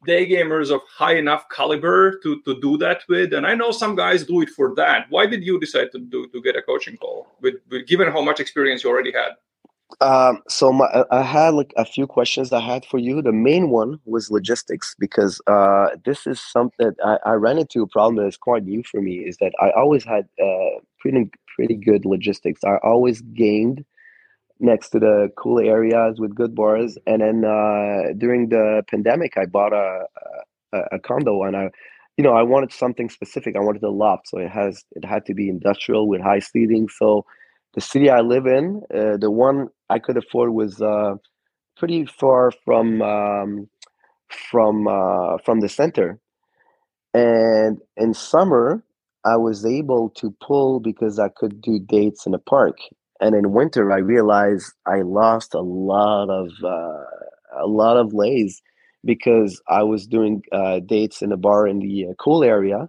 day 0.07 0.29
gamers 0.29 0.71
of 0.71 0.81
high 0.89 1.17
enough 1.17 1.47
caliber 1.49 2.21
to, 2.23 2.41
to 2.43 2.61
do 2.61 2.77
that 2.77 3.03
with 3.09 3.33
and 3.33 3.47
i 3.47 3.55
know 3.55 3.71
some 3.71 3.97
guys 3.97 4.23
do 4.23 4.43
it 4.43 4.51
for 4.51 4.75
that. 4.75 5.07
Why 5.09 5.25
did 5.27 5.43
you 5.43 5.59
decide 5.59 5.91
to 5.93 5.99
do 5.99 6.29
to 6.29 6.43
get 6.43 6.57
a 6.57 6.63
coaching 6.63 6.99
call 6.99 7.27
with, 7.41 7.55
with 7.71 7.87
given 7.87 8.13
how 8.13 8.21
much 8.21 8.39
experience 8.39 8.85
you 8.85 8.91
already 8.91 9.13
had 9.13 9.33
um, 10.01 10.43
so 10.49 10.73
my, 10.73 11.05
I 11.11 11.23
had 11.23 11.55
like 11.55 11.73
a 11.77 11.85
few 11.85 12.07
questions 12.07 12.53
I 12.53 12.61
had 12.61 12.85
for 12.85 12.99
you. 12.99 13.23
The 13.23 13.33
main 13.33 13.71
one 13.71 14.01
was 14.05 14.31
logistics 14.31 14.95
because 14.99 15.41
uh, 15.47 15.89
this 16.05 16.27
is 16.27 16.41
something 16.41 16.93
I, 17.05 17.19
I 17.25 17.33
ran 17.33 17.59
into 17.59 17.83
a 17.83 17.87
problem 17.87 18.17
that 18.17 18.27
is 18.27 18.37
quite 18.37 18.65
new 18.65 18.83
for 18.83 19.01
me. 19.01 19.17
Is 19.19 19.37
that 19.39 19.53
I 19.61 19.71
always 19.71 20.05
had 20.05 20.27
uh, 20.43 20.81
pretty 21.01 21.31
pretty 21.55 21.77
good 21.77 22.05
logistics. 22.05 22.65
I 22.65 22.77
always 22.83 23.21
gained 23.23 23.85
next 24.61 24.91
to 24.91 24.99
the 24.99 25.31
cool 25.37 25.59
areas 25.59 26.19
with 26.19 26.35
good 26.35 26.55
bars. 26.55 26.97
And 27.07 27.23
then 27.23 27.45
uh, 27.45 28.13
during 28.17 28.49
the 28.49 28.85
pandemic, 28.89 29.37
I 29.37 29.47
bought 29.47 29.73
a, 29.73 30.07
a, 30.73 30.79
a 30.93 30.99
condo, 30.99 31.43
and 31.43 31.57
I, 31.57 31.71
you 32.17 32.25
know, 32.25 32.35
I 32.35 32.43
wanted 32.43 32.73
something 32.73 33.09
specific. 33.11 33.57
I 33.57 33.61
wanted 33.61 33.83
a 33.83 33.91
loft, 33.91 34.29
so 34.29 34.39
it 34.39 34.51
has 34.51 34.85
it 34.93 35.05
had 35.05 35.27
to 35.27 35.35
be 35.35 35.49
industrial 35.49 36.09
with 36.09 36.21
high 36.21 36.39
seating. 36.39 36.89
So 36.89 37.25
the 37.75 37.81
city 37.81 38.11
I 38.11 38.21
live 38.21 38.47
in, 38.47 38.83
uh, 38.95 39.17
the 39.19 39.31
one 39.31 39.69
I 39.91 39.99
could 40.01 40.17
afford 40.17 40.53
was 40.53 40.81
uh, 40.83 41.15
pretty 41.77 42.07
far 42.07 42.53
from 42.65 43.03
um, 43.03 43.69
from 44.51 44.89
uh, 44.89 45.39
from 45.45 45.61
the 45.61 45.69
center. 45.69 46.21
And 47.15 47.79
in 47.97 48.15
summer, 48.15 48.85
I 49.25 49.37
was 49.37 49.67
able 49.67 50.11
to 50.17 50.35
pull 50.43 50.81
because 50.81 51.19
I 51.19 51.29
could 51.29 51.63
do 51.63 51.79
dates 51.81 52.27
in 52.27 52.33
the 52.33 52.39
park 52.39 52.79
and 53.21 53.35
in 53.35 53.53
winter 53.53 53.93
i 53.93 53.99
realized 53.99 54.73
i 54.87 55.03
lost 55.03 55.55
a 55.55 55.61
lot 55.61 56.29
of 56.31 56.49
uh, 56.65 57.05
a 57.63 57.67
lot 57.67 57.97
of 57.97 58.13
lays 58.13 58.63
because 59.05 59.61
i 59.69 59.83
was 59.83 60.07
doing 60.07 60.43
uh, 60.53 60.81
dates 60.81 61.23
in 61.23 61.33
a 61.33 61.37
bar 61.37 61.67
in 61.67 61.79
the 61.81 62.07
uh, 62.11 62.15
cool 62.19 62.45
area 62.45 62.89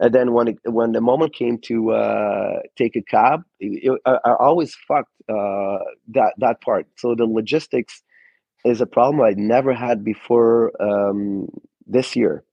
and 0.00 0.14
then 0.14 0.32
when 0.32 0.48
it, 0.48 0.58
when 0.64 0.92
the 0.92 1.00
moment 1.00 1.34
came 1.34 1.58
to 1.58 1.92
uh, 1.92 2.60
take 2.76 2.96
a 2.96 3.02
cab 3.02 3.42
it, 3.60 3.92
it, 3.92 4.00
I, 4.04 4.18
I, 4.24 4.34
always 4.40 4.74
fucked 4.74 5.12
uh, 5.28 5.78
that 6.08 6.34
that 6.38 6.60
part. 6.60 6.86
So 6.96 7.14
the 7.14 7.26
logistics 7.26 8.02
is 8.64 8.80
a 8.80 8.86
problem 8.86 9.22
i 9.22 9.34
never 9.36 9.74
had 9.74 10.04
before 10.04 10.72
um, 10.82 11.48
this 11.86 12.16
year. 12.16 12.44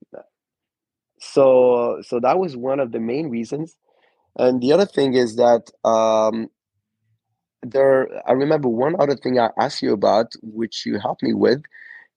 So 1.19 2.01
so 2.03 2.19
that 2.19 2.37
was 2.39 2.55
one 2.57 2.79
of 2.79 2.91
the 2.91 2.99
main 2.99 3.29
reasons. 3.29 3.75
And 4.37 4.61
the 4.61 4.71
other 4.73 4.85
thing 4.85 5.13
is 5.13 5.35
that 5.35 5.69
um, 5.83 6.49
there 7.63 8.09
i 8.27 8.31
remember 8.31 8.67
one 8.67 8.95
other 8.99 9.15
thing 9.15 9.39
i 9.39 9.49
asked 9.59 9.81
you 9.81 9.93
about 9.93 10.33
which 10.41 10.85
you 10.85 10.97
helped 10.99 11.21
me 11.21 11.33
with 11.33 11.61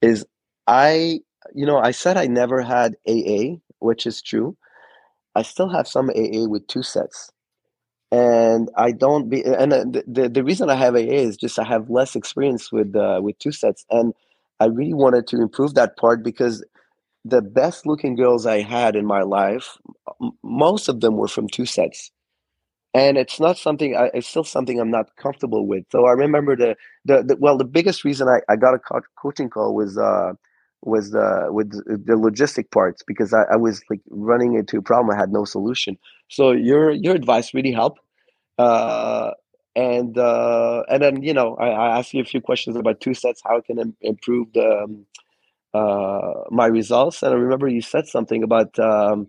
is 0.00 0.24
i 0.66 1.20
you 1.54 1.66
know 1.66 1.78
i 1.78 1.90
said 1.90 2.16
i 2.16 2.26
never 2.26 2.62
had 2.62 2.96
aa 3.06 3.54
which 3.78 4.06
is 4.06 4.22
true 4.22 4.56
i 5.34 5.42
still 5.42 5.68
have 5.68 5.88
some 5.88 6.10
aa 6.10 6.46
with 6.46 6.66
two 6.66 6.82
sets. 6.82 7.30
And 8.12 8.70
i 8.76 8.92
don't 8.92 9.28
be 9.28 9.44
and 9.44 9.72
the, 9.72 10.30
the, 10.32 10.44
reason 10.44 10.70
i 10.70 10.76
have 10.76 10.94
aa 10.94 10.98
is 10.98 11.36
just 11.36 11.58
i 11.58 11.64
have 11.64 11.90
less 11.90 12.16
experience 12.16 12.70
with 12.72 12.94
uh, 12.96 13.20
with 13.22 13.38
two 13.38 13.52
sets. 13.52 13.84
And 13.90 14.14
i 14.60 14.66
really 14.66 14.94
wanted 14.94 15.26
to 15.28 15.40
improve 15.42 15.74
that 15.74 15.96
part 15.96 16.22
because 16.22 16.64
the 17.24 17.42
best 17.42 17.86
looking 17.86 18.16
girls 18.16 18.46
i 18.46 18.60
had 18.62 18.96
in 18.96 19.06
my 19.06 19.22
life 19.22 19.78
most 20.42 20.88
of 20.88 21.00
them 21.00 21.16
were 21.16 21.28
from 21.28 21.48
two 21.48 21.66
sets. 21.66 22.10
And 22.94 23.18
it's 23.18 23.40
not 23.40 23.58
something 23.58 23.96
I, 23.96 24.10
it's 24.14 24.28
still 24.28 24.44
something 24.44 24.80
i'm 24.80 24.90
not 24.90 25.16
comfortable 25.16 25.66
with. 25.66 25.84
So 25.92 26.06
i 26.06 26.12
remember 26.12 26.56
the 26.56 26.76
the, 27.04 27.22
the 27.24 27.36
well 27.36 27.58
the 27.58 27.64
biggest 27.64 28.04
reason 28.04 28.28
i, 28.28 28.40
I 28.52 28.56
got 28.56 28.74
a 28.74 28.78
co- 28.78 29.00
coaching 29.18 29.50
call 29.50 29.74
was 29.74 29.98
uh 29.98 30.32
was 30.86 31.14
uh 31.14 31.46
with 31.50 31.70
the 31.72 32.14
logistic 32.14 32.70
parts 32.70 33.02
because 33.06 33.32
I, 33.32 33.42
I 33.52 33.56
was 33.56 33.82
like 33.90 34.00
running 34.10 34.54
into 34.54 34.78
a 34.78 34.82
problem 34.82 35.14
i 35.14 35.18
had 35.18 35.32
no 35.32 35.44
solution 35.44 35.98
so 36.28 36.52
your 36.52 36.90
your 36.92 37.14
advice 37.14 37.54
really 37.54 37.72
helped 37.72 38.00
uh 38.58 39.32
and 39.76 40.16
uh 40.18 40.84
and 40.88 41.02
then 41.02 41.22
you 41.22 41.34
know 41.34 41.56
i, 41.56 41.68
I 41.68 41.98
asked 41.98 42.14
you 42.14 42.20
a 42.22 42.24
few 42.24 42.40
questions 42.40 42.76
about 42.76 43.00
two 43.00 43.14
sets 43.14 43.42
how 43.44 43.58
I 43.58 43.60
can 43.60 43.78
Im- 43.78 43.96
improve 44.00 44.52
the 44.52 44.82
um, 44.84 45.06
uh 45.74 46.32
my 46.50 46.66
results 46.66 47.22
and 47.22 47.32
i 47.32 47.36
remember 47.36 47.68
you 47.68 47.82
said 47.82 48.06
something 48.06 48.42
about 48.42 48.78
um 48.78 49.28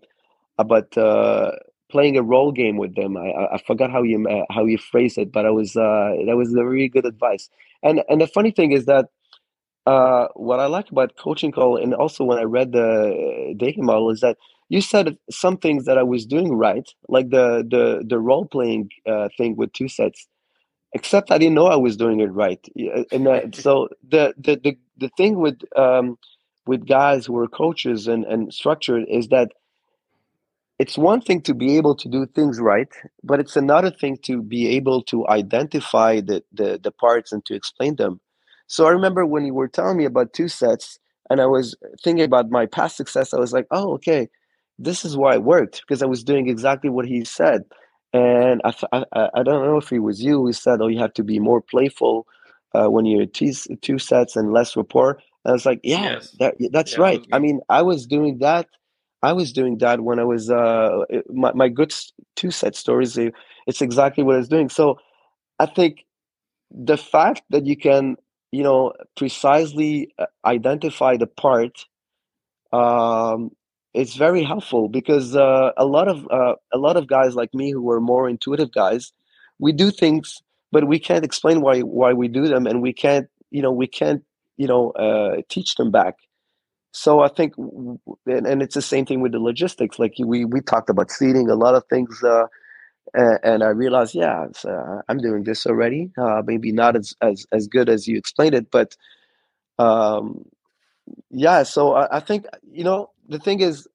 about 0.58 0.98
uh 0.98 1.52
playing 1.90 2.18
a 2.18 2.24
role 2.24 2.52
game 2.52 2.78
with 2.78 2.96
them. 2.96 3.16
I, 3.16 3.30
I 3.54 3.58
forgot 3.66 3.92
how 3.92 4.04
you 4.04 4.28
uh, 4.28 4.46
how 4.54 4.66
you 4.66 4.78
phrase 4.78 5.18
it, 5.18 5.32
but 5.32 5.46
I 5.46 5.52
was 5.52 5.76
uh, 5.76 6.12
that 6.26 6.36
was 6.36 6.54
a 6.54 6.66
really 6.66 6.90
good 6.90 7.06
advice. 7.06 7.50
And 7.84 8.04
and 8.10 8.20
the 8.22 8.28
funny 8.28 8.52
thing 8.52 8.72
is 8.72 8.86
that 8.86 9.06
uh, 9.86 10.28
what 10.36 10.60
I 10.60 10.66
like 10.68 10.92
about 10.92 11.16
coaching 11.18 11.52
call, 11.52 11.78
and 11.78 11.94
also 11.94 12.24
when 12.24 12.40
I 12.40 12.44
read 12.44 12.72
the 12.72 13.54
dating 13.58 13.86
model, 13.86 14.10
is 14.10 14.22
that 14.22 14.38
you 14.70 14.82
said 14.82 15.18
some 15.30 15.58
things 15.58 15.86
that 15.86 15.98
I 15.98 16.04
was 16.04 16.26
doing 16.26 16.54
right, 16.54 16.88
like 17.10 17.30
the 17.30 17.66
the 17.70 18.04
the 18.08 18.20
role 18.20 18.46
playing 18.46 18.90
uh, 19.08 19.30
thing 19.38 19.56
with 19.56 19.74
two 19.74 19.88
sets. 19.88 20.28
Except 20.94 21.32
I 21.32 21.38
didn't 21.38 21.56
know 21.56 21.68
I 21.68 21.76
was 21.76 21.98
doing 21.98 22.22
it 22.22 22.32
right, 22.34 22.66
and 23.12 23.28
uh, 23.28 23.42
so 23.54 23.90
the, 24.08 24.34
the 24.38 24.58
the 24.64 24.78
the 24.98 25.10
thing 25.18 25.38
with 25.40 25.60
um, 25.78 26.18
with 26.68 26.88
guys 26.88 27.26
who 27.26 27.38
are 27.38 27.48
coaches 27.48 28.08
and 28.08 28.26
and 28.26 28.54
structured 28.54 29.06
is 29.10 29.28
that 29.30 29.50
it's 30.78 30.98
one 30.98 31.22
thing 31.22 31.42
to 31.42 31.54
be 31.54 31.78
able 31.78 31.96
to 31.96 32.10
do 32.10 32.26
things 32.26 32.60
right, 32.60 32.90
but 33.24 33.40
it's 33.40 33.56
another 33.56 33.90
thing 33.92 34.18
to 34.24 34.42
be 34.42 34.68
able 34.70 35.02
to 35.04 35.28
identify 35.28 36.20
the, 36.20 36.44
the, 36.52 36.80
the 36.84 36.92
parts 36.92 37.32
and 37.32 37.46
to 37.46 37.56
explain 37.56 37.96
them. 37.96 38.20
So 38.68 38.86
I 38.86 38.92
remember 38.92 39.26
when 39.26 39.46
you 39.46 39.54
were 39.54 39.68
telling 39.68 39.98
me 39.98 40.06
about 40.06 40.34
two 40.34 40.48
sets 40.48 41.00
and 41.30 41.42
I 41.42 41.46
was 41.46 41.76
thinking 42.04 42.26
about 42.26 42.50
my 42.50 42.66
past 42.66 42.98
success, 42.98 43.34
I 43.34 43.40
was 43.40 43.54
like, 43.54 43.68
oh, 43.72 43.94
okay, 43.94 44.30
this 44.80 45.06
is 45.06 45.16
why 45.16 45.36
it 45.36 45.44
worked 45.44 45.82
because 45.82 46.02
I 46.02 46.08
was 46.08 46.24
doing 46.24 46.50
exactly 46.50 46.90
what 46.90 47.06
he 47.06 47.24
said. 47.26 47.64
And 48.14 48.62
I, 48.64 48.74
I, 48.92 49.30
I 49.34 49.44
don't 49.44 49.66
know 49.66 49.78
if 49.78 49.92
it 49.92 50.00
was 50.00 50.24
you 50.24 50.42
who 50.42 50.54
said, 50.54 50.82
oh, 50.82 50.88
you 50.88 51.00
have 51.00 51.14
to 51.14 51.24
be 51.24 51.40
more 51.40 51.62
playful 51.62 52.28
uh, 52.74 52.88
when 52.88 53.06
you're 53.06 53.26
two, 53.26 53.52
two 53.82 54.00
sets 54.00 54.36
and 54.36 54.54
less 54.54 54.76
rapport. 54.76 55.20
And 55.44 55.52
I 55.52 55.54
was 55.54 55.66
like, 55.66 55.80
yeah, 55.84 56.04
yes. 56.04 56.36
that, 56.40 56.56
that's 56.72 56.94
yeah, 56.94 57.02
right. 57.02 57.28
I 57.32 57.40
mean, 57.40 57.60
I 57.70 57.82
was 57.82 58.06
doing 58.06 58.40
that– 58.40 58.68
I 59.26 59.34
was 59.34 59.52
doing 59.52 59.80
that 59.80 60.02
when 60.02 60.20
I 60.20 60.24
was 60.24 60.52
uh, 60.52 61.00
my 61.34 61.52
my 61.54 61.68
good 61.68 61.92
two 62.36 62.52
set 62.52 62.76
stories. 62.76 63.18
It's 63.66 63.82
exactly 63.82 64.24
what 64.24 64.36
I 64.36 64.38
was 64.38 64.50
doing. 64.50 64.70
So 64.70 65.00
I 65.58 65.66
think 65.66 66.06
the 66.70 66.98
fact 66.98 67.42
that 67.50 67.66
you 67.66 67.76
can 67.76 68.18
you 68.56 68.64
know 68.64 68.94
precisely 69.18 69.92
uh, 70.18 70.26
identify 70.46 71.18
the 71.18 71.28
part 71.28 71.86
um, 72.72 73.52
it's 73.94 74.16
very 74.16 74.44
helpful 74.44 74.90
because 74.90 75.36
uh, 75.36 75.72
a 75.78 75.86
lot 75.86 76.08
of 76.08 76.28
uh, 76.32 76.56
a 76.74 76.78
lot 76.78 76.96
of 76.98 77.08
guys 77.08 77.36
like 77.36 77.54
me 77.54 77.72
who 77.72 77.90
are 77.92 78.02
more 78.02 78.30
intuitive 78.30 78.72
guys 78.72 79.12
we 79.60 79.72
do 79.72 79.92
things 79.92 80.42
but 80.72 80.88
we 80.88 81.00
can't 81.00 81.26
explain 81.26 81.62
why 81.62 81.82
why 81.82 82.14
we 82.14 82.28
do 82.28 82.48
them 82.48 82.66
and 82.68 82.82
we 82.82 82.94
can't 82.94 83.28
you 83.52 83.62
know 83.62 83.72
we 83.72 83.88
can't 83.88 84.24
you 84.58 84.68
know 84.68 84.92
uh, 84.92 85.42
teach 85.50 85.76
them 85.76 85.92
back. 85.92 86.16
So 87.04 87.20
i 87.28 87.30
think 87.38 87.52
and, 87.58 88.48
and, 88.52 88.62
it's 88.64 88.76
the 88.76 88.88
same 88.94 89.06
thing 89.06 89.20
with 89.24 89.34
the 89.34 89.44
logistics 89.50 90.00
like 90.00 90.14
we 90.32 90.46
we 90.46 90.62
talked 90.62 90.90
about 90.90 91.12
seating 91.12 91.50
a 91.50 91.60
lot 91.64 91.76
of 91.76 91.84
things 91.94 92.24
uh, 92.24 92.46
and, 93.14 93.40
and, 93.44 93.64
i 93.64 93.70
realized 93.70 94.16
yeah 94.16 94.48
uh, 94.66 95.02
i'm 95.08 95.18
doing 95.18 95.44
this 95.44 95.66
already 95.66 96.12
uh, 96.18 96.42
maybe 96.46 96.72
not 96.72 96.96
as, 96.96 97.14
as 97.22 97.46
as 97.52 97.68
good 97.68 97.90
as 97.90 98.08
you 98.08 98.18
explained 98.18 98.56
it 98.56 98.70
but 98.72 98.96
um 99.80 100.46
yeah 101.30 101.64
so 101.64 101.94
I, 101.94 102.18
I 102.18 102.20
think 102.20 102.46
you 102.72 102.84
know 102.84 103.12
the 103.28 103.40
thing 103.40 103.62
is 103.62 103.88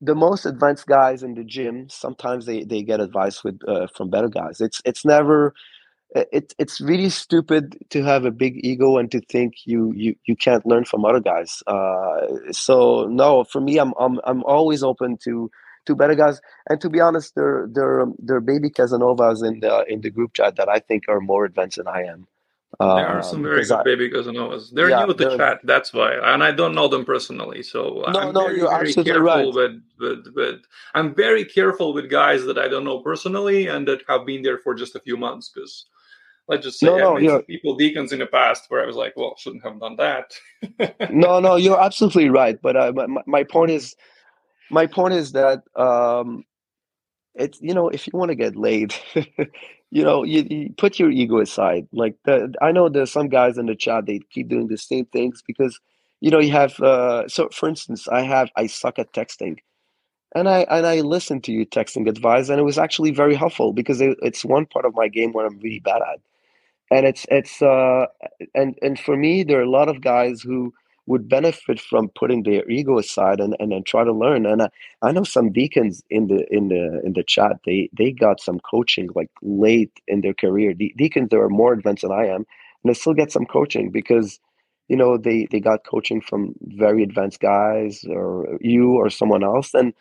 the 0.00 0.14
most 0.14 0.46
advanced 0.46 0.86
guys 0.86 1.22
in 1.22 1.34
the 1.34 1.44
gym 1.44 1.88
sometimes 1.88 2.46
they, 2.46 2.64
they 2.64 2.82
get 2.82 3.00
advice 3.00 3.44
with 3.44 3.60
uh, 3.68 3.86
from 3.94 4.10
better 4.10 4.28
guys 4.28 4.60
it's 4.60 4.80
it's 4.84 5.04
never 5.04 5.54
it, 6.14 6.54
it's 6.58 6.80
really 6.80 7.10
stupid 7.10 7.78
to 7.90 8.02
have 8.02 8.24
a 8.24 8.30
big 8.30 8.64
ego 8.64 8.98
and 8.98 9.10
to 9.12 9.20
think 9.20 9.54
you 9.64 9.92
you, 9.94 10.16
you 10.26 10.36
can't 10.36 10.66
learn 10.66 10.84
from 10.84 11.04
other 11.04 11.20
guys. 11.20 11.62
Uh, 11.66 12.26
so 12.50 13.06
no, 13.06 13.44
for 13.44 13.60
me, 13.60 13.78
I'm, 13.78 13.92
I'm 13.98 14.20
I'm 14.24 14.42
always 14.44 14.82
open 14.82 15.18
to 15.24 15.50
to 15.90 15.96
better 15.96 16.14
guys. 16.14 16.40
And 16.68 16.80
to 16.80 16.88
be 16.88 17.00
honest, 17.00 17.34
they're 17.34 17.68
they're 17.70 18.06
they're 18.18 18.40
baby 18.40 18.70
Casanovas 18.70 19.46
in 19.46 19.60
the 19.60 19.84
in 19.88 20.00
the 20.00 20.10
group 20.10 20.34
chat 20.34 20.56
that 20.56 20.68
I 20.68 20.78
think 20.78 21.04
are 21.08 21.20
more 21.20 21.44
advanced 21.44 21.76
than 21.76 21.88
I 21.88 22.02
am. 22.04 22.26
Uh, 22.78 22.94
there 22.94 23.08
are 23.08 23.22
some 23.22 23.42
very 23.42 23.64
good 23.64 23.72
I, 23.72 23.82
baby 23.82 24.10
Casanovas. 24.10 24.70
They're 24.72 24.90
yeah, 24.90 25.04
new 25.04 25.14
to 25.14 25.36
chat, 25.36 25.58
that's 25.64 25.92
why, 25.92 26.14
and 26.14 26.42
I 26.42 26.52
don't 26.52 26.74
know 26.74 26.86
them 26.86 27.04
personally. 27.04 27.62
So 27.64 28.04
no, 28.08 28.20
I'm 28.20 28.32
no, 28.32 28.46
very, 28.46 28.58
you're 28.58 28.68
very 28.68 28.88
absolutely 28.88 29.12
careful 29.12 29.26
right. 29.26 29.54
with, 29.54 29.82
with 29.98 30.34
with 30.34 30.60
I'm 30.94 31.14
very 31.14 31.44
careful 31.44 31.92
with 31.92 32.08
guys 32.08 32.44
that 32.44 32.58
I 32.58 32.68
don't 32.68 32.84
know 32.84 33.00
personally 33.00 33.66
and 33.66 33.88
that 33.88 34.02
have 34.08 34.24
been 34.24 34.42
there 34.42 34.58
for 34.58 34.74
just 34.74 34.94
a 34.94 35.00
few 35.00 35.16
months 35.16 35.50
because 35.52 35.86
let's 36.50 36.64
just 36.64 36.78
say 36.78 36.86
no, 36.86 36.96
no, 36.96 37.18
yeah. 37.18 37.38
people 37.46 37.76
deacons 37.76 38.12
in 38.12 38.18
the 38.18 38.26
past 38.26 38.66
where 38.68 38.82
I 38.82 38.86
was 38.86 38.96
like, 38.96 39.14
well, 39.16 39.34
shouldn't 39.36 39.64
have 39.64 39.80
done 39.80 39.96
that. 39.96 40.32
no, 41.10 41.40
no, 41.40 41.56
you're 41.64 41.80
absolutely 41.80 42.28
right. 42.28 42.58
But 42.62 42.76
uh, 42.76 42.92
my, 42.94 43.22
my 43.26 43.44
point 43.44 43.70
is, 43.70 43.96
my 44.70 44.86
point 44.86 45.14
is 45.14 45.32
that 45.32 45.62
um, 45.76 46.44
it's 47.34 47.60
you 47.60 47.74
know 47.74 47.88
if 47.88 48.06
you 48.06 48.12
want 48.14 48.30
to 48.30 48.34
get 48.34 48.56
laid, 48.56 48.94
you 49.90 50.02
know 50.04 50.24
you, 50.24 50.46
you, 50.50 50.74
put 50.76 50.98
your 50.98 51.10
ego 51.10 51.40
aside. 51.40 51.86
Like 51.92 52.16
the, 52.24 52.54
I 52.62 52.72
know 52.72 52.88
there's 52.88 53.12
some 53.12 53.28
guys 53.28 53.58
in 53.58 53.66
the 53.66 53.76
chat 53.76 54.06
they 54.06 54.20
keep 54.30 54.48
doing 54.48 54.68
the 54.68 54.78
same 54.78 55.06
things 55.06 55.42
because 55.46 55.78
you 56.20 56.30
know 56.30 56.40
you 56.40 56.52
have 56.52 56.78
uh, 56.80 57.28
so 57.28 57.48
for 57.50 57.68
instance 57.68 58.08
I 58.08 58.22
have 58.22 58.50
I 58.56 58.66
suck 58.66 58.98
at 58.98 59.12
texting 59.12 59.58
and 60.34 60.48
I 60.48 60.60
and 60.70 60.86
I 60.86 61.00
listened 61.00 61.44
to 61.44 61.52
you 61.52 61.66
texting 61.66 62.08
advice, 62.08 62.48
and 62.48 62.60
it 62.60 62.64
was 62.64 62.78
actually 62.78 63.10
very 63.10 63.34
helpful 63.34 63.72
because 63.72 64.00
it, 64.00 64.18
it's 64.22 64.44
one 64.44 64.66
part 64.66 64.84
of 64.84 64.94
my 64.94 65.08
game 65.08 65.32
where 65.32 65.46
I'm 65.46 65.58
really 65.58 65.80
bad 65.80 66.02
at 66.02 66.20
and 66.90 67.06
it's 67.06 67.26
it's 67.30 67.62
uh 67.62 68.06
and 68.54 68.78
and 68.82 68.98
for 68.98 69.16
me 69.16 69.42
there 69.42 69.58
are 69.58 69.64
a 69.64 69.70
lot 69.70 69.88
of 69.88 70.00
guys 70.00 70.42
who 70.42 70.72
would 71.10 71.28
benefit 71.28 71.80
from 71.80 72.08
putting 72.20 72.42
their 72.44 72.68
ego 72.70 72.98
aside 72.98 73.40
and 73.40 73.56
and, 73.60 73.72
and 73.72 73.86
try 73.86 74.04
to 74.04 74.12
learn. 74.12 74.46
And 74.46 74.62
I, 74.62 74.68
I 75.02 75.12
know 75.12 75.24
some 75.24 75.52
deacons 75.52 76.02
in 76.10 76.28
the 76.28 76.40
in 76.58 76.68
the 76.68 76.84
in 77.06 77.12
the 77.14 77.24
chat 77.34 77.54
they 77.66 77.90
they 77.98 78.10
got 78.12 78.40
some 78.40 78.60
coaching 78.72 79.08
like 79.14 79.30
late 79.42 79.92
in 80.08 80.20
their 80.22 80.34
career. 80.34 80.74
De- 80.74 80.94
deacons 80.96 81.28
that 81.30 81.38
are 81.40 81.48
more 81.62 81.72
advanced 81.72 82.02
than 82.02 82.12
i 82.12 82.26
am 82.26 82.42
and 82.82 82.86
they 82.90 82.94
still 82.94 83.14
get 83.14 83.32
some 83.32 83.46
coaching 83.46 83.90
because 83.90 84.40
you 84.88 84.96
know 84.96 85.16
they 85.18 85.46
they 85.50 85.60
got 85.60 85.84
coaching 85.92 86.20
from 86.20 86.54
very 86.84 87.02
advanced 87.02 87.40
guys 87.40 88.04
or 88.08 88.58
you 88.60 88.92
or 88.94 89.10
someone 89.10 89.44
else. 89.44 89.74
And 89.74 89.92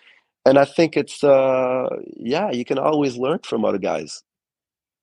and 0.45 0.57
i 0.59 0.65
think 0.65 0.97
it's 0.97 1.23
uh 1.23 1.89
yeah 2.17 2.51
you 2.51 2.65
can 2.65 2.79
always 2.79 3.17
learn 3.17 3.39
from 3.43 3.65
other 3.65 3.79
guys 3.79 4.23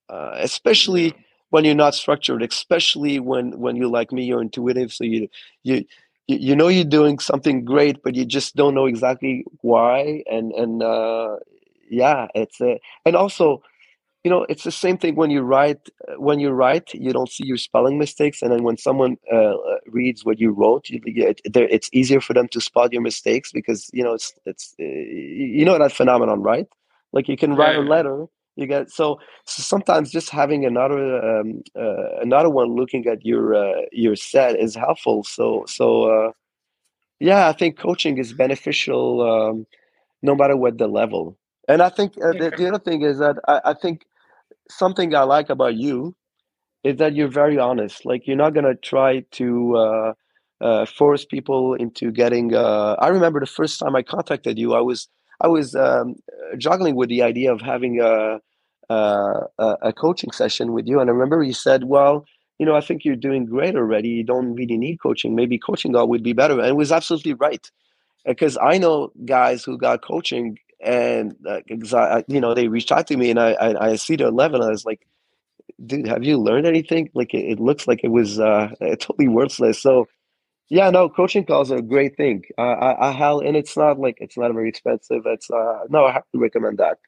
uh, 0.09 0.33
especially 0.37 1.15
when 1.57 1.65
you're 1.65 1.75
not 1.75 1.95
structured, 1.95 2.43
especially 2.43 3.19
when 3.19 3.59
when 3.59 3.77
you're 3.77 3.89
like 3.89 4.13
me, 4.13 4.25
you're 4.27 4.43
intuitive, 4.43 4.93
so 4.93 5.05
you 5.05 5.27
you 5.63 5.87
you 6.29 6.55
know 6.55 6.69
you're 6.69 6.85
doing 6.85 7.19
something 7.19 7.65
great, 7.65 8.03
but 8.05 8.15
you 8.15 8.27
just 8.27 8.57
don't 8.57 8.75
know 8.75 8.85
exactly 8.85 9.43
why. 9.63 10.23
And 10.31 10.53
and 10.53 10.83
uh, 10.83 11.37
yeah, 11.89 12.27
it's 12.35 12.61
a, 12.61 12.79
and 13.07 13.17
also, 13.17 13.63
you 14.23 14.31
know, 14.31 14.45
it's 14.51 14.65
the 14.65 14.71
same 14.71 14.99
thing 14.99 15.15
when 15.17 15.31
you 15.31 15.41
write. 15.41 15.81
When 16.19 16.41
you 16.41 16.51
write, 16.51 16.93
you 16.93 17.11
don't 17.11 17.31
see 17.31 17.47
your 17.47 17.57
spelling 17.57 17.97
mistakes, 17.97 18.43
and 18.43 18.53
then 18.53 18.63
when 18.63 18.77
someone 18.77 19.17
uh, 19.33 19.55
reads 19.87 20.27
what 20.27 20.39
you 20.39 20.51
wrote, 20.51 20.91
you, 20.91 21.01
it, 21.07 21.41
it's 21.47 21.89
easier 21.95 22.21
for 22.21 22.35
them 22.35 22.49
to 22.49 22.61
spot 22.61 22.93
your 22.93 23.01
mistakes 23.01 23.51
because 23.51 23.89
you 23.95 24.05
know 24.05 24.13
it's 24.13 24.35
it's 24.45 24.75
uh, 24.79 24.85
you 24.85 25.65
know 25.65 25.79
that 25.79 25.93
phenomenon, 25.93 26.43
right? 26.43 26.67
Like 27.15 27.31
you 27.31 27.39
can 27.39 27.57
write 27.57 27.77
a 27.77 27.81
letter 27.95 28.27
you 28.57 28.67
get 28.67 28.91
so, 28.91 29.21
so 29.45 29.63
sometimes 29.63 30.11
just 30.11 30.31
having 30.31 30.65
another 30.65 31.23
um, 31.23 31.63
uh, 31.79 32.17
another 32.21 32.51
one 32.51 32.75
looking 32.75 33.07
at 33.07 33.25
your 33.25 33.55
uh, 33.55 33.83
your 33.93 34.17
set 34.17 34.59
is 34.59 34.75
helpful. 34.75 35.23
So 35.25 35.65
so 35.69 36.05
uh, 36.05 36.33
yeah 37.21 37.49
i 37.49 37.53
think 37.53 37.79
coaching 37.79 38.19
is 38.19 38.33
beneficial 38.33 39.23
um, 39.23 39.67
no 40.23 40.35
matter 40.35 40.57
what 40.57 40.79
the 40.79 40.89
level. 40.89 41.37
And 41.69 41.83
i 41.83 41.89
think 41.89 42.15
uh, 42.19 42.33
the, 42.33 42.53
the, 42.57 42.69
other 42.69 42.79
thing 42.79 43.03
is 43.03 43.19
that 43.19 43.37
I, 43.47 43.61
I 43.67 43.75
think 43.75 44.07
something 44.71 45.15
i 45.15 45.23
like 45.23 45.51
about 45.51 45.75
you 45.75 46.15
is 46.83 46.97
that 46.97 47.15
you're 47.17 47.29
very 47.29 47.59
honest. 47.59 48.07
Like 48.07 48.27
you're 48.27 48.37
not 48.37 48.55
going 48.55 48.65
to 48.65 48.77
try 48.77 49.21
to 49.33 49.77
uh, 49.77 50.13
uh, 50.61 50.87
force 50.87 51.25
people 51.25 51.75
into 51.75 52.11
getting 52.11 52.55
i 52.55 53.09
remember 53.09 53.41
the 53.41 53.47
first 53.47 53.79
time 53.79 53.95
i 53.95 54.03
contacted 54.03 54.59
you 54.59 54.73
i 54.73 54.81
was 54.81 55.09
I 55.41 55.49
was 55.49 55.74
um, 55.74 56.16
juggling 56.59 56.97
with 56.97 57.09
the 57.09 57.22
idea 57.22 57.53
of 57.53 57.61
having 57.61 58.01
a, 58.01 58.41
a, 58.89 59.41
a 59.59 59.93
coaching 59.93 60.30
session 60.30 60.72
with 60.72 60.87
you, 60.87 61.01
and 61.01 61.11
I 61.11 61.12
remember 61.12 61.43
you 61.43 61.53
said, 61.53 61.84
"Well, 61.84 62.24
you 62.59 62.66
know, 62.66 62.74
I 62.76 62.80
think 62.80 63.05
you're 63.05 63.16
doing 63.16 63.47
great 63.47 63.76
already. 63.76 64.09
You 64.09 64.24
don't 64.24 64.55
really 64.55 64.78
need 64.78 65.01
coaching. 65.01 65.34
Maybe 65.34 65.59
coaching 65.59 65.93
God 65.93 66.09
would 66.09 66.22
be 66.22 66.32
better." 66.32 66.59
And 66.59 66.68
it 66.68 66.76
was 66.76 66.93
absolutely 66.93 67.34
right, 67.34 67.70
because 68.26 68.59
I 68.62 68.78
know 68.78 69.12
guys 69.24 69.64
who 69.64 69.78
got 69.78 70.03
coaching, 70.03 70.59
and 70.80 71.37
uh, 71.49 72.22
you 72.28 72.41
know, 72.41 72.55
they 72.55 72.68
reached 72.68 72.93
out 72.93 73.07
to 73.09 73.16
me, 73.16 73.30
and 73.30 73.41
I 73.41 73.53
I, 73.55 73.91
I 73.93 73.97
see 73.97 74.16
their 74.16 74.30
level, 74.30 74.61
and 74.62 74.68
I 74.68 74.72
was 74.72 74.84
like, 74.84 75.07
"Dude, 75.84 76.07
have 76.07 76.24
you 76.24 76.39
learned 76.39 76.66
anything? 76.66 77.11
Like, 77.14 77.34
it, 77.34 77.45
it 77.53 77.61
looks 77.61 77.87
like 77.89 78.01
it 78.05 78.09
was 78.11 78.41
uh, 78.41 78.70
totally 79.01 79.28
worthless." 79.28 79.80
So 79.82 80.09
yeah, 80.69 80.91
no, 80.91 81.09
coaching 81.09 81.45
calls 81.45 81.71
are 81.71 81.79
a 81.79 81.83
great 81.83 82.17
thing. 82.17 82.43
Uh, 82.59 82.62
I, 82.62 83.09
I 83.09 83.12
have, 83.12 83.39
and 83.39 83.57
it's 83.57 83.77
not 83.77 83.99
like 83.99 84.19
it's 84.21 84.37
not 84.37 84.53
very 84.53 84.69
expensive. 84.69 85.23
It's 85.27 85.51
uh, 85.51 85.85
no, 85.89 86.05
I 86.05 86.12
have 86.12 86.25
to 86.33 86.39
recommend 86.39 86.79
that. 86.79 86.99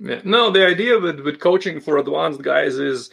Yeah. 0.00 0.20
No, 0.24 0.50
the 0.50 0.66
idea 0.66 0.98
with 0.98 1.20
with 1.20 1.40
coaching 1.40 1.80
for 1.80 1.98
advanced 1.98 2.42
guys 2.42 2.76
is 2.76 3.10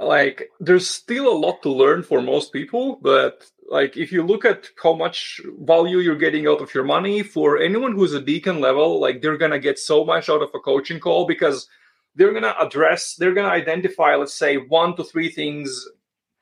like 0.00 0.50
there's 0.60 0.88
still 0.88 1.28
a 1.28 1.36
lot 1.36 1.62
to 1.62 1.70
learn 1.70 2.02
for 2.02 2.22
most 2.22 2.52
people, 2.52 2.98
but 3.02 3.44
like 3.68 3.96
if 3.96 4.10
you 4.12 4.22
look 4.22 4.44
at 4.44 4.68
how 4.82 4.94
much 4.94 5.40
value 5.60 5.98
you're 5.98 6.16
getting 6.16 6.46
out 6.46 6.60
of 6.60 6.74
your 6.74 6.84
money 6.84 7.22
for 7.22 7.58
anyone 7.58 7.92
who's 7.92 8.14
a 8.14 8.20
deacon 8.20 8.60
level, 8.60 9.00
like 9.00 9.20
they're 9.20 9.38
gonna 9.38 9.58
get 9.58 9.78
so 9.78 10.04
much 10.04 10.28
out 10.28 10.42
of 10.42 10.50
a 10.54 10.60
coaching 10.60 11.00
call 11.00 11.26
because 11.26 11.68
they're 12.14 12.32
gonna 12.32 12.54
address, 12.60 13.16
they're 13.16 13.34
gonna 13.34 13.48
identify, 13.48 14.14
let's 14.14 14.34
say, 14.34 14.56
one 14.56 14.96
to 14.96 15.04
three 15.04 15.28
things 15.28 15.86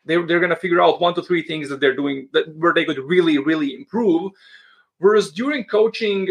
they're, 0.04 0.26
they're 0.26 0.40
going 0.40 0.50
to 0.50 0.56
figure 0.56 0.82
out 0.82 1.00
one 1.00 1.14
to 1.14 1.22
three 1.22 1.42
things 1.42 1.68
that 1.68 1.80
they're 1.80 1.96
doing 1.96 2.28
that 2.32 2.54
where 2.56 2.74
they 2.74 2.84
could 2.84 2.98
really 2.98 3.38
really 3.38 3.74
improve. 3.74 4.32
Whereas 4.98 5.32
during 5.32 5.64
coaching 5.64 6.28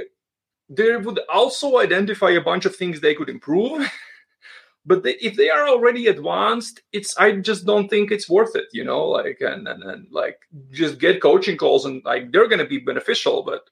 they 0.72 0.96
would 0.96 1.20
also 1.32 1.80
identify 1.80 2.32
a 2.32 2.42
bunch 2.42 2.66
of 2.66 2.76
things 2.76 3.00
they 3.00 3.14
could 3.14 3.30
improve 3.30 3.92
but 4.86 5.04
they, 5.04 5.16
if 5.16 5.36
they 5.36 5.50
are 5.50 5.68
already 5.68 6.08
advanced 6.08 6.82
it's 6.94 7.16
i 7.18 7.32
just 7.32 7.66
don't 7.66 7.90
think 7.90 8.12
it's 8.12 8.30
worth 8.30 8.56
it 8.56 8.66
you 8.72 8.84
know 8.84 9.06
like 9.06 9.40
and, 9.42 9.68
and, 9.68 9.84
and 9.84 10.08
like 10.12 10.40
just 10.72 11.00
get 11.00 11.22
coaching 11.22 11.58
calls 11.58 11.86
and 11.86 12.02
like 12.06 12.32
they're 12.32 12.48
going 12.48 12.60
to 12.60 12.66
be 12.66 12.80
beneficial 12.80 13.44
but 13.44 13.70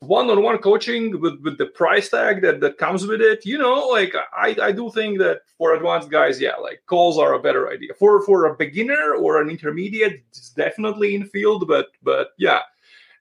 one-on-one 0.00 0.56
coaching 0.58 1.20
with, 1.20 1.38
with 1.42 1.58
the 1.58 1.66
price 1.66 2.08
tag 2.08 2.40
that, 2.40 2.58
that 2.60 2.78
comes 2.78 3.06
with 3.06 3.20
it 3.20 3.44
you 3.44 3.58
know 3.58 3.86
like 3.88 4.14
I, 4.32 4.56
I 4.62 4.72
do 4.72 4.90
think 4.90 5.18
that 5.18 5.42
for 5.58 5.74
advanced 5.74 6.10
guys 6.10 6.40
yeah 6.40 6.56
like 6.56 6.82
calls 6.86 7.18
are 7.18 7.34
a 7.34 7.38
better 7.38 7.68
idea. 7.70 7.92
For 7.98 8.22
for 8.22 8.46
a 8.46 8.56
beginner 8.56 9.14
or 9.14 9.42
an 9.42 9.50
intermediate 9.50 10.24
it's 10.30 10.50
definitely 10.50 11.14
in 11.14 11.26
field 11.26 11.68
but 11.68 11.88
but 12.02 12.30
yeah. 12.38 12.60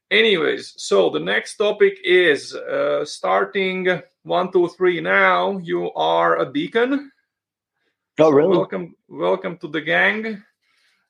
Anyways 0.10 0.74
so 0.78 1.10
the 1.10 1.20
next 1.20 1.58
topic 1.58 2.00
is 2.04 2.56
uh, 2.56 3.04
starting 3.04 4.02
one 4.24 4.50
two 4.52 4.70
three 4.70 5.02
now. 5.02 5.58
You 5.58 5.92
are 5.94 6.40
a 6.40 6.52
deacon. 6.52 7.12
Oh 8.20 8.30
really? 8.30 8.56
Welcome 8.56 8.96
welcome 9.10 9.58
to 9.58 9.68
the 9.68 9.82
gang. 9.82 10.42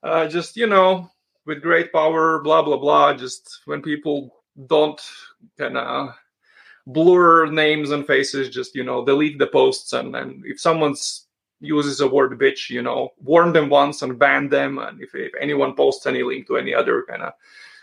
Uh, 0.02 0.28
just 0.28 0.58
you 0.58 0.66
know 0.66 1.12
with 1.46 1.62
great 1.62 1.94
power 1.94 2.42
blah 2.42 2.64
blah 2.64 2.78
blah 2.78 3.14
just 3.14 3.60
when 3.66 3.84
people 3.84 4.39
don't 4.68 5.02
kind 5.58 5.78
of 5.78 6.16
blur 6.88 7.46
names 7.46 7.92
and 7.92 8.08
faces 8.08 8.50
just 8.50 8.74
you 8.74 8.84
know 8.84 9.06
delete 9.06 9.38
the 9.38 9.48
posts 9.48 9.94
and, 9.94 10.16
and 10.16 10.44
if 10.46 10.60
someone's 10.60 11.28
uses 11.62 12.02
a 12.02 12.08
word 12.08 12.38
bitch, 12.40 12.70
you 12.70 12.82
know, 12.82 13.10
warn 13.22 13.54
them 13.54 13.70
once 13.70 14.02
and 14.02 14.18
ban 14.18 14.50
them. 14.50 14.80
And 14.80 15.02
if, 15.02 15.14
if 15.14 15.32
anyone 15.40 15.76
posts 15.76 16.06
any 16.06 16.24
link 16.24 16.48
to 16.48 16.58
any 16.58 16.74
other 16.74 17.06
kind 17.08 17.22
of 17.22 17.34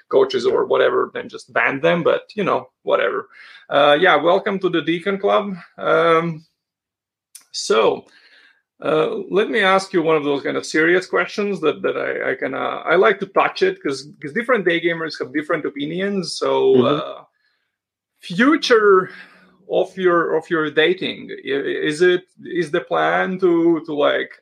coaches 0.09 0.47
or 0.47 0.66
whatever, 0.66 1.11
then 1.12 1.29
just 1.29 1.53
ban 1.53 1.81
them. 1.81 2.03
But 2.03 2.31
you 2.35 2.45
know, 2.45 2.70
whatever. 2.83 3.29
Uh, 3.68 3.97
yeah, 4.01 4.16
welcome 4.16 4.59
to 4.61 4.68
the 4.68 4.83
Deacon 4.83 5.18
Club. 5.18 5.57
Um, 5.79 6.45
so. 7.53 8.07
Uh, 8.83 9.20
let 9.31 9.49
me 9.49 9.61
ask 9.61 9.93
you 9.95 10.03
one 10.03 10.16
of 10.16 10.24
those 10.24 10.43
kind 10.43 10.57
of 10.57 10.66
serious 10.66 11.07
questions 11.07 11.61
that, 11.61 11.81
that 11.81 11.97
I, 11.97 12.33
I 12.33 12.35
can 12.35 12.55
uh, 12.55 12.83
I 12.85 12.97
like 12.97 13.18
to 13.20 13.27
touch 13.27 13.62
it 13.62 13.77
because 13.77 14.07
because 14.07 14.35
different 14.35 14.66
day 14.66 14.81
gamers 14.81 15.18
have 15.18 15.33
different 15.33 15.64
opinions. 15.64 16.37
So 16.37 16.74
mm-hmm. 16.74 17.20
uh, 17.20 17.24
future 18.18 19.11
of 19.70 19.97
your 19.97 20.37
of 20.37 20.49
your 20.51 20.70
dating 20.70 21.31
is 21.43 22.03
it 22.03 22.24
is 22.45 22.70
the 22.70 22.83
plan 22.83 23.39
to 23.39 23.83
to 23.87 23.95
like 23.95 24.33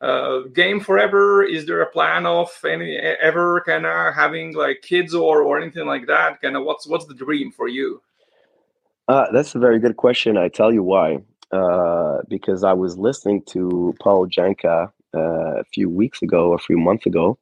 uh, 0.00 0.40
game 0.54 0.80
forever? 0.80 1.42
Is 1.42 1.66
there 1.66 1.82
a 1.82 1.90
plan 1.90 2.24
of 2.24 2.50
any 2.64 2.96
ever 2.96 3.62
kind 3.66 3.84
of 3.84 4.14
having 4.14 4.54
like 4.54 4.80
kids 4.80 5.14
or 5.14 5.42
or 5.42 5.60
anything 5.60 5.86
like 5.86 6.06
that? 6.06 6.40
Kind 6.40 6.56
of 6.56 6.64
what's 6.64 6.86
what's 6.86 7.04
the 7.04 7.14
dream 7.14 7.52
for 7.52 7.68
you? 7.68 8.00
Uh, 9.08 9.26
that's 9.30 9.54
a 9.54 9.58
very 9.58 9.78
good 9.78 9.98
question. 9.98 10.38
I 10.38 10.48
tell 10.48 10.72
you 10.72 10.82
why 10.82 11.18
uh, 11.52 12.18
because 12.28 12.64
i 12.64 12.72
was 12.72 12.98
listening 12.98 13.42
to 13.42 13.94
paul 14.00 14.26
janka 14.26 14.90
uh, 15.14 15.60
a 15.60 15.64
few 15.72 15.88
weeks 15.88 16.22
ago 16.22 16.52
a 16.52 16.58
few 16.58 16.78
months 16.78 17.06
ago 17.06 17.38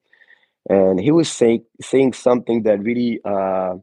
and 0.69 1.01
he 1.01 1.13
was 1.13 1.31
saying 1.31 1.65
saying 1.81 2.13
something 2.13 2.63
that 2.63 2.83
really 2.83 3.21
uh, 3.25 3.77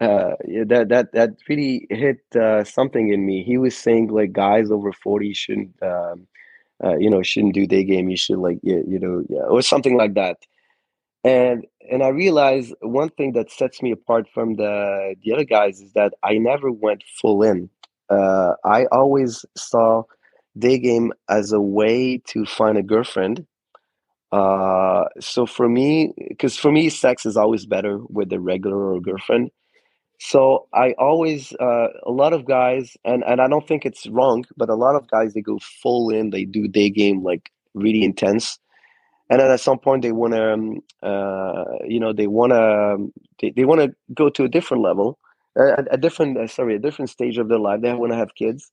uh, 0.00 0.34
that 0.66 0.86
that 0.88 1.12
that 1.12 1.30
really 1.48 1.86
hit 1.90 2.20
uh, 2.36 2.64
something 2.64 3.12
in 3.12 3.26
me. 3.26 3.42
He 3.42 3.58
was 3.58 3.76
saying 3.76 4.08
like 4.08 4.32
guys 4.32 4.70
over 4.70 4.92
forty 4.92 5.32
shouldn't, 5.34 5.74
um, 5.82 6.26
you 6.98 7.10
know, 7.10 7.22
shouldn't 7.22 7.54
do 7.54 7.66
day 7.66 7.84
game. 7.84 8.08
You 8.08 8.16
should 8.16 8.38
like, 8.38 8.58
you 8.62 8.98
know, 8.98 9.24
yeah, 9.28 9.42
or 9.42 9.62
something 9.62 9.96
like 9.96 10.14
that. 10.14 10.38
And 11.24 11.66
and 11.90 12.02
I 12.02 12.08
realized 12.08 12.74
one 12.80 13.10
thing 13.10 13.32
that 13.32 13.50
sets 13.50 13.82
me 13.82 13.90
apart 13.90 14.28
from 14.32 14.54
the 14.54 15.16
the 15.22 15.32
other 15.32 15.44
guys 15.44 15.80
is 15.80 15.92
that 15.92 16.14
I 16.22 16.38
never 16.38 16.70
went 16.70 17.02
full 17.20 17.42
in. 17.42 17.68
Uh, 18.10 18.54
I 18.64 18.86
always 18.86 19.44
saw 19.56 20.04
day 20.58 20.78
game 20.78 21.12
as 21.28 21.52
a 21.52 21.60
way 21.60 22.18
to 22.28 22.44
find 22.44 22.78
a 22.78 22.82
girlfriend. 22.82 23.46
Uh, 24.32 25.04
so 25.20 25.46
for 25.46 25.68
me, 25.68 26.12
because 26.28 26.56
for 26.56 26.70
me, 26.70 26.90
sex 26.90 27.24
is 27.24 27.36
always 27.36 27.66
better 27.66 27.98
with 28.08 28.32
a 28.32 28.40
regular 28.40 28.92
or 28.92 29.00
girlfriend. 29.00 29.50
So 30.20 30.66
I 30.74 30.92
always 30.98 31.52
uh, 31.60 31.88
a 32.04 32.10
lot 32.10 32.32
of 32.32 32.44
guys, 32.44 32.96
and 33.04 33.22
and 33.24 33.40
I 33.40 33.48
don't 33.48 33.66
think 33.66 33.86
it's 33.86 34.06
wrong, 34.08 34.44
but 34.56 34.68
a 34.68 34.74
lot 34.74 34.96
of 34.96 35.08
guys 35.08 35.32
they 35.34 35.40
go 35.40 35.58
full 35.82 36.10
in, 36.10 36.30
they 36.30 36.44
do 36.44 36.66
day 36.68 36.90
game 36.90 37.22
like 37.22 37.50
really 37.74 38.02
intense, 38.02 38.58
and 39.30 39.40
then 39.40 39.50
at 39.50 39.60
some 39.60 39.78
point 39.78 40.02
they 40.02 40.12
want 40.12 40.34
to, 40.34 40.52
um, 40.52 40.80
uh, 41.02 41.64
you 41.86 42.00
know, 42.00 42.12
they 42.12 42.26
want 42.26 42.52
to 42.52 43.12
they, 43.40 43.50
they 43.50 43.64
want 43.64 43.80
to 43.80 43.94
go 44.14 44.28
to 44.30 44.44
a 44.44 44.48
different 44.48 44.82
level, 44.82 45.18
a, 45.58 45.84
a 45.92 45.98
different 45.98 46.38
uh, 46.38 46.46
sorry, 46.48 46.76
a 46.76 46.80
different 46.80 47.10
stage 47.10 47.38
of 47.38 47.48
their 47.48 47.58
life. 47.60 47.82
They 47.82 47.94
want 47.94 48.12
to 48.12 48.18
have 48.18 48.34
kids. 48.36 48.72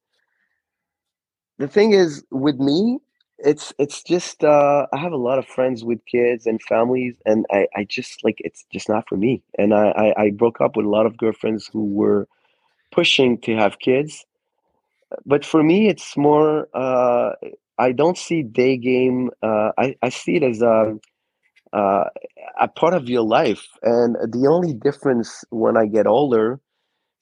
The 1.57 1.67
thing 1.67 1.93
is, 1.93 2.23
with 2.31 2.57
me, 2.59 2.99
it's 3.39 3.73
it's 3.79 4.03
just 4.03 4.43
uh, 4.43 4.87
I 4.93 4.97
have 4.97 5.13
a 5.13 5.17
lot 5.17 5.39
of 5.39 5.47
friends 5.47 5.83
with 5.85 6.05
kids 6.05 6.45
and 6.47 6.61
families, 6.63 7.15
and 7.25 7.45
I, 7.51 7.67
I 7.75 7.85
just 7.85 8.23
like 8.23 8.37
it's 8.39 8.65
just 8.73 8.89
not 8.89 9.07
for 9.07 9.17
me. 9.17 9.43
And 9.57 9.73
I, 9.73 9.89
I, 10.17 10.23
I 10.25 10.31
broke 10.31 10.61
up 10.61 10.75
with 10.77 10.85
a 10.85 10.89
lot 10.89 11.05
of 11.05 11.17
girlfriends 11.17 11.69
who 11.71 11.85
were 11.85 12.27
pushing 12.91 13.39
to 13.41 13.55
have 13.55 13.79
kids, 13.79 14.25
but 15.25 15.45
for 15.45 15.63
me, 15.63 15.89
it's 15.89 16.17
more. 16.17 16.67
Uh, 16.73 17.33
I 17.79 17.91
don't 17.93 18.17
see 18.17 18.43
day 18.43 18.77
game. 18.77 19.31
Uh, 19.43 19.71
I 19.77 19.95
I 20.01 20.09
see 20.09 20.37
it 20.37 20.43
as 20.43 20.61
a 20.61 20.95
uh, 21.73 22.05
a 22.61 22.67
part 22.69 22.93
of 22.93 23.09
your 23.09 23.23
life, 23.23 23.67
and 23.83 24.15
the 24.33 24.47
only 24.49 24.73
difference 24.73 25.45
when 25.51 25.77
I 25.77 25.87
get 25.87 26.07
older, 26.07 26.59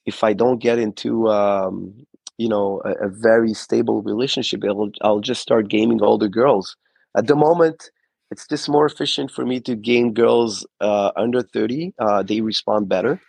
if 0.06 0.24
I 0.24 0.34
don't 0.34 0.60
get 0.60 0.80
into 0.80 1.30
um, 1.30 2.06
you 2.38 2.50
know 2.50 2.82
a, 2.86 3.08
a 3.08 3.10
very 3.10 3.54
stable 3.54 4.02
relationship 4.02 4.64
I'll, 4.64 4.92
I'll 5.02 5.20
just 5.20 5.42
start 5.42 5.70
gaming 5.70 6.02
older 6.02 6.28
girls. 6.28 6.76
At 7.16 7.28
the 7.28 7.36
moment 7.36 7.92
it's 8.32 8.48
just 8.48 8.68
more 8.68 8.86
efficient 8.86 9.30
for 9.30 9.46
me 9.46 9.60
to 9.62 9.76
game 9.76 10.14
girls 10.14 10.66
uh, 10.82 11.12
under 11.16 11.44
30 11.44 11.94
uh, 12.00 12.24
they 12.24 12.42
respond 12.42 12.90
better. 12.90 13.22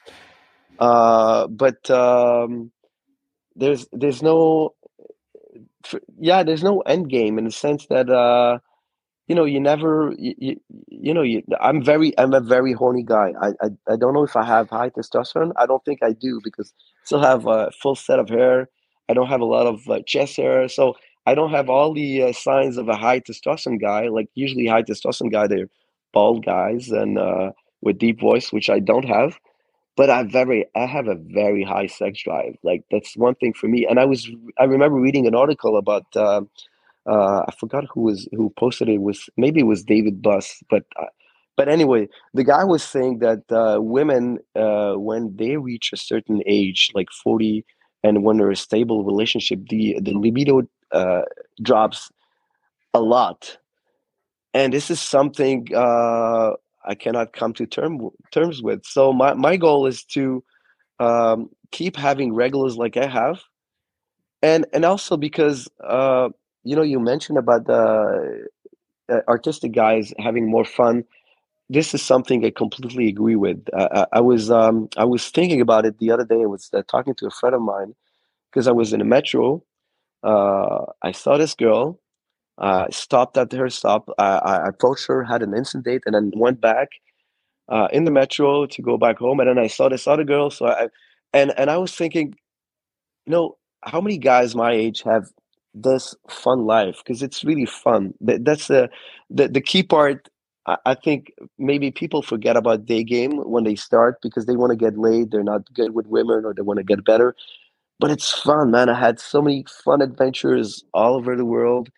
Uh, 0.79 1.47
but 1.49 1.89
um, 1.91 2.73
there's 3.55 3.87
there's 3.93 4.23
no 4.23 4.75
yeah 6.19 6.43
there's 6.43 6.63
no 6.63 6.81
end 6.81 7.09
game 7.11 7.39
in 7.39 7.45
the 7.45 7.51
sense 7.51 7.87
that 7.87 8.09
uh, 8.11 8.59
you 9.29 9.35
know 9.35 9.45
you 9.45 9.61
never 9.61 10.15
you, 10.19 10.35
you, 10.39 10.61
you 10.89 11.15
know 11.15 11.23
you, 11.23 11.43
i'm 11.61 11.83
very 11.83 12.17
i'm 12.19 12.35
a 12.35 12.41
very 12.41 12.73
horny 12.73 13.03
guy 13.03 13.33
I, 13.41 13.49
I 13.63 13.69
i 13.93 13.97
don't 13.97 14.15
know 14.15 14.25
if 14.25 14.37
i 14.37 14.45
have 14.45 14.71
high 14.71 14.91
testosterone 14.91 15.53
i 15.57 15.67
don't 15.67 15.85
think 15.85 16.03
i 16.03 16.13
do 16.13 16.41
because 16.45 16.73
I 16.79 17.07
still 17.07 17.23
have 17.23 17.47
a 17.47 17.71
full 17.81 17.95
set 17.97 18.19
of 18.19 18.29
hair 18.29 18.69
I 19.09 19.15
don't 19.15 19.29
have 19.29 19.41
a 19.41 19.45
lot 19.47 19.67
of 19.67 19.89
uh, 19.89 20.01
chest 20.07 20.37
hair, 20.37 20.69
so 20.69 20.97
I 21.27 21.35
don't 21.35 21.51
have 21.51 21.69
all 21.69 21.93
the 21.93 22.23
uh, 22.25 22.33
signs 22.33 22.77
of 22.77 22.89
a 22.89 22.97
high 22.97 23.21
testosterone 23.21 23.81
guy. 23.81 24.09
Like 24.09 24.29
usually, 24.35 24.67
high 24.67 24.83
testosterone 24.83 25.33
guy, 25.33 25.47
they're 25.47 25.69
bald 26.13 26.45
guys 26.45 26.91
and 26.91 27.19
uh, 27.19 27.53
with 27.83 27.99
deep 27.99 28.21
voice, 28.21 28.53
which 28.53 28.71
I 28.71 28.79
don't 28.79 29.05
have. 29.05 29.39
But 29.97 30.11
I 30.11 30.25
very, 30.25 30.67
I 30.77 30.87
have 30.87 31.09
a 31.09 31.17
very 31.17 31.65
high 31.65 31.87
sex 31.87 32.23
drive. 32.23 32.57
Like 32.63 32.85
that's 32.91 33.17
one 33.17 33.37
thing 33.37 33.55
for 33.55 33.69
me. 33.69 33.87
And 33.87 34.01
I 34.01 34.07
was, 34.07 34.29
I 34.59 34.65
remember 34.65 34.99
reading 34.99 35.27
an 35.27 35.35
article 35.35 35.77
about. 35.77 36.07
Uh, 37.07 37.43
I 37.47 37.53
forgot 37.59 37.85
who 37.93 38.03
was 38.03 38.29
who 38.33 38.53
posted 38.59 38.89
it. 38.89 39.01
Was 39.01 39.29
maybe 39.37 39.61
it 39.61 39.65
was 39.65 39.85
David 39.85 40.23
Buss, 40.23 40.63
but 40.71 40.85
uh, 41.01 41.07
but 41.57 41.69
anyway, 41.69 42.09
the 42.33 42.45
guy 42.45 42.65
was 42.65 42.83
saying 42.83 43.19
that 43.21 43.43
uh, 43.51 43.81
women, 43.81 44.39
uh, 44.57 44.95
when 44.95 45.37
they 45.37 45.57
reach 45.57 45.91
a 45.93 45.97
certain 45.97 46.43
age, 46.47 46.91
like 46.95 47.09
40, 47.23 47.65
and 48.03 48.25
when 48.25 48.39
they're 48.39 48.51
a 48.51 48.57
stable 48.57 49.05
relationship 49.05 49.61
the 49.69 49.99
the 50.01 50.13
libido 50.13 50.63
uh, 50.93 51.23
drops 51.63 52.11
a 52.93 53.01
lot. 53.01 53.59
And 54.53 54.73
this 54.73 54.91
is 54.91 55.01
something 55.01 55.67
i 56.87 56.95
cannot 56.95 57.33
come 57.33 57.53
to 57.55 57.67
term 57.67 58.11
terms 58.31 58.63
with. 58.63 58.85
So 58.85 59.13
my, 59.13 59.35
my 59.35 59.57
goal 59.57 59.87
is 59.87 60.05
to 60.05 60.45
um, 61.01 61.49
keep 61.73 61.97
having 61.97 62.35
regulars 62.35 62.77
like 62.77 62.97
i 62.97 63.07
have. 63.07 63.41
And 64.43 64.67
and 64.73 64.85
also 64.85 65.17
because 65.17 65.69
uh, 65.83 66.29
you 66.65 66.75
know 66.77 66.83
you 66.83 66.99
mentioned 67.01 67.39
about 67.39 67.67
the 67.67 68.47
uh, 69.11 69.21
artistic 69.29 69.73
guys 69.73 70.13
having 70.19 70.51
more 70.51 70.65
fun 70.65 71.05
this 71.71 71.95
is 71.95 72.03
something 72.03 72.45
I 72.45 72.51
completely 72.51 73.09
agree 73.09 73.37
with. 73.37 73.67
I, 73.75 74.07
I 74.13 74.21
was 74.21 74.51
um, 74.51 74.89
I 74.97 75.05
was 75.05 75.31
thinking 75.31 75.61
about 75.61 75.87
it 75.87 75.99
the 75.99 76.11
other 76.11 76.25
day. 76.25 76.43
I 76.43 76.47
was 76.47 76.69
uh, 76.73 76.83
talking 76.87 77.15
to 77.17 77.27
a 77.27 77.31
friend 77.31 77.55
of 77.55 77.63
mine 77.63 77.95
because 78.51 78.69
I 78.69 78.73
was 78.73 78.93
in 78.93 79.01
a 79.01 79.05
metro. 79.05 79.65
Uh, 80.23 80.85
I 81.03 81.13
saw 81.13 81.37
this 81.39 81.55
girl. 81.55 82.01
Stopped 82.91 83.37
at 83.37 83.53
her 83.53 83.69
stop. 83.71 84.09
I, 84.19 84.37
I, 84.37 84.69
approached 84.69 85.07
her, 85.09 85.25
had 85.25 85.43
an 85.43 85.57
instant 85.57 85.85
date, 85.85 86.03
and 86.07 86.15
then 86.15 86.31
went 86.37 86.61
back 86.61 86.89
uh, 87.69 87.89
in 87.93 88.05
the 88.05 88.11
metro 88.11 88.67
to 88.67 88.83
go 88.83 88.97
back 88.97 89.19
home. 89.19 89.41
And 89.41 89.49
then 89.49 89.59
I 89.59 89.67
saw 89.67 89.89
this 89.89 90.07
other 90.07 90.25
girl. 90.25 90.51
So 90.51 90.67
I 90.67 90.89
and 91.33 91.53
and 91.59 91.71
I 91.71 91.79
was 91.79 91.95
thinking, 91.95 92.35
you 93.27 93.33
know, 93.33 93.57
how 93.83 94.01
many 94.01 94.19
guys 94.19 94.55
my 94.55 94.73
age 94.73 95.03
have 95.03 95.25
this 95.75 96.15
fun 96.29 96.67
life? 96.67 96.99
Because 96.99 97.23
it's 97.23 97.45
really 97.45 97.67
fun. 97.67 98.15
That's 98.21 98.69
the 98.69 98.91
the 99.31 99.49
the 99.49 99.61
key 99.61 99.83
part 99.83 100.29
I 100.67 100.95
think 100.95 101.33
maybe 101.59 101.91
people 101.91 102.23
forget 102.23 102.57
about 102.57 102.87
day 102.87 103.05
game 103.05 103.37
when 103.37 103.65
they 103.65 103.75
start 103.75 104.23
because 104.23 104.47
they 104.47 104.57
want 104.57 104.71
to 104.71 104.77
get 104.77 104.97
laid. 104.97 105.31
They're 105.31 105.43
not 105.45 105.73
good 105.75 105.95
with 105.95 106.07
women 106.07 106.45
or 106.45 106.55
they 106.55 106.63
want 106.63 106.79
to 106.79 106.85
get 106.85 107.05
better. 107.05 107.37
But 108.01 108.11
it's 108.11 108.33
fun, 108.33 108.71
man. 108.71 108.89
I 108.89 108.99
had 108.99 109.21
so 109.21 109.43
many 109.43 109.65
fun 109.85 110.01
adventures 110.01 110.83
all 110.95 111.17
over 111.17 111.37
the 111.37 111.45
world. 111.45 111.91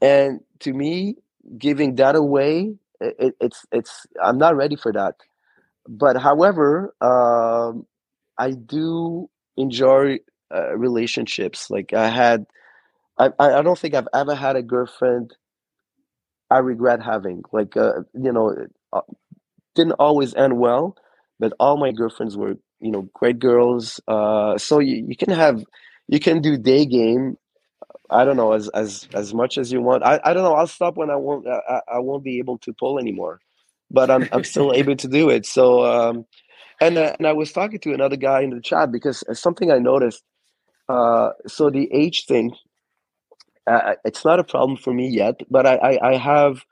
And 0.00 0.40
to 0.60 0.72
me, 0.72 1.16
giving 1.58 1.96
that 1.96 2.16
away, 2.16 2.74
it, 3.00 3.36
it's 3.40 3.66
it's 3.72 4.06
I'm 4.22 4.38
not 4.38 4.56
ready 4.56 4.76
for 4.76 4.92
that. 4.92 5.16
But 5.88 6.16
however, 6.16 6.94
um, 7.00 7.86
I 8.38 8.52
do 8.52 9.28
enjoy 9.56 10.18
uh, 10.54 10.76
relationships. 10.76 11.70
Like 11.70 11.92
I 11.92 12.08
had, 12.08 12.46
I 13.18 13.30
I 13.38 13.62
don't 13.62 13.78
think 13.78 13.94
I've 13.94 14.08
ever 14.14 14.34
had 14.34 14.56
a 14.56 14.62
girlfriend 14.62 15.32
I 16.50 16.60
regret 16.60 17.02
having. 17.02 17.44
Like, 17.52 17.76
uh, 17.76 18.02
you 18.14 18.32
know, 18.32 18.56
uh, 18.94 19.02
didn't 19.74 19.94
always 19.94 20.34
end 20.34 20.58
well, 20.58 20.96
but 21.40 21.52
all 21.60 21.78
my 21.78 21.92
girlfriends 21.92 22.36
were, 22.36 22.56
you 22.80 22.92
know, 22.92 23.08
great 23.14 23.38
girls. 23.38 24.00
Uh, 24.08 24.58
so 24.58 24.80
you, 24.80 25.06
you 25.08 25.16
can 25.16 25.30
have, 25.30 25.64
you 26.08 26.20
can 26.20 26.42
do 26.42 26.58
day 26.58 26.86
game. 26.86 27.36
I 28.10 28.24
don't 28.24 28.36
know 28.36 28.52
as 28.52 28.68
as 28.70 29.08
as 29.14 29.34
much 29.34 29.58
as 29.58 29.72
you 29.72 29.82
want. 29.82 30.04
I, 30.04 30.20
I 30.24 30.34
don't 30.34 30.44
know. 30.44 30.54
I'll 30.54 30.66
stop 30.68 30.96
when 30.96 31.10
I 31.10 31.16
won't. 31.16 31.46
I, 31.48 31.82
I 31.94 31.98
won't 32.00 32.24
be 32.24 32.38
able 32.38 32.58
to 32.58 32.72
pull 32.72 32.98
anymore, 32.98 33.40
but 33.90 34.10
I'm 34.10 34.28
I'm 34.32 34.44
still 34.44 34.72
able 34.76 34.96
to 34.96 35.08
do 35.08 35.30
it. 35.30 35.46
So 35.46 35.84
um, 35.84 36.26
and 36.80 36.98
uh, 36.98 37.16
and 37.18 37.26
I 37.28 37.32
was 37.34 37.52
talking 37.52 37.80
to 37.80 37.94
another 37.94 38.16
guy 38.16 38.42
in 38.42 38.50
the 38.50 38.60
chat 38.60 38.92
because 38.92 39.24
something 39.34 39.72
I 39.72 39.78
noticed. 39.78 40.24
Uh, 40.88 41.30
so 41.48 41.70
the 41.70 41.88
age 41.92 42.26
thing 42.26 42.54
uh, 43.68 43.94
it's 44.04 44.24
not 44.24 44.40
a 44.40 44.44
problem 44.44 44.76
for 44.76 44.92
me 44.92 45.08
yet, 45.08 45.40
but 45.50 45.66
I, 45.66 45.74
I, 45.76 46.10
I 46.10 46.16
have, 46.16 46.64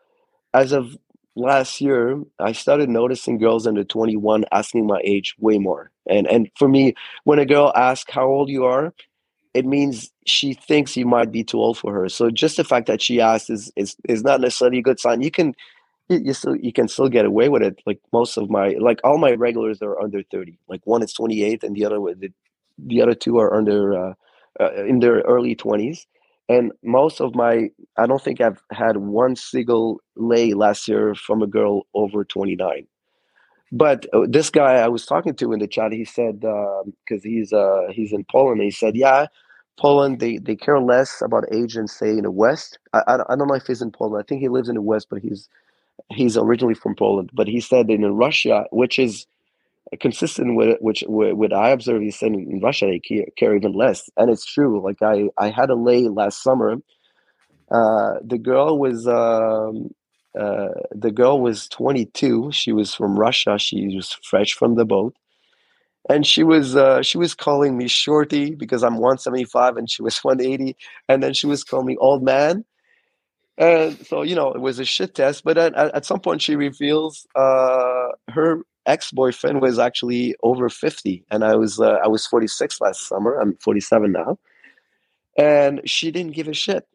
as 0.55 0.73
of 0.73 0.97
last 1.35 1.81
year, 1.81 2.23
I 2.41 2.53
started 2.53 2.89
noticing 2.89 3.39
girls 3.39 3.67
under 3.67 3.85
21 3.85 4.45
asking 4.53 4.87
my 4.87 5.01
age 5.05 5.35
way 5.39 5.59
more. 5.59 5.91
And 6.09 6.27
and 6.29 6.51
for 6.57 6.69
me, 6.69 6.95
when 7.25 7.39
a 7.39 7.47
girl 7.47 7.73
asks 7.75 8.13
how 8.13 8.27
old 8.27 8.49
you 8.49 8.65
are, 8.65 8.95
it 9.55 9.67
means 9.67 10.11
she 10.27 10.55
thinks 10.55 10.97
you 10.97 11.07
might 11.07 11.33
be 11.33 11.45
too 11.45 11.59
old 11.59 11.79
for 11.79 11.93
her. 11.93 12.09
So 12.09 12.31
just 12.31 12.57
the 12.57 12.65
fact 12.65 12.87
that 12.87 13.03
she 13.03 13.21
asked 13.21 13.51
is 13.51 13.71
is, 13.77 13.97
is 14.09 14.23
not 14.23 14.41
necessarily 14.41 14.79
a 14.79 14.83
good 14.83 15.01
sign. 15.01 15.23
You 15.23 15.31
can 15.31 15.55
you, 16.09 16.33
still 16.33 16.57
you 16.57 16.73
can 16.73 16.89
still 16.89 17.09
get 17.09 17.25
away 17.25 17.49
with 17.49 17.63
it. 17.63 17.81
Like 17.87 18.01
most 18.13 18.37
of 18.37 18.49
my 18.49 18.77
like 18.81 19.01
all 19.05 19.19
my 19.19 19.33
regulars 19.33 19.83
are 19.83 20.01
under 20.01 20.23
30. 20.23 20.59
Like 20.69 20.81
one 20.85 21.03
is 21.03 21.13
28 21.13 21.65
and 21.65 21.75
the 21.77 21.85
other 21.85 21.99
the, 22.15 22.33
the 22.79 23.03
other 23.03 23.15
two 23.15 23.39
are 23.39 23.55
under 23.55 23.97
uh, 23.99 24.15
uh, 24.61 24.85
in 24.85 25.01
their 25.01 25.21
early 25.23 25.57
20s 25.57 26.07
and 26.49 26.73
most 26.83 27.21
of 27.21 27.35
my 27.35 27.69
i 27.97 28.07
don't 28.07 28.23
think 28.23 28.41
i've 28.41 28.63
had 28.71 28.97
one 28.99 29.37
single 29.37 30.01
lay 30.17 30.55
last 30.55 30.89
year 30.89 31.15
from 31.15 31.43
a 31.43 31.47
girl 31.47 31.83
over 31.95 32.25
29 32.25 32.87
but 33.73 34.07
uh, 34.13 34.27
this 34.29 34.51
guy 34.51 34.75
i 34.77 34.89
was 34.89 35.07
talking 35.07 35.35
to 35.35 35.53
in 35.53 35.59
the 35.61 35.67
chat 35.67 35.93
he 35.93 36.05
said 36.05 36.41
because 36.41 37.25
um, 37.25 37.31
he's 37.31 37.53
uh, 37.53 37.83
he's 37.91 38.13
in 38.13 38.25
poland 38.31 38.63
he 38.63 38.71
said 38.71 38.97
yeah 38.97 39.27
poland 39.79 40.21
they, 40.21 40.39
they 40.39 40.57
care 40.57 40.81
less 40.81 41.21
about 41.23 41.45
age 41.53 41.75
than 41.75 41.87
say 41.87 42.11
in 42.11 42.23
the 42.23 42.31
west. 42.31 42.79
I, 42.95 43.03
I, 43.07 43.15
I 43.33 43.37
don't 43.37 43.49
know 43.49 43.55
if 43.55 43.67
he's 43.67 43.83
in 43.83 43.91
poland 43.91 44.23
i 44.23 44.27
think 44.27 44.41
he 44.41 44.49
lives 44.49 44.69
in 44.69 44.77
the 44.77 44.83
west 44.83 45.09
but 45.11 45.21
he's 45.21 45.49
he's 46.13 46.37
originally 46.37 46.75
from 46.75 46.95
poland. 46.95 47.31
But 47.33 47.49
he 47.49 47.61
said 47.61 47.91
in 47.91 48.05
russia 48.15 48.65
which 48.71 48.99
is 48.99 49.27
consistent 50.01 50.57
with 50.57 50.79
which 50.81 51.05
what 51.07 51.53
I 51.53 51.71
observe 51.71 52.03
he 52.03 52.11
said 52.11 52.33
in 52.33 52.61
Russia 52.61 52.87
they 52.87 52.99
care 53.37 53.55
even 53.55 53.73
less, 53.73 54.11
and 54.17 54.31
it's 54.31 54.45
true. 54.45 54.83
Like 54.83 55.03
I 55.03 55.29
I 55.39 55.51
had 55.51 55.71
a 55.71 55.75
lay 55.75 56.09
last 56.09 56.43
summer. 56.43 56.77
Uh, 57.71 58.15
the 58.25 58.39
girl 58.39 58.79
was 58.79 59.07
um, 59.07 59.95
uh, 60.39 60.69
the 60.93 61.11
girl 61.11 61.41
was 61.41 61.69
22. 61.69 62.51
She 62.53 62.73
was 62.73 62.95
from 62.95 63.19
Russia. 63.19 63.59
She 63.59 63.95
was 63.95 64.13
fresh 64.23 64.55
from 64.55 64.75
the 64.75 64.85
boat, 64.85 65.15
and 66.09 66.27
she 66.27 66.43
was 66.43 66.75
uh, 66.75 67.03
she 67.03 67.19
was 67.19 67.35
calling 67.35 67.79
me 67.79 67.87
shorty 67.87 68.55
because 68.55 68.83
I'm 68.83 68.95
175 68.95 69.77
and 69.77 69.91
she 69.91 70.03
was 70.03 70.19
180, 70.25 70.77
and 71.09 71.23
then 71.23 71.33
she 71.33 71.47
was 71.47 71.63
calling 71.65 71.87
me 71.87 71.97
old 71.97 72.23
man. 72.23 72.65
And 73.59 74.05
so 74.07 74.23
you 74.23 74.35
know 74.35 74.53
it 74.53 74.61
was 74.61 74.81
a 74.81 74.85
shit 74.85 75.15
test. 75.15 75.45
But 75.45 75.59
at, 75.59 75.75
at 75.75 76.05
some 76.05 76.21
point 76.21 76.43
she 76.43 76.57
reveals 76.57 77.27
uh, 77.37 78.09
her 78.29 78.63
ex-boyfriend 78.87 79.61
was 79.61 79.79
actually 79.79 80.35
over 80.43 80.69
50 80.69 81.25
and 81.31 81.45
i 81.45 81.55
was 81.55 81.81
uh, 81.81 81.99
i 82.05 82.09
was 82.09 82.27
46 82.27 82.81
last 82.81 83.09
summer. 83.09 83.39
I'm 83.39 83.57
47 83.57 84.13
now. 84.13 84.39
And 85.39 85.83
she 85.85 86.11
didn't 86.11 86.35
give 86.35 86.49
a 86.49 86.55
shit. 86.55 86.87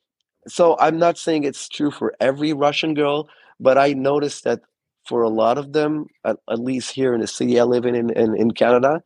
So 0.48 0.78
i'm 0.80 0.98
not 0.98 1.18
saying 1.18 1.44
it's 1.44 1.70
true 1.70 1.92
for 1.92 2.14
every 2.20 2.54
russian 2.54 2.94
girl 2.94 3.30
but 3.60 3.78
i 3.78 3.94
noticed 3.94 4.44
that 4.44 4.62
for 5.06 5.24
a 5.24 5.30
lot 5.30 5.58
of 5.58 5.74
them 5.74 6.06
at, 6.26 6.38
at 6.50 6.60
least 6.60 6.92
here 6.92 7.14
in 7.14 7.22
the 7.22 7.28
city 7.28 7.60
i 7.60 7.64
live 7.64 7.86
in 7.86 7.96
in, 7.96 8.10
in, 8.12 8.36
in 8.36 8.52
canada 8.52 9.04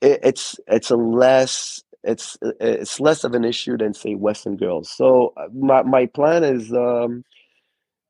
it, 0.00 0.20
it's 0.22 0.58
it's 0.66 0.90
a 0.90 0.96
less 0.96 1.82
it's 2.04 2.38
it's 2.42 3.00
less 3.00 3.24
of 3.24 3.34
an 3.34 3.44
issue 3.44 3.76
than 3.76 3.94
say 3.94 4.14
western 4.14 4.56
girls. 4.56 4.90
So 4.90 5.32
uh, 5.36 5.48
my, 5.54 5.82
my 5.82 6.06
plan 6.06 6.44
is 6.44 6.72
um, 6.72 7.24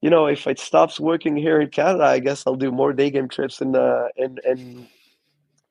you 0.00 0.10
know, 0.10 0.26
if 0.26 0.46
it 0.46 0.58
stops 0.58 1.00
working 1.00 1.36
here 1.36 1.60
in 1.60 1.68
Canada, 1.70 2.04
I 2.04 2.20
guess 2.20 2.44
I'll 2.46 2.54
do 2.54 2.70
more 2.70 2.92
day 2.92 3.10
game 3.10 3.28
trips 3.28 3.60
in 3.60 3.72
the 3.72 4.10
in 4.16 4.38
in 4.44 4.88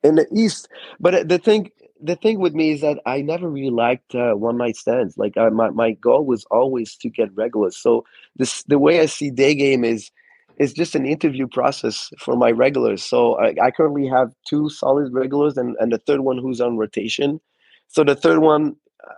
in 0.02 0.14
the 0.16 0.26
east. 0.34 0.68
But 1.00 1.14
uh, 1.14 1.24
the 1.24 1.38
thing 1.38 1.70
the 2.00 2.16
thing 2.16 2.38
with 2.38 2.54
me 2.54 2.72
is 2.72 2.80
that 2.82 3.00
I 3.06 3.22
never 3.22 3.48
really 3.48 3.70
liked 3.70 4.14
uh, 4.14 4.34
one 4.34 4.58
night 4.58 4.76
stands. 4.76 5.16
Like 5.16 5.36
uh, 5.36 5.50
my 5.50 5.70
my 5.70 5.92
goal 5.92 6.24
was 6.24 6.44
always 6.50 6.94
to 6.96 7.08
get 7.08 7.34
regulars. 7.34 7.76
So 7.76 8.04
this 8.36 8.62
the 8.64 8.78
way 8.78 9.00
I 9.00 9.06
see 9.06 9.30
day 9.30 9.54
game 9.54 9.84
is 9.84 10.10
is 10.58 10.72
just 10.72 10.94
an 10.94 11.06
interview 11.06 11.46
process 11.46 12.10
for 12.18 12.36
my 12.36 12.50
regulars. 12.50 13.02
So 13.02 13.38
I, 13.38 13.54
I 13.62 13.70
currently 13.70 14.08
have 14.08 14.32
two 14.46 14.68
solid 14.68 15.12
regulars 15.12 15.56
and 15.56 15.74
and 15.80 15.90
the 15.90 15.98
third 15.98 16.20
one 16.20 16.38
who's 16.38 16.60
on 16.60 16.76
rotation. 16.76 17.40
So 17.88 18.04
the 18.04 18.14
third 18.14 18.40
one 18.40 18.76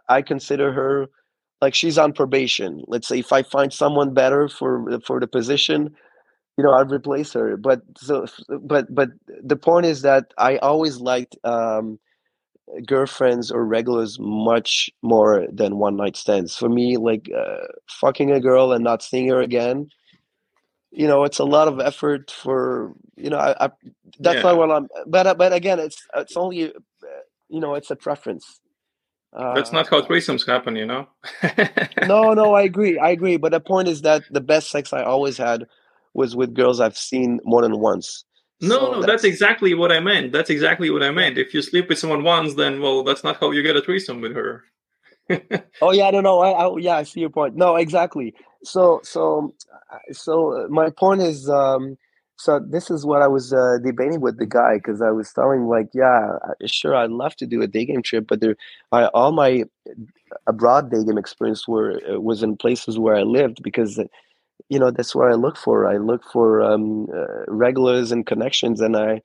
I 0.09 0.23
consider 0.23 0.73
her 0.73 1.09
like 1.61 1.75
she's 1.75 1.99
on 1.99 2.13
probation. 2.13 2.83
Let's 2.87 3.09
say 3.09 3.19
if 3.19 3.33
I 3.33 3.43
find 3.43 3.73
someone 3.73 4.15
better 4.15 4.49
for 4.49 5.01
for 5.01 5.21
the 5.21 5.27
position, 5.27 5.95
you 6.57 6.65
know, 6.65 6.73
I'd 6.73 6.91
replace 6.91 7.33
her. 7.33 7.57
But 7.57 7.83
so, 7.99 8.27
but 8.63 8.95
but 8.95 9.11
the 9.43 9.57
point 9.57 9.87
is 9.87 10.03
that 10.03 10.33
I 10.39 10.57
always 10.59 11.01
liked 11.01 11.37
um, 11.45 11.99
girlfriends 12.87 13.51
or 13.51 13.65
regulars 13.65 14.19
much 14.21 14.91
more 15.03 15.47
than 15.53 15.79
one 15.79 15.97
night 15.97 16.17
stands. 16.17 16.57
For 16.57 16.69
me, 16.69 16.97
like 16.97 17.31
uh, 17.37 17.67
fucking 17.89 18.31
a 18.31 18.41
girl 18.41 18.73
and 18.73 18.85
not 18.85 19.03
seeing 19.03 19.29
her 19.29 19.41
again, 19.41 19.89
you 20.91 21.07
know, 21.07 21.25
it's 21.25 21.39
a 21.39 21.45
lot 21.45 21.69
of 21.69 21.81
effort 21.81 22.31
for 22.31 22.93
you 23.17 23.31
know. 23.31 23.39
I, 23.39 23.67
I 23.67 23.71
that's 24.19 24.37
yeah. 24.37 24.43
not 24.43 24.57
what 24.57 24.71
I'm. 24.71 24.89
But 25.07 25.37
but 25.39 25.53
again, 25.53 25.79
it's 25.79 26.07
it's 26.17 26.37
only, 26.37 26.65
uh, 26.65 27.09
you 27.49 27.61
know, 27.61 27.75
it's 27.75 27.91
a 27.91 27.97
preference. 27.97 28.61
That's 29.33 29.73
not 29.73 29.89
how 29.89 30.03
threesomes 30.03 30.47
happen, 30.47 30.77
you 30.77 30.87
know. 30.87 31.07
no, 32.07 32.35
no, 32.35 32.55
I 32.55 32.63
agree. 32.63 32.99
I 32.99 33.11
agree. 33.11 33.37
But 33.37 33.53
the 33.53 33.61
point 33.61 33.89
is 33.89 34.03
that 34.03 34.25
the 34.31 34.41
best 34.41 34.71
sex 34.71 34.93
I 34.93 35.03
always 35.03 35.37
had 35.37 35.67
was 36.15 36.35
with 36.35 36.55
girls 36.55 36.81
I've 36.81 36.97
seen 36.97 37.41
more 37.45 37.63
than 37.63 37.79
once. 37.79 38.25
No, 38.61 38.69
so 38.69 38.81
no, 38.81 38.95
that's... 38.95 39.07
that's... 39.07 39.25
exactly 39.25 39.75
what 39.75 39.93
I 39.93 40.01
meant. 40.01 40.33
That's 40.33 40.51
exactly 40.51 40.91
what 40.91 41.03
I 41.03 41.11
meant. 41.11 41.39
If 41.39 41.55
you 41.55 41.63
sleep 41.63 41.89
with 41.89 41.99
someone 41.99 42.25
once, 42.25 42.55
then 42.55 42.81
well, 42.81 43.05
that's 43.05 43.25
not 43.25 43.39
how 43.39 43.53
you 43.53 43.63
get 43.63 43.77
a 43.77 43.83
threesome 43.83 44.21
with 44.21 44.35
her. 44.35 44.65
oh 45.81 45.93
yeah, 45.93 46.11
no, 46.11 46.21
no, 46.21 46.41
I, 46.41 46.51
I, 46.51 46.77
yeah, 46.79 46.97
I 46.97 47.05
see 47.05 47.21
your 47.21 47.31
point. 47.31 47.55
No, 47.55 47.77
exactly. 47.77 48.35
So, 48.65 49.01
so, 49.05 49.55
so 50.11 50.65
uh, 50.65 50.69
my 50.69 50.91
point 50.91 51.23
is, 51.23 51.49
um, 51.49 51.97
so 52.41 52.59
this 52.59 52.91
is 52.91 53.05
what 53.05 53.21
I 53.21 53.27
was 53.29 53.53
uh, 53.53 53.77
debating 53.85 54.21
with 54.21 54.39
the 54.39 54.47
guy 54.47 54.77
because 54.77 55.03
I 55.03 55.11
was 55.11 55.31
telling 55.33 55.67
like, 55.67 55.89
yeah, 55.93 56.39
sure, 56.65 56.95
I'd 56.97 57.11
love 57.11 57.37
to 57.37 57.47
do 57.47 57.61
a 57.61 57.67
day 57.67 57.85
game 57.85 58.03
trip, 58.03 58.27
but 58.27 58.41
there, 58.41 58.57
I, 58.93 59.07
all 59.09 59.33
my 59.33 59.65
abroad 60.47 60.91
day 60.91 61.05
game 61.05 61.19
experience 61.19 61.69
were 61.69 62.01
uh, 62.11 62.19
was 62.21 62.43
in 62.43 62.57
places 62.57 62.99
where 62.99 63.15
I 63.15 63.23
lived 63.25 63.63
because, 63.63 63.99
uh, 63.99 64.05
you 64.71 64.79
know, 64.79 64.91
that's 64.91 65.15
what 65.15 65.31
I 65.31 65.35
look 65.35 65.57
for. 65.59 65.87
I 65.87 65.99
look 65.99 66.25
for 66.33 66.63
um, 66.63 67.09
uh, 67.15 67.45
regulars 67.49 68.11
and 68.13 68.27
connections, 68.27 68.81
and 68.81 68.97
I, 68.97 69.23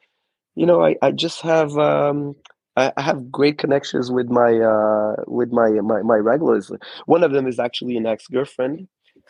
you 0.56 0.66
know, 0.66 0.84
I, 0.84 0.96
I 1.02 1.12
just 1.12 1.42
have 1.42 1.78
um, 1.78 2.36
I, 2.76 2.92
I 2.98 3.02
have 3.02 3.32
great 3.32 3.58
connections 3.58 4.12
with 4.12 4.30
my 4.30 4.60
uh, 4.60 5.16
with 5.28 5.52
my, 5.52 5.70
my 5.82 6.02
my 6.02 6.18
regulars. 6.18 6.72
One 7.06 7.24
of 7.24 7.32
them 7.32 7.48
is 7.48 7.60
actually 7.60 7.98
an 7.98 8.06
ex 8.08 8.28
girlfriend 8.28 8.88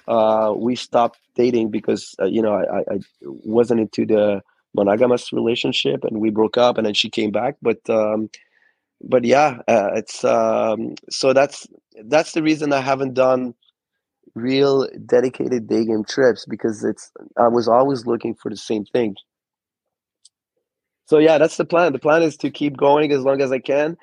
uh, 0.08 0.54
we 0.56 0.76
stopped 0.76 1.20
dating 1.36 1.72
because 1.72 2.16
uh, 2.20 2.26
you 2.26 2.42
know 2.42 2.54
I, 2.54 2.80
I, 2.94 3.00
wasn't 3.22 3.82
into 3.82 4.06
the 4.06 4.42
monogamous 4.74 5.32
relationship 5.34 6.04
and 6.04 6.20
we 6.20 6.30
broke 6.30 6.58
up 6.58 6.78
and 6.78 6.86
then 6.86 6.94
she 6.94 7.10
came 7.10 7.32
back. 7.32 7.56
But 7.62 7.90
um, 7.90 8.30
but 9.02 9.24
yeah 9.24 9.60
uh, 9.68 9.92
it's 9.96 10.24
um, 10.24 10.96
so 11.10 11.34
that's 11.34 11.68
that's 12.06 12.34
the 12.34 12.44
reason 12.44 12.74
i 12.74 12.82
haven't 12.82 13.14
done 13.14 13.54
real 14.34 14.88
dedicated 15.06 15.68
day 15.68 15.86
game 15.86 16.04
trips 16.04 16.46
because 16.46 16.84
it's 16.84 17.10
i 17.38 17.48
was 17.48 17.70
always 17.70 18.06
looking 18.06 18.36
for 18.36 18.50
the 18.50 18.58
same 18.58 18.86
thing. 18.86 19.16
So 21.08 21.20
yeah 21.20 21.38
that's 21.38 21.58
the 21.58 21.66
plan. 21.66 21.94
The 21.94 22.00
plan 22.00 22.24
is 22.24 22.38
to 22.38 22.50
keep 22.50 22.78
going 22.78 23.12
as 23.12 23.22
long 23.22 23.42
as 23.42 23.52
i 23.52 23.60
can. 23.60 23.98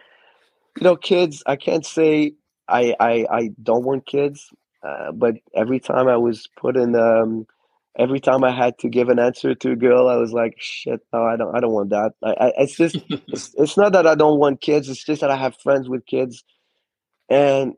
You 0.79 0.85
know 0.85 0.97
kids 0.97 1.43
i 1.47 1.57
can't 1.57 1.87
say 1.87 2.35
i 2.69 2.95
i, 2.99 3.27
I 3.31 3.51
don't 3.63 3.85
want 3.85 4.07
kids 4.07 4.49
uh, 4.83 5.13
but 5.13 5.37
every 5.55 5.81
time 5.81 6.09
I 6.09 6.17
was 6.17 6.49
put 6.57 6.77
in, 6.77 6.95
um, 6.97 7.47
every 7.99 8.21
time 8.21 8.43
I 8.43 8.51
had 8.51 8.79
to 8.79 8.89
give 8.89 9.09
an 9.09 9.19
answer 9.19 9.55
to 9.55 9.73
a 9.73 9.77
girl, 9.77 10.09
I 10.09 10.17
was 10.17 10.33
like, 10.33 10.57
"Shit, 10.59 11.01
no, 11.13 11.25
I 11.25 11.37
don't, 11.37 11.55
I 11.55 11.61
don't 11.61 11.73
want 11.73 11.91
that." 11.91 12.13
I, 12.23 12.31
I 12.33 12.53
it's 12.59 12.77
just, 12.77 12.97
it's, 13.29 13.55
it's 13.57 13.77
not 13.77 13.93
that 13.93 14.07
I 14.07 14.15
don't 14.15 14.39
want 14.39 14.61
kids. 14.61 14.89
It's 14.89 15.05
just 15.05 15.21
that 15.21 15.31
I 15.31 15.37
have 15.37 15.57
friends 15.61 15.89
with 15.89 16.07
kids, 16.07 16.43
and 17.29 17.75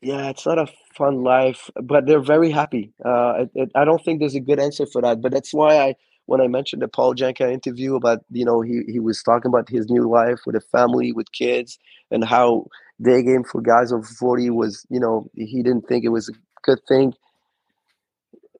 yeah, 0.00 0.28
it's 0.28 0.46
not 0.46 0.58
a 0.58 0.68
fun 0.96 1.22
life. 1.24 1.70
But 1.82 2.06
they're 2.06 2.20
very 2.20 2.50
happy. 2.50 2.92
Uh, 3.04 3.34
it, 3.38 3.50
it, 3.54 3.72
I 3.74 3.84
don't 3.84 4.04
think 4.04 4.20
there's 4.20 4.34
a 4.34 4.40
good 4.40 4.60
answer 4.60 4.86
for 4.86 5.02
that. 5.02 5.20
But 5.20 5.32
that's 5.32 5.52
why 5.52 5.78
I, 5.78 5.94
when 6.26 6.40
I 6.40 6.46
mentioned 6.46 6.82
the 6.82 6.88
Paul 6.88 7.14
Janka 7.14 7.50
interview 7.50 7.96
about, 7.96 8.20
you 8.30 8.44
know, 8.44 8.60
he 8.60 8.82
he 8.86 9.00
was 9.00 9.22
talking 9.22 9.48
about 9.48 9.68
his 9.68 9.90
new 9.90 10.08
life 10.08 10.40
with 10.46 10.56
a 10.56 10.60
family, 10.60 11.12
with 11.12 11.32
kids, 11.32 11.78
and 12.10 12.24
how 12.24 12.66
day 13.02 13.22
game 13.22 13.44
for 13.44 13.60
guys 13.60 13.92
over 13.92 14.06
40 14.06 14.50
was, 14.50 14.86
you 14.90 15.00
know, 15.00 15.28
he 15.34 15.62
didn't 15.62 15.88
think 15.88 16.04
it 16.04 16.10
was 16.10 16.28
a 16.28 16.32
good 16.62 16.80
thing. 16.88 17.14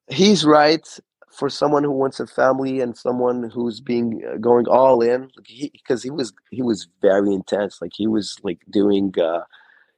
He's 0.08 0.44
right 0.44 0.86
for 1.30 1.48
someone 1.48 1.82
who 1.82 1.90
wants 1.90 2.20
a 2.20 2.26
family 2.26 2.80
and 2.80 2.96
someone 2.96 3.50
who's 3.50 3.80
being 3.80 4.22
uh, 4.28 4.36
going 4.36 4.66
all 4.68 5.00
in. 5.00 5.30
Because 5.72 6.02
he, 6.02 6.08
he, 6.08 6.10
was 6.10 6.32
he 6.50 6.62
was 6.62 6.86
very 7.02 7.32
intense. 7.32 7.80
Like 7.80 7.92
he 7.94 8.06
was 8.06 8.36
like 8.42 8.60
doing 8.70 9.14
uh, 9.18 9.40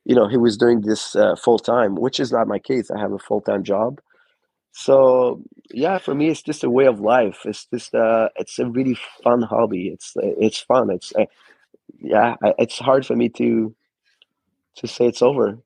you 0.04 0.14
know 0.14 0.28
he 0.28 0.36
was 0.36 0.56
doing 0.56 0.82
this 0.82 1.16
uh, 1.16 1.36
full 1.36 1.58
time 1.58 1.96
which 1.96 2.20
is 2.20 2.32
not 2.32 2.48
my 2.48 2.58
case. 2.58 2.90
I 2.90 2.98
have 2.98 3.12
a 3.12 3.18
full-time 3.18 3.64
job. 3.64 4.00
So 4.72 5.42
yeah 5.70 5.98
for 5.98 6.14
me 6.14 6.28
it's 6.28 6.42
just 6.42 6.64
a 6.64 6.70
way 6.70 6.86
of 6.86 7.00
life. 7.00 7.40
It's 7.44 7.66
just 7.66 7.94
uh 7.94 8.28
it's 8.36 8.58
a 8.58 8.66
really 8.66 8.96
fun 9.22 9.42
hobby. 9.42 9.88
It's 9.88 10.12
it's 10.16 10.60
fun. 10.60 10.90
It's 10.90 11.12
uh, 11.16 11.26
yeah 11.98 12.36
it's 12.58 12.78
hard 12.78 13.06
for 13.06 13.16
me 13.16 13.28
to 13.30 13.74
to 14.76 14.86
say 14.86 15.06
it's 15.06 15.22
over. 15.22 15.58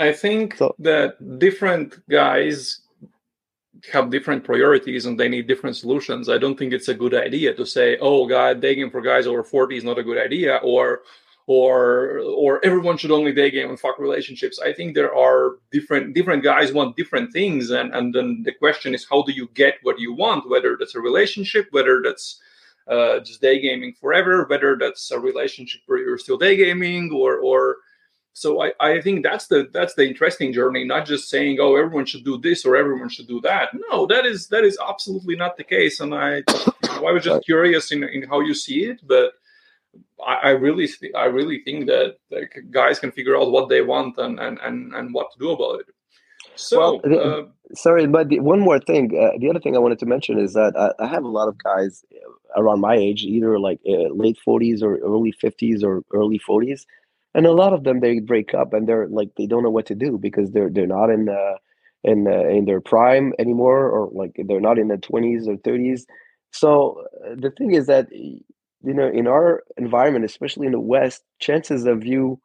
I 0.00 0.12
think 0.12 0.56
so, 0.56 0.74
that 0.78 1.38
different 1.38 2.00
guys 2.08 2.80
have 3.92 4.10
different 4.10 4.44
priorities 4.44 5.06
and 5.06 5.18
they 5.18 5.28
need 5.28 5.46
different 5.46 5.76
solutions. 5.76 6.28
I 6.28 6.38
don't 6.38 6.58
think 6.58 6.72
it's 6.72 6.88
a 6.88 6.94
good 6.94 7.14
idea 7.14 7.54
to 7.54 7.66
say, 7.66 7.98
"Oh, 8.00 8.26
God, 8.26 8.60
dating 8.60 8.90
for 8.90 9.00
guys 9.00 9.26
over 9.26 9.42
forty 9.42 9.76
is 9.76 9.84
not 9.84 9.98
a 9.98 10.02
good 10.02 10.18
idea," 10.18 10.56
or 10.62 11.02
or 11.46 12.18
or 12.20 12.64
everyone 12.64 12.96
should 12.96 13.10
only 13.10 13.32
day 13.32 13.50
game 13.50 13.70
and 13.70 13.80
fuck 13.80 13.98
relationships. 13.98 14.58
I 14.58 14.72
think 14.72 14.94
there 14.94 15.14
are 15.14 15.56
different 15.72 16.14
different 16.14 16.42
guys 16.44 16.72
want 16.72 16.96
different 16.96 17.32
things, 17.32 17.70
and 17.70 17.92
and 17.94 18.14
then 18.14 18.42
the 18.44 18.52
question 18.52 18.94
is, 18.94 19.06
how 19.08 19.22
do 19.22 19.32
you 19.32 19.48
get 19.54 19.74
what 19.82 19.98
you 19.98 20.12
want? 20.14 20.48
Whether 20.48 20.76
that's 20.78 20.94
a 20.94 21.00
relationship, 21.00 21.66
whether 21.72 22.02
that's 22.02 22.40
uh, 22.88 23.20
just 23.20 23.40
day 23.40 23.60
gaming 23.60 23.92
forever, 23.94 24.46
whether 24.48 24.76
that's 24.78 25.10
a 25.10 25.18
relationship 25.18 25.80
where 25.86 25.98
you're 25.98 26.18
still 26.18 26.38
day 26.38 26.56
gaming, 26.56 27.10
or 27.12 27.38
or 27.38 27.76
so 28.32 28.62
I, 28.62 28.72
I 28.80 29.00
think 29.00 29.22
that's 29.22 29.48
the 29.48 29.68
that's 29.72 29.94
the 29.94 30.06
interesting 30.06 30.52
journey 30.52 30.84
not 30.84 31.06
just 31.06 31.28
saying 31.28 31.58
oh 31.60 31.76
everyone 31.76 32.06
should 32.06 32.24
do 32.24 32.38
this 32.38 32.64
or 32.64 32.76
everyone 32.76 33.08
should 33.08 33.28
do 33.28 33.40
that. 33.42 33.70
No 33.90 34.06
that 34.06 34.24
is 34.26 34.48
that 34.48 34.64
is 34.64 34.78
absolutely 34.86 35.36
not 35.36 35.56
the 35.56 35.64
case 35.64 36.00
and 36.00 36.14
i 36.14 36.42
i 36.90 37.12
was 37.12 37.24
just 37.24 37.44
curious 37.44 37.92
in, 37.92 38.04
in 38.04 38.22
how 38.22 38.40
you 38.40 38.54
see 38.54 38.84
it 38.84 39.00
but 39.06 39.32
i, 40.26 40.34
I 40.34 40.50
really 40.50 40.86
th- 40.86 41.14
i 41.14 41.24
really 41.24 41.62
think 41.64 41.86
that 41.86 42.16
like, 42.30 42.56
guys 42.70 42.98
can 42.98 43.10
figure 43.10 43.36
out 43.36 43.50
what 43.50 43.68
they 43.68 43.82
want 43.82 44.16
and 44.18 44.38
and 44.38 44.58
and, 44.60 44.94
and 44.94 45.14
what 45.14 45.32
to 45.32 45.38
do 45.38 45.50
about 45.50 45.80
it. 45.80 45.86
So 46.56 47.00
well, 47.04 47.20
uh, 47.20 47.42
sorry 47.74 48.06
but 48.06 48.28
the, 48.28 48.40
one 48.40 48.60
more 48.60 48.78
thing 48.78 49.04
uh, 49.16 49.38
the 49.38 49.48
other 49.48 49.60
thing 49.60 49.76
i 49.76 49.78
wanted 49.78 49.98
to 50.00 50.06
mention 50.06 50.38
is 50.38 50.52
that 50.54 50.72
I, 50.76 51.04
I, 51.04 51.06
have 51.06 51.24
a 51.24 51.28
lot 51.28 51.48
of 51.48 51.56
guys 51.58 52.04
around 52.56 52.80
my 52.80 52.96
age 52.96 53.22
either 53.22 53.58
like 53.58 53.80
uh, 53.88 54.08
late 54.12 54.38
40s 54.46 54.82
or 54.82 54.98
early 54.98 55.32
50s 55.32 55.82
or 55.82 56.02
early 56.12 56.38
40s 56.38 56.84
and 57.34 57.46
a 57.46 57.52
lot 57.52 57.72
of 57.72 57.84
them 57.84 58.00
they 58.00 58.18
break 58.20 58.54
up 58.54 58.72
and 58.72 58.88
they're 58.88 59.08
like 59.08 59.30
they 59.36 59.46
don't 59.46 59.62
know 59.62 59.70
what 59.70 59.86
to 59.86 59.94
do 59.94 60.18
because 60.18 60.50
they're 60.52 60.70
they're 60.70 60.86
not 60.86 61.10
in 61.10 61.28
uh, 61.28 61.56
in 62.04 62.26
uh, 62.26 62.48
in 62.48 62.64
their 62.64 62.80
prime 62.80 63.32
anymore 63.38 63.88
or 63.88 64.10
like 64.12 64.32
they're 64.46 64.60
not 64.60 64.78
in 64.78 64.88
their 64.88 64.98
20s 64.98 65.46
or 65.48 65.56
30s 65.58 66.06
so 66.52 67.04
uh, 67.26 67.34
the 67.38 67.50
thing 67.50 67.72
is 67.74 67.86
that 67.86 68.08
you 68.12 68.42
know 68.82 69.08
in 69.08 69.26
our 69.26 69.62
environment 69.76 70.24
especially 70.24 70.66
in 70.66 70.72
the 70.72 70.80
west 70.80 71.22
chances 71.38 71.86
of 71.86 72.04
you 72.04 72.40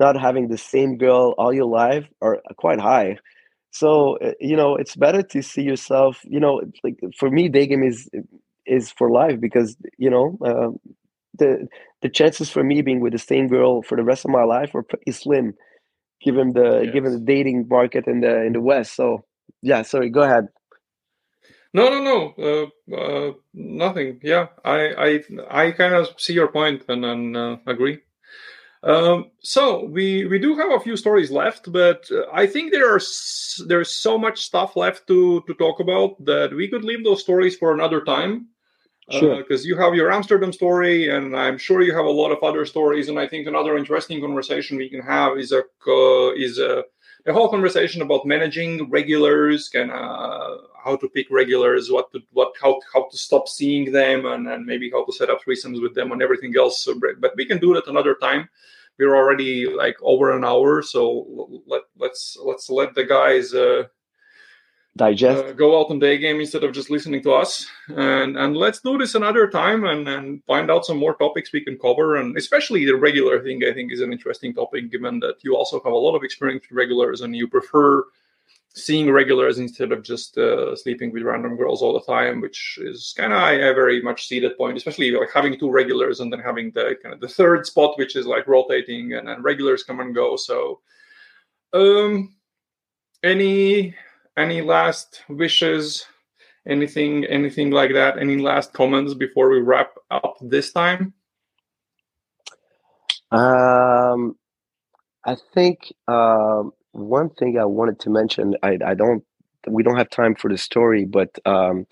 not 0.00 0.20
having 0.20 0.48
the 0.48 0.58
same 0.58 0.96
girl 0.98 1.34
all 1.38 1.52
your 1.52 1.66
life 1.66 2.06
are 2.22 2.40
quite 2.56 2.80
high. 2.80 3.16
So 3.70 4.18
uh, 4.18 4.32
you 4.40 4.56
know 4.56 4.76
it's 4.76 4.96
better 4.96 5.22
to 5.22 5.42
see 5.42 5.62
yourself 5.62 6.20
you 6.24 6.40
know 6.40 6.62
like 6.84 6.98
for 7.18 7.30
me 7.30 7.48
dating 7.48 7.84
is 7.84 8.08
is 8.66 8.90
for 8.92 9.10
life 9.10 9.40
because 9.40 9.76
you 9.98 10.10
know 10.10 10.38
uh, 10.44 10.70
the 11.40 11.68
the 12.02 12.08
chances 12.08 12.48
for 12.50 12.62
me 12.62 12.82
being 12.82 13.00
with 13.00 13.12
the 13.12 13.18
same 13.18 13.48
girl 13.48 13.82
for 13.82 13.96
the 13.96 14.04
rest 14.04 14.24
of 14.24 14.30
my 14.30 14.44
life 14.44 14.74
are 14.74 14.84
pretty 14.84 15.10
slim, 15.12 15.54
given 16.22 16.52
the 16.52 16.82
yes. 16.84 16.92
given 16.94 17.12
the 17.12 17.18
dating 17.20 17.66
market 17.68 18.06
in 18.06 18.20
the 18.20 18.44
in 18.46 18.52
the 18.52 18.60
West. 18.60 18.94
So 18.94 19.24
yeah, 19.62 19.82
sorry, 19.82 20.08
go 20.10 20.22
ahead. 20.22 20.48
No, 21.72 21.88
no, 21.88 22.00
no, 22.02 22.70
uh, 22.90 22.96
uh, 22.96 23.32
nothing. 23.54 24.20
Yeah, 24.22 24.48
I, 24.64 25.20
I, 25.50 25.66
I 25.66 25.70
kind 25.70 25.94
of 25.94 26.08
see 26.18 26.32
your 26.32 26.48
point 26.48 26.84
and, 26.88 27.04
and 27.04 27.36
uh, 27.36 27.56
agree. 27.66 28.00
Um, 28.82 29.30
so 29.40 29.84
we 29.84 30.24
we 30.24 30.38
do 30.38 30.56
have 30.56 30.72
a 30.72 30.80
few 30.80 30.96
stories 30.96 31.30
left, 31.30 31.70
but 31.70 32.08
uh, 32.10 32.24
I 32.32 32.46
think 32.46 32.72
there 32.72 32.90
are 32.90 32.96
s- 32.96 33.62
there's 33.66 33.92
so 33.92 34.16
much 34.16 34.40
stuff 34.40 34.74
left 34.74 35.06
to 35.08 35.42
to 35.46 35.54
talk 35.54 35.80
about 35.80 36.24
that 36.24 36.54
we 36.54 36.66
could 36.66 36.82
leave 36.82 37.04
those 37.04 37.20
stories 37.20 37.56
for 37.56 37.74
another 37.74 38.00
time. 38.00 38.48
Sure. 39.10 39.36
Because 39.36 39.66
you 39.66 39.76
have 39.76 39.94
your 39.94 40.12
Amsterdam 40.12 40.52
story, 40.52 41.08
and 41.08 41.36
I'm 41.36 41.58
sure 41.58 41.82
you 41.82 41.94
have 41.94 42.04
a 42.04 42.10
lot 42.10 42.30
of 42.30 42.42
other 42.42 42.64
stories. 42.64 43.08
And 43.08 43.18
I 43.18 43.26
think 43.26 43.46
another 43.46 43.76
interesting 43.76 44.20
conversation 44.20 44.76
we 44.76 44.88
can 44.88 45.00
have 45.00 45.38
is 45.38 45.52
a 45.52 45.62
is 46.36 46.58
a, 46.58 46.84
a 47.26 47.32
whole 47.32 47.48
conversation 47.48 48.02
about 48.02 48.24
managing 48.24 48.88
regulars, 48.88 49.68
can 49.68 49.90
uh, 49.90 50.56
how 50.84 50.96
to 50.96 51.08
pick 51.08 51.26
regulars, 51.30 51.90
what 51.90 52.12
to 52.12 52.20
what 52.32 52.52
how 52.62 52.80
how 52.92 53.08
to 53.10 53.18
stop 53.18 53.48
seeing 53.48 53.90
them, 53.90 54.26
and, 54.26 54.48
and 54.48 54.64
maybe 54.64 54.90
how 54.90 55.04
to 55.04 55.12
set 55.12 55.30
up 55.30 55.40
threesomes 55.42 55.82
with 55.82 55.94
them 55.94 56.12
and 56.12 56.22
everything 56.22 56.54
else. 56.56 56.82
So, 56.82 56.94
but 57.18 57.34
we 57.36 57.46
can 57.46 57.58
do 57.58 57.74
that 57.74 57.88
another 57.88 58.14
time. 58.14 58.48
We're 58.98 59.16
already 59.16 59.66
like 59.66 59.96
over 60.02 60.36
an 60.36 60.44
hour, 60.44 60.82
so 60.82 61.62
let 61.66 61.82
let's 61.98 62.38
let's 62.40 62.70
let 62.70 62.94
the 62.94 63.04
guys. 63.04 63.54
Uh, 63.54 63.84
digest. 64.96 65.44
Uh, 65.44 65.52
go 65.52 65.80
out 65.80 65.90
on 65.90 65.98
day 65.98 66.18
game 66.18 66.40
instead 66.40 66.64
of 66.64 66.72
just 66.72 66.90
listening 66.90 67.22
to 67.22 67.32
us. 67.32 67.66
And 67.88 68.36
and 68.36 68.56
let's 68.56 68.80
do 68.80 68.98
this 68.98 69.14
another 69.14 69.48
time 69.48 69.84
and 69.84 70.08
and 70.08 70.42
find 70.44 70.70
out 70.70 70.84
some 70.84 70.98
more 70.98 71.14
topics 71.14 71.52
we 71.52 71.64
can 71.64 71.78
cover. 71.78 72.16
And 72.16 72.36
especially 72.36 72.84
the 72.84 72.96
regular 72.96 73.42
thing 73.42 73.62
i 73.64 73.72
think 73.72 73.92
is 73.92 74.00
an 74.00 74.12
interesting 74.12 74.54
topic 74.54 74.90
given 74.90 75.20
that 75.20 75.42
you 75.42 75.56
also 75.56 75.80
have 75.84 75.92
a 75.92 76.04
lot 76.06 76.16
of 76.16 76.24
experience 76.24 76.64
with 76.68 76.76
regulars 76.76 77.20
and 77.20 77.36
you 77.36 77.48
prefer 77.48 78.04
seeing 78.74 79.10
regulars 79.10 79.58
instead 79.58 79.90
of 79.90 80.02
just 80.02 80.38
uh, 80.38 80.76
sleeping 80.76 81.10
with 81.12 81.24
random 81.24 81.56
girls 81.56 81.82
all 81.82 81.92
the 81.92 82.12
time 82.12 82.40
which 82.40 82.78
is 82.80 83.12
kind 83.16 83.32
of 83.32 83.40
I, 83.40 83.54
I, 83.54 83.72
very 83.72 84.00
much 84.00 84.28
see 84.28 84.38
that 84.40 84.56
point 84.56 84.76
especially 84.76 85.10
like 85.10 85.30
having 85.34 85.58
two 85.58 85.70
regulars 85.70 86.20
and 86.20 86.32
then 86.32 86.38
having 86.38 86.70
the 86.70 86.96
kind 87.02 87.12
of 87.12 87.20
the 87.20 87.28
third 87.28 87.66
spot 87.66 87.98
which 87.98 88.14
is 88.14 88.26
like 88.26 88.46
rotating 88.46 89.14
and, 89.14 89.28
and 89.28 89.42
regulars 89.42 89.82
come 89.82 89.98
and 89.98 90.14
go. 90.14 90.36
So 90.36 90.80
um 91.72 92.34
any 93.24 93.94
any 94.36 94.62
last 94.62 95.22
wishes? 95.28 96.06
Anything 96.68 97.24
anything 97.24 97.70
like 97.70 97.92
that? 97.94 98.18
Any 98.18 98.36
last 98.38 98.72
comments 98.72 99.14
before 99.14 99.50
we 99.50 99.60
wrap 99.60 99.92
up 100.10 100.36
this 100.40 100.72
time? 100.72 101.14
Um 103.32 104.36
i 105.24 105.36
think 105.54 105.92
um 106.08 106.72
one 106.92 107.30
thing 107.30 107.58
i 107.58 107.64
wanted 107.64 107.98
to 108.00 108.10
mention 108.10 108.56
i 108.62 108.78
i 108.84 108.94
don't 108.94 109.22
we 109.68 109.82
don't 109.82 109.96
have 109.96 110.10
time 110.10 110.34
for 110.34 110.48
the 110.50 110.58
story 110.58 111.04
but 111.04 111.38
um 111.46 111.86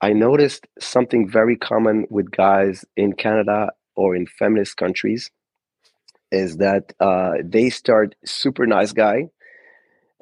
i 0.00 0.12
noticed 0.12 0.66
something 0.78 1.28
very 1.28 1.56
common 1.56 2.06
with 2.10 2.30
guys 2.30 2.84
in 2.96 3.12
canada 3.12 3.70
or 3.96 4.14
in 4.14 4.26
feminist 4.26 4.76
countries 4.76 5.30
is 6.30 6.58
that 6.58 6.92
uh, 7.00 7.32
they 7.42 7.70
start 7.70 8.14
super 8.24 8.66
nice 8.66 8.92
guy 8.92 9.28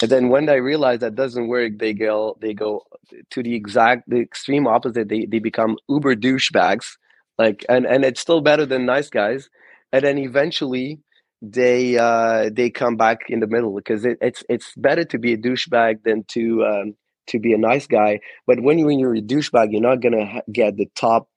and 0.02 0.10
then 0.10 0.28
when 0.28 0.47
they 0.47 0.60
realize 0.60 1.01
that 1.01 1.14
doesn't 1.14 1.48
work, 1.48 1.78
they 1.78 1.94
go 1.94 2.36
they 2.40 2.52
go 2.52 2.82
to 3.31 3.43
the 3.43 3.55
exact 3.55 4.09
the 4.09 4.20
extreme 4.20 4.66
opposite. 4.66 5.09
They 5.09 5.24
they 5.27 5.39
become 5.39 5.77
uber 5.89 6.14
douchebags. 6.14 6.97
Like 7.39 7.64
and 7.68 7.86
and 7.86 8.05
it's 8.05 8.20
still 8.20 8.40
better 8.40 8.66
than 8.66 8.85
nice 8.86 9.09
guys. 9.09 9.48
And 9.93 10.05
then 10.05 10.18
eventually 10.18 11.01
they 11.40 11.97
uh 11.97 12.51
they 12.52 12.70
come 12.70 12.97
back 12.97 13.20
in 13.28 13.40
the 13.40 13.47
middle 13.47 13.74
because 13.74 14.05
it, 14.05 14.18
it's 14.20 14.44
it's 14.48 14.73
better 14.77 15.05
to 15.05 15.18
be 15.18 15.32
a 15.32 15.39
douchebag 15.39 16.02
than 16.05 16.24
to 16.28 16.64
um 16.64 16.94
to 17.28 17.39
be 17.39 17.52
a 17.55 17.59
nice 17.59 17.86
guy. 17.86 18.20
But 18.47 18.60
when 18.60 18.78
you 18.78 18.86
when 18.86 18.98
you're 18.98 19.14
a 19.14 19.23
douchebag, 19.23 19.73
you're 19.73 19.81
not 19.81 20.01
gonna 20.02 20.27
ha- 20.27 20.43
get 20.52 20.77
the 20.77 20.90
top 20.94 21.28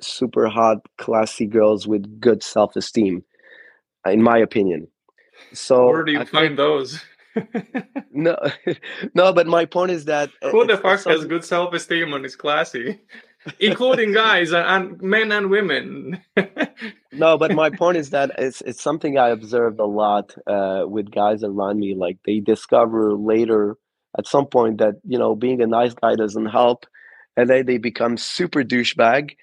super 0.00 0.48
hot 0.48 0.78
classy 0.98 1.46
girls 1.46 1.86
with 1.88 2.20
good 2.20 2.42
self 2.42 2.76
esteem, 2.76 3.24
in 4.06 4.22
my 4.22 4.38
opinion. 4.38 4.88
So 5.52 5.86
where 5.86 6.04
do 6.04 6.12
you 6.12 6.20
I 6.20 6.24
find 6.24 6.48
think, 6.48 6.56
those? 6.56 7.00
No, 8.12 8.36
no, 9.14 9.32
but 9.32 9.46
my 9.46 9.64
point 9.64 9.90
is 9.90 10.06
that 10.06 10.30
uh, 10.42 10.50
who 10.50 10.66
the 10.66 10.76
fuck 10.76 11.04
has 11.04 11.24
good 11.24 11.44
self 11.44 11.72
esteem 11.74 12.12
and 12.12 12.24
is 12.24 12.36
classy, 12.36 13.00
including 13.60 14.12
guys 14.12 14.52
and, 14.52 14.66
and, 14.66 15.02
men 15.02 15.32
and 15.32 15.50
women. 15.50 16.20
no, 17.12 17.38
but 17.38 17.52
my 17.52 17.70
point 17.70 17.96
is 17.96 18.10
that 18.10 18.32
it's 18.38 18.60
it's 18.62 18.82
something 18.82 19.18
I 19.18 19.28
observed 19.28 19.80
a 19.80 19.86
lot 19.86 20.34
uh, 20.46 20.84
with 20.86 21.10
guys 21.10 21.42
around 21.42 21.78
me. 21.78 21.94
Like 21.94 22.18
they 22.24 22.40
discover 22.40 23.14
later 23.14 23.76
at 24.18 24.26
some 24.26 24.46
point 24.46 24.78
that 24.78 24.94
you 25.04 25.18
know 25.18 25.34
being 25.34 25.60
a 25.62 25.66
nice 25.66 25.94
guy 25.94 26.14
doesn't 26.14 26.46
help, 26.46 26.86
and 27.36 27.48
then 27.50 27.66
they 27.66 27.78
become 27.78 28.16
super 28.16 28.62
douchebag. 28.62 29.36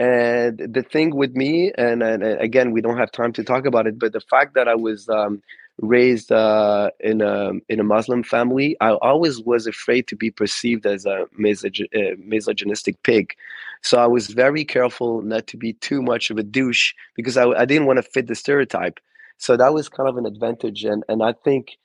And 0.00 0.58
the 0.58 0.84
thing 0.84 1.16
with 1.16 1.34
me, 1.34 1.72
and, 1.76 2.04
and, 2.04 2.22
again, 2.22 2.70
we 2.70 2.80
don't 2.80 2.98
have 2.98 3.10
time 3.10 3.32
to 3.32 3.42
talk 3.42 3.66
about 3.66 3.88
it, 3.88 3.98
but 3.98 4.12
the 4.12 4.20
fact 4.20 4.54
that 4.54 4.68
I 4.68 4.76
was 4.76 5.08
um, 5.08 5.42
raised 5.78 6.32
uh, 6.32 6.90
in 7.00 7.20
a 7.20 7.52
in 7.68 7.80
a 7.80 7.84
Muslim 7.84 8.22
family, 8.22 8.76
I 8.80 8.92
always 8.94 9.40
was 9.40 9.66
afraid 9.66 10.06
to 10.08 10.16
be 10.16 10.30
perceived 10.30 10.86
as 10.86 11.06
a 11.06 11.22
uh, 11.22 11.26
misogynistic 11.36 13.02
pig. 13.02 13.34
So 13.82 13.98
I 13.98 14.06
was 14.06 14.28
very 14.28 14.64
careful 14.64 15.22
not 15.22 15.46
to 15.48 15.56
be 15.56 15.74
too 15.74 16.02
much 16.02 16.30
of 16.30 16.38
a 16.38 16.42
douche 16.42 16.94
because 17.14 17.36
I, 17.36 17.44
I 17.50 17.64
didn't 17.64 17.86
want 17.86 17.98
to 17.98 18.02
fit 18.02 18.26
the 18.26 18.34
stereotype. 18.34 18.98
So 19.38 19.56
that 19.56 19.72
was 19.72 19.88
kind 19.88 20.08
of 20.08 20.16
an 20.16 20.26
advantage, 20.26 20.84
and 20.84 21.04
and 21.08 21.22
I 21.22 21.32
think. 21.44 21.78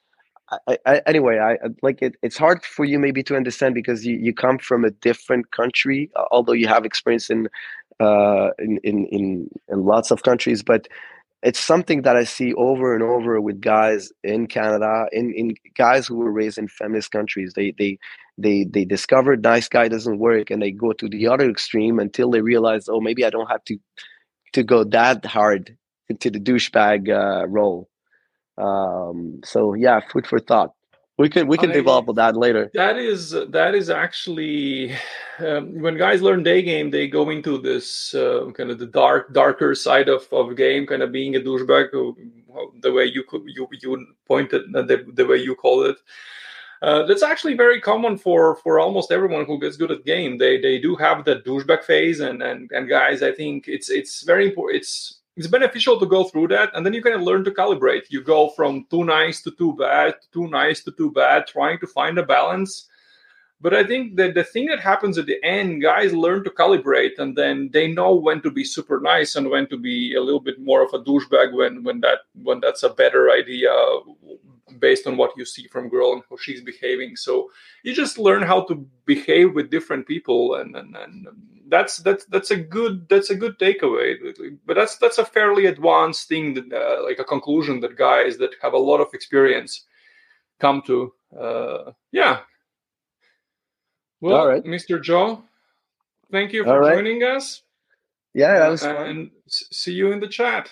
I, 0.68 0.78
I, 0.86 1.02
anyway, 1.08 1.40
I 1.40 1.58
like 1.82 2.04
it. 2.04 2.16
It's 2.22 2.38
hard 2.38 2.64
for 2.64 2.86
you 2.86 3.00
maybe 3.00 3.24
to 3.24 3.36
understand 3.36 3.74
because 3.74 4.06
you, 4.06 4.18
you 4.18 4.36
come 4.36 4.60
from 4.60 4.86
a 4.86 4.92
different 4.92 5.50
country, 5.50 6.12
although 6.32 6.52
you 6.52 6.68
have 6.68 6.86
experience 6.86 7.30
in 7.32 7.48
uh, 8.00 8.50
in, 8.60 8.78
in 8.84 9.06
in 9.08 9.50
in 9.70 9.86
lots 9.86 10.12
of 10.12 10.22
countries. 10.24 10.62
But 10.62 10.88
it's 11.44 11.60
something 11.60 12.04
that 12.04 12.16
I 12.16 12.24
see 12.24 12.54
over 12.54 12.94
and 12.96 13.04
over 13.04 13.42
with 13.42 13.62
guys 13.62 14.12
in 14.24 14.48
Canada, 14.48 15.08
in, 15.12 15.34
in 15.36 15.56
guys 15.76 16.08
who 16.08 16.18
were 16.18 16.32
raised 16.32 16.58
in 16.58 16.70
feminist 16.70 17.12
countries. 17.12 17.54
They 17.56 17.74
they 17.78 18.00
they 18.38 18.64
they 18.64 18.86
discovered 18.86 19.44
nice 19.44 19.68
guy 19.70 19.90
doesn't 19.90 20.20
work, 20.20 20.50
and 20.52 20.62
they 20.62 20.72
go 20.72 20.94
to 20.94 21.10
the 21.10 21.28
other 21.28 21.50
extreme 21.50 22.00
until 22.00 22.32
they 22.32 22.42
realize, 22.42 22.88
oh, 22.90 23.02
maybe 23.02 23.26
I 23.26 23.30
don't 23.30 23.52
have 23.52 23.64
to 23.66 23.78
to 24.54 24.64
go 24.64 24.84
that 24.86 25.26
hard 25.26 25.78
into 26.10 26.30
the 26.32 26.40
douchebag 26.40 27.10
uh, 27.10 27.48
role. 27.48 27.90
Um, 28.58 29.42
so 29.44 29.74
yeah, 29.74 30.00
food 30.12 30.28
for 30.28 30.40
thought. 30.40 30.74
We 31.24 31.30
can 31.30 31.48
we 31.48 31.58
can 31.58 31.70
I, 31.70 31.76
develop 31.76 32.14
that 32.18 32.36
later. 32.36 32.70
That 32.74 32.98
is 32.98 33.32
that 33.32 33.76
is 33.76 33.90
actually 33.90 34.94
um, 35.40 35.80
when 35.80 35.96
guys 35.98 36.22
learn 36.22 36.44
day 36.44 36.62
game, 36.62 36.92
they 36.92 37.08
go 37.08 37.30
into 37.30 37.58
this 37.58 38.14
uh, 38.14 38.52
kind 38.54 38.70
of 38.70 38.78
the 38.78 38.88
dark 38.88 39.32
darker 39.32 39.74
side 39.74 40.10
of 40.10 40.28
of 40.34 40.58
game, 40.58 40.86
kind 40.86 41.02
of 41.02 41.14
being 41.14 41.38
a 41.38 41.40
douchebag, 41.40 41.92
the 42.82 42.92
way 42.92 43.06
you 43.06 43.24
could 43.24 43.44
you 43.46 43.70
you 43.82 44.06
pointed 44.28 44.64
the, 44.74 45.06
the 45.14 45.26
way 45.26 45.38
you 45.38 45.56
call 45.56 45.86
it. 45.86 45.96
Uh, 46.82 47.06
that's 47.06 47.24
actually 47.24 47.54
very 47.54 47.80
common 47.80 48.18
for 48.18 48.58
for 48.58 48.78
almost 48.78 49.10
everyone 49.10 49.46
who 49.46 49.58
gets 49.58 49.78
good 49.78 49.92
at 49.92 50.04
game. 50.04 50.38
They 50.38 50.60
they 50.60 50.78
do 50.78 50.94
have 50.98 51.24
the 51.24 51.38
douchebag 51.38 51.86
phase, 51.86 52.20
and 52.20 52.44
and 52.44 52.70
and 52.74 52.90
guys, 52.90 53.24
I 53.24 53.32
think 53.32 53.70
it's 53.70 53.90
it's 53.90 54.24
very 54.24 54.50
important. 54.50 54.82
It's 54.82 55.22
it's 55.36 55.48
beneficial 55.48 56.00
to 56.00 56.06
go 56.06 56.24
through 56.26 56.48
that 56.50 56.72
and 56.74 56.86
then 56.86 56.94
you 56.94 57.02
can 57.02 57.24
learn 57.24 57.44
to 57.44 57.52
calibrate. 57.52 58.04
You 58.10 58.22
go 58.22 58.50
from 58.50 58.86
too 58.90 59.04
nice 59.04 59.42
to 59.44 59.52
too 59.52 59.74
bad 59.74 60.16
too 60.32 60.48
nice 60.48 60.84
to 60.84 60.92
too 60.92 61.12
bad 61.12 61.48
trying 61.48 61.80
to 61.80 61.88
find 61.88 62.18
a 62.18 62.24
balance. 62.24 62.88
But 63.62 63.74
i 63.74 63.84
think 63.84 64.18
that 64.18 64.34
the 64.34 64.44
thing 64.44 64.66
that 64.68 64.82
happens 64.82 65.18
at 65.18 65.26
the 65.26 65.42
end 65.44 65.82
guys 65.82 66.14
learn 66.14 66.44
to 66.44 66.50
calibrate 66.50 67.18
and 67.18 67.36
then 67.36 67.70
they 67.72 67.88
know 67.88 68.14
when 68.14 68.42
to 68.42 68.52
be 68.52 68.66
super 68.66 69.00
nice 69.00 69.38
and 69.38 69.50
when 69.50 69.68
to 69.70 69.78
be 69.78 70.16
a 70.16 70.22
little 70.22 70.42
bit 70.42 70.60
more 70.60 70.84
of 70.84 70.94
a 70.94 71.00
douchebag 71.00 71.54
when 71.54 71.82
when 71.84 72.02
that 72.02 72.20
when 72.48 72.60
that's 72.60 72.84
a 72.84 72.90
better 72.90 73.32
idea 73.32 73.72
based 74.80 75.08
on 75.08 75.16
what 75.16 75.32
you 75.38 75.46
see 75.46 75.68
from 75.68 75.90
girl 75.90 76.14
and 76.14 76.24
how 76.30 76.38
she's 76.38 76.62
behaving. 76.62 77.16
So 77.16 77.50
you 77.84 77.94
just 77.94 78.18
learn 78.18 78.44
how 78.44 78.64
to 78.66 78.76
behave 79.06 79.54
with 79.54 79.72
different 79.72 80.08
people 80.08 80.56
and 80.56 80.76
and, 80.76 80.96
and 80.96 81.28
that's 81.74 81.98
that's 81.98 82.26
that's 82.26 82.52
a 82.52 82.56
good 82.56 83.10
that's 83.10 83.32
a 83.32 83.36
good 83.36 83.58
takeaway. 83.58 84.16
But 84.64 84.76
that's 84.76 84.98
that's 84.98 85.18
a 85.18 85.26
fairly 85.26 85.66
advanced 85.66 86.28
thing 86.28 86.54
that, 86.54 86.72
uh, 86.72 87.04
like 87.04 87.18
a 87.18 87.24
conclusion 87.24 87.80
that 87.80 87.98
guys 87.98 88.38
that 88.38 88.52
have 88.62 88.74
a 88.74 88.78
lot 88.90 89.02
of 89.02 89.12
experience 89.14 89.86
come 90.60 90.84
to 90.86 91.12
uh, 91.38 91.92
yeah. 92.12 92.42
Well 94.22 94.62
mr 94.62 95.02
joe 95.02 95.44
thank 96.32 96.54
you 96.54 96.64
for 96.64 96.80
right. 96.80 96.96
joining 96.96 97.24
us. 97.24 97.64
Yeah 98.34 98.60
that 98.60 98.70
was 98.70 98.84
uh, 98.84 98.96
and 99.10 99.32
see 99.48 99.94
you 99.94 100.12
in 100.12 100.20
the 100.20 100.28
chat. 100.28 100.70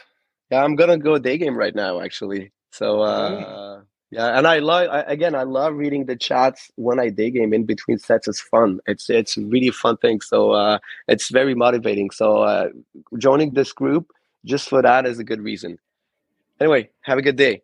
Yeah 0.52 0.64
i'm 0.64 0.76
gonna 0.76 0.98
go 0.98 1.18
day 1.18 1.38
game 1.38 1.58
right 1.58 1.76
now 1.76 2.00
actually. 2.00 2.52
So 2.72 3.02
uh 3.02 3.82
yeah, 4.12 4.38
and 4.38 4.46
I 4.46 4.60
love 4.60 4.90
again. 5.08 5.36
I 5.36 5.44
love 5.44 5.76
reading 5.76 6.06
the 6.06 6.18
chats 6.18 6.70
when 6.76 7.00
I 7.00 7.08
day 7.10 7.32
game 7.32 7.54
in 7.54 7.66
between 7.66 7.98
sets. 7.98 8.28
It's 8.28 8.42
fun. 8.42 8.82
It's 8.86 9.10
it's 9.10 9.38
really 9.38 9.72
fun 9.72 9.96
thing. 9.98 10.20
So 10.20 10.52
uh, 10.52 10.80
it's 11.08 11.30
very 11.30 11.56
motivating. 11.56 12.12
So 12.12 12.44
uh, 12.44 12.70
joining 13.18 13.52
this 13.52 13.72
group 13.72 14.12
just 14.44 14.68
for 14.68 14.82
that 14.82 15.06
is 15.06 15.18
a 15.20 15.24
good 15.24 15.40
reason. 15.40 15.80
Anyway, 16.60 16.90
have 17.02 17.18
a 17.18 17.22
good 17.22 17.38
day. 17.38 17.62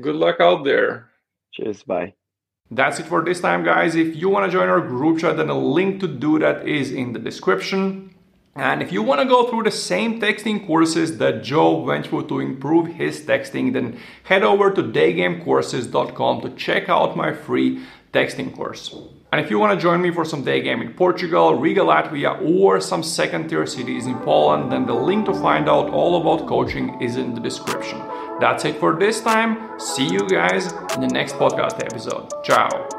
Good 0.00 0.14
luck 0.14 0.40
out 0.40 0.64
there. 0.64 1.08
Cheers. 1.52 1.82
Bye. 1.82 2.12
That's 2.70 3.00
it 3.00 3.06
for 3.06 3.24
this 3.24 3.40
time, 3.40 3.64
guys. 3.64 3.94
If 3.94 4.14
you 4.14 4.28
want 4.28 4.44
to 4.44 4.52
join 4.52 4.68
our 4.68 4.82
group 4.82 5.20
chat, 5.20 5.38
then 5.38 5.48
a 5.48 5.58
link 5.58 6.00
to 6.00 6.06
do 6.06 6.38
that 6.38 6.68
is 6.68 6.92
in 6.92 7.14
the 7.14 7.18
description. 7.18 8.14
And 8.58 8.82
if 8.82 8.90
you 8.90 9.02
want 9.02 9.20
to 9.20 9.26
go 9.26 9.48
through 9.48 9.62
the 9.62 9.70
same 9.70 10.20
texting 10.20 10.66
courses 10.66 11.18
that 11.18 11.42
Joe 11.42 11.78
went 11.78 12.06
through 12.06 12.26
to 12.28 12.40
improve 12.40 12.88
his 12.94 13.20
texting, 13.20 13.72
then 13.72 13.98
head 14.24 14.42
over 14.42 14.70
to 14.72 14.82
daygamecourses.com 14.82 16.40
to 16.42 16.50
check 16.50 16.88
out 16.88 17.16
my 17.16 17.32
free 17.32 17.82
texting 18.12 18.54
course. 18.54 18.94
And 19.30 19.40
if 19.40 19.50
you 19.50 19.58
want 19.58 19.78
to 19.78 19.82
join 19.82 20.00
me 20.00 20.10
for 20.10 20.24
some 20.24 20.42
day 20.42 20.62
game 20.62 20.80
in 20.80 20.94
Portugal, 20.94 21.54
Riga, 21.54 21.82
Latvia, 21.82 22.40
or 22.42 22.80
some 22.80 23.02
second 23.02 23.48
tier 23.48 23.66
cities 23.66 24.06
in 24.06 24.14
Poland, 24.20 24.72
then 24.72 24.86
the 24.86 24.94
link 24.94 25.26
to 25.26 25.34
find 25.34 25.68
out 25.68 25.90
all 25.90 26.20
about 26.20 26.48
coaching 26.48 27.00
is 27.02 27.16
in 27.16 27.34
the 27.34 27.40
description. 27.40 27.98
That's 28.40 28.64
it 28.64 28.76
for 28.76 28.98
this 28.98 29.20
time. 29.20 29.78
See 29.78 30.08
you 30.08 30.26
guys 30.28 30.72
in 30.94 31.02
the 31.02 31.08
next 31.08 31.34
podcast 31.34 31.84
episode. 31.84 32.32
Ciao. 32.42 32.97